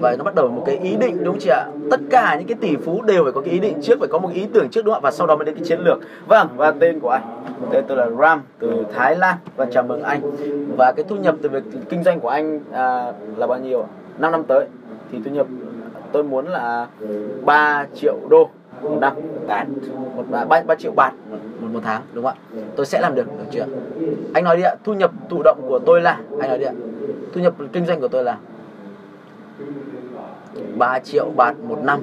[0.00, 1.66] và nó bắt đầu một cái ý định đúng không chị ạ?
[1.90, 4.18] Tất cả những cái tỷ phú đều phải có cái ý định trước phải có
[4.18, 5.06] một ý tưởng trước đúng không ạ?
[5.06, 5.98] Và sau đó mới đến cái chiến lược.
[6.26, 7.22] Vâng và tên của anh
[7.70, 9.36] tên tôi là Ram từ Thái Lan.
[9.56, 10.20] Và chào mừng anh.
[10.76, 13.86] Và cái thu nhập từ việc kinh doanh của anh à, là bao nhiêu
[14.18, 14.66] 5 năm tới.
[15.12, 15.46] Thì thu nhập
[16.12, 16.86] tôi muốn là
[17.44, 18.50] 3 triệu đô
[18.82, 19.12] một năm
[19.46, 19.66] bạt
[20.16, 22.60] một ba, ba triệu bạt một, một, một tháng đúng không ạ?
[22.76, 23.66] Tôi sẽ làm được được chưa?
[24.34, 26.72] Anh nói đi ạ thu nhập thụ động của tôi là anh nói đi ạ
[27.34, 28.38] thu nhập kinh doanh của tôi là
[30.78, 32.00] 3 triệu bạt một năm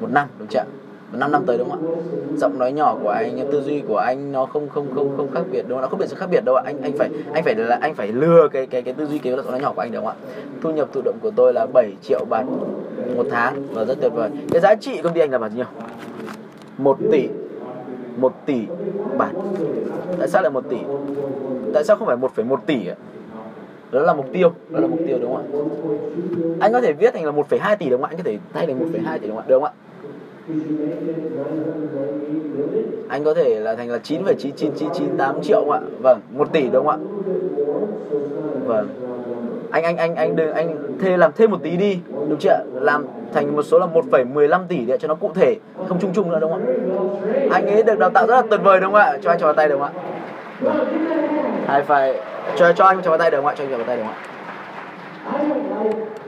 [0.00, 0.64] một năm đúng chưa
[1.12, 1.94] một năm năm tới đúng không ạ?
[2.36, 5.40] Giọng nói nhỏ của anh tư duy của anh nó không không không không khác
[5.52, 6.62] biệt đâu nó không biệt sự khác biệt đâu ạ.
[6.66, 9.36] Anh anh phải anh phải là anh phải lừa cái cái cái tư duy cái
[9.36, 10.34] giọng nói nhỏ của anh đúng không ạ?
[10.62, 12.44] Thu nhập thụ động của tôi là 7 triệu bạt
[13.16, 14.30] một tháng và rất tuyệt vời.
[14.52, 15.64] Cái giá trị công ty anh là bao nhiêu?
[16.78, 17.28] 1 tỷ.
[18.16, 18.66] 1 tỷ
[19.18, 19.30] bạt.
[20.18, 20.76] Tại sao lại 1 tỷ?
[21.74, 22.94] Tại sao không phải 1,1 tỷ ạ?
[23.92, 24.52] Đó là mục tiêu.
[24.70, 25.46] Đó là mục tiêu đúng không ạ?
[26.60, 28.12] Anh có thể viết thành là 1,2 tỷ đúng không ạ?
[28.12, 29.48] Anh có thể thay thành 1,2 tỷ đúng không ạ?
[29.48, 29.72] Được không ạ?
[33.08, 35.80] Anh có thể là thành là 9,99998 triệu không ạ?
[36.02, 36.98] Vâng 1 tỷ đúng không ạ?
[38.66, 38.88] Vâng
[39.70, 43.06] anh anh anh anh đừng anh thê làm thêm một tí đi đúng chưa làm
[43.34, 45.56] thành một số là 1,15 tỷ để cho nó cụ thể
[45.88, 46.72] không chung chung nữa đúng không ạ?
[47.50, 49.18] Anh ấy được đào tạo rất là tuyệt vời đúng không ạ?
[49.22, 50.00] Cho anh cho vào tay đúng không ạ?
[50.60, 50.86] Vâng.
[51.66, 52.20] Hai phải
[52.56, 53.54] cho cho anh cho vào tay được không ạ?
[53.58, 54.18] Cho anh cho vào tay được không ạ?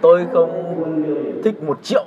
[0.00, 0.75] Tôi không
[1.44, 2.05] thích một triệu.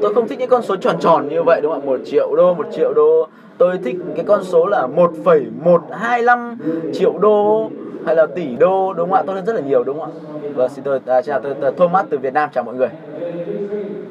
[0.00, 1.86] Tôi không thích những con số tròn tròn như vậy đúng không ạ?
[1.86, 3.28] Một triệu đô một triệu đô.
[3.58, 6.58] Tôi thích cái con số là 1,125
[6.92, 7.70] triệu đô
[8.06, 9.22] hay là tỷ đô đúng không ạ?
[9.26, 10.50] Tốt hơn rất là nhiều đúng không ạ?
[10.54, 12.88] Vâng xin tôi à, chào tôi, tôi Thomas từ Việt Nam chào mọi người.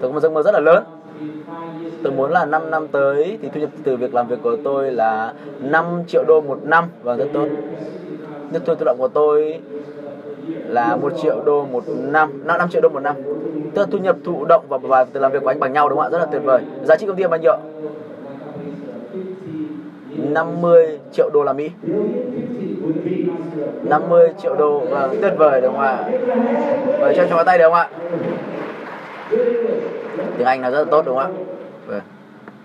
[0.02, 0.84] Tôi có một giấc mơ rất là lớn.
[2.04, 4.92] Tôi muốn là 5 năm tới thì thu nhập từ việc làm việc của tôi
[4.92, 6.84] là 5 triệu đô một năm.
[7.04, 7.48] Và rất tốt.
[8.52, 9.60] Nhất thu tự động của tôi
[10.68, 13.16] là một triệu đô một năm 5, 5 triệu đô một năm.
[13.74, 15.90] Tức là thu nhập thụ động và, và từ làm việc của anh bằng nhau
[15.90, 16.10] đúng không ạ?
[16.10, 16.62] Rất là tuyệt vời.
[16.84, 17.58] Giá trị công ty là bao nhiêu
[20.18, 21.70] 50 triệu đô la Mỹ.
[23.84, 26.04] 50 triệu đô và tuyệt vời đúng không ạ?
[27.00, 27.90] Và cho cho tay được không ạ?
[30.38, 31.30] Tiếng Anh là rất là tốt đúng không ạ?
[31.88, 32.02] Vâng.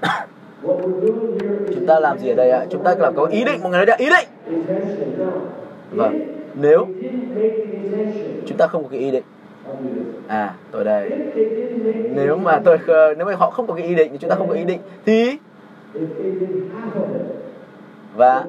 [1.75, 2.65] Chúng ta làm gì ở đây ạ?
[2.71, 4.29] Chúng ta làm có ý định mọi người nói ý định.
[5.91, 6.87] Vâng nếu
[8.47, 9.23] chúng ta không có cái ý định.
[10.29, 11.11] À tôi đây.
[12.15, 12.79] Nếu mà tôi
[13.17, 14.81] nếu mà họ không có cái ý định, thì chúng ta không có ý định,
[15.07, 15.37] thì
[18.17, 18.45] và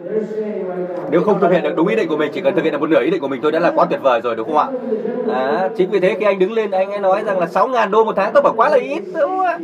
[1.11, 2.79] nếu không thực hiện được đúng ý định của mình chỉ cần thực hiện được
[2.81, 4.57] một nửa ý định của mình thôi đã là quá tuyệt vời rồi đúng không
[4.57, 4.67] ạ?
[5.33, 7.91] À, chính vì thế khi anh đứng lên anh ấy nói rằng là 6 ngàn
[7.91, 9.59] đô một tháng tôi bảo quá là ít đúng không ạ?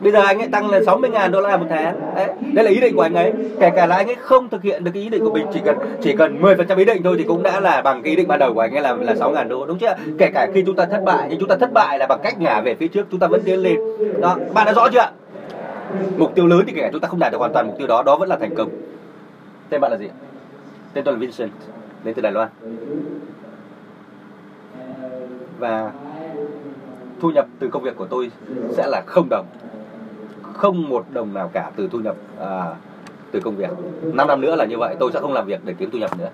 [0.00, 2.00] Bây giờ anh ấy tăng lên 60 ngàn đô la một tháng.
[2.14, 3.32] Đấy, đây là ý định của anh ấy.
[3.60, 5.60] Kể cả là anh ấy không thực hiện được cái ý định của mình chỉ
[5.64, 8.10] cần chỉ cần 10 phần trăm ý định thôi thì cũng đã là bằng cái
[8.10, 9.94] ý định ban đầu của anh ấy là là 6 ngàn đô đúng chưa?
[10.18, 12.40] Kể cả khi chúng ta thất bại nhưng chúng ta thất bại là bằng cách
[12.40, 13.76] ngả về phía trước chúng ta vẫn tiến lên.
[14.20, 15.10] Đó bạn đã rõ chưa
[16.16, 17.86] mục tiêu lớn thì kể cả chúng ta không đạt được hoàn toàn mục tiêu
[17.86, 18.70] đó đó vẫn là thành công.
[19.68, 20.08] Tên bạn là gì
[20.92, 21.50] tên tôi là Vincent
[22.04, 22.48] đến từ Đài Loan.
[25.58, 25.92] Và
[27.20, 28.30] thu nhập từ công việc của tôi
[28.70, 29.46] sẽ là không đồng.
[30.42, 32.74] Không một đồng nào cả từ thu nhập à,
[33.30, 33.70] từ công việc.
[34.02, 36.18] 5 năm nữa là như vậy tôi sẽ không làm việc để kiếm thu nhập
[36.18, 36.28] nữa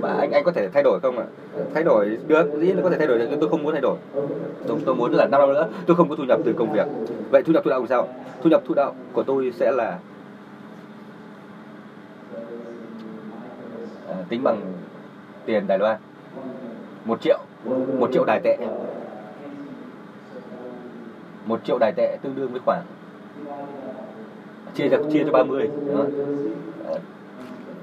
[0.00, 1.24] và anh anh có thể thay đổi không ạ?
[1.74, 3.80] Thay đổi được dĩ là có thể thay đổi được nhưng tôi không muốn thay
[3.80, 3.96] đổi.
[4.66, 6.86] Tôi, tôi muốn là năm năm nữa tôi không có thu nhập từ công việc.
[7.30, 8.08] Vậy thu nhập thụ động sao?
[8.42, 9.98] Thu nhập thụ động của tôi sẽ là
[14.08, 14.60] à, tính bằng
[15.46, 15.96] tiền Đài Loan.
[17.04, 17.38] Một triệu
[17.98, 18.56] một triệu đài tệ.
[21.46, 22.82] Một triệu đài tệ tương đương với khoảng
[24.74, 26.04] chia cho chia cho 30 đó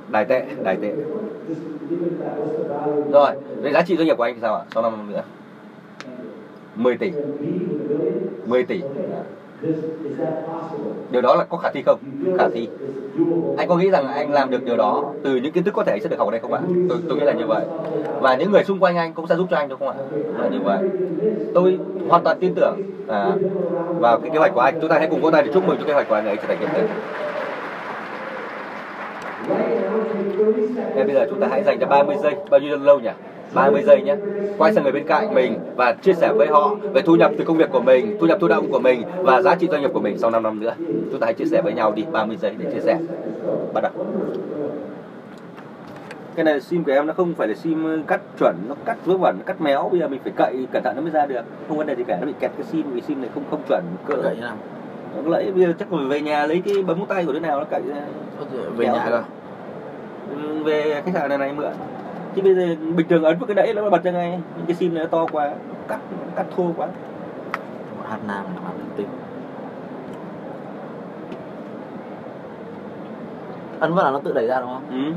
[0.09, 0.91] đài tệ đài tệ.
[3.11, 5.21] Rồi về giá trị doanh nghiệp của anh thì sao ạ sau năm nữa?
[6.75, 7.11] 10 tỷ.
[8.45, 8.81] 10 tỷ.
[11.11, 11.99] Điều đó là có khả thi không?
[12.37, 12.67] Khả thi.
[13.57, 15.91] Anh có nghĩ rằng anh làm được điều đó từ những kiến thức có thể
[15.91, 16.61] anh sẽ được học ở đây không ạ?
[16.89, 17.65] Tôi, tôi nghĩ là như vậy.
[18.21, 19.95] Và những người xung quanh anh cũng sẽ giúp cho anh đúng không ạ?
[20.37, 20.77] Là như vậy.
[21.53, 21.79] Tôi
[22.09, 23.31] hoàn toàn tin tưởng à,
[23.99, 24.77] vào cái kế hoạch của anh.
[24.81, 26.35] Chúng ta hãy cùng vỗ tay để chúc mừng cho kế hoạch của anh ấy
[26.37, 26.87] trở thành hiện thực
[30.95, 32.35] ngay bây giờ chúng ta hãy dành cho 30 giây.
[32.49, 33.09] Bao nhiêu lâu nhỉ?
[33.53, 34.15] 30 giây nhé.
[34.57, 37.43] Quay sang người bên cạnh mình và chia sẻ với họ về thu nhập từ
[37.43, 39.91] công việc của mình thu nhập thụ động của mình và giá trị doanh nghiệp
[39.93, 40.73] của mình sau 5 năm nữa.
[41.11, 42.05] Chúng ta hãy chia sẻ với nhau đi.
[42.11, 42.97] 30 giây để chia sẻ.
[43.73, 43.91] Bắt đầu.
[46.35, 49.17] Cái này sim của em nó không phải là sim cắt chuẩn nó cắt vớ
[49.17, 49.89] vẩn cắt méo.
[49.91, 51.41] Bây giờ mình phải cậy cẩn thận nó mới ra được.
[51.67, 53.61] Không vấn đề gì cả nó bị kẹt cái sim vì sim này không không
[53.67, 54.57] chuẩn cỡ cậy như nào?
[55.23, 57.59] Nó lấy bây giờ chắc phải về nhà lấy cái bấm tay của đứa nào
[57.59, 58.01] nó cậy ra.
[58.77, 59.15] Về nhà cơ.
[59.15, 59.21] Ừ,
[60.63, 61.71] về khách sạn này này mượn
[62.35, 64.75] chứ bây giờ bình thường ấn vào cái đẫy nó bật ra ngay những cái
[64.75, 65.51] sim này nó to quá
[65.87, 65.99] cắt
[66.35, 66.87] cắt thô quá
[68.09, 69.07] hát nam là hát linh tinh
[73.79, 75.13] ấn vào là nó tự đẩy ra đúng không ừ.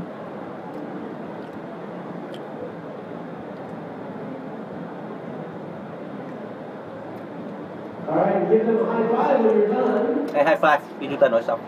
[10.33, 11.59] Hey, high five khi chúng ta nói xong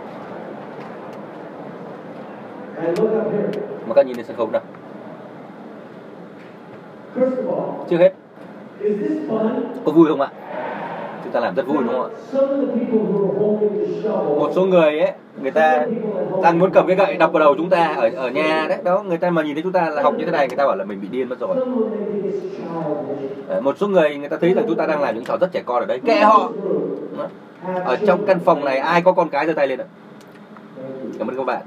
[3.87, 4.61] mà các nhìn lên sân khấu nào?
[7.89, 8.13] Trước hết.
[9.85, 10.29] có vui không ạ?
[11.23, 12.09] Chúng ta làm rất vui đúng không ạ?
[14.39, 15.11] Một số người ấy
[15.41, 15.85] người ta
[16.43, 18.77] đang muốn cầm cái gậy đập vào đầu chúng ta ở ở nhà đấy.
[18.83, 20.65] Đó người ta mà nhìn thấy chúng ta là học như thế này người ta
[20.65, 21.55] bảo là mình bị điên mất rồi.
[23.47, 25.51] Đấy, một số người người ta thấy rằng chúng ta đang làm những trò rất
[25.51, 25.99] trẻ con ở đây.
[25.99, 26.51] Kệ họ.
[27.17, 27.27] Đó.
[27.85, 29.85] ở trong căn phòng này ai có con cái giơ tay lên ạ?
[31.19, 31.61] Cảm ơn các bạn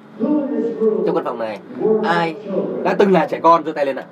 [1.06, 1.58] trong căn phòng này
[2.04, 2.36] ai
[2.84, 4.04] đã từng là trẻ con giơ tay lên ạ?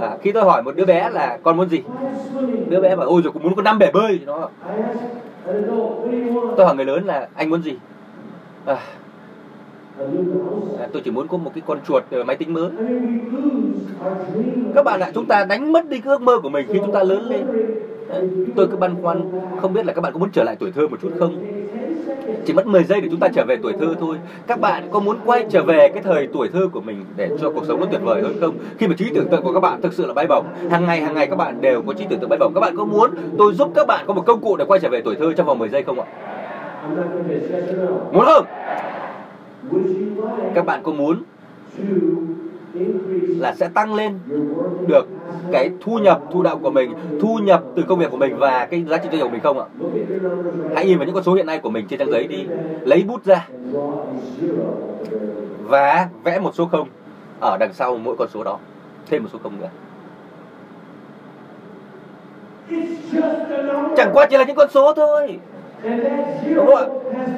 [0.00, 1.82] À, khi tôi hỏi một đứa bé là con muốn gì?
[2.68, 4.20] Đứa bé bảo ôi rồi cũng muốn có năm bể bơi.
[4.26, 4.48] Nó
[6.56, 7.76] tôi hỏi người lớn là anh muốn gì?
[8.64, 8.78] À,
[10.78, 12.70] à, tôi chỉ muốn có một cái con chuột ờ, máy tính mới.
[14.74, 16.92] Các bạn ạ chúng ta đánh mất đi cái ước mơ của mình khi chúng
[16.92, 17.46] ta lớn lên.
[18.08, 18.24] Ờ,
[18.56, 19.22] tôi cứ băn khoăn
[19.60, 21.36] không biết là các bạn có muốn trở lại tuổi thơ một chút không?
[22.46, 24.16] Chỉ mất 10 giây để chúng ta trở về tuổi thơ thôi.
[24.46, 27.50] Các bạn có muốn quay trở về cái thời tuổi thơ của mình để cho
[27.50, 28.54] cuộc sống nó tuyệt vời hơn không?
[28.78, 31.00] Khi mà trí tưởng tượng của các bạn thực sự là bay bổng, hàng ngày
[31.00, 32.54] hàng ngày các bạn đều có trí tưởng tượng bay bổng.
[32.54, 34.88] Các bạn có muốn tôi giúp các bạn có một công cụ để quay trở
[34.88, 36.06] về tuổi thơ trong vòng 10 giây không ạ?
[38.12, 38.44] Muốn không?
[40.54, 41.22] Các bạn có muốn
[43.38, 44.18] là sẽ tăng lên
[44.86, 45.06] được
[45.52, 48.66] cái thu nhập, thu đạo của mình, thu nhập từ công việc của mình và
[48.70, 49.66] cái giá trị doanh nghiệp của mình không ạ?
[50.74, 52.46] Hãy nhìn vào những con số hiện nay của mình trên trang giấy đi.
[52.84, 53.48] Lấy bút ra.
[55.62, 56.88] Và vẽ một số không
[57.40, 58.58] ở đằng sau mỗi con số đó.
[59.06, 59.68] Thêm một số không nữa.
[63.96, 65.38] Chẳng qua chỉ là những con số thôi
[66.54, 66.86] đúng không ạ?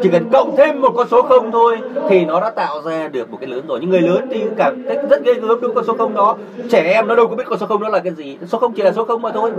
[0.02, 1.78] Chỉ cần cộng thêm một con số không thôi
[2.08, 3.80] thì nó đã tạo ra được một cái lớn rồi.
[3.80, 6.36] Những người lớn thì cảm thấy rất ghê gớm đúng con số không đó.
[6.70, 8.38] Trẻ em nó đâu có biết con số không đó là cái gì.
[8.46, 9.50] Số không chỉ là số không mà thôi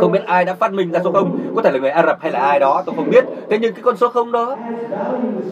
[0.00, 1.38] không biết ai đã phát minh ra số không?
[1.56, 3.24] Có thể là người Ả Rập hay là ai đó, tôi không biết.
[3.50, 4.56] Thế nhưng cái con số không đó,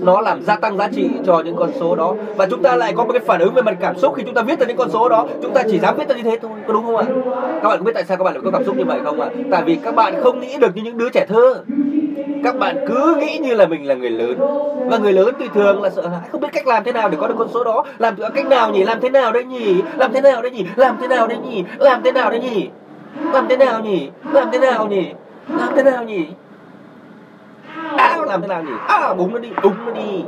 [0.01, 2.15] nó làm gia tăng giá trị cho những con số đó.
[2.37, 4.35] Và chúng ta lại có một cái phản ứng về mặt cảm xúc khi chúng
[4.35, 5.27] ta viết ra những con số đó.
[5.43, 7.05] Chúng ta chỉ dám viết ra như thế thôi, có đúng không ạ?
[7.63, 9.21] Các bạn có biết tại sao các bạn lại có cảm xúc như vậy không
[9.21, 9.29] ạ?
[9.51, 11.65] Tại vì các bạn không nghĩ được như những đứa trẻ thơ.
[12.45, 14.39] Các bạn cứ nghĩ như là mình là người lớn.
[14.91, 17.17] Và người lớn thì thường là sợ hãi, không biết cách làm thế nào để
[17.21, 17.85] có được con số đó.
[17.99, 18.85] Làm cách nào nhỉ?
[18.85, 19.83] Làm thế nào đấy nhỉ?
[19.97, 20.67] Làm thế nào đấy nhỉ?
[20.77, 21.65] Làm thế nào đấy nhỉ?
[21.79, 22.82] Làm thế nào đấy nhỉ làm thế nào nhỉ?
[23.33, 24.11] Làm thế nào nhỉ?
[24.33, 25.13] Làm thế nào nhỉ?
[25.49, 26.05] Làm thế nào
[27.97, 28.73] à làm thế nào nhỉ?
[28.89, 30.25] À búng nó đi, búng nó đi.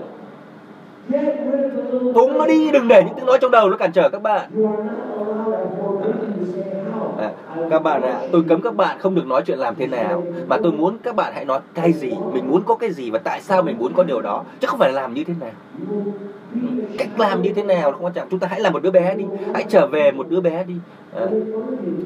[2.14, 4.50] Búng nó đi, đừng để những tiếng nói trong đầu nó cản trở các bạn
[7.18, 7.30] à,
[7.70, 10.22] các bạn ạ à, tôi cấm các bạn không được nói chuyện làm thế nào.
[10.48, 13.18] Mà tôi muốn các bạn hãy nói cái gì mình muốn có cái gì và
[13.18, 15.50] tại sao mình muốn có điều đó chứ không phải làm như thế nào.
[16.98, 18.28] Cách làm như thế nào không quan trọng.
[18.30, 20.74] Chúng ta hãy làm một đứa bé đi hãy trở về một đứa bé đi.
[21.16, 21.26] À,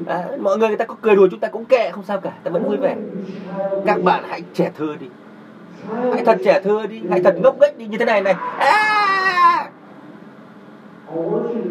[0.07, 2.31] à, mọi người người ta có cười đùa chúng ta cũng kệ không sao cả
[2.43, 2.95] ta vẫn vui vẻ.
[3.85, 5.07] Các bạn hãy trẻ thơ đi.
[6.13, 8.35] Hãy thật trẻ thơ đi hãy thật ngốc nghếch đi như thế này này.
[8.57, 9.69] À!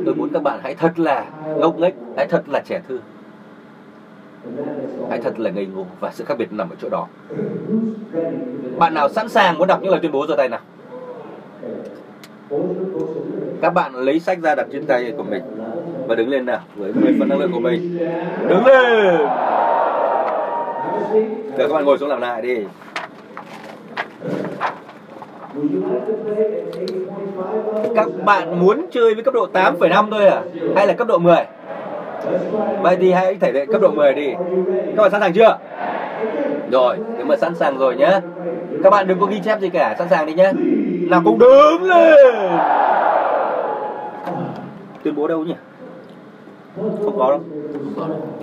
[0.05, 1.25] tôi muốn các bạn hãy thật là
[1.57, 2.99] ngốc nghếch hãy thật là trẻ thơ
[5.11, 7.07] hãy thật là ngây ngô và sự khác biệt nằm ở chỗ đó.
[8.79, 10.61] Bạn nào sẵn sàng muốn đọc những lời tuyên bố giơ tay nào?
[13.63, 15.43] Các bạn lấy sách ra đặt trên tay của mình
[16.07, 17.99] và đứng lên nào với 10 phần năng lượng của mình.
[18.49, 19.19] Đứng lên!
[21.59, 22.57] Giờ các bạn ngồi xuống làm lại đi.
[27.95, 30.43] Các bạn muốn chơi với cấp độ 8,5 thôi à?
[30.77, 31.37] Hay là cấp độ 10
[32.83, 34.35] Vậy thì hãy thể hiện cấp độ 10 đi.
[34.97, 35.59] Các bạn sẵn sàng chưa?
[36.73, 38.21] Rồi, nếu mà sẵn sàng rồi nhé
[38.85, 40.53] Các bạn đừng có ghi chép gì cả, Sẵn sàng đi nhé
[41.09, 42.37] Nào cũng đứng lên.
[45.03, 45.55] Tuyên bố đâu nhỉ?
[47.05, 47.41] Không có đâu.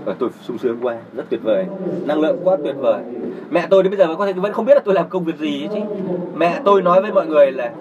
[0.05, 1.65] Và tôi sung sướng quá, rất tuyệt vời.
[2.05, 3.01] Năng lượng quá tuyệt vời.
[3.49, 5.23] Mẹ tôi đến bây giờ vẫn có thể vẫn không biết là tôi làm công
[5.23, 5.79] việc gì chứ.
[6.35, 7.71] Mẹ tôi nói với mọi người là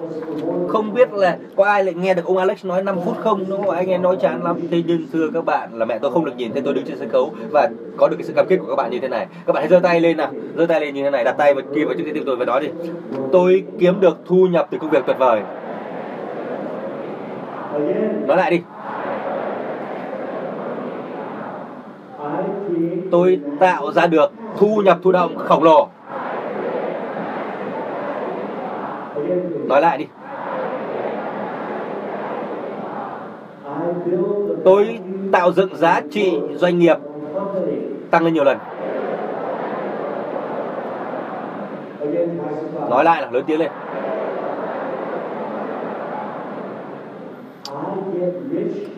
[0.69, 3.45] không biết là có ai lại nghe được ông Alex nói 5 phút không?
[3.49, 4.57] Nó anh em nói chán lắm.
[4.71, 6.99] Thế nhưng thưa các bạn là mẹ tôi không được nhìn thấy tôi đứng trên
[6.99, 9.27] sân khấu và có được cái sự cam kết của các bạn như thế này.
[9.47, 10.31] Các bạn hãy giơ tay lên nào.
[10.57, 12.45] Giơ tay lên như thế này, đặt tay vào kia vào trước tim tôi và
[12.45, 12.69] nói đi.
[13.33, 15.41] Tôi kiếm được thu nhập từ công việc tuyệt vời.
[18.27, 18.61] Nói lại đi.
[23.11, 25.89] Tôi tạo ra được thu nhập thụ động khổng lồ.
[29.67, 30.07] Nói lại đi.
[34.65, 34.99] Tôi
[35.33, 36.97] tạo dựng giá trị doanh nghiệp
[38.11, 38.59] tăng lên nhiều lần.
[42.91, 43.71] Nói lại là lớn tiếng lên.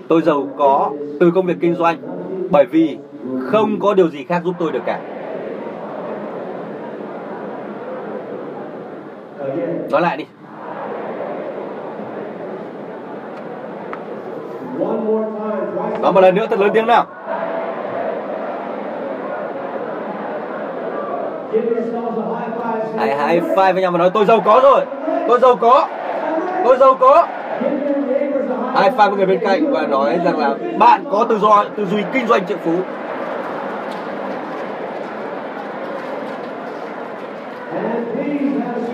[0.08, 0.90] Tôi giàu có
[1.20, 1.96] từ công việc kinh doanh
[2.50, 2.98] bởi vì
[3.46, 4.98] không có điều gì khác giúp tôi được cả.
[9.90, 10.24] Nói lại đi.
[16.00, 17.04] Nói một lần nữa thật lớn tiếng nào.
[22.98, 24.84] Hãy high five với nhau và nói, tôi giàu có rồi.
[25.28, 25.88] Tôi giàu có.
[26.64, 27.26] Tôi giàu có.
[28.74, 31.86] High five với người bên cạnh và nói rằng là, bạn có tự do tư
[31.86, 32.72] duy kinh doanh triệu phú.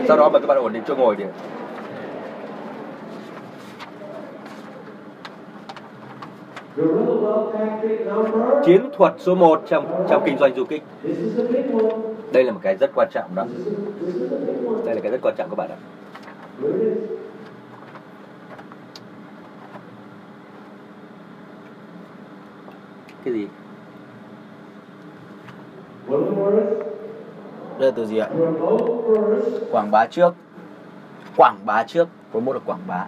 [0.08, 1.24] Sau đó mời các bạn ổn định chỗ ngồi đi.
[8.64, 10.82] Chiến thuật số 1 trong trong kinh doanh du kích.
[12.32, 13.44] Đây là một cái rất quan trọng đó.
[14.84, 15.78] Đây là cái rất quan trọng các bạn ạ.
[23.24, 23.46] Cái gì?
[27.78, 28.28] Đây là từ gì ạ?
[29.70, 30.34] Quảng bá trước.
[31.36, 32.08] Quảng bá trước.
[32.30, 33.06] Promote là quảng bá.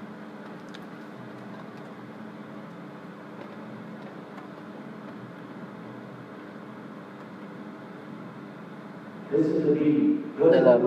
[10.39, 10.79] Đây là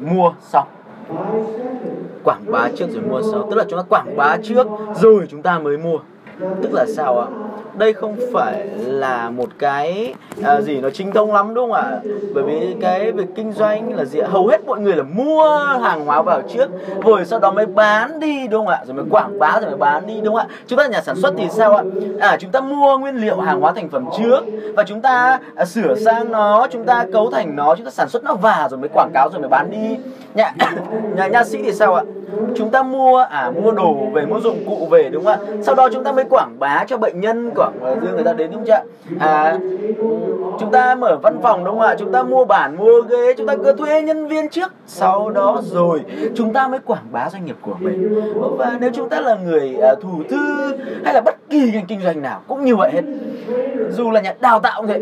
[0.00, 0.68] mua xong.
[2.24, 3.46] Quảng bá trước rồi mua sau.
[3.50, 5.98] Tức là chúng ta quảng bá trước rồi chúng ta mới mua.
[6.62, 7.26] Tức là sao ạ?
[7.78, 12.00] Đây không phải là một cái à, gì nó chính thống lắm đúng không ạ?
[12.34, 16.06] Bởi vì cái việc kinh doanh là gì hầu hết mọi người là mua hàng
[16.06, 16.70] hóa vào trước
[17.04, 18.82] rồi sau đó mới bán đi đúng không ạ?
[18.86, 20.56] Rồi mới quảng bá rồi mới bán đi đúng không ạ?
[20.66, 21.82] Chúng ta là nhà sản xuất thì sao ạ?
[22.20, 24.40] À chúng ta mua nguyên liệu hàng hóa thành phẩm trước
[24.76, 28.08] và chúng ta à, sửa sang nó chúng ta cấu thành nó chúng ta sản
[28.08, 29.96] xuất nó và rồi mới quảng cáo rồi mới bán đi.
[30.34, 30.54] Nhà
[31.16, 32.02] nhà nha sĩ thì sao ạ?
[32.56, 35.58] Chúng ta mua à mua đồ về mua dụng cụ về đúng không ạ?
[35.62, 38.24] Sau đó chúng ta mới quảng bá cho bệnh nhân của Ờ, quảng đưa người
[38.24, 38.82] ta đến đúng không ạ?
[39.18, 39.58] À
[40.60, 41.94] chúng ta mở văn phòng đúng không ạ?
[41.98, 45.60] Chúng ta mua bản mua ghế chúng ta cứ thuê nhân viên trước sau đó
[45.64, 46.00] rồi
[46.34, 48.22] chúng ta mới quảng bá doanh nghiệp của mình.
[48.58, 52.00] Và nếu chúng ta là người à, thủ thư hay là bất kỳ ngành kinh
[52.00, 53.02] doanh nào cũng như vậy hết.
[53.90, 55.00] Dù là nhà đào tạo cũng thế.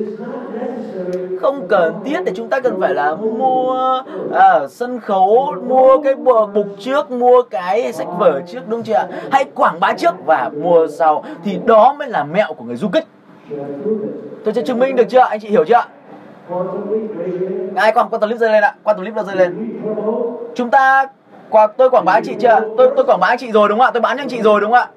[1.41, 4.03] Không cần thiết để chúng ta cần phải là mua
[4.35, 8.95] à, sân khấu mua cái bờ bục trước mua cái sách vở trước đúng chưa
[8.95, 9.09] ạ?
[9.31, 12.89] Hãy quảng bá trước và mua sau thì đó mới là mẹo của người du
[12.89, 13.05] kích.
[14.45, 15.85] Tôi sẽ chứng minh được chưa anh chị hiểu chưa
[17.77, 18.75] ai quan quan clip rơi lên ạ.
[18.83, 19.81] Quan clip rơi lên.
[20.55, 21.07] Chúng ta
[21.51, 23.79] qua, tôi quảng bá anh chị chưa tôi tôi quảng bá anh chị rồi đúng
[23.79, 23.91] không ạ?
[23.91, 24.89] Tôi bán cho anh chị rồi đúng không ạ?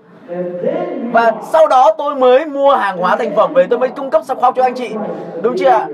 [1.12, 3.68] Và sau đó tôi mới mua hàng hóa thành phẩm về.
[3.70, 4.96] Tôi mới cung cấp khoa cho anh chị.
[5.42, 5.88] Đúng chưa ạ?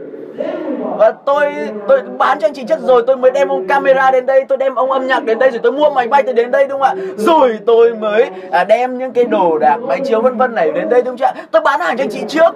[0.98, 1.46] Và tôi
[1.88, 4.58] tôi bán cho anh chị trước rồi tôi mới đem ông camera đến đây tôi
[4.58, 6.82] đem ông âm nhạc đến đây rồi tôi mua máy bay tôi đến đây đúng
[6.82, 7.06] không ạ?
[7.18, 10.90] Rồi tôi mới à, đem những cái đồ đạc máy chiếu vân vân này đến
[10.90, 11.34] đây đúng chưa ạ?
[11.52, 12.56] Tôi bán hàng cho anh chị trước.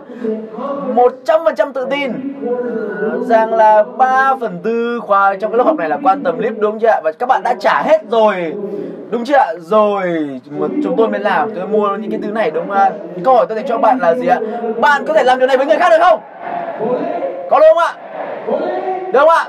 [0.94, 2.12] Một trăm phần trăm tự tin.
[3.22, 6.54] Rằng là 3 phần tư khoa trong cái lớp học này là quan tâm clip
[6.60, 7.02] đúng chưa ạ?
[7.04, 8.54] Và các bạn đã trả hết rồi
[9.10, 9.48] đúng chưa ạ?
[9.60, 10.30] Rồi
[10.84, 12.92] chúng tôi mới làm tôi mua những cái thứ này đúng không ạ?
[13.26, 14.40] Câu hỏi tôi dành cho bạn là gì ạ?
[14.82, 16.20] Bạn có thể làm điều này với người khác được không?
[17.50, 17.94] Có đúng không ạ?
[19.14, 19.46] Đúng không ạ?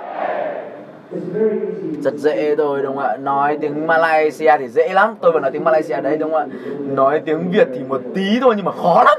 [2.01, 3.17] Rất dễ thôi, đúng không ạ?
[3.17, 5.15] Nói tiếng Malaysia thì dễ lắm.
[5.21, 6.47] Tôi vẫn nói tiếng Malaysia đấy, đúng không ạ?
[6.79, 9.19] Nói tiếng Việt thì một tí thôi nhưng mà khó lắm.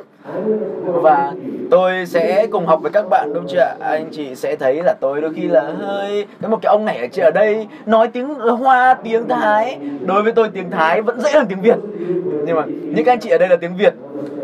[0.86, 1.32] Và
[1.72, 3.76] tôi sẽ cùng học với các bạn, đúng chưa ạ?
[3.80, 6.98] Anh chị sẽ thấy là tôi đôi khi là hơi cái một cái ông này
[6.98, 9.78] ở chị ở đây nói tiếng hoa, tiếng thái.
[10.06, 11.78] Đối với tôi, tiếng thái vẫn dễ hơn tiếng việt.
[12.46, 13.94] Nhưng mà những anh chị ở đây là tiếng việt.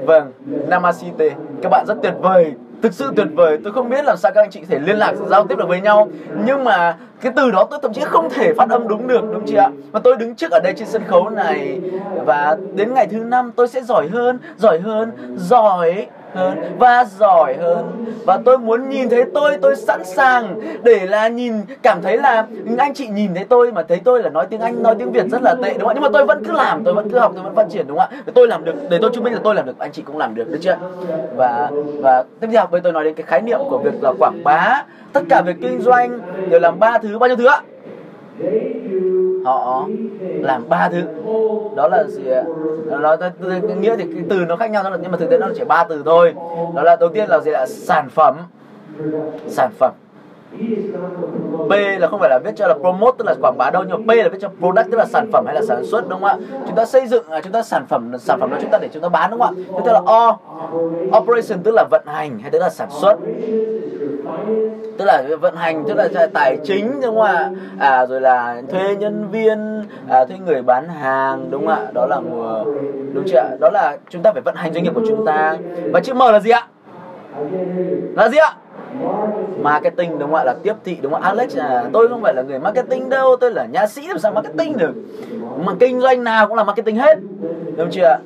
[0.06, 0.32] Vâng
[0.67, 1.30] namasite.
[1.61, 3.57] Các bạn rất tuyệt vời thực sự tuyệt vời.
[3.64, 5.67] Tôi không biết làm sao các anh chị có thể liên lạc, giao tiếp được
[5.67, 6.09] với nhau.
[6.45, 9.45] Nhưng mà cái từ đó tôi thậm chí không thể phát âm đúng được, đúng
[9.47, 9.69] chưa ạ?
[9.91, 11.81] Mà tôi đứng trước ở đây trên sân khấu này
[12.25, 16.07] và đến ngày thứ năm tôi sẽ giỏi hơn giỏi hơn, giỏi
[16.38, 18.06] hơn và giỏi hơn.
[18.25, 22.45] Và tôi muốn nhìn thấy tôi tôi sẵn sàng để là nhìn, cảm thấy là
[22.77, 25.25] anh chị nhìn thấy tôi mà thấy tôi là nói tiếng anh, nói tiếng việt
[25.32, 27.32] rất là tệ, đúng không nhưng mà tôi vẫn cứ làm, tôi vẫn cứ học,
[27.35, 28.22] tôi vẫn phát triển, đúng không ạ?
[28.33, 30.35] Tôi làm được, để tôi chứng minh là tôi làm được, anh chị cũng làm
[30.35, 30.77] được được chưa?
[31.35, 34.43] Và và tiếp theo với tôi nói đến cái khái niệm của việc là quảng
[34.43, 34.83] bá
[35.14, 37.61] tất cả về kinh doanh đều làm ba thứ, bao nhiêu thứ ạ?
[39.43, 39.88] Họ
[40.41, 41.01] làm ba thứ.
[41.75, 42.43] Đó là gì ạ?
[43.41, 45.83] Tôi nghĩa thì cái từ nó khác nhau nhưng mà thực tế nó chỉ ba
[45.83, 46.33] từ thôi.
[46.75, 48.35] Đó là, đầu tiên là gì là sản phẩm.
[49.48, 49.93] Sản phẩm.
[51.69, 54.06] P là không phải là viết cho là promote tức là quảng bá đâu nhưng
[54.08, 56.19] mà P là viết cho product tức là sản phẩm hay là sản xuất đúng
[56.19, 56.38] không ạ?
[56.67, 58.90] Chúng ta xây dựng à, chúng ta sản phẩm sản phẩm đó chúng ta để
[58.93, 59.61] chúng ta bán đúng không ạ?
[59.67, 60.38] Tiếp theo là O
[61.17, 63.17] operation tức là vận hành hay tức là sản xuất.
[64.98, 67.51] Tức là vận hành tức là tài chính đúng không ạ?
[67.80, 71.92] À rồi là thuê nhân viên à, thuê người bán hàng đúng không ạ?
[71.93, 72.64] Đó là mùa
[73.14, 73.50] đúng chưa ạ?
[73.59, 75.58] Đó là chúng ta phải vận hành doanh nghiệp của chúng ta.
[75.93, 76.67] Và chữ M là gì ạ?
[78.16, 78.56] Là gì ạ?
[79.61, 80.43] Marketing đúng không ạ?
[80.43, 81.27] Là tiếp thị đúng không ạ?
[81.27, 84.32] Alex à tôi không phải là người marketing đâu tôi là nha sĩ làm sao
[84.32, 84.93] marketing được?
[85.64, 87.17] Mà kinh doanh nào cũng là marketing hết
[87.77, 88.19] đúng chưa ạ?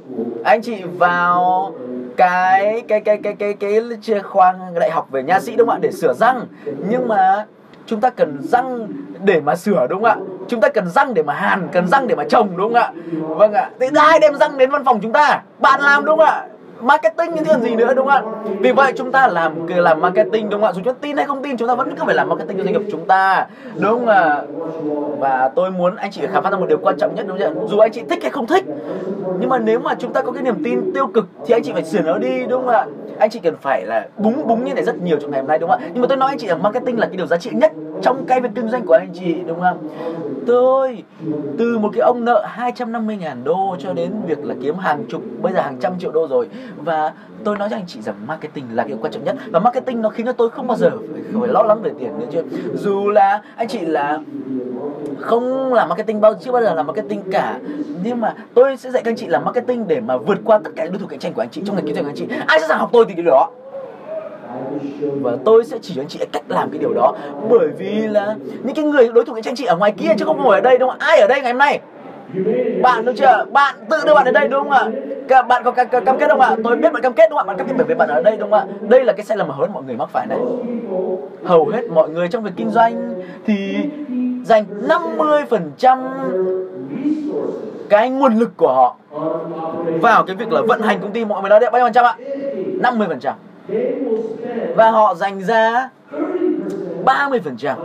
[0.44, 1.72] Anh chị vào
[2.18, 5.78] cái cái cái cái cái cái, cái khoa đại học về nha sĩ đúng không
[5.78, 5.80] ạ?
[5.82, 6.46] Để sửa răng.
[6.90, 7.46] Nhưng mà
[7.86, 8.88] chúng ta cần răng
[9.24, 10.16] để mà sửa đúng không ạ?
[10.48, 12.92] Chúng ta cần răng để mà hàn cần răng để mà trồng đúng không ạ?
[13.22, 13.70] Vâng ạ.
[13.80, 15.42] Thế ai đem răng đến văn phòng chúng ta?
[15.60, 16.46] Bạn làm đúng không ạ?
[16.84, 18.54] Marketing như còn gì nữa, đúng không ạ?
[18.60, 20.74] Vì vậy chúng ta làm làm marketing, đúng không ạ?
[20.74, 22.64] Dù chúng ta tin hay không tin, chúng ta vẫn cứ phải làm marketing cho
[22.64, 23.48] doanh nghiệp chúng ta,
[23.80, 24.42] đúng không ạ?
[25.20, 27.62] Và tôi muốn anh chị khám phá ra một điều quan trọng nhất, đúng không
[27.62, 27.66] ạ?
[27.68, 28.66] Dù anh chị thích hay không thích,
[29.40, 31.72] nhưng mà nếu mà chúng ta có cái niềm tin tiêu cực thì anh chị
[31.74, 32.86] phải sửa nó đi, đúng không ạ?
[33.20, 35.60] Anh chị cần phải là búng búng như này rất nhiều trong ngày hôm nay,
[35.60, 35.88] đúng không ạ?
[35.94, 38.26] Nhưng mà tôi nói anh chị là marketing là cái điều giá trị nhất trong
[38.26, 39.78] cái việc kinh doanh của anh chị, đúng không
[40.48, 41.04] tôi,
[41.58, 45.22] từ một cái ông nợ 250 ngàn đô cho đến việc là kiếm hàng chục,
[45.42, 46.48] bây giờ hàng trăm triệu đô rồi
[46.78, 49.36] và tôi nói cho anh chị rằng marketing là cái quan trọng nhất.
[49.52, 52.20] Và marketing nó khiến cho tôi không bao giờ phải, phải lo lắng về tiền
[52.20, 52.44] nữa chứ.
[52.74, 54.20] Dù là anh chị là
[55.20, 57.60] không làm marketing bao chưa bao giờ làm marketing cả.
[58.04, 60.72] Nhưng mà tôi sẽ dạy các anh chị làm marketing để mà vượt qua tất
[60.76, 62.28] cả đối thủ cạnh tranh của anh chị trong ngành kinh doanh của anh chị.
[62.48, 63.50] Ai sẽ học tôi thì cái điều đó?
[65.22, 67.14] Và tôi sẽ chỉ cho anh chị cách làm cái điều đó.
[67.50, 70.26] Bởi vì là những cái người đối thủ cạnh tranh chị ở ngoài kia chứ
[70.26, 71.80] không ngồi ở đây đâu ai ở đây ngày hôm nay?
[72.82, 73.46] Bạn đúng chưa?
[73.52, 74.88] Bạn tự đưa bạn đến đây, đúng không ạ?
[75.42, 76.56] Bạn có cam kết không ạ?
[76.64, 77.50] Tôi biết bạn cam kết đúng không ạ?
[77.50, 78.66] Bạn cam kết bởi vì bạn ở đây, đúng không ạ?
[78.82, 80.38] Đây là cái sai lầm mà hầu hết mọi người mắc phải này.
[81.44, 83.14] Hầu hết mọi người trong việc kinh doanh
[83.46, 83.76] thì
[84.46, 86.00] dành 50%
[87.90, 88.96] cái nguồn lực của họ
[90.02, 91.94] vào cái việc là vận hành công ty mọi người nói đấy, bao nhiêu phần
[91.94, 92.16] trăm ạ?
[92.80, 93.36] 50 phần trăm.
[94.76, 95.90] Và họ dành ra
[97.06, 97.78] 30 phần trăm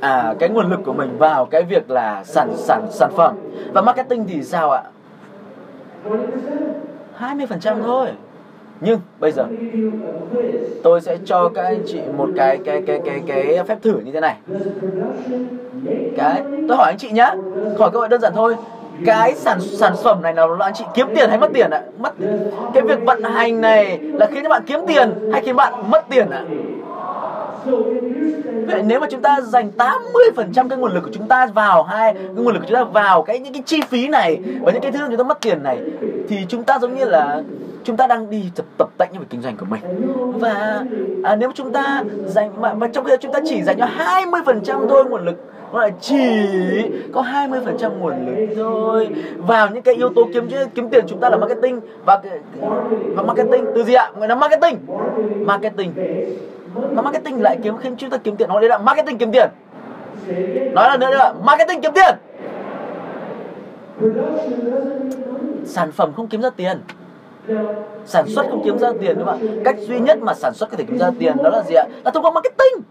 [0.00, 3.36] à cái nguồn lực của mình vào cái việc là sản sản sản phẩm.
[3.72, 4.82] Và marketing thì sao ạ?
[7.14, 8.08] 20 phần trăm thôi.
[8.80, 9.46] Nhưng bây giờ,
[10.82, 14.12] tôi sẽ cho các anh chị một cái cái cái cái cái phép thử như
[14.12, 14.36] thế này.
[16.16, 17.34] Cái, tôi hỏi anh chị nhá.
[17.78, 18.56] Hỏi câu hỏi đơn giản thôi.
[19.06, 21.82] Cái sản sản phẩm này là anh chị kiếm tiền hay mất tiền ạ?
[21.98, 22.12] Mất,
[22.74, 26.04] cái việc vận hành này là khiến cho bạn kiếm tiền hay khiến bạn mất
[26.10, 26.44] tiền ạ?
[28.66, 32.14] Vậy nếu mà chúng ta dành 80% cái nguồn lực của chúng ta vào hai
[32.14, 34.82] cái nguồn lực của chúng ta vào cái những cái chi phí này và những
[34.82, 35.78] cái thứ chúng ta mất tiền này
[36.28, 37.42] thì chúng ta giống như là
[37.84, 39.80] chúng ta đang đi tập tập tạnh những việc kinh doanh của mình.
[40.38, 40.84] Và
[41.22, 44.88] à, nếu chúng ta dành mà, mà trong khi chúng ta chỉ dành cho 20%
[44.88, 45.36] thôi nguồn lực
[45.72, 46.18] nó lại chỉ
[47.12, 49.08] có 20% nguồn lực thôi.
[49.36, 52.22] Vào những cái yếu tố kiếm kiếm tiền chúng ta là marketing và
[53.14, 53.64] và marketing.
[53.74, 54.10] Từ gì ạ?
[54.18, 54.78] Người nói marketing.
[55.46, 55.92] Marketing
[56.92, 59.50] mà marketing lại kiếm khiến chúng ta kiếm tiền, nói đấy là marketing kiếm tiền.
[60.72, 62.14] Nói là nữa là marketing kiếm tiền.
[65.64, 66.78] Sản phẩm không kiếm ra tiền.
[68.06, 69.48] Sản xuất không kiếm ra tiền, đúng không ạ?
[69.64, 71.84] Cách duy nhất mà sản xuất có thể kiếm ra tiền đó là gì ạ?
[72.04, 72.82] Là thông qua marketing.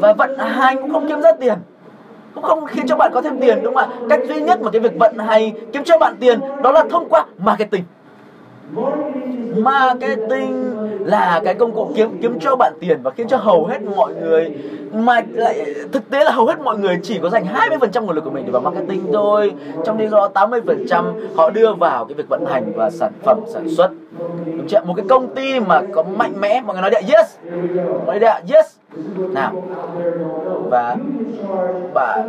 [0.00, 1.54] Và vận hành cũng không kiếm ra tiền.
[2.34, 3.96] Cũng không khiến cho bạn có thêm tiền, đúng không ạ?
[4.10, 7.08] Cách duy nhất mà cái việc vận hành kiếm cho bạn tiền đó là thông
[7.08, 7.84] qua marketing.
[9.56, 10.71] Marketing
[11.04, 14.14] là cái công cụ kiếm kiếm cho bạn tiền và khiến cho hầu hết mọi
[14.14, 14.54] người,
[14.92, 17.46] mà lại thực tế là hầu hết mọi người chỉ có dành
[17.80, 19.52] 20% nguồn lực của mình để vào marketing thôi.
[19.84, 21.04] Trong khi đó 80%
[21.36, 23.90] họ đưa vào cái việc vận hành và sản phẩm, sản xuất.
[24.46, 24.80] Đúng chưa?
[24.84, 27.36] Một cái công ty mà có mạnh mẽ, mọi người nói đại yes.
[28.06, 28.76] Nói đại yes.
[29.16, 29.62] Nào.
[30.70, 30.96] Và
[31.94, 32.28] bạn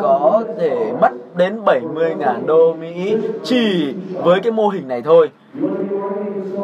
[0.00, 5.30] có thể mất đến 70.000 đô Mỹ chỉ với cái mô hình này thôi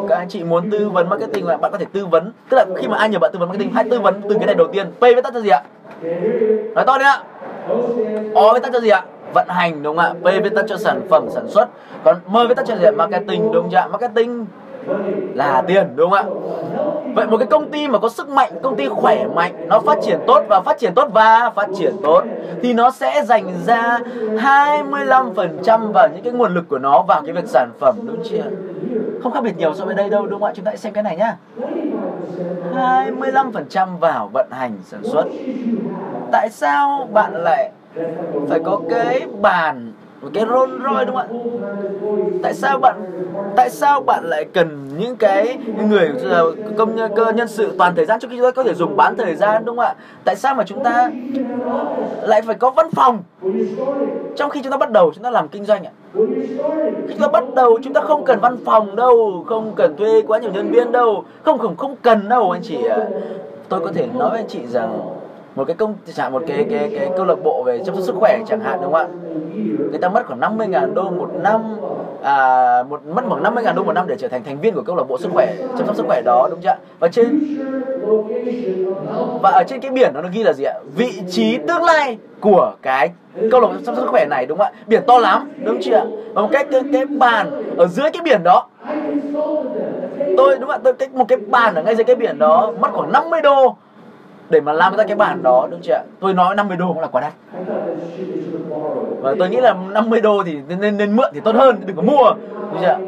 [0.08, 2.32] các anh chị muốn tư vấn marketing là bạn có thể tư vấn.
[2.48, 4.46] Tức là khi mà ai nhờ bạn tư vấn marketing, hãy tư vấn từ cái
[4.46, 4.90] này đầu tiên.
[4.98, 5.62] P với tắt cho gì ạ?
[6.74, 7.22] Nói to đi ạ.
[8.34, 9.04] O với tắt cho gì ạ?
[9.34, 10.14] Vận hành, đúng không ạ?
[10.20, 11.68] P với tắt cho sản phẩm, sản xuất.
[12.04, 12.90] Còn M với tắt cho gì ạ?
[12.90, 13.88] Marketing, đúng không ạ?
[13.88, 14.46] Marketing
[15.34, 16.24] là tiền, đúng không ạ?
[17.14, 19.98] Vậy một cái công ty mà có sức mạnh, công ty khỏe mạnh, nó phát
[20.02, 22.22] triển tốt và phát triển tốt và phát triển tốt,
[22.62, 23.98] thì nó sẽ dành ra
[24.36, 28.42] 25% vào những cái nguồn lực của nó vào cái việc sản phẩm, đúng chưa
[29.22, 30.52] không khác biệt nhiều so với đây đâu, đúng không ạ?
[30.56, 31.36] Chúng ta hãy xem cái này nhá.
[32.74, 35.24] 25% vào vận hành sản xuất.
[36.32, 37.70] Tại sao bạn lại
[38.48, 41.26] phải có cái bàn một cái Rolls Royce đúng không ạ?
[42.42, 42.96] Tại sao bạn
[43.56, 45.58] tại sao bạn lại cần những cái
[45.88, 48.62] người ờ, công nhân, cơ nhân sự toàn thời gian cho khi chúng ta có
[48.62, 49.94] thể dùng bán thời gian đúng không ạ?
[50.24, 51.10] Tại sao mà chúng ta
[52.22, 53.22] lại phải có văn phòng
[54.36, 55.90] trong khi chúng ta bắt đầu chúng ta làm kinh doanh ạ?
[57.08, 60.22] Khi chúng ta bắt đầu chúng ta không cần văn phòng đâu, không cần thuê
[60.22, 62.98] quá nhiều nhân viên đâu, không không không cần đâu anh chị ạ.
[63.68, 65.00] Tôi có thể nói với anh chị rằng
[65.54, 68.14] một cái công chẳng một cái cái cái câu lạc bộ về chăm sóc sức
[68.18, 69.08] khỏe chẳng hạn đúng không ạ?
[69.90, 71.76] Người ta mất khoảng 50 ngàn đô một năm
[72.22, 74.82] à, một mất khoảng 50 ngàn đô một năm để trở thành thành viên của
[74.82, 77.40] câu lạc bộ sức khỏe chăm sóc sức khỏe đó đúng chưa và trên
[79.42, 80.74] và ở trên cái biển nó ghi là gì ạ?
[80.96, 83.10] Vị trí tương lai của cái
[83.50, 84.80] câu lạc bộ chăm sóc sức khỏe này đúng không ạ?
[84.86, 86.04] Biển to lắm đúng chưa
[86.34, 88.66] và một cái cái, cái bàn ở dưới cái biển đó
[90.36, 90.78] tôi đúng không ạ?
[90.84, 93.76] Tôi cái một cái bàn ở ngay dưới cái biển đó mất khoảng 50 đô
[94.50, 96.02] để mà làm ra cái bản đó đúng chưa ạ?
[96.20, 97.32] Tôi nói 50 đô cũng là quá đắt.
[99.20, 102.02] Và tôi nghĩ là 50 đô thì nên nên mượn thì tốt hơn, đừng có
[102.02, 102.32] mua
[102.72, 102.98] đúng chưa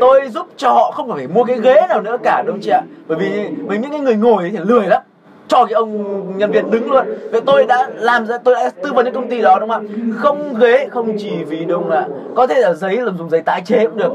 [0.00, 2.82] tôi giúp cho họ không phải mua cái ghế nào nữa cả, đúng chưa ạ?
[3.06, 5.02] Bởi vì với những cái người ngồi thì lười lắm
[5.48, 7.06] cho cái ông nhân viên đứng luôn.
[7.30, 9.86] Vậy tôi đã làm ra, tôi đã tư vấn cho công ty đó, đúng không
[9.86, 9.92] ạ?
[10.18, 13.62] Không ghế, không chỉ vì đúng là có thể là giấy là dùng giấy tái
[13.64, 14.12] chế cũng được.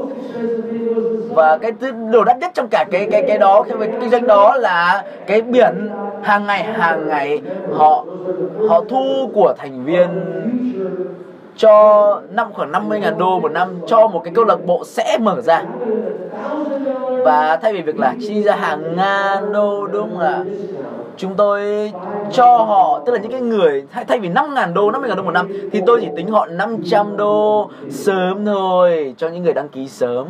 [1.34, 1.72] Và cái
[2.12, 5.42] đồ đắt nhất trong cả cái cái cái đó, cái kinh doanh đó là cái
[5.42, 5.90] biển.
[6.22, 7.40] Hàng ngày hàng ngày
[7.72, 8.04] họ
[8.68, 10.08] họ thu của thành viên
[11.56, 15.18] cho năm, khoảng 50 ngàn đô một năm cho một cái câu lạc bộ sẽ
[15.20, 15.62] mở ra.
[17.24, 20.44] Và thay vì việc là chi ra hàng ngàn đô, đúng không ạ?
[21.18, 21.92] Chúng tôi
[22.32, 25.30] cho họ tức là những cái người thay, thay vì 5.000 đô 50.000 đô một
[25.30, 29.88] năm thì tôi chỉ tính họ 500 đô sớm thôi cho những người đăng ký
[29.88, 30.26] sớm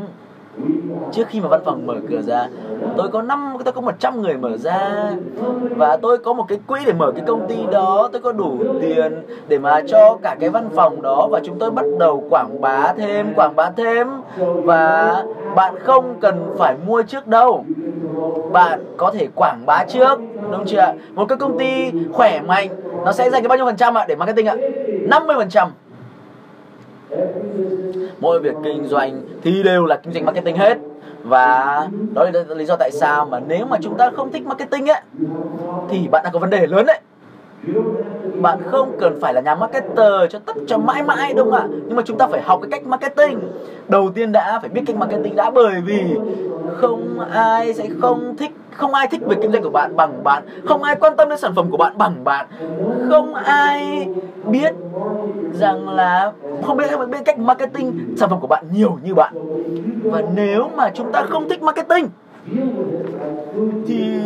[1.13, 2.49] trước khi mà văn phòng mở cửa ra,
[2.97, 5.11] tôi có năm, tôi có 100 người mở ra.
[5.77, 8.09] Và tôi có một cái quỹ để mở cái công ty đó.
[8.13, 11.71] Tôi có đủ tiền để mà cho cả cái văn phòng đó và chúng tôi
[11.71, 14.09] bắt đầu quảng bá thêm, quảng bá thêm.
[14.65, 17.65] Và bạn không cần phải mua trước đâu.
[18.53, 20.21] Bạn có thể quảng bá trước,
[20.51, 20.95] đúng chưa ạ?
[21.15, 22.69] Một cái công ty khỏe mạnh,
[23.05, 24.05] nó sẽ dành cái bao nhiêu phần trăm ạ?
[24.09, 24.57] Để marketing ạ.
[25.09, 25.69] 50 phần trăm
[28.21, 30.79] mỗi việc kinh doanh thì đều là kinh doanh marketing hết.
[31.23, 34.87] Và đó là lý do tại sao mà nếu mà chúng ta không thích marketing
[34.87, 35.01] ấy,
[35.89, 37.01] thì bạn đang có vấn đề lớn đấy
[38.41, 41.67] bạn không cần phải là nhà marketer cho tất, cho mãi mãi đâu ạ?
[41.87, 43.41] Nhưng mà chúng ta phải học cái cách marketing.
[43.89, 46.17] Đầu tiên đã phải biết cách marketing đã, bởi vì
[46.77, 50.43] không ai sẽ không thích, không ai thích về kinh doanh của bạn bằng bạn.
[50.65, 52.47] Không ai quan tâm đến sản phẩm của bạn bằng bạn.
[53.09, 54.09] Không ai
[54.45, 54.75] biết
[55.53, 56.33] rằng là,
[56.67, 59.35] không biết không biết cách marketing sản phẩm của bạn nhiều như bạn.
[60.05, 62.09] Và nếu mà chúng ta không thích marketing
[63.87, 64.21] thì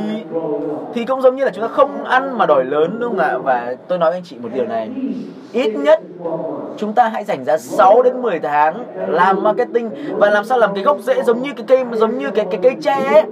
[0.94, 3.39] thì cũng giống như là chúng ta không ăn mà đòi lớn, đúng không ạ?
[3.44, 4.91] Và tôi nói với anh chị một điều này.
[5.52, 6.01] Ít nhất
[6.76, 10.75] chúng ta hãy dành ra 6 đến 10 tháng làm marketing và làm sao làm
[10.75, 13.23] cái gốc rễ giống như cái cây giống như cái cái cây tre ấy.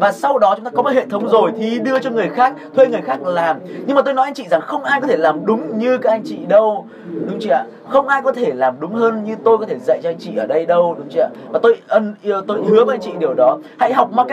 [0.00, 2.54] Và sau đó chúng ta có một hệ thống rồi thì đưa cho người khác,
[2.76, 3.56] thuê người khác làm.
[3.86, 6.10] Nhưng mà tôi nói anh chị rằng không ai có thể làm đúng như các
[6.10, 7.64] anh chị đâu, đúng chưa ạ?
[7.88, 10.36] Không ai có thể làm đúng hơn như tôi có thể dạy cho anh chị
[10.36, 11.28] ở đây đâu, đúng chưa ạ?
[11.52, 12.14] Và tôi ân
[12.46, 13.58] tôi hứa với anh chị điều đó.
[13.78, 14.31] Hãy học marketing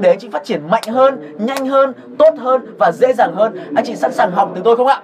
[0.00, 3.58] để anh chị phát triển mạnh hơn, nhanh hơn, tốt hơn và dễ dàng hơn.
[3.74, 5.02] Anh chị sẵn sàng học từ tôi không ạ?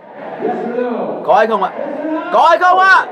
[1.24, 1.72] Có hay không ạ?
[2.32, 3.06] Có hay không ạ?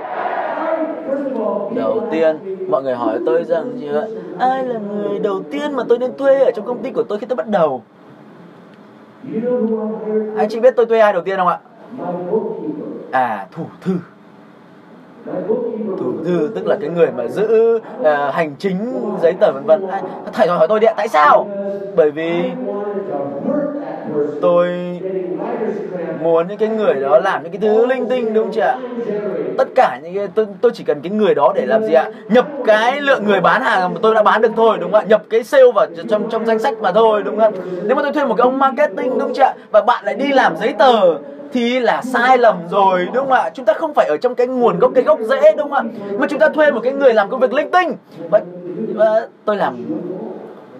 [1.74, 4.02] Đầu tiên, mọi người hỏi tôi rằng chị ạ?
[4.38, 7.18] Ai là người đầu tiên mà tôi nên thuê ở trong công ty của tôi
[7.18, 7.82] khi tôi bắt đầu?
[10.36, 11.58] Anh chị biết tôi thuê ai đầu tiên không ạ?
[13.10, 13.92] À thủ thư
[15.98, 18.78] thủ thư tức là cái người mà giữ uh, hành chính
[19.22, 19.86] giấy tờ vân vân.
[20.32, 21.48] Thầy hỏi tôi điện tại sao?
[21.96, 22.50] Bởi vì
[24.42, 24.68] tôi
[26.22, 28.78] muốn những cái người đó làm những cái thứ linh tinh đúng chưa ạ?
[29.58, 32.10] Tất cả những cái tôi, tôi chỉ cần cái người đó để làm gì ạ?
[32.28, 35.06] Nhập cái lượng người bán hàng mà tôi đã bán được thôi đúng không ạ?
[35.08, 37.60] Nhập cái sale vào trong trong danh sách mà thôi đúng không ạ?
[37.82, 39.54] Nếu mà tôi thuê một cái ông marketing đúng chưa ạ?
[39.70, 41.14] Và bạn lại đi làm giấy tờ
[41.52, 43.50] thì là sai lầm rồi đúng không ạ?
[43.54, 45.82] Chúng ta không phải ở trong cái nguồn gốc cái gốc rễ đúng không ạ?
[46.18, 47.92] Mà chúng ta thuê một cái người làm công việc linh tinh.
[48.30, 48.40] Và,
[48.94, 49.76] và tôi làm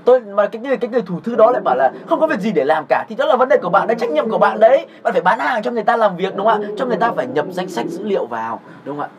[0.07, 2.41] tôi, mà cái người cái người thủ thư đó lại bảo là không có việc
[2.41, 4.39] gì để làm cả, thì đó là vấn đề của bạn đấy trách nhiệm của
[4.39, 4.87] bạn đấy.
[5.03, 6.69] Bạn phải bán hàng cho người ta làm việc, đúng không ạ?
[6.77, 9.11] Cho người ta phải nhập danh sách dữ liệu vào, đúng không ạ?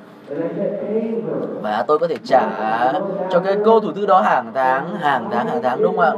[1.62, 2.42] Và tôi có thể trả
[3.30, 6.14] cho cái cô thủ tư đó hàng tháng hàng tháng hàng tháng, đúng không ạ?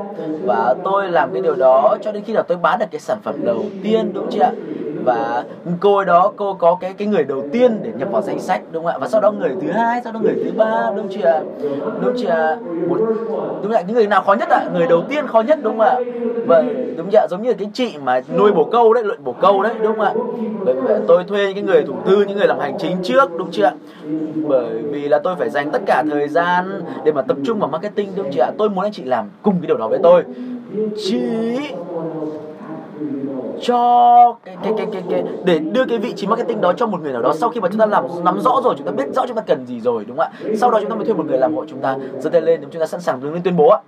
[0.46, 3.18] Và tôi làm cái điều đó cho đến khi nào tôi bán được cái sản
[3.24, 4.54] phẩm đầu tiên, đúng chưa ạ?
[5.06, 5.44] Và
[5.80, 8.62] cô ấy đó, cô có cái cái người đầu tiên để nhập vào danh sách,
[8.72, 8.98] đúng không ạ?
[9.02, 11.42] Và sau đó người thứ hai, sau đó người thứ ba, đúng chưa
[12.02, 12.58] đúng chưa
[12.90, 13.00] một,
[13.64, 14.70] đúng ạ, những người nào khó nhất ạ?
[14.74, 15.96] Người đầu tiên khó nhất, đúng không ạ?
[16.48, 16.64] Và
[16.98, 19.74] đúng chưa giống như cái chị mà nuôi bồ câu đấy, luyện bồ câu đấy,
[19.82, 20.14] đúng không ạ?
[20.66, 23.52] Bởi vì tôi thuê những người thủ tư, những người làm hành chính trước, đúng
[23.52, 23.72] chưa
[24.48, 27.70] bởi vì là tôi phải dành tất cả thời gian để mà tập trung vào
[27.70, 30.24] marketing, đúng chưa tôi muốn anh chị làm cùng cái điều đó với tôi.
[30.98, 31.20] Chỉ
[33.62, 37.02] cho cái, cái cái cái cái để đưa cái vị trí marketing đó cho một
[37.02, 37.34] người nào đó.
[37.34, 39.42] Sau khi mà chúng ta làm nắm rõ rồi chúng ta biết rõ chúng ta
[39.48, 40.52] cần gì rồi đúng không ạ?
[40.58, 41.98] Sau đó chúng ta mới thuê một người làm hộ chúng ta.
[42.20, 43.80] Giơ tay lên chúng ta sẵn sàng đứng lên tuyên bố ạ.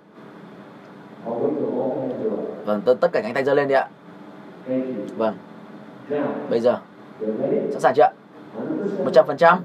[2.65, 3.87] Vâng tất cả cánh tay giơ lên đi ạ.
[5.17, 5.33] Vâng.
[6.49, 6.77] Bây giờ.
[7.71, 8.11] Sẵn sàng chưa ạ?
[9.05, 9.59] Một trăm phần trăm.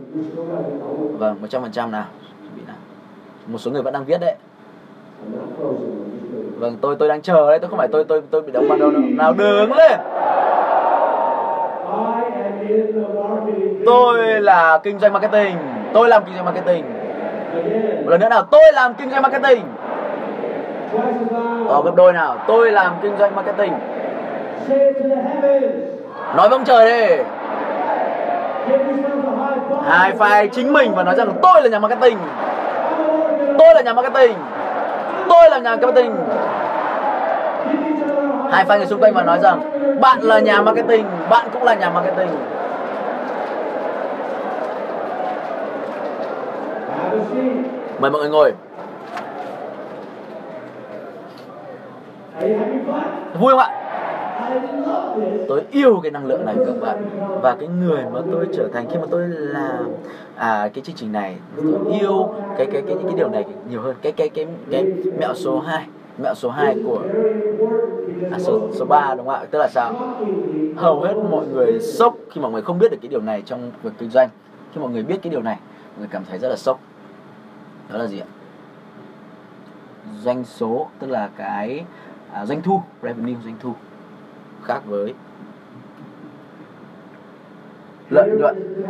[1.19, 2.05] Vâng một trăm phần trăm nào.
[3.47, 4.35] Một số người vẫn đang viết đấy
[6.59, 8.79] vâng tôi tôi đang chờ đấy, tôi không phải tôi tôi tôi bị đóng ban
[8.79, 10.01] đâu nào, đứng lên.
[13.87, 15.57] Tôi là kinh doanh marketing.
[15.93, 16.85] Tôi làm kinh doanh marketing.
[18.05, 19.65] Một lần nữa nào, tôi làm kinh doanh marketing.
[21.69, 23.73] Ở gấp đôi nào, tôi làm kinh doanh marketing.
[26.37, 27.23] Nói với ông trời đi.
[29.85, 32.19] Hai file chính mình và nói rằng tôi là nhà marketing.
[33.59, 34.35] Tôi là nhà marketing
[35.29, 36.17] tôi là nhà marketing.
[38.51, 39.61] Hai fan người xung quanh và nói rằng,
[40.01, 42.29] bạn là nhà marketing, bạn cũng là nhà marketing.
[47.99, 48.53] Mời mọi người ngồi.
[53.41, 53.86] Vui không ạ?
[55.49, 57.05] Tôi yêu cái năng lượng này các bạn.
[57.43, 59.87] Và cái người mà tôi trở thành khi mà tôi làm
[60.37, 63.97] à cái chương trình này tôi yêu cái cái cái cái điều này nhiều hơn.
[64.03, 65.87] Cái cái cái cái, cái mẹo số 2
[66.23, 67.03] mẹo số 2 của
[68.33, 69.45] à, số số 3 đúng không ạ?
[69.51, 69.93] Tức là sao?
[70.77, 73.71] Hầu hết mọi người sốc khi mọi người không biết được cái điều này trong
[73.83, 74.29] việc kinh doanh.
[74.75, 75.59] Khi mọi người biết cái điều này
[75.91, 76.81] mọi người cảm thấy rất là sốc.
[77.93, 78.27] Đó là gì ạ?
[80.23, 81.85] Doanh số tức là cái
[82.33, 83.73] à, doanh thu revenue doanh thu
[84.67, 85.15] khác với
[88.11, 88.85] lợi nhuận.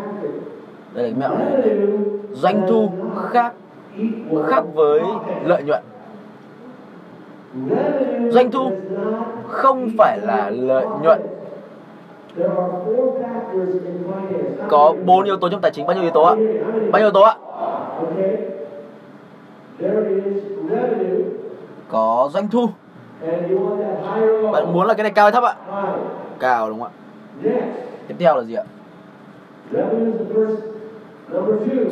[0.94, 1.88] Đây là cái mẹo này, này.
[2.32, 2.90] doanh thu
[3.30, 3.52] khác
[4.46, 5.00] khác với
[5.44, 5.82] lợi nhuận.
[8.30, 8.72] Doanh thu
[9.48, 11.20] không phải là lợi nhuận.
[14.68, 15.86] Có bốn yếu tố trong tài chính.
[15.86, 16.34] Bao nhiêu yếu tố ạ?
[16.92, 17.36] Bao nhiêu yếu tố ạ?
[21.88, 22.68] Có doanh thu
[24.52, 25.54] bạn muốn là cái này cao hay thấp ạ?
[26.38, 26.94] Cao đúng không ạ?
[28.08, 28.62] Tiếp theo là gì ạ?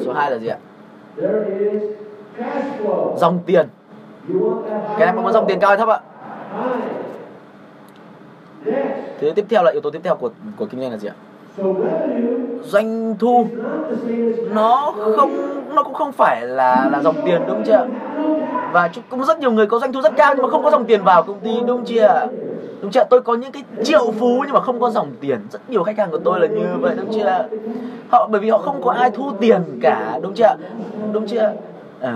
[0.05, 0.59] Số 2 là gì ạ?
[3.17, 3.69] Dòng tiền.
[4.99, 6.01] Cái này bạn muốn dòng tiền cao hay thấp ạ?
[9.21, 11.15] Thế tiếp theo là yếu tố tiếp theo của của kinh doanh là gì ạ
[12.63, 13.47] doanh thu
[14.51, 15.31] nó không
[15.75, 17.87] nó cũng không phải là là dòng tiền đúng chưa
[18.73, 20.85] và cũng rất nhiều người có doanh thu rất cao nhưng mà không có dòng
[20.85, 22.27] tiền vào công ty đúng chưa
[22.83, 25.39] đúng chưa tôi có những cái triệu phú nhưng mà không có dòng tiền.
[25.51, 27.49] Rất nhiều khách hàng của tôi là như vậy đúng chưa
[28.09, 30.57] họ bởi vì họ không có ai thu tiền cả đúng chưa
[31.13, 31.53] đúng chưa
[32.01, 32.15] à,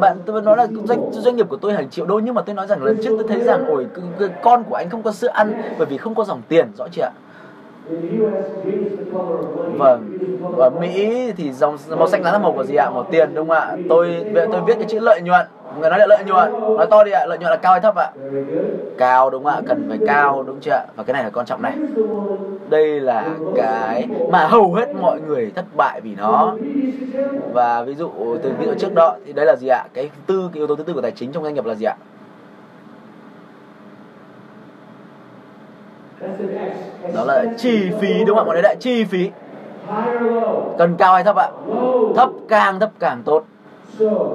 [0.00, 2.54] bạn tôi nói là doanh doanh nghiệp của tôi hàng triệu đô nhưng mà tôi
[2.54, 3.86] nói rằng lần trước tôi thấy rằng ổi
[4.42, 7.02] con của anh không có sữa ăn bởi vì không có dòng tiền rõ chưa
[7.02, 7.10] ạ?
[9.78, 10.18] Vâng,
[10.58, 12.90] ở Mỹ thì dòng màu xanh lá là màu của gì ạ?
[12.90, 13.76] Màu tiền đúng không ạ?
[13.88, 15.46] Tôi tôi viết cái chữ lợi nhuận.
[15.80, 17.96] Người nói là lợi nhuận, nói to đi ạ, lợi nhuận là cao hay thấp
[17.96, 18.10] ạ?
[18.98, 19.60] Cao đúng không ạ?
[19.66, 20.84] Cần phải cao đúng chưa ạ?
[20.96, 21.72] Và cái này là quan trọng này.
[22.68, 26.54] Đây là cái mà hầu hết mọi người thất bại vì nó.
[27.52, 28.10] Và ví dụ
[28.42, 29.84] từ ví dụ trước đó thì đây là gì ạ?
[29.94, 31.84] Cái tư cái yếu tố thứ tư của tài chính trong doanh nghiệp là gì
[31.84, 31.96] ạ?
[37.14, 38.46] Đó là chi phí đúng không ạ?
[38.46, 39.30] Mọi người đấy chi phí.
[40.78, 41.48] Cần cao hay thấp ạ?
[42.16, 43.44] Thấp càng thấp càng tốt.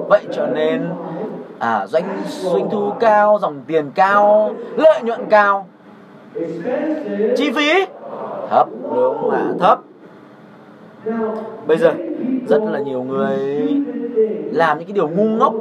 [0.09, 0.89] Vậy cho nên
[1.59, 5.67] à, doanh doanh thu cao dòng tiền cao lợi nhuận cao.
[7.35, 7.85] Chi phí?
[8.49, 9.43] Thấp đúng không ạ?
[9.59, 9.79] Thấp
[11.67, 11.91] bây giờ
[12.47, 13.37] rất là nhiều người
[14.51, 15.53] làm những cái điều ngu ngốc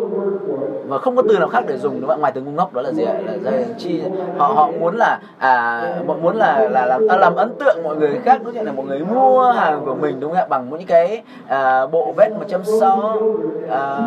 [0.89, 2.83] và không có từ nào khác để dùng đúng không ngoài từ ngu ngốc đó
[2.83, 3.15] là gì ạ?
[3.27, 4.03] Là, là chi
[4.39, 5.83] họ họ muốn là à
[6.23, 8.99] muốn là là làm à, làm ấn tượng mọi người khác đúng là mọi người
[8.99, 10.47] mua hàng của mình đúng không ạ?
[10.51, 12.91] Bằng những cái à, bộ vest 160
[13.71, 13.99] à,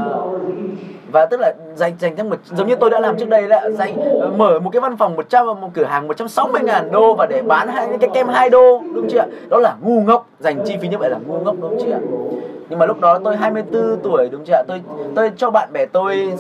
[1.12, 3.70] và tức là dành dành cho một giống như tôi đã làm trước đây là
[3.70, 7.26] dành ờ, mở một cái văn phòng 100 một cửa hàng 160 ngàn đô và
[7.26, 10.78] để bán hai cái kem 2 đô đúng chưa đó là ngu ngốc dành chi
[10.82, 12.00] phí như vậy là ngu ngốc đúng chưa
[12.70, 14.64] nhưng mà lúc đó tôi 24 tuổi đúng chưa ạ?
[14.68, 14.82] Tôi
[15.16, 16.34] tôi cho bạn bè tôi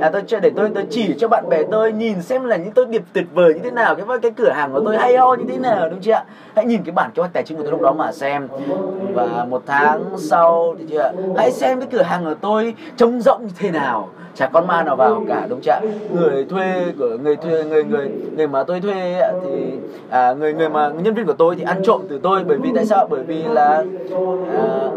[0.00, 2.72] à, tôi cho để tôi tôi chỉ cho bạn bè tôi nhìn xem là những
[2.72, 5.34] tôi điệp tuyệt vời như thế nào cái cái cửa hàng của tôi hay ho
[5.34, 6.24] như thế nào đúng chưa ạ?
[6.56, 8.48] Hãy nhìn cái bản kế hoạch tài chính của tôi lúc đó mà xem.
[9.14, 13.42] Và một tháng sau thì chưa hãy xem cái cửa hàng của tôi trông rộng
[13.46, 14.05] như thế nào.
[14.06, 14.25] all.
[14.36, 15.80] Chả con ma nào vào cả đúng chưa
[16.14, 19.72] người thuê của người thuê người người người mà tôi thuê thì
[20.10, 22.70] à, người người mà nhân viên của tôi thì ăn trộm từ tôi bởi vì
[22.74, 23.06] tại sao?
[23.10, 23.84] Bởi vì là
[24.56, 24.90] à,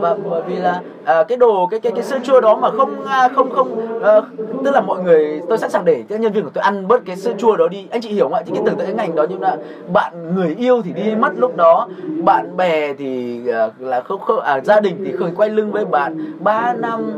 [0.00, 3.04] và bởi vì là à, cái đồ cái cái cái sữa chua đó mà không
[3.04, 4.20] à, không không à,
[4.64, 7.04] tức là mọi người tôi sẵn sàng để các nhân viên của tôi ăn bớt
[7.06, 7.86] cái sữa chua đó đi.
[7.90, 8.42] Anh chị hiểu không ạ?
[8.46, 9.56] Thì cái tưởng tượng cái ngành đó nhưng là
[9.92, 11.88] bạn người yêu thì đi mất lúc đó
[12.24, 15.84] bạn bè thì à, là không không à, gia đình thì không quay lưng với
[15.84, 17.12] bạn 3 năm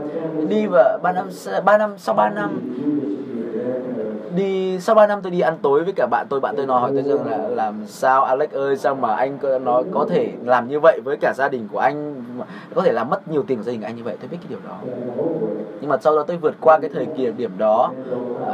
[0.49, 1.29] đi và ba năm
[1.65, 2.61] ba năm sau 3 năm.
[4.37, 6.81] Đi sau 3 năm tôi đi ăn tối với cả bạn tôi bạn tôi nói
[6.81, 10.69] hỏi tôi rằng là làm sao Alex ơi sao mà anh nó có thể làm
[10.69, 12.25] như vậy với cả gia đình của anh?
[12.75, 14.47] Có thể làm mất nhiều tiền của gia đình anh như vậy tôi biết cái
[14.49, 14.79] điều đó.
[15.81, 17.93] Nhưng mà sau đó tôi vượt qua cái thời kỳ điểm đó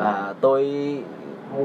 [0.02, 0.64] à, tôi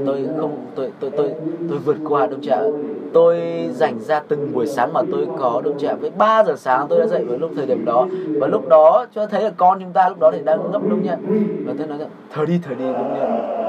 [0.06, 1.32] tôi không, tôi tôi tôi
[1.70, 2.72] tôi vượt qua đông chưa
[3.14, 3.40] tôi
[3.74, 7.00] dành ra từng buổi sáng mà tôi có đông chưa với 3 giờ sáng tôi
[7.00, 8.08] đã dậy vào lúc thời điểm đó.
[8.40, 11.04] Và lúc đó, cho thấy là con chúng ta lúc đó thì đang ngấp đông
[11.04, 11.20] nhận
[11.66, 13.62] và tôi nói rằng, thở đi thở đi đông nhận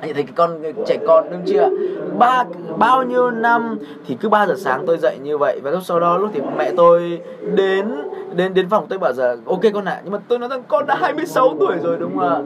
[0.00, 1.70] anh thấy cái con, cái trẻ con đúng chưa?
[2.18, 2.44] Ba,
[2.76, 5.60] bao nhiêu năm thì cứ 3 giờ sáng tôi dậy như vậy.
[5.62, 7.20] Và lúc sau đó, lúc thì mẹ tôi
[7.54, 7.94] đến
[8.34, 10.00] đến đến phòng, tôi bảo giờ ok con ạ à.
[10.04, 12.40] nhưng mà tôi nói rằng con đã 26 tuổi rồi, đúng không ạ?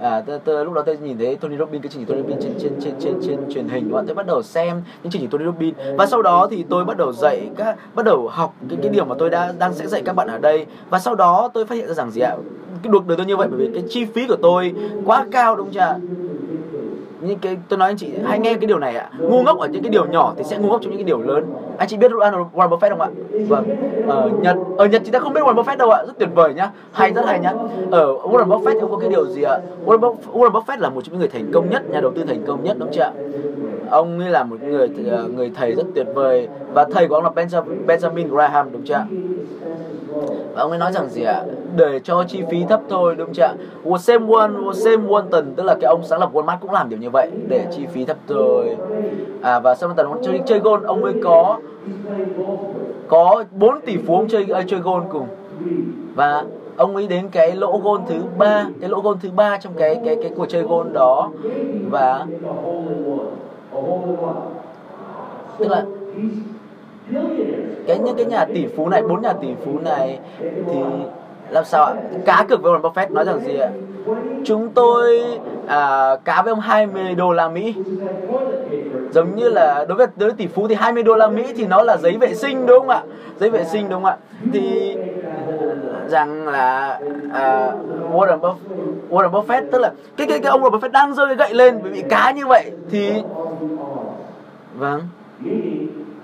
[0.00, 2.42] À, tôi, tôi, lúc đó tôi nhìn thấy Tony Robbins cái chương trình Tony Robbins
[2.42, 5.30] trên trên trên trên trên truyền hình và tôi bắt đầu xem những chương trình
[5.30, 5.76] Tony Robbins.
[5.96, 9.04] Và sau đó thì tôi bắt đầu dạy các bắt đầu học cái cái điều
[9.04, 10.66] mà tôi đã đang sẽ dạy các bạn ở đây.
[10.90, 12.36] Và sau đó tôi phát hiện ra rằng gì ạ?
[12.82, 15.56] Cái được đời tôi như vậy bởi vì cái chi phí của tôi quá cao
[15.56, 15.98] đúng không ạ?
[17.20, 19.10] Những cái tôi nói anh chị hãy nghe cái điều này ạ.
[19.18, 21.20] Ngu ngốc ở những cái điều nhỏ thì sẽ ngu ngốc trong những cái điều
[21.20, 21.44] lớn.
[21.78, 23.08] Anh chị biết Warren Buffett không ạ?
[23.48, 23.64] Vâng.
[24.08, 26.02] Ở Nhật ở Nhật chúng ta không biết Warren Buffett đâu ạ.
[26.06, 26.70] Rất tuyệt vời nhá.
[26.92, 27.52] Hay rất hay nhá.
[27.90, 29.58] Ở Warren Buffett thì có cái điều gì ạ?
[29.86, 32.24] Warren Buffett, Warren Buffett là một trong những người thành công nhất nhà đầu tư
[32.24, 33.12] thành công nhất đúng chưa ạ?
[33.90, 34.88] Ông ấy là một người
[35.34, 36.48] người thầy rất tuyệt vời.
[36.74, 37.30] Và thầy của ông là
[37.86, 39.06] Benjamin Graham đúng chưa ạ?
[40.54, 41.42] Và ông ấy nói rằng gì ạ?
[41.76, 43.54] Để cho chi phí thấp thôi đúng chưa ạ?
[44.00, 47.10] Sam Won Sam Walton tức là cái ông sáng lập Walmart cũng làm điều như
[47.10, 47.15] vậy
[47.48, 48.76] để chi phí thấp rồi.
[49.42, 51.58] À và Sam Walton chơi chơi gôn, ông ấy có
[53.08, 55.26] có 4 tỷ phú ông chơi ờ, chơi gôn cùng.
[56.14, 56.44] Và
[56.76, 60.00] ông ấy đến cái lỗ gôn thứ ba, cái lỗ gôn thứ ba trong cái
[60.04, 61.30] cái cái cuộc chơi gôn đó.
[61.90, 62.26] Và
[65.58, 65.84] tức là
[67.86, 70.78] cái những cái nhà tỷ phú này, bốn nhà tỷ phú này thì
[71.50, 71.94] làm sao ạ?
[72.24, 73.70] Cá cược với Warren Buffett, nói rằng gì ạ?
[74.44, 75.22] Chúng tôi
[75.66, 77.74] à, cá với ông 20 đô la Mỹ.
[79.10, 81.66] Giống như là đối với đối với tỷ phú thì 20 đô la Mỹ thì
[81.66, 83.02] nó là giấy vệ sinh đúng không ạ?
[83.40, 84.16] Giấy vệ sinh đúng không ạ?
[84.52, 84.96] Thì
[86.08, 87.00] rằng là
[87.32, 87.72] à,
[88.12, 88.56] Warren Buffett
[89.10, 91.82] Warren Buffett tức là cái cái cái ông Warren Buffett đang rơi cái gậy lên
[91.92, 93.12] bị cá như vậy thì
[94.78, 95.00] vâng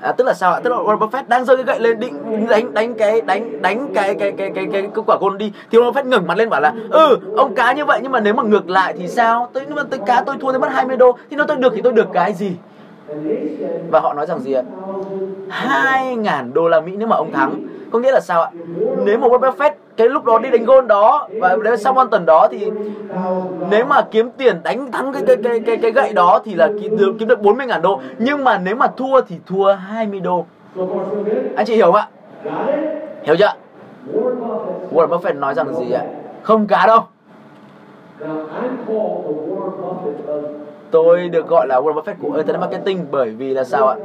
[0.03, 0.61] à, tức là sao ạ?
[0.65, 3.89] Tức là Warren Buffett đang giơ cái gậy lên định đánh đánh cái đánh đánh
[3.95, 5.53] cái cái cái cái cái, cái quả gôn đi.
[5.71, 8.21] Thì Warren Buffett ngẩng mặt lên bảo là ừ ông cá như vậy nhưng mà
[8.21, 9.49] nếu mà ngược lại thì sao?
[9.53, 11.17] Tôi nhưng mà tôi cá tôi thua tôi mất 20 đô.
[11.31, 12.57] Thì nó tôi được thì tôi được cái gì?
[13.91, 14.63] Và họ nói rằng gì ạ?
[15.49, 17.55] Hai ngàn đô la Mỹ nếu mà ông thắng
[17.93, 18.51] có nghĩa là sao ạ?
[19.05, 22.05] Nếu mà Warren Buffett cái lúc đó đi đánh gôn đó và đến sau một
[22.11, 22.71] tuần đó thì
[23.71, 26.71] nếu mà kiếm tiền đánh thắng cái cái cái cái, cái gậy đó thì là
[26.83, 28.01] kiếm được kiếm được 40 ngàn đô.
[28.19, 30.47] Nhưng mà nếu mà thua thì thua 20 đô.
[31.57, 32.09] Anh chị hiểu không ạ?
[33.23, 33.53] Hiểu chưa
[34.93, 36.03] Warren Buffett nói rằng gì ạ?
[36.43, 37.01] Không cá đâu
[40.93, 43.97] tôi được gọi là Warren Buffett của Internet Marketing bởi vì là sao ạ?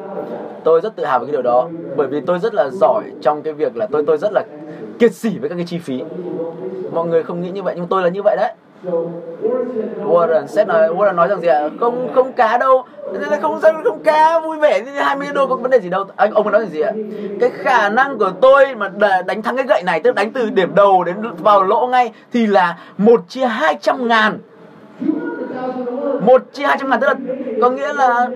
[0.63, 3.41] Tôi rất tự hào về cái điều đó, bởi vì tôi rất là giỏi trong
[3.41, 4.43] cái việc là tôi tôi rất là
[4.99, 6.03] kiệt sỉ với các cái chi phí.
[6.93, 8.53] Mọi người không nghĩ như vậy, nhưng tôi là như vậy đấy.
[10.05, 11.69] Warren xét nói, Warren nói rằng gì ạ?
[11.79, 12.83] Không không cá đâu.
[13.41, 14.81] Không sao, không cá, vui vẻ.
[14.81, 16.05] Như 20 đô có vấn đề gì đâu.
[16.15, 16.91] Anh, ông nói gì ạ?
[17.39, 18.91] Cái khả năng của tôi mà
[19.25, 22.45] đánh thắng cái gậy này, tức đánh từ điểm đầu đến vào lỗ ngay thì
[22.45, 24.39] là một chia 200 ngàn
[26.27, 27.15] một chia hai trăm ngàn tức là
[27.61, 28.29] có nghĩa là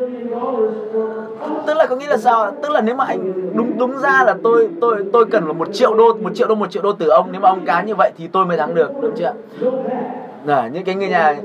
[1.68, 4.36] tức là có nghĩa là sao tức là nếu mà anh đúng đúng ra là
[4.44, 7.08] tôi tôi tôi cần là một triệu đô một triệu đô một triệu đô từ
[7.08, 7.28] ông.
[7.32, 9.34] Nếu mà ông cá như vậy thì tôi mới thắng được đúng chưa
[10.46, 11.36] là những cái người nhà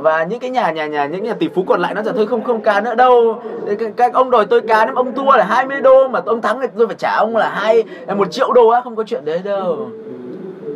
[0.00, 2.26] và những cái nhà nhà nhà những nhà tỷ phú còn lại nó rằng thôi
[2.26, 3.42] không không cá nữa đâu.
[3.78, 6.60] Các, các ông đòi tôi cá nếu ông thua là 20 đô mà ông thắng
[6.60, 7.84] thì tôi phải trả ông là hai
[8.16, 9.90] một triệu đô á không có chuyện đấy đâu.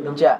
[0.05, 0.35] Đúng chưa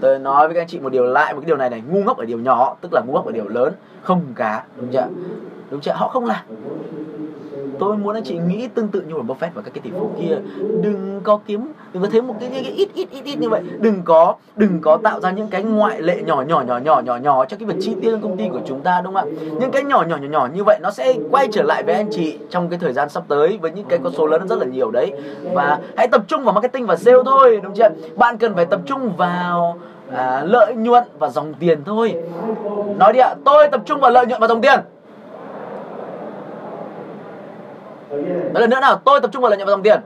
[0.00, 2.02] tôi nói với các anh chị một điều lại một cái điều này này ngu
[2.02, 3.72] ngốc ở điều nhỏ tức là ngu ngốc ở điều lớn
[4.08, 5.06] không cá đúng chưa?
[5.70, 5.92] Đúng chưa?
[5.92, 6.44] Họ không làm.
[7.78, 10.10] Tôi muốn anh chị nghĩ tương tự như là Buffett và các cái tỷ phú
[10.20, 10.36] kia.
[10.82, 13.48] Đừng có kiếm đừng có thấy một cái, cái, cái ít ít ít ít như
[13.48, 13.62] vậy.
[13.78, 17.16] Đừng có đừng có tạo ra những cái ngoại lệ nhỏ nhỏ nhỏ nhỏ nhỏ
[17.16, 19.32] nhỏ cho cái việc chi tiêu công ty của chúng ta đúng không ạ?
[19.60, 22.08] Những cái nhỏ nhỏ nhỏ nhỏ như vậy nó sẽ quay trở lại với anh
[22.10, 24.66] chị trong cái thời gian sắp tới với những cái con số lớn rất là
[24.66, 25.12] nhiều đấy.
[25.54, 27.88] Và hãy tập trung vào marketing và sale thôi đúng chưa?
[28.16, 29.78] Bạn cần phải tập trung vào
[30.12, 32.14] à, lợi nhuận và dòng tiền thôi
[32.96, 34.80] nói đi ạ tôi tập trung vào lợi nhuận và dòng tiền
[38.52, 40.00] Nói lần nữa nào, tôi tập trung vào lợi nhuận và dòng tiền.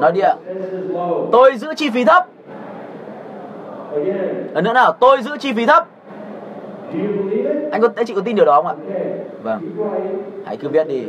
[0.00, 0.34] Nói đi ạ.
[1.32, 2.26] Tôi giữ chi phí thấp.
[4.54, 5.88] Lần nữa nào, tôi giữ chi phí thấp.
[7.72, 8.74] Anh có anh chị có tin điều đó không ạ?
[9.42, 9.60] Vâng.
[10.44, 11.04] Hãy cứ viết đi.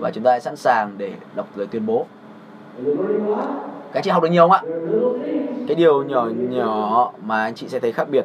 [0.00, 2.06] Và chúng ta sẵn sàng để đọc lời tuyên bố.
[3.92, 4.62] Các anh chị học được nhiều không ạ?
[5.68, 8.24] Cái điều nhỏ nhỏ mà anh chị sẽ thấy khác biệt.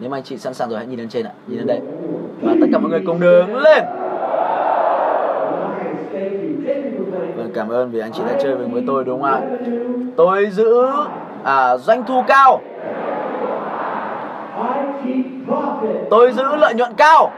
[0.00, 1.80] Nếu mà anh chị sẵn sàng rồi hãy nhìn lên trên ạ nhìn lên đây.
[2.42, 3.84] Và tất cả mọi người cùng đứng lên.
[7.36, 9.40] Vâng cảm ơn vì anh chị đã chơi với tôi đúng không ạ?
[10.16, 10.86] Tôi giữ
[11.44, 12.60] à, doanh thu cao.
[16.10, 17.30] Tôi giữ lợi nhuận cao.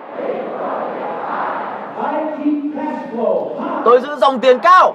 [3.84, 4.94] Tôi giữ dòng tiền cao.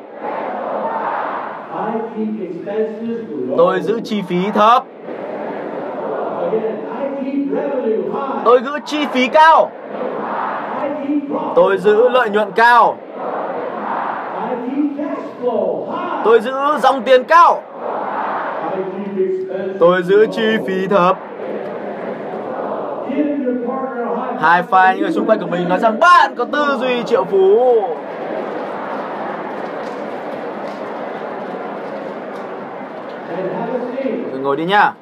[3.57, 4.83] Tôi giữ chi phí thấp.
[8.45, 9.71] Tôi giữ chi phí cao.
[11.55, 12.97] Tôi giữ lợi nhuận cao.
[16.23, 17.61] Tôi giữ dòng tiền cao.
[19.79, 21.17] Tôi giữ chi phí thấp.
[24.39, 27.23] Hai file những người xung quanh của mình nói rằng bạn có tư duy triệu
[27.23, 27.81] phú.
[34.41, 34.93] Ngồi đi nhá.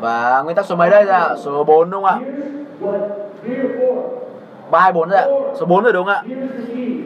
[0.00, 1.08] Và nguyên tắc số mấy đây?
[1.08, 2.20] Ạ số 4 đúng không ạ?
[4.70, 5.26] Ba hai bốn ạ?
[5.54, 6.22] Số 4 rồi đúng không ạ?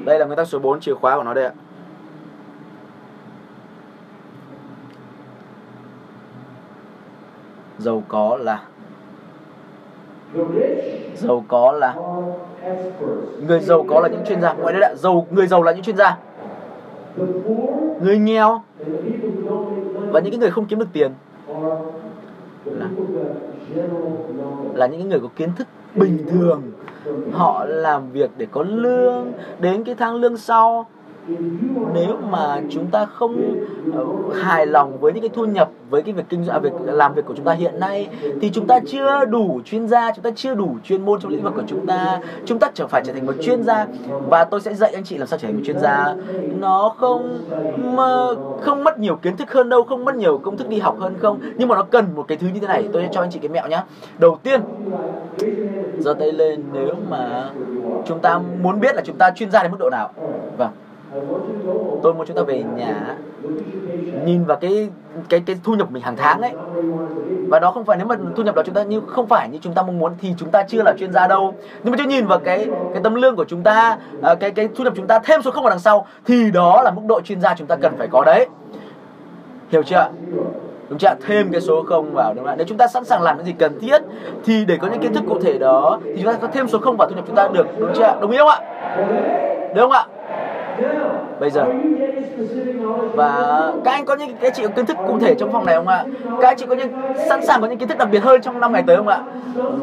[0.04, 1.52] Đây là nguyên tắc số 4 chìa khóa của nó đây ạ.
[7.78, 8.62] Giàu có là
[11.14, 11.94] giàu có là
[13.46, 14.52] người giàu có là những chuyên gia.
[14.52, 16.18] Ngoài đây ạ giàu người giàu là những chuyên gia.
[18.02, 18.62] Người nghèo
[20.10, 21.12] và những cái người không kiếm được tiền
[22.64, 22.86] là,
[24.74, 26.62] là những người có kiến thức bình thường.
[27.32, 29.32] Họ làm việc để có lương.
[29.58, 30.86] Đến cái tháng lương sau
[31.94, 33.54] nếu mà chúng ta không
[33.94, 34.04] ờ,
[34.42, 37.14] hài lòng với những cái thu nhập, với cái việc kinh doanh à, việc làm
[37.14, 38.08] việc của chúng ta hiện nay,
[38.40, 41.42] thì chúng ta chưa đủ chuyên gia, chúng ta chưa đủ chuyên môn trong lĩnh
[41.42, 42.20] vực của chúng ta.
[42.44, 43.86] Chúng ta trở phải trở thành một chuyên gia.
[44.28, 46.14] Và tôi sẽ dạy anh chị làm sao trở thành một chuyên gia.
[46.58, 47.38] Nó không
[47.96, 48.06] mà
[48.60, 51.14] không mất nhiều kiến thức hơn đâu, không mất nhiều công thức đi học hơn
[51.18, 51.40] không.
[51.56, 52.88] Nhưng mà nó cần một cái thứ như thế này.
[52.92, 53.84] Tôi sẽ cho anh chị cái mẹo nhá.
[54.18, 54.60] Đầu tiên,
[55.98, 57.50] giơ tay lên nếu mà
[58.06, 60.10] chúng ta muốn biết là chúng ta chuyên gia đến mức độ nào
[62.02, 63.16] tôi muốn chúng ta về nhà,
[64.24, 64.88] nhìn vào cái
[65.28, 66.52] cái cái thu nhập mình hàng tháng ấy.
[67.48, 69.58] Và đó không phải, nếu mà thu nhập đó chúng ta như, không phải như
[69.62, 71.54] chúng ta mong muốn thì chúng ta chưa là chuyên gia đâu.
[71.84, 74.68] Nhưng mà chúng nhìn vào cái cái tấm lương của chúng ta à, cái cái
[74.76, 77.20] thu nhập chúng ta thêm số không vào đằng sau, thì đó là mức độ
[77.20, 78.46] chuyên gia chúng ta cần phải có đấy.
[79.70, 80.08] Hiểu chưa
[80.88, 82.54] đúng chưa thêm cái số không vào, đúng không ạ?
[82.58, 84.02] Nếu chúng ta sẵn sàng làm những gì cần thiết,
[84.44, 86.78] thì để có những kiến thức cụ thể đó, thì chúng ta có thêm số
[86.78, 88.58] không vào thu nhập chúng ta được, đúng chưa đồng ý không ạ?
[89.74, 90.06] Đúng không ạ?
[91.40, 91.64] Bây giờ.
[93.14, 95.74] Và các anh có những cái chị có kiến thức cụ thể trong phòng này
[95.76, 96.04] không ạ?
[96.40, 96.88] Các anh chị có những,
[97.28, 99.22] sẵn sàng có những kiến thức đặc biệt hơn trong năm ngày tới không ạ?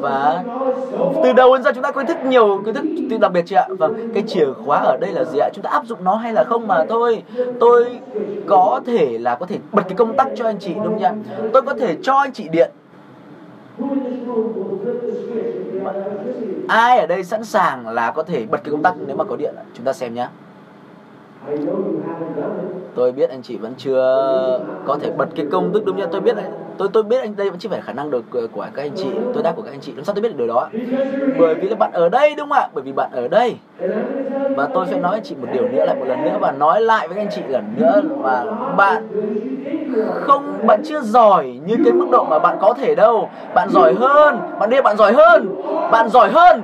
[0.01, 0.43] Và
[1.23, 2.73] từ đầu đến giờ chúng ta có kiến thức nhiều kiến
[3.09, 3.67] thức đặc biệt chị ạ?
[3.69, 5.49] Và cái chìa khóa ở đây là gì ạ?
[5.53, 7.23] Chúng ta áp dụng nó hay là không mà thôi.
[7.59, 7.99] Tôi
[8.47, 11.13] có thể là có thể bật cái công tắc cho anh chị, đúng không ạ?
[11.53, 12.71] Tôi có thể cho anh chị điện.
[16.67, 19.35] Ai ở đây sẵn sàng là có thể bật cái công tắc nếu mà có
[19.35, 20.27] điện chúng ta xem nhé
[22.95, 26.21] tôi biết anh chị vẫn chưa có thể bật cái công thức đúng chưa tôi
[26.21, 26.35] biết
[26.77, 29.07] tôi tôi biết anh đây vẫn chưa phải khả năng được của các anh chị
[29.33, 29.93] tôi đáp của các anh chị.
[29.95, 30.69] Làm sao tôi biết được điều đó?
[31.39, 32.67] Bởi vì là bạn ở đây đúng không ạ?
[32.73, 33.55] Bởi vì bạn ở đây.
[34.55, 36.81] Và tôi sẽ nói anh chị một điều nữa lại một lần nữa và nói
[36.81, 38.45] lại với các anh chị lần nữa và
[38.77, 39.07] bạn
[40.11, 43.29] không bạn chưa giỏi như cái mức độ mà bạn có thể đâu.
[43.55, 44.39] Bạn giỏi hơn.
[44.59, 45.55] Bạn đi bạn giỏi hơn.
[45.91, 46.63] Bạn giỏi hơn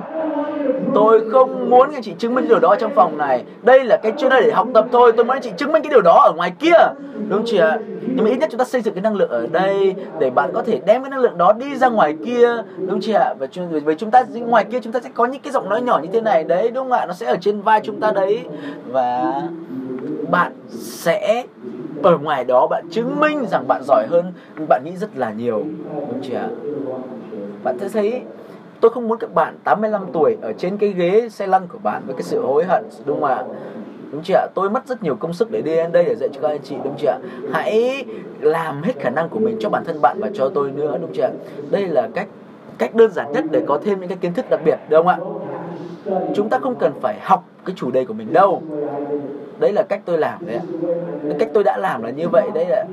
[0.94, 3.44] tôi không muốn anh chị chứng minh điều đó trong phòng này.
[3.62, 5.82] Đây là cái chuyên nơi để học tập thôi, tôi muốn anh chị chứng minh
[5.82, 6.76] cái điều đó ở ngoài kia.
[7.28, 7.78] Đúng chưa ạ?
[8.14, 10.50] Nhưng mà ít nhất chúng ta xây dựng cái năng lượng ở đây để bạn
[10.54, 12.48] có thể đem cái năng lượng đó đi ra ngoài kia.
[12.76, 13.34] Đúng chưa ạ?
[13.38, 13.46] Và
[13.84, 16.08] với chúng ta ngoài kia, chúng ta sẽ có những cái giọng nói nhỏ như
[16.12, 16.44] thế này.
[16.44, 17.06] Đấy, đúng không ạ?
[17.06, 18.40] Nó sẽ ở trên vai chúng ta đấy.
[18.86, 19.34] Và
[20.30, 21.44] bạn sẽ
[22.02, 24.32] ở ngoài đó, bạn chứng minh rằng bạn giỏi hơn.
[24.68, 25.62] Bạn nghĩ rất là nhiều.
[25.94, 26.48] Đúng chưa ạ?
[27.64, 28.22] Bạn sẽ thấy
[28.82, 32.02] tôi không muốn các bạn 85 tuổi ở trên cái ghế xe lăn của bạn
[32.06, 33.44] với cái sự hối hận, đúng không ạ?
[34.12, 34.46] Đúng chưa ạ?
[34.54, 36.62] Tôi mất rất nhiều công sức để đi đến đây để dạy cho các anh
[36.64, 37.18] chị, đúng chưa ạ?
[37.52, 38.04] Hãy
[38.40, 41.10] làm hết khả năng của mình cho bản thân bạn và cho tôi nữa, đúng
[41.14, 41.30] chưa ạ?
[41.70, 42.28] Đây là cách
[42.78, 45.08] cách đơn giản nhất để có thêm những cái kiến thức đặc biệt, đúng không
[45.08, 45.18] ạ?
[46.34, 48.62] Chúng ta không cần phải học cái chủ đề của mình đâu
[49.58, 50.62] đấy là cách tôi làm đấy ạ.
[51.38, 52.84] Cách tôi đã làm là như vậy đấy ạ.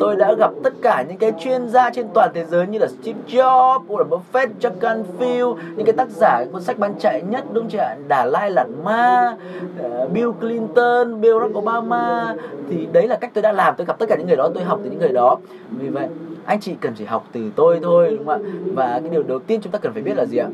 [0.00, 2.86] Tôi đã gặp tất cả những cái chuyên gia trên toàn thế giới như là
[2.86, 7.44] Steve Jobs, Warren Buffett, Jack Canfield những cái tác giả cuốn sách bán chạy nhất
[7.52, 7.96] đúng chưa ạ?
[8.08, 9.36] Đà Lai Lạt Ma
[9.82, 12.34] ờ, Bill Clinton, Bill Obama.
[12.70, 13.74] Thì đấy là cách tôi đã làm.
[13.76, 15.36] Tôi gặp tất cả những người đó tôi học từ những người đó.
[15.70, 16.06] Vì vậy
[16.44, 18.50] anh chị cần chỉ học từ tôi thôi đúng không ạ?
[18.74, 20.48] Và cái điều đầu tiên chúng ta cần phải biết là gì ạ?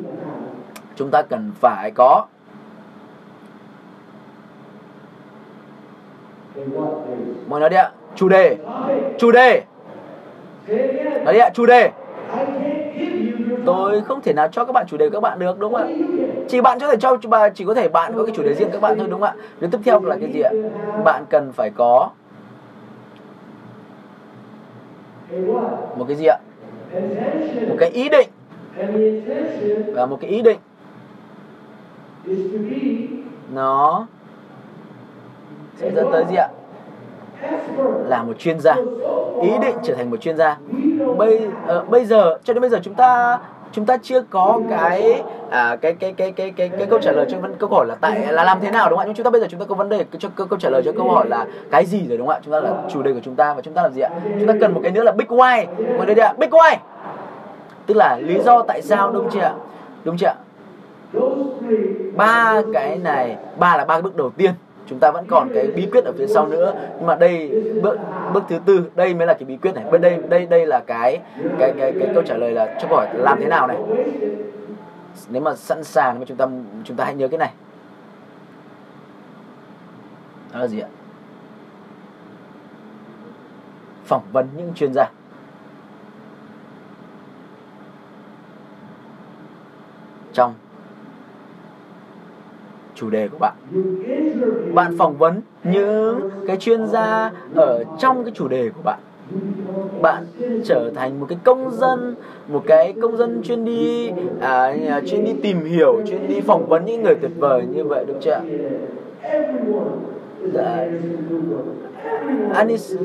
[0.96, 2.26] Chúng ta cần phải có
[7.48, 7.90] mọi nói đi ạ.
[8.14, 8.56] Chủ đề.
[9.18, 9.62] Chủ đề.
[11.24, 11.90] Nói đi ạ, chủ đề.
[13.66, 15.88] Tôi không thể nào cho các bạn chủ đề các bạn được, đúng không ạ?
[16.48, 18.68] Chỉ bạn có thể cho bà chỉ có thể bạn có cái chủ đề riêng
[18.72, 19.34] các bạn thôi, đúng không ạ?
[19.60, 20.50] Điều tiếp theo là cái gì ạ?
[21.04, 22.10] Bạn cần phải có
[25.96, 26.38] một cái gì ạ?
[27.68, 28.28] Một cái ý định.
[29.94, 30.58] Và một cái ý định.
[33.54, 34.06] Nó
[35.76, 36.48] sẽ dẫn tới gì ạ?
[38.04, 38.74] Là một chuyên gia.
[39.42, 40.56] Ý định trở thành một chuyên gia.
[41.16, 41.48] Bây
[41.78, 43.38] uh, bây giờ cho đến bây giờ chúng ta
[43.72, 47.26] chúng ta chưa có cái à, cái, cái cái cái cái cái câu trả lời
[47.30, 49.06] cho vấn câu hỏi là tại là làm thế nào đúng không ạ?
[49.06, 50.82] Nhưng chúng ta bây giờ chúng ta có vấn đề cho câu, câu trả lời
[50.84, 52.40] cho câu hỏi là cái gì rồi đúng không ạ?
[52.44, 54.10] Chúng ta là chủ đề của chúng ta và chúng ta làm gì ạ?
[54.38, 55.66] Chúng ta cần một cái nữa là big why.
[55.96, 56.76] Gọi đây ạ big why.
[57.86, 59.52] Tức là lý do tại sao đúng chưa ạ?
[60.04, 60.34] Đúng chưa ạ?
[62.16, 64.52] Ba cái này ba là ba cái bước đầu tiên
[64.86, 66.74] chúng ta vẫn còn cái bí quyết ở phía sau nữa.
[66.96, 67.98] Nhưng mà đây, bước
[68.32, 69.84] bước thứ tư, đây mới là cái bí quyết này.
[69.90, 71.20] Bên đây đây đây là cái
[71.58, 73.78] cái cái cái câu trả lời là cho hỏi làm thế nào này?
[75.28, 76.46] Nếu mà sẵn sàng mà chúng ta
[76.84, 77.52] chúng ta hãy nhớ cái này.
[80.52, 80.88] Đó là gì ạ?
[84.04, 85.10] Phỏng vấn những chuyên gia.
[90.32, 90.54] Trong
[92.96, 93.54] chủ đề của bạn.
[94.74, 98.98] Bạn phỏng vấn những cái chuyên gia ở trong cái chủ đề của bạn.
[100.02, 100.24] Bạn
[100.64, 102.14] trở thành một cái công dân
[102.48, 104.10] một cái công dân chuyên đi
[104.40, 108.04] à, chuyên đi tìm hiểu chuyên đi phỏng vấn những người tuyệt vời như vậy
[108.04, 108.40] được chưa ạ?
[110.52, 110.86] Dạ.
[112.54, 112.96] Anis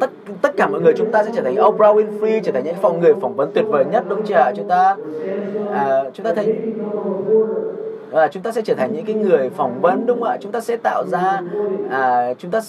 [0.00, 0.10] tất
[0.42, 3.00] tất cả mọi người chúng ta sẽ trở thành Oprah Winfrey trở thành những phòng
[3.00, 4.52] người phỏng vấn tuyệt vời nhất đúng chưa ạ?
[4.56, 4.96] Chúng ta
[5.72, 6.56] à, chúng ta thấy
[8.16, 10.38] Vâng và chúng ta sẽ trở thành những cái người phỏng vấn đúng không ạ?
[10.40, 11.40] Chúng ta sẽ tạo ra
[11.90, 12.60] à, chúng ta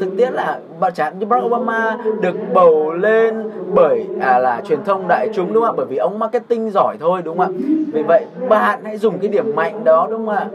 [0.00, 4.84] thực tiễn là bà chẳng như Barack Obama được bầu lên bởi à, là truyền
[4.84, 5.76] thông đại chúng đúng không ạ?
[5.76, 7.58] Bởi vì ông marketing giỏi thôi đúng không ạ?
[7.92, 10.46] Vì vậy bạn hãy dùng cái điểm mạnh đó đúng không ạ?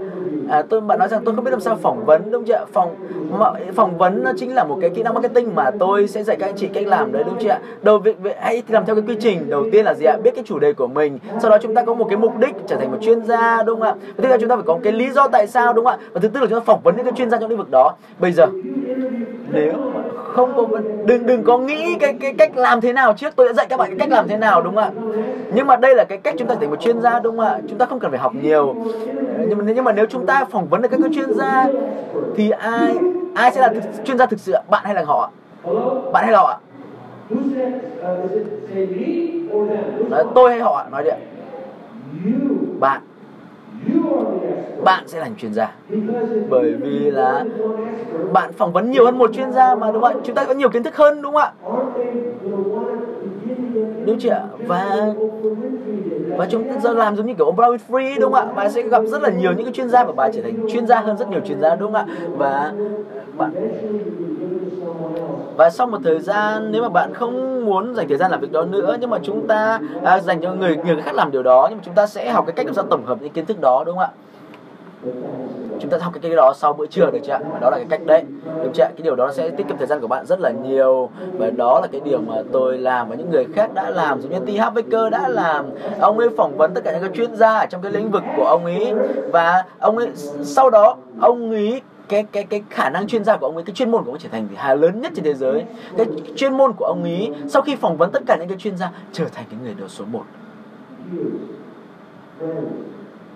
[0.50, 2.96] À, tôi bạn nói rằng tôi không biết làm sao phỏng vấn đúng chưa phỏng
[3.40, 6.38] phòng phỏng vấn nó chính là một cái kỹ năng marketing mà tôi sẽ dạy
[6.40, 7.60] các anh chị cách làm đấy đúng chưa ạ?
[7.82, 9.50] Đầu việc hãy làm theo cái quy trình.
[9.50, 10.18] Đầu tiên là gì ạ?
[10.24, 11.20] Biết cái chủ đề của mình.
[11.40, 13.80] Sau đó chúng ta có một cái mục đích trở thành một chuyên gia đúng
[13.80, 13.96] không ạ?
[14.08, 16.00] Và tiếp theo chúng ta phải có một cái lý do tại sao đúng không
[16.00, 16.08] ạ?
[16.14, 17.72] Và thứ tư là chúng ta phỏng vấn những cái chuyên gia trong lĩnh vực
[17.72, 17.96] đó.
[18.20, 18.46] Bây giờ
[19.58, 19.74] nếu
[20.34, 23.36] không có đừng đừng có nghĩ cái cái cách làm thế nào trước.
[23.36, 24.92] Tôi đã dạy các bạn cái cách làm thế nào, đúng không ạ?
[25.54, 27.60] Nhưng mà đây là cái cách chúng ta thành một chuyên gia, đúng không ạ?
[27.70, 28.76] Chúng ta không cần phải học nhiều.
[29.48, 31.68] Nhưng mà nhưng mà nếu chúng ta phỏng vấn được các chuyên gia,
[32.36, 32.98] thì ai
[33.36, 35.32] ai sẽ là chuyên gia thực sự bạn hay là họ
[36.14, 36.60] bạn hay là họ
[40.10, 41.18] nói tôi hay họ nói đi ạ.
[42.80, 43.02] Bạn
[44.80, 45.78] bạn sẽ thành chuyên gia.
[46.46, 47.46] Bởi vì là
[48.28, 50.20] bạn phỏng vấn nhiều hơn một chuyên gia mà, đúng không ạ?
[50.24, 51.54] Chúng ta có nhiều kiến thức hơn, đúng không ạ?
[54.06, 54.48] Đúng chưa ạ.
[54.60, 55.14] Và
[56.36, 58.52] và chúng ta làm giống như kiểu Oprah Winfrey, đúng không ạ?
[58.56, 60.88] Bạn sẽ gặp rất là nhiều những cái chuyên gia và bạn trở thành chuyên
[60.88, 62.08] gia hơn rất nhiều chuyên gia, đúng không ạ?
[62.34, 62.76] Và
[63.32, 63.52] bạn
[65.58, 68.52] và sau một thời gian nếu mà bạn không muốn dành thời gian làm việc
[68.52, 71.68] đó nữa nhưng mà chúng ta à, dành cho người người khác làm điều đó
[71.70, 73.62] nhưng mà chúng ta sẽ học cái cách làm sao tổng hợp những kiến thức
[73.62, 74.12] đó đúng không ạ?
[75.80, 77.40] Chúng ta học cái cái đó sau bữa trưa được chưa ạ?
[77.54, 78.24] Và đó là cái cách đấy
[78.64, 78.90] đúng chưa ạ?
[78.96, 81.10] Cái điều đó sẽ tiết kiệm thời gian của bạn rất là nhiều.
[81.38, 84.32] Và đó là cái điều mà tôi làm và những người khác đã làm giống
[84.32, 84.60] như T.
[84.60, 85.66] Harv Baker đã làm.
[86.00, 88.24] Ông ấy phỏng vấn tất cả những cái chuyên gia ở trong cái lĩnh vực
[88.38, 88.94] của ông ấy.
[89.32, 90.08] Và ông ấy
[90.44, 93.76] sau đó ông ấy cái cái cái khả năng chuyên gia của ông ấy, cái
[93.76, 95.64] chuyên môn của ông ấy trở thành hà lớn nhất trên thế giới.
[95.98, 98.78] Cái chuyên môn của ông ấy, sau khi phỏng vấn tất cả những cái chuyên
[98.78, 100.24] gia, trở thành cái người đầu số 1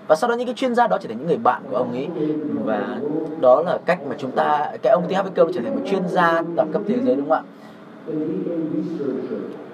[0.08, 1.91] và sau đó những cái chuyên gia đó trở thành những người bạn của ông
[1.91, 2.08] ấy.
[2.64, 2.98] Và
[3.40, 5.14] đó là cách mà chúng ta, cái ông T.
[5.14, 7.43] Harv Baker trở thành một chuyên gia đẳng cấp thế giới, đúng không ạ?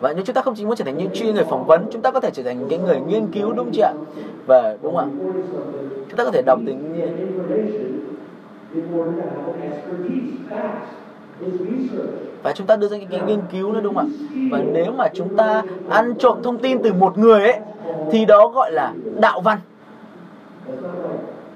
[0.02, 2.02] Và nếu chúng ta không chỉ muốn trở thành những chuyên người phỏng vấn, chúng
[2.02, 3.94] ta có thể trở thành cái người nghiên cứu, đúng chưa ạ?
[4.46, 5.32] Và, đúng không ạ?
[6.10, 6.94] Chúng ta có thể đọc tính
[12.44, 14.10] và chúng ta đưa ra những cái nghiên cứu nữa đúng không ạ?
[14.52, 17.60] và nếu mà chúng ta ăn trộm thông tin từ một người ấy
[18.12, 19.58] thì đó gọi là đạo văn.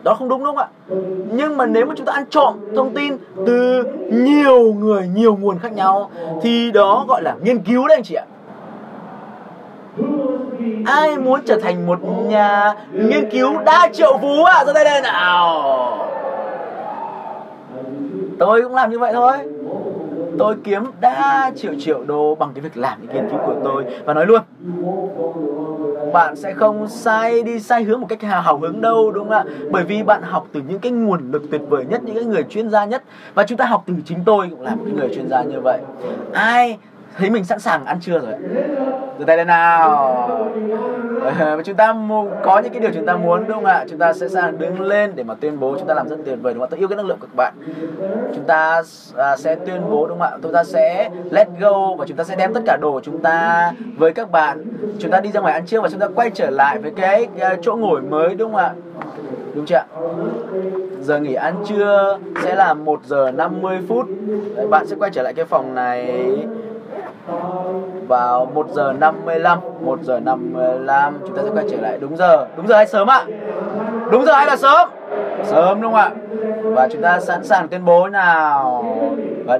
[0.03, 0.67] Đó không đúng đúng không ạ?
[1.31, 5.59] Nhưng mà nếu mà chúng ta ăn trộm thông tin từ nhiều người nhiều nguồn
[5.59, 8.25] khác nhau thì đó gọi là nghiên cứu đấy anh chị ạ.
[10.85, 14.53] Ai muốn trở thành một nhà nghiên cứu đa triệu phú ạ?
[14.53, 14.63] À?
[14.65, 16.07] ra đây đây nào
[18.41, 19.37] tôi cũng làm như vậy thôi.
[20.37, 23.85] Tôi kiếm đa triệu triệu đô bằng cái việc làm những nghiên cứu của tôi.
[24.05, 24.41] Và nói luôn,
[26.13, 29.43] bạn sẽ không sai đi sai hướng một cách hào hứng đâu, đúng không ạ?
[29.71, 32.43] Bởi vì bạn học từ những cái nguồn lực tuyệt vời nhất, những cái người
[32.43, 33.03] chuyên gia nhất.
[33.33, 35.59] Và chúng ta học từ chính tôi cũng là một cái người chuyên gia như
[35.63, 35.79] vậy.
[36.33, 36.77] Ai
[37.17, 38.33] thấy mình sẵn sàng ăn trưa rồi.
[39.19, 40.27] Từ tay lên nào.
[41.39, 41.95] Ờ, chúng ta
[42.43, 43.85] có những cái điều chúng ta muốn đúng không ạ?
[43.89, 46.37] Chúng ta sẽ sẵn đứng lên để mà tuyên bố chúng ta làm rất tuyệt
[46.41, 46.71] vời đúng không ạ?
[46.71, 47.53] Tôi yêu cái năng lượng của các bạn.
[48.35, 48.81] Chúng ta
[49.17, 50.37] à, sẽ tuyên bố đúng không ạ?
[50.43, 53.21] Chúng ta sẽ let go và chúng ta sẽ đem tất cả đồ của chúng
[53.21, 54.65] ta với các bạn.
[54.99, 57.27] Chúng ta đi ra ngoài ăn trưa và chúng ta quay trở lại với cái,
[57.39, 58.73] cái chỗ ngồi mới đúng không ạ?
[59.55, 59.85] Đúng chưa ạ?
[61.01, 64.05] Giờ nghỉ ăn trưa sẽ là 1 giờ 50 phút.
[64.69, 66.23] Bạn sẽ quay trở lại cái phòng này
[68.07, 71.97] vào 1 giờ 55 1 giờ 55 chúng ta sẽ quay trở lại.
[72.01, 73.23] Đúng giờ đúng giờ hay sớm ạ?
[74.11, 74.89] Đúng giờ hay là sớm?
[75.43, 76.11] Sớm đúng không ạ?
[76.63, 78.85] Và chúng ta sẵn sàng tuyên bố nào?
[79.45, 79.59] Và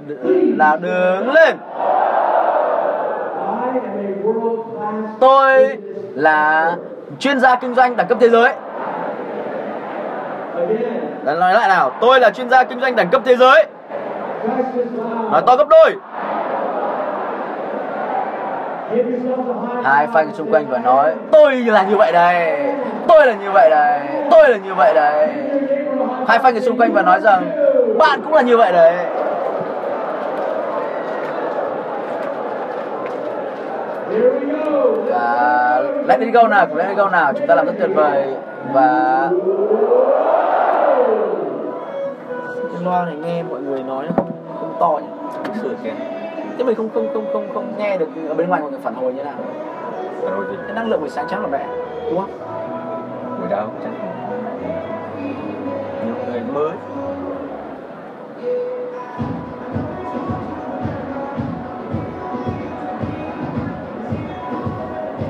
[0.58, 1.58] là đứng lên.
[5.20, 5.78] Tôi
[6.16, 6.76] là
[7.20, 8.54] chuyên gia kinh doanh đẳng cấp thế giới.
[11.26, 13.66] Đã Nói lại nào, tôi là chuyên gia kinh doanh đẳng cấp thế giới.
[15.32, 15.96] Nói to gấp đôi.
[19.84, 22.60] Hai phanh xung quanh và nói tôi là như vậy đây,
[23.08, 24.00] tôi là như vậy đây,
[24.32, 25.28] tôi là như vậy đây.
[26.28, 27.52] Hai phanh xung quanh và nói rằng
[27.98, 28.96] bạn cũng là như vậy đấy.
[35.10, 38.36] Và let it go nào, let it go nào, chúng ta làm rất tuyệt vời
[38.74, 39.30] và
[42.86, 45.08] loa này nghe mọi người nói không không to nhỉ
[45.62, 45.94] sửa kìa
[46.62, 48.94] thế mình không không không không không nghe được ở bên ngoài mọi người phản
[48.94, 49.34] hồi như nào.
[50.24, 50.58] Phản hồi gì?
[50.68, 51.68] Cái năng lượng buổi sáng chắc là mẹ
[52.10, 52.32] đúng không?
[53.40, 53.92] Buổi đâu chắc.
[56.06, 56.72] Nhiều người mới.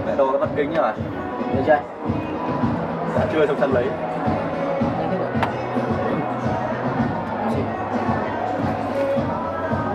[0.05, 0.77] Mẹ đồ cái mắt kính nhỉ
[1.55, 1.79] được chưa?
[3.15, 3.85] Đã chưa xong sân lấy.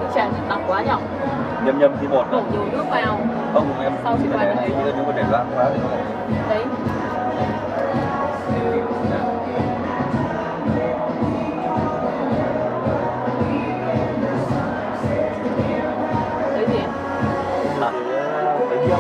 [0.01, 0.97] Nước trà nặng quá nhở
[1.67, 3.19] nhầm nhầm tí một Đổ đâu nhiều nước vào
[3.53, 6.03] không em Sau chỉ là để này chứ nếu mà để loãng quá thì lại
[6.49, 6.65] Đấy
[16.55, 16.81] Đấy gì
[17.81, 17.93] à,
[18.71, 18.99] mấy triệu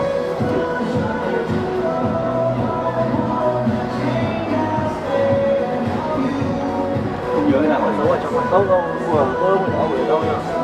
[7.35, 9.27] không nhớ cái nào giấu ở trong mặt câu đâu vừa
[9.78, 10.56] không ở đâu nhỉ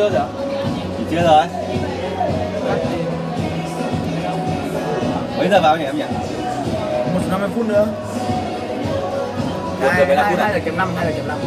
[0.00, 0.26] chưa rồi
[0.98, 1.46] Nghỉ chưa rồi
[5.38, 6.04] Mấy giờ vào nhỉ em nhỉ?
[7.14, 7.86] 1 50 phút nữa.
[9.80, 11.38] Hai hai là kém năm hai là kém năm.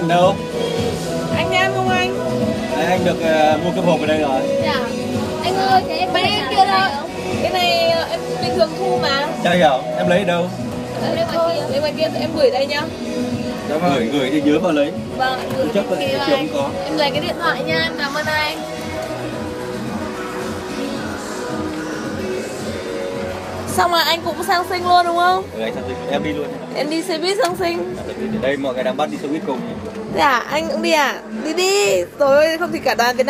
[0.00, 0.34] gần đâu
[1.36, 2.18] anh em không anh?
[2.76, 4.40] Đấy, anh được uh, mua cơm hộp ở đây rồi.
[4.62, 4.76] Dạ.
[5.44, 6.90] Anh ơi thế em bé kia đâu
[7.42, 9.26] cái này ờ, em bình thường thu mà.
[9.44, 10.48] Chả hiểu em lấy ở đâu?
[11.06, 11.16] Em
[11.70, 12.08] lấy ngoài kia.
[12.20, 12.82] em gửi đây nhá.
[13.68, 13.92] Dạ vâng.
[13.94, 14.92] Gửi gửi thì nhớ vào lấy.
[15.16, 15.84] Vâng, gửi chấp
[16.26, 16.70] kia em có.
[16.84, 18.59] Em lấy cái điện thoại nha, em cảm ơn anh.
[23.76, 25.44] Xong là anh cũng sang sinh luôn đúng không?
[25.56, 27.94] ừ, anh sang sinh em đi luôn Em đi xe buýt sang sinh
[28.42, 29.60] đây mọi người đang bắt đi xe buýt cùng
[30.18, 31.20] à, anh cũng đi à?
[31.44, 33.28] Đi đi Rồi ơi, không thì cả đoàn Việt Nam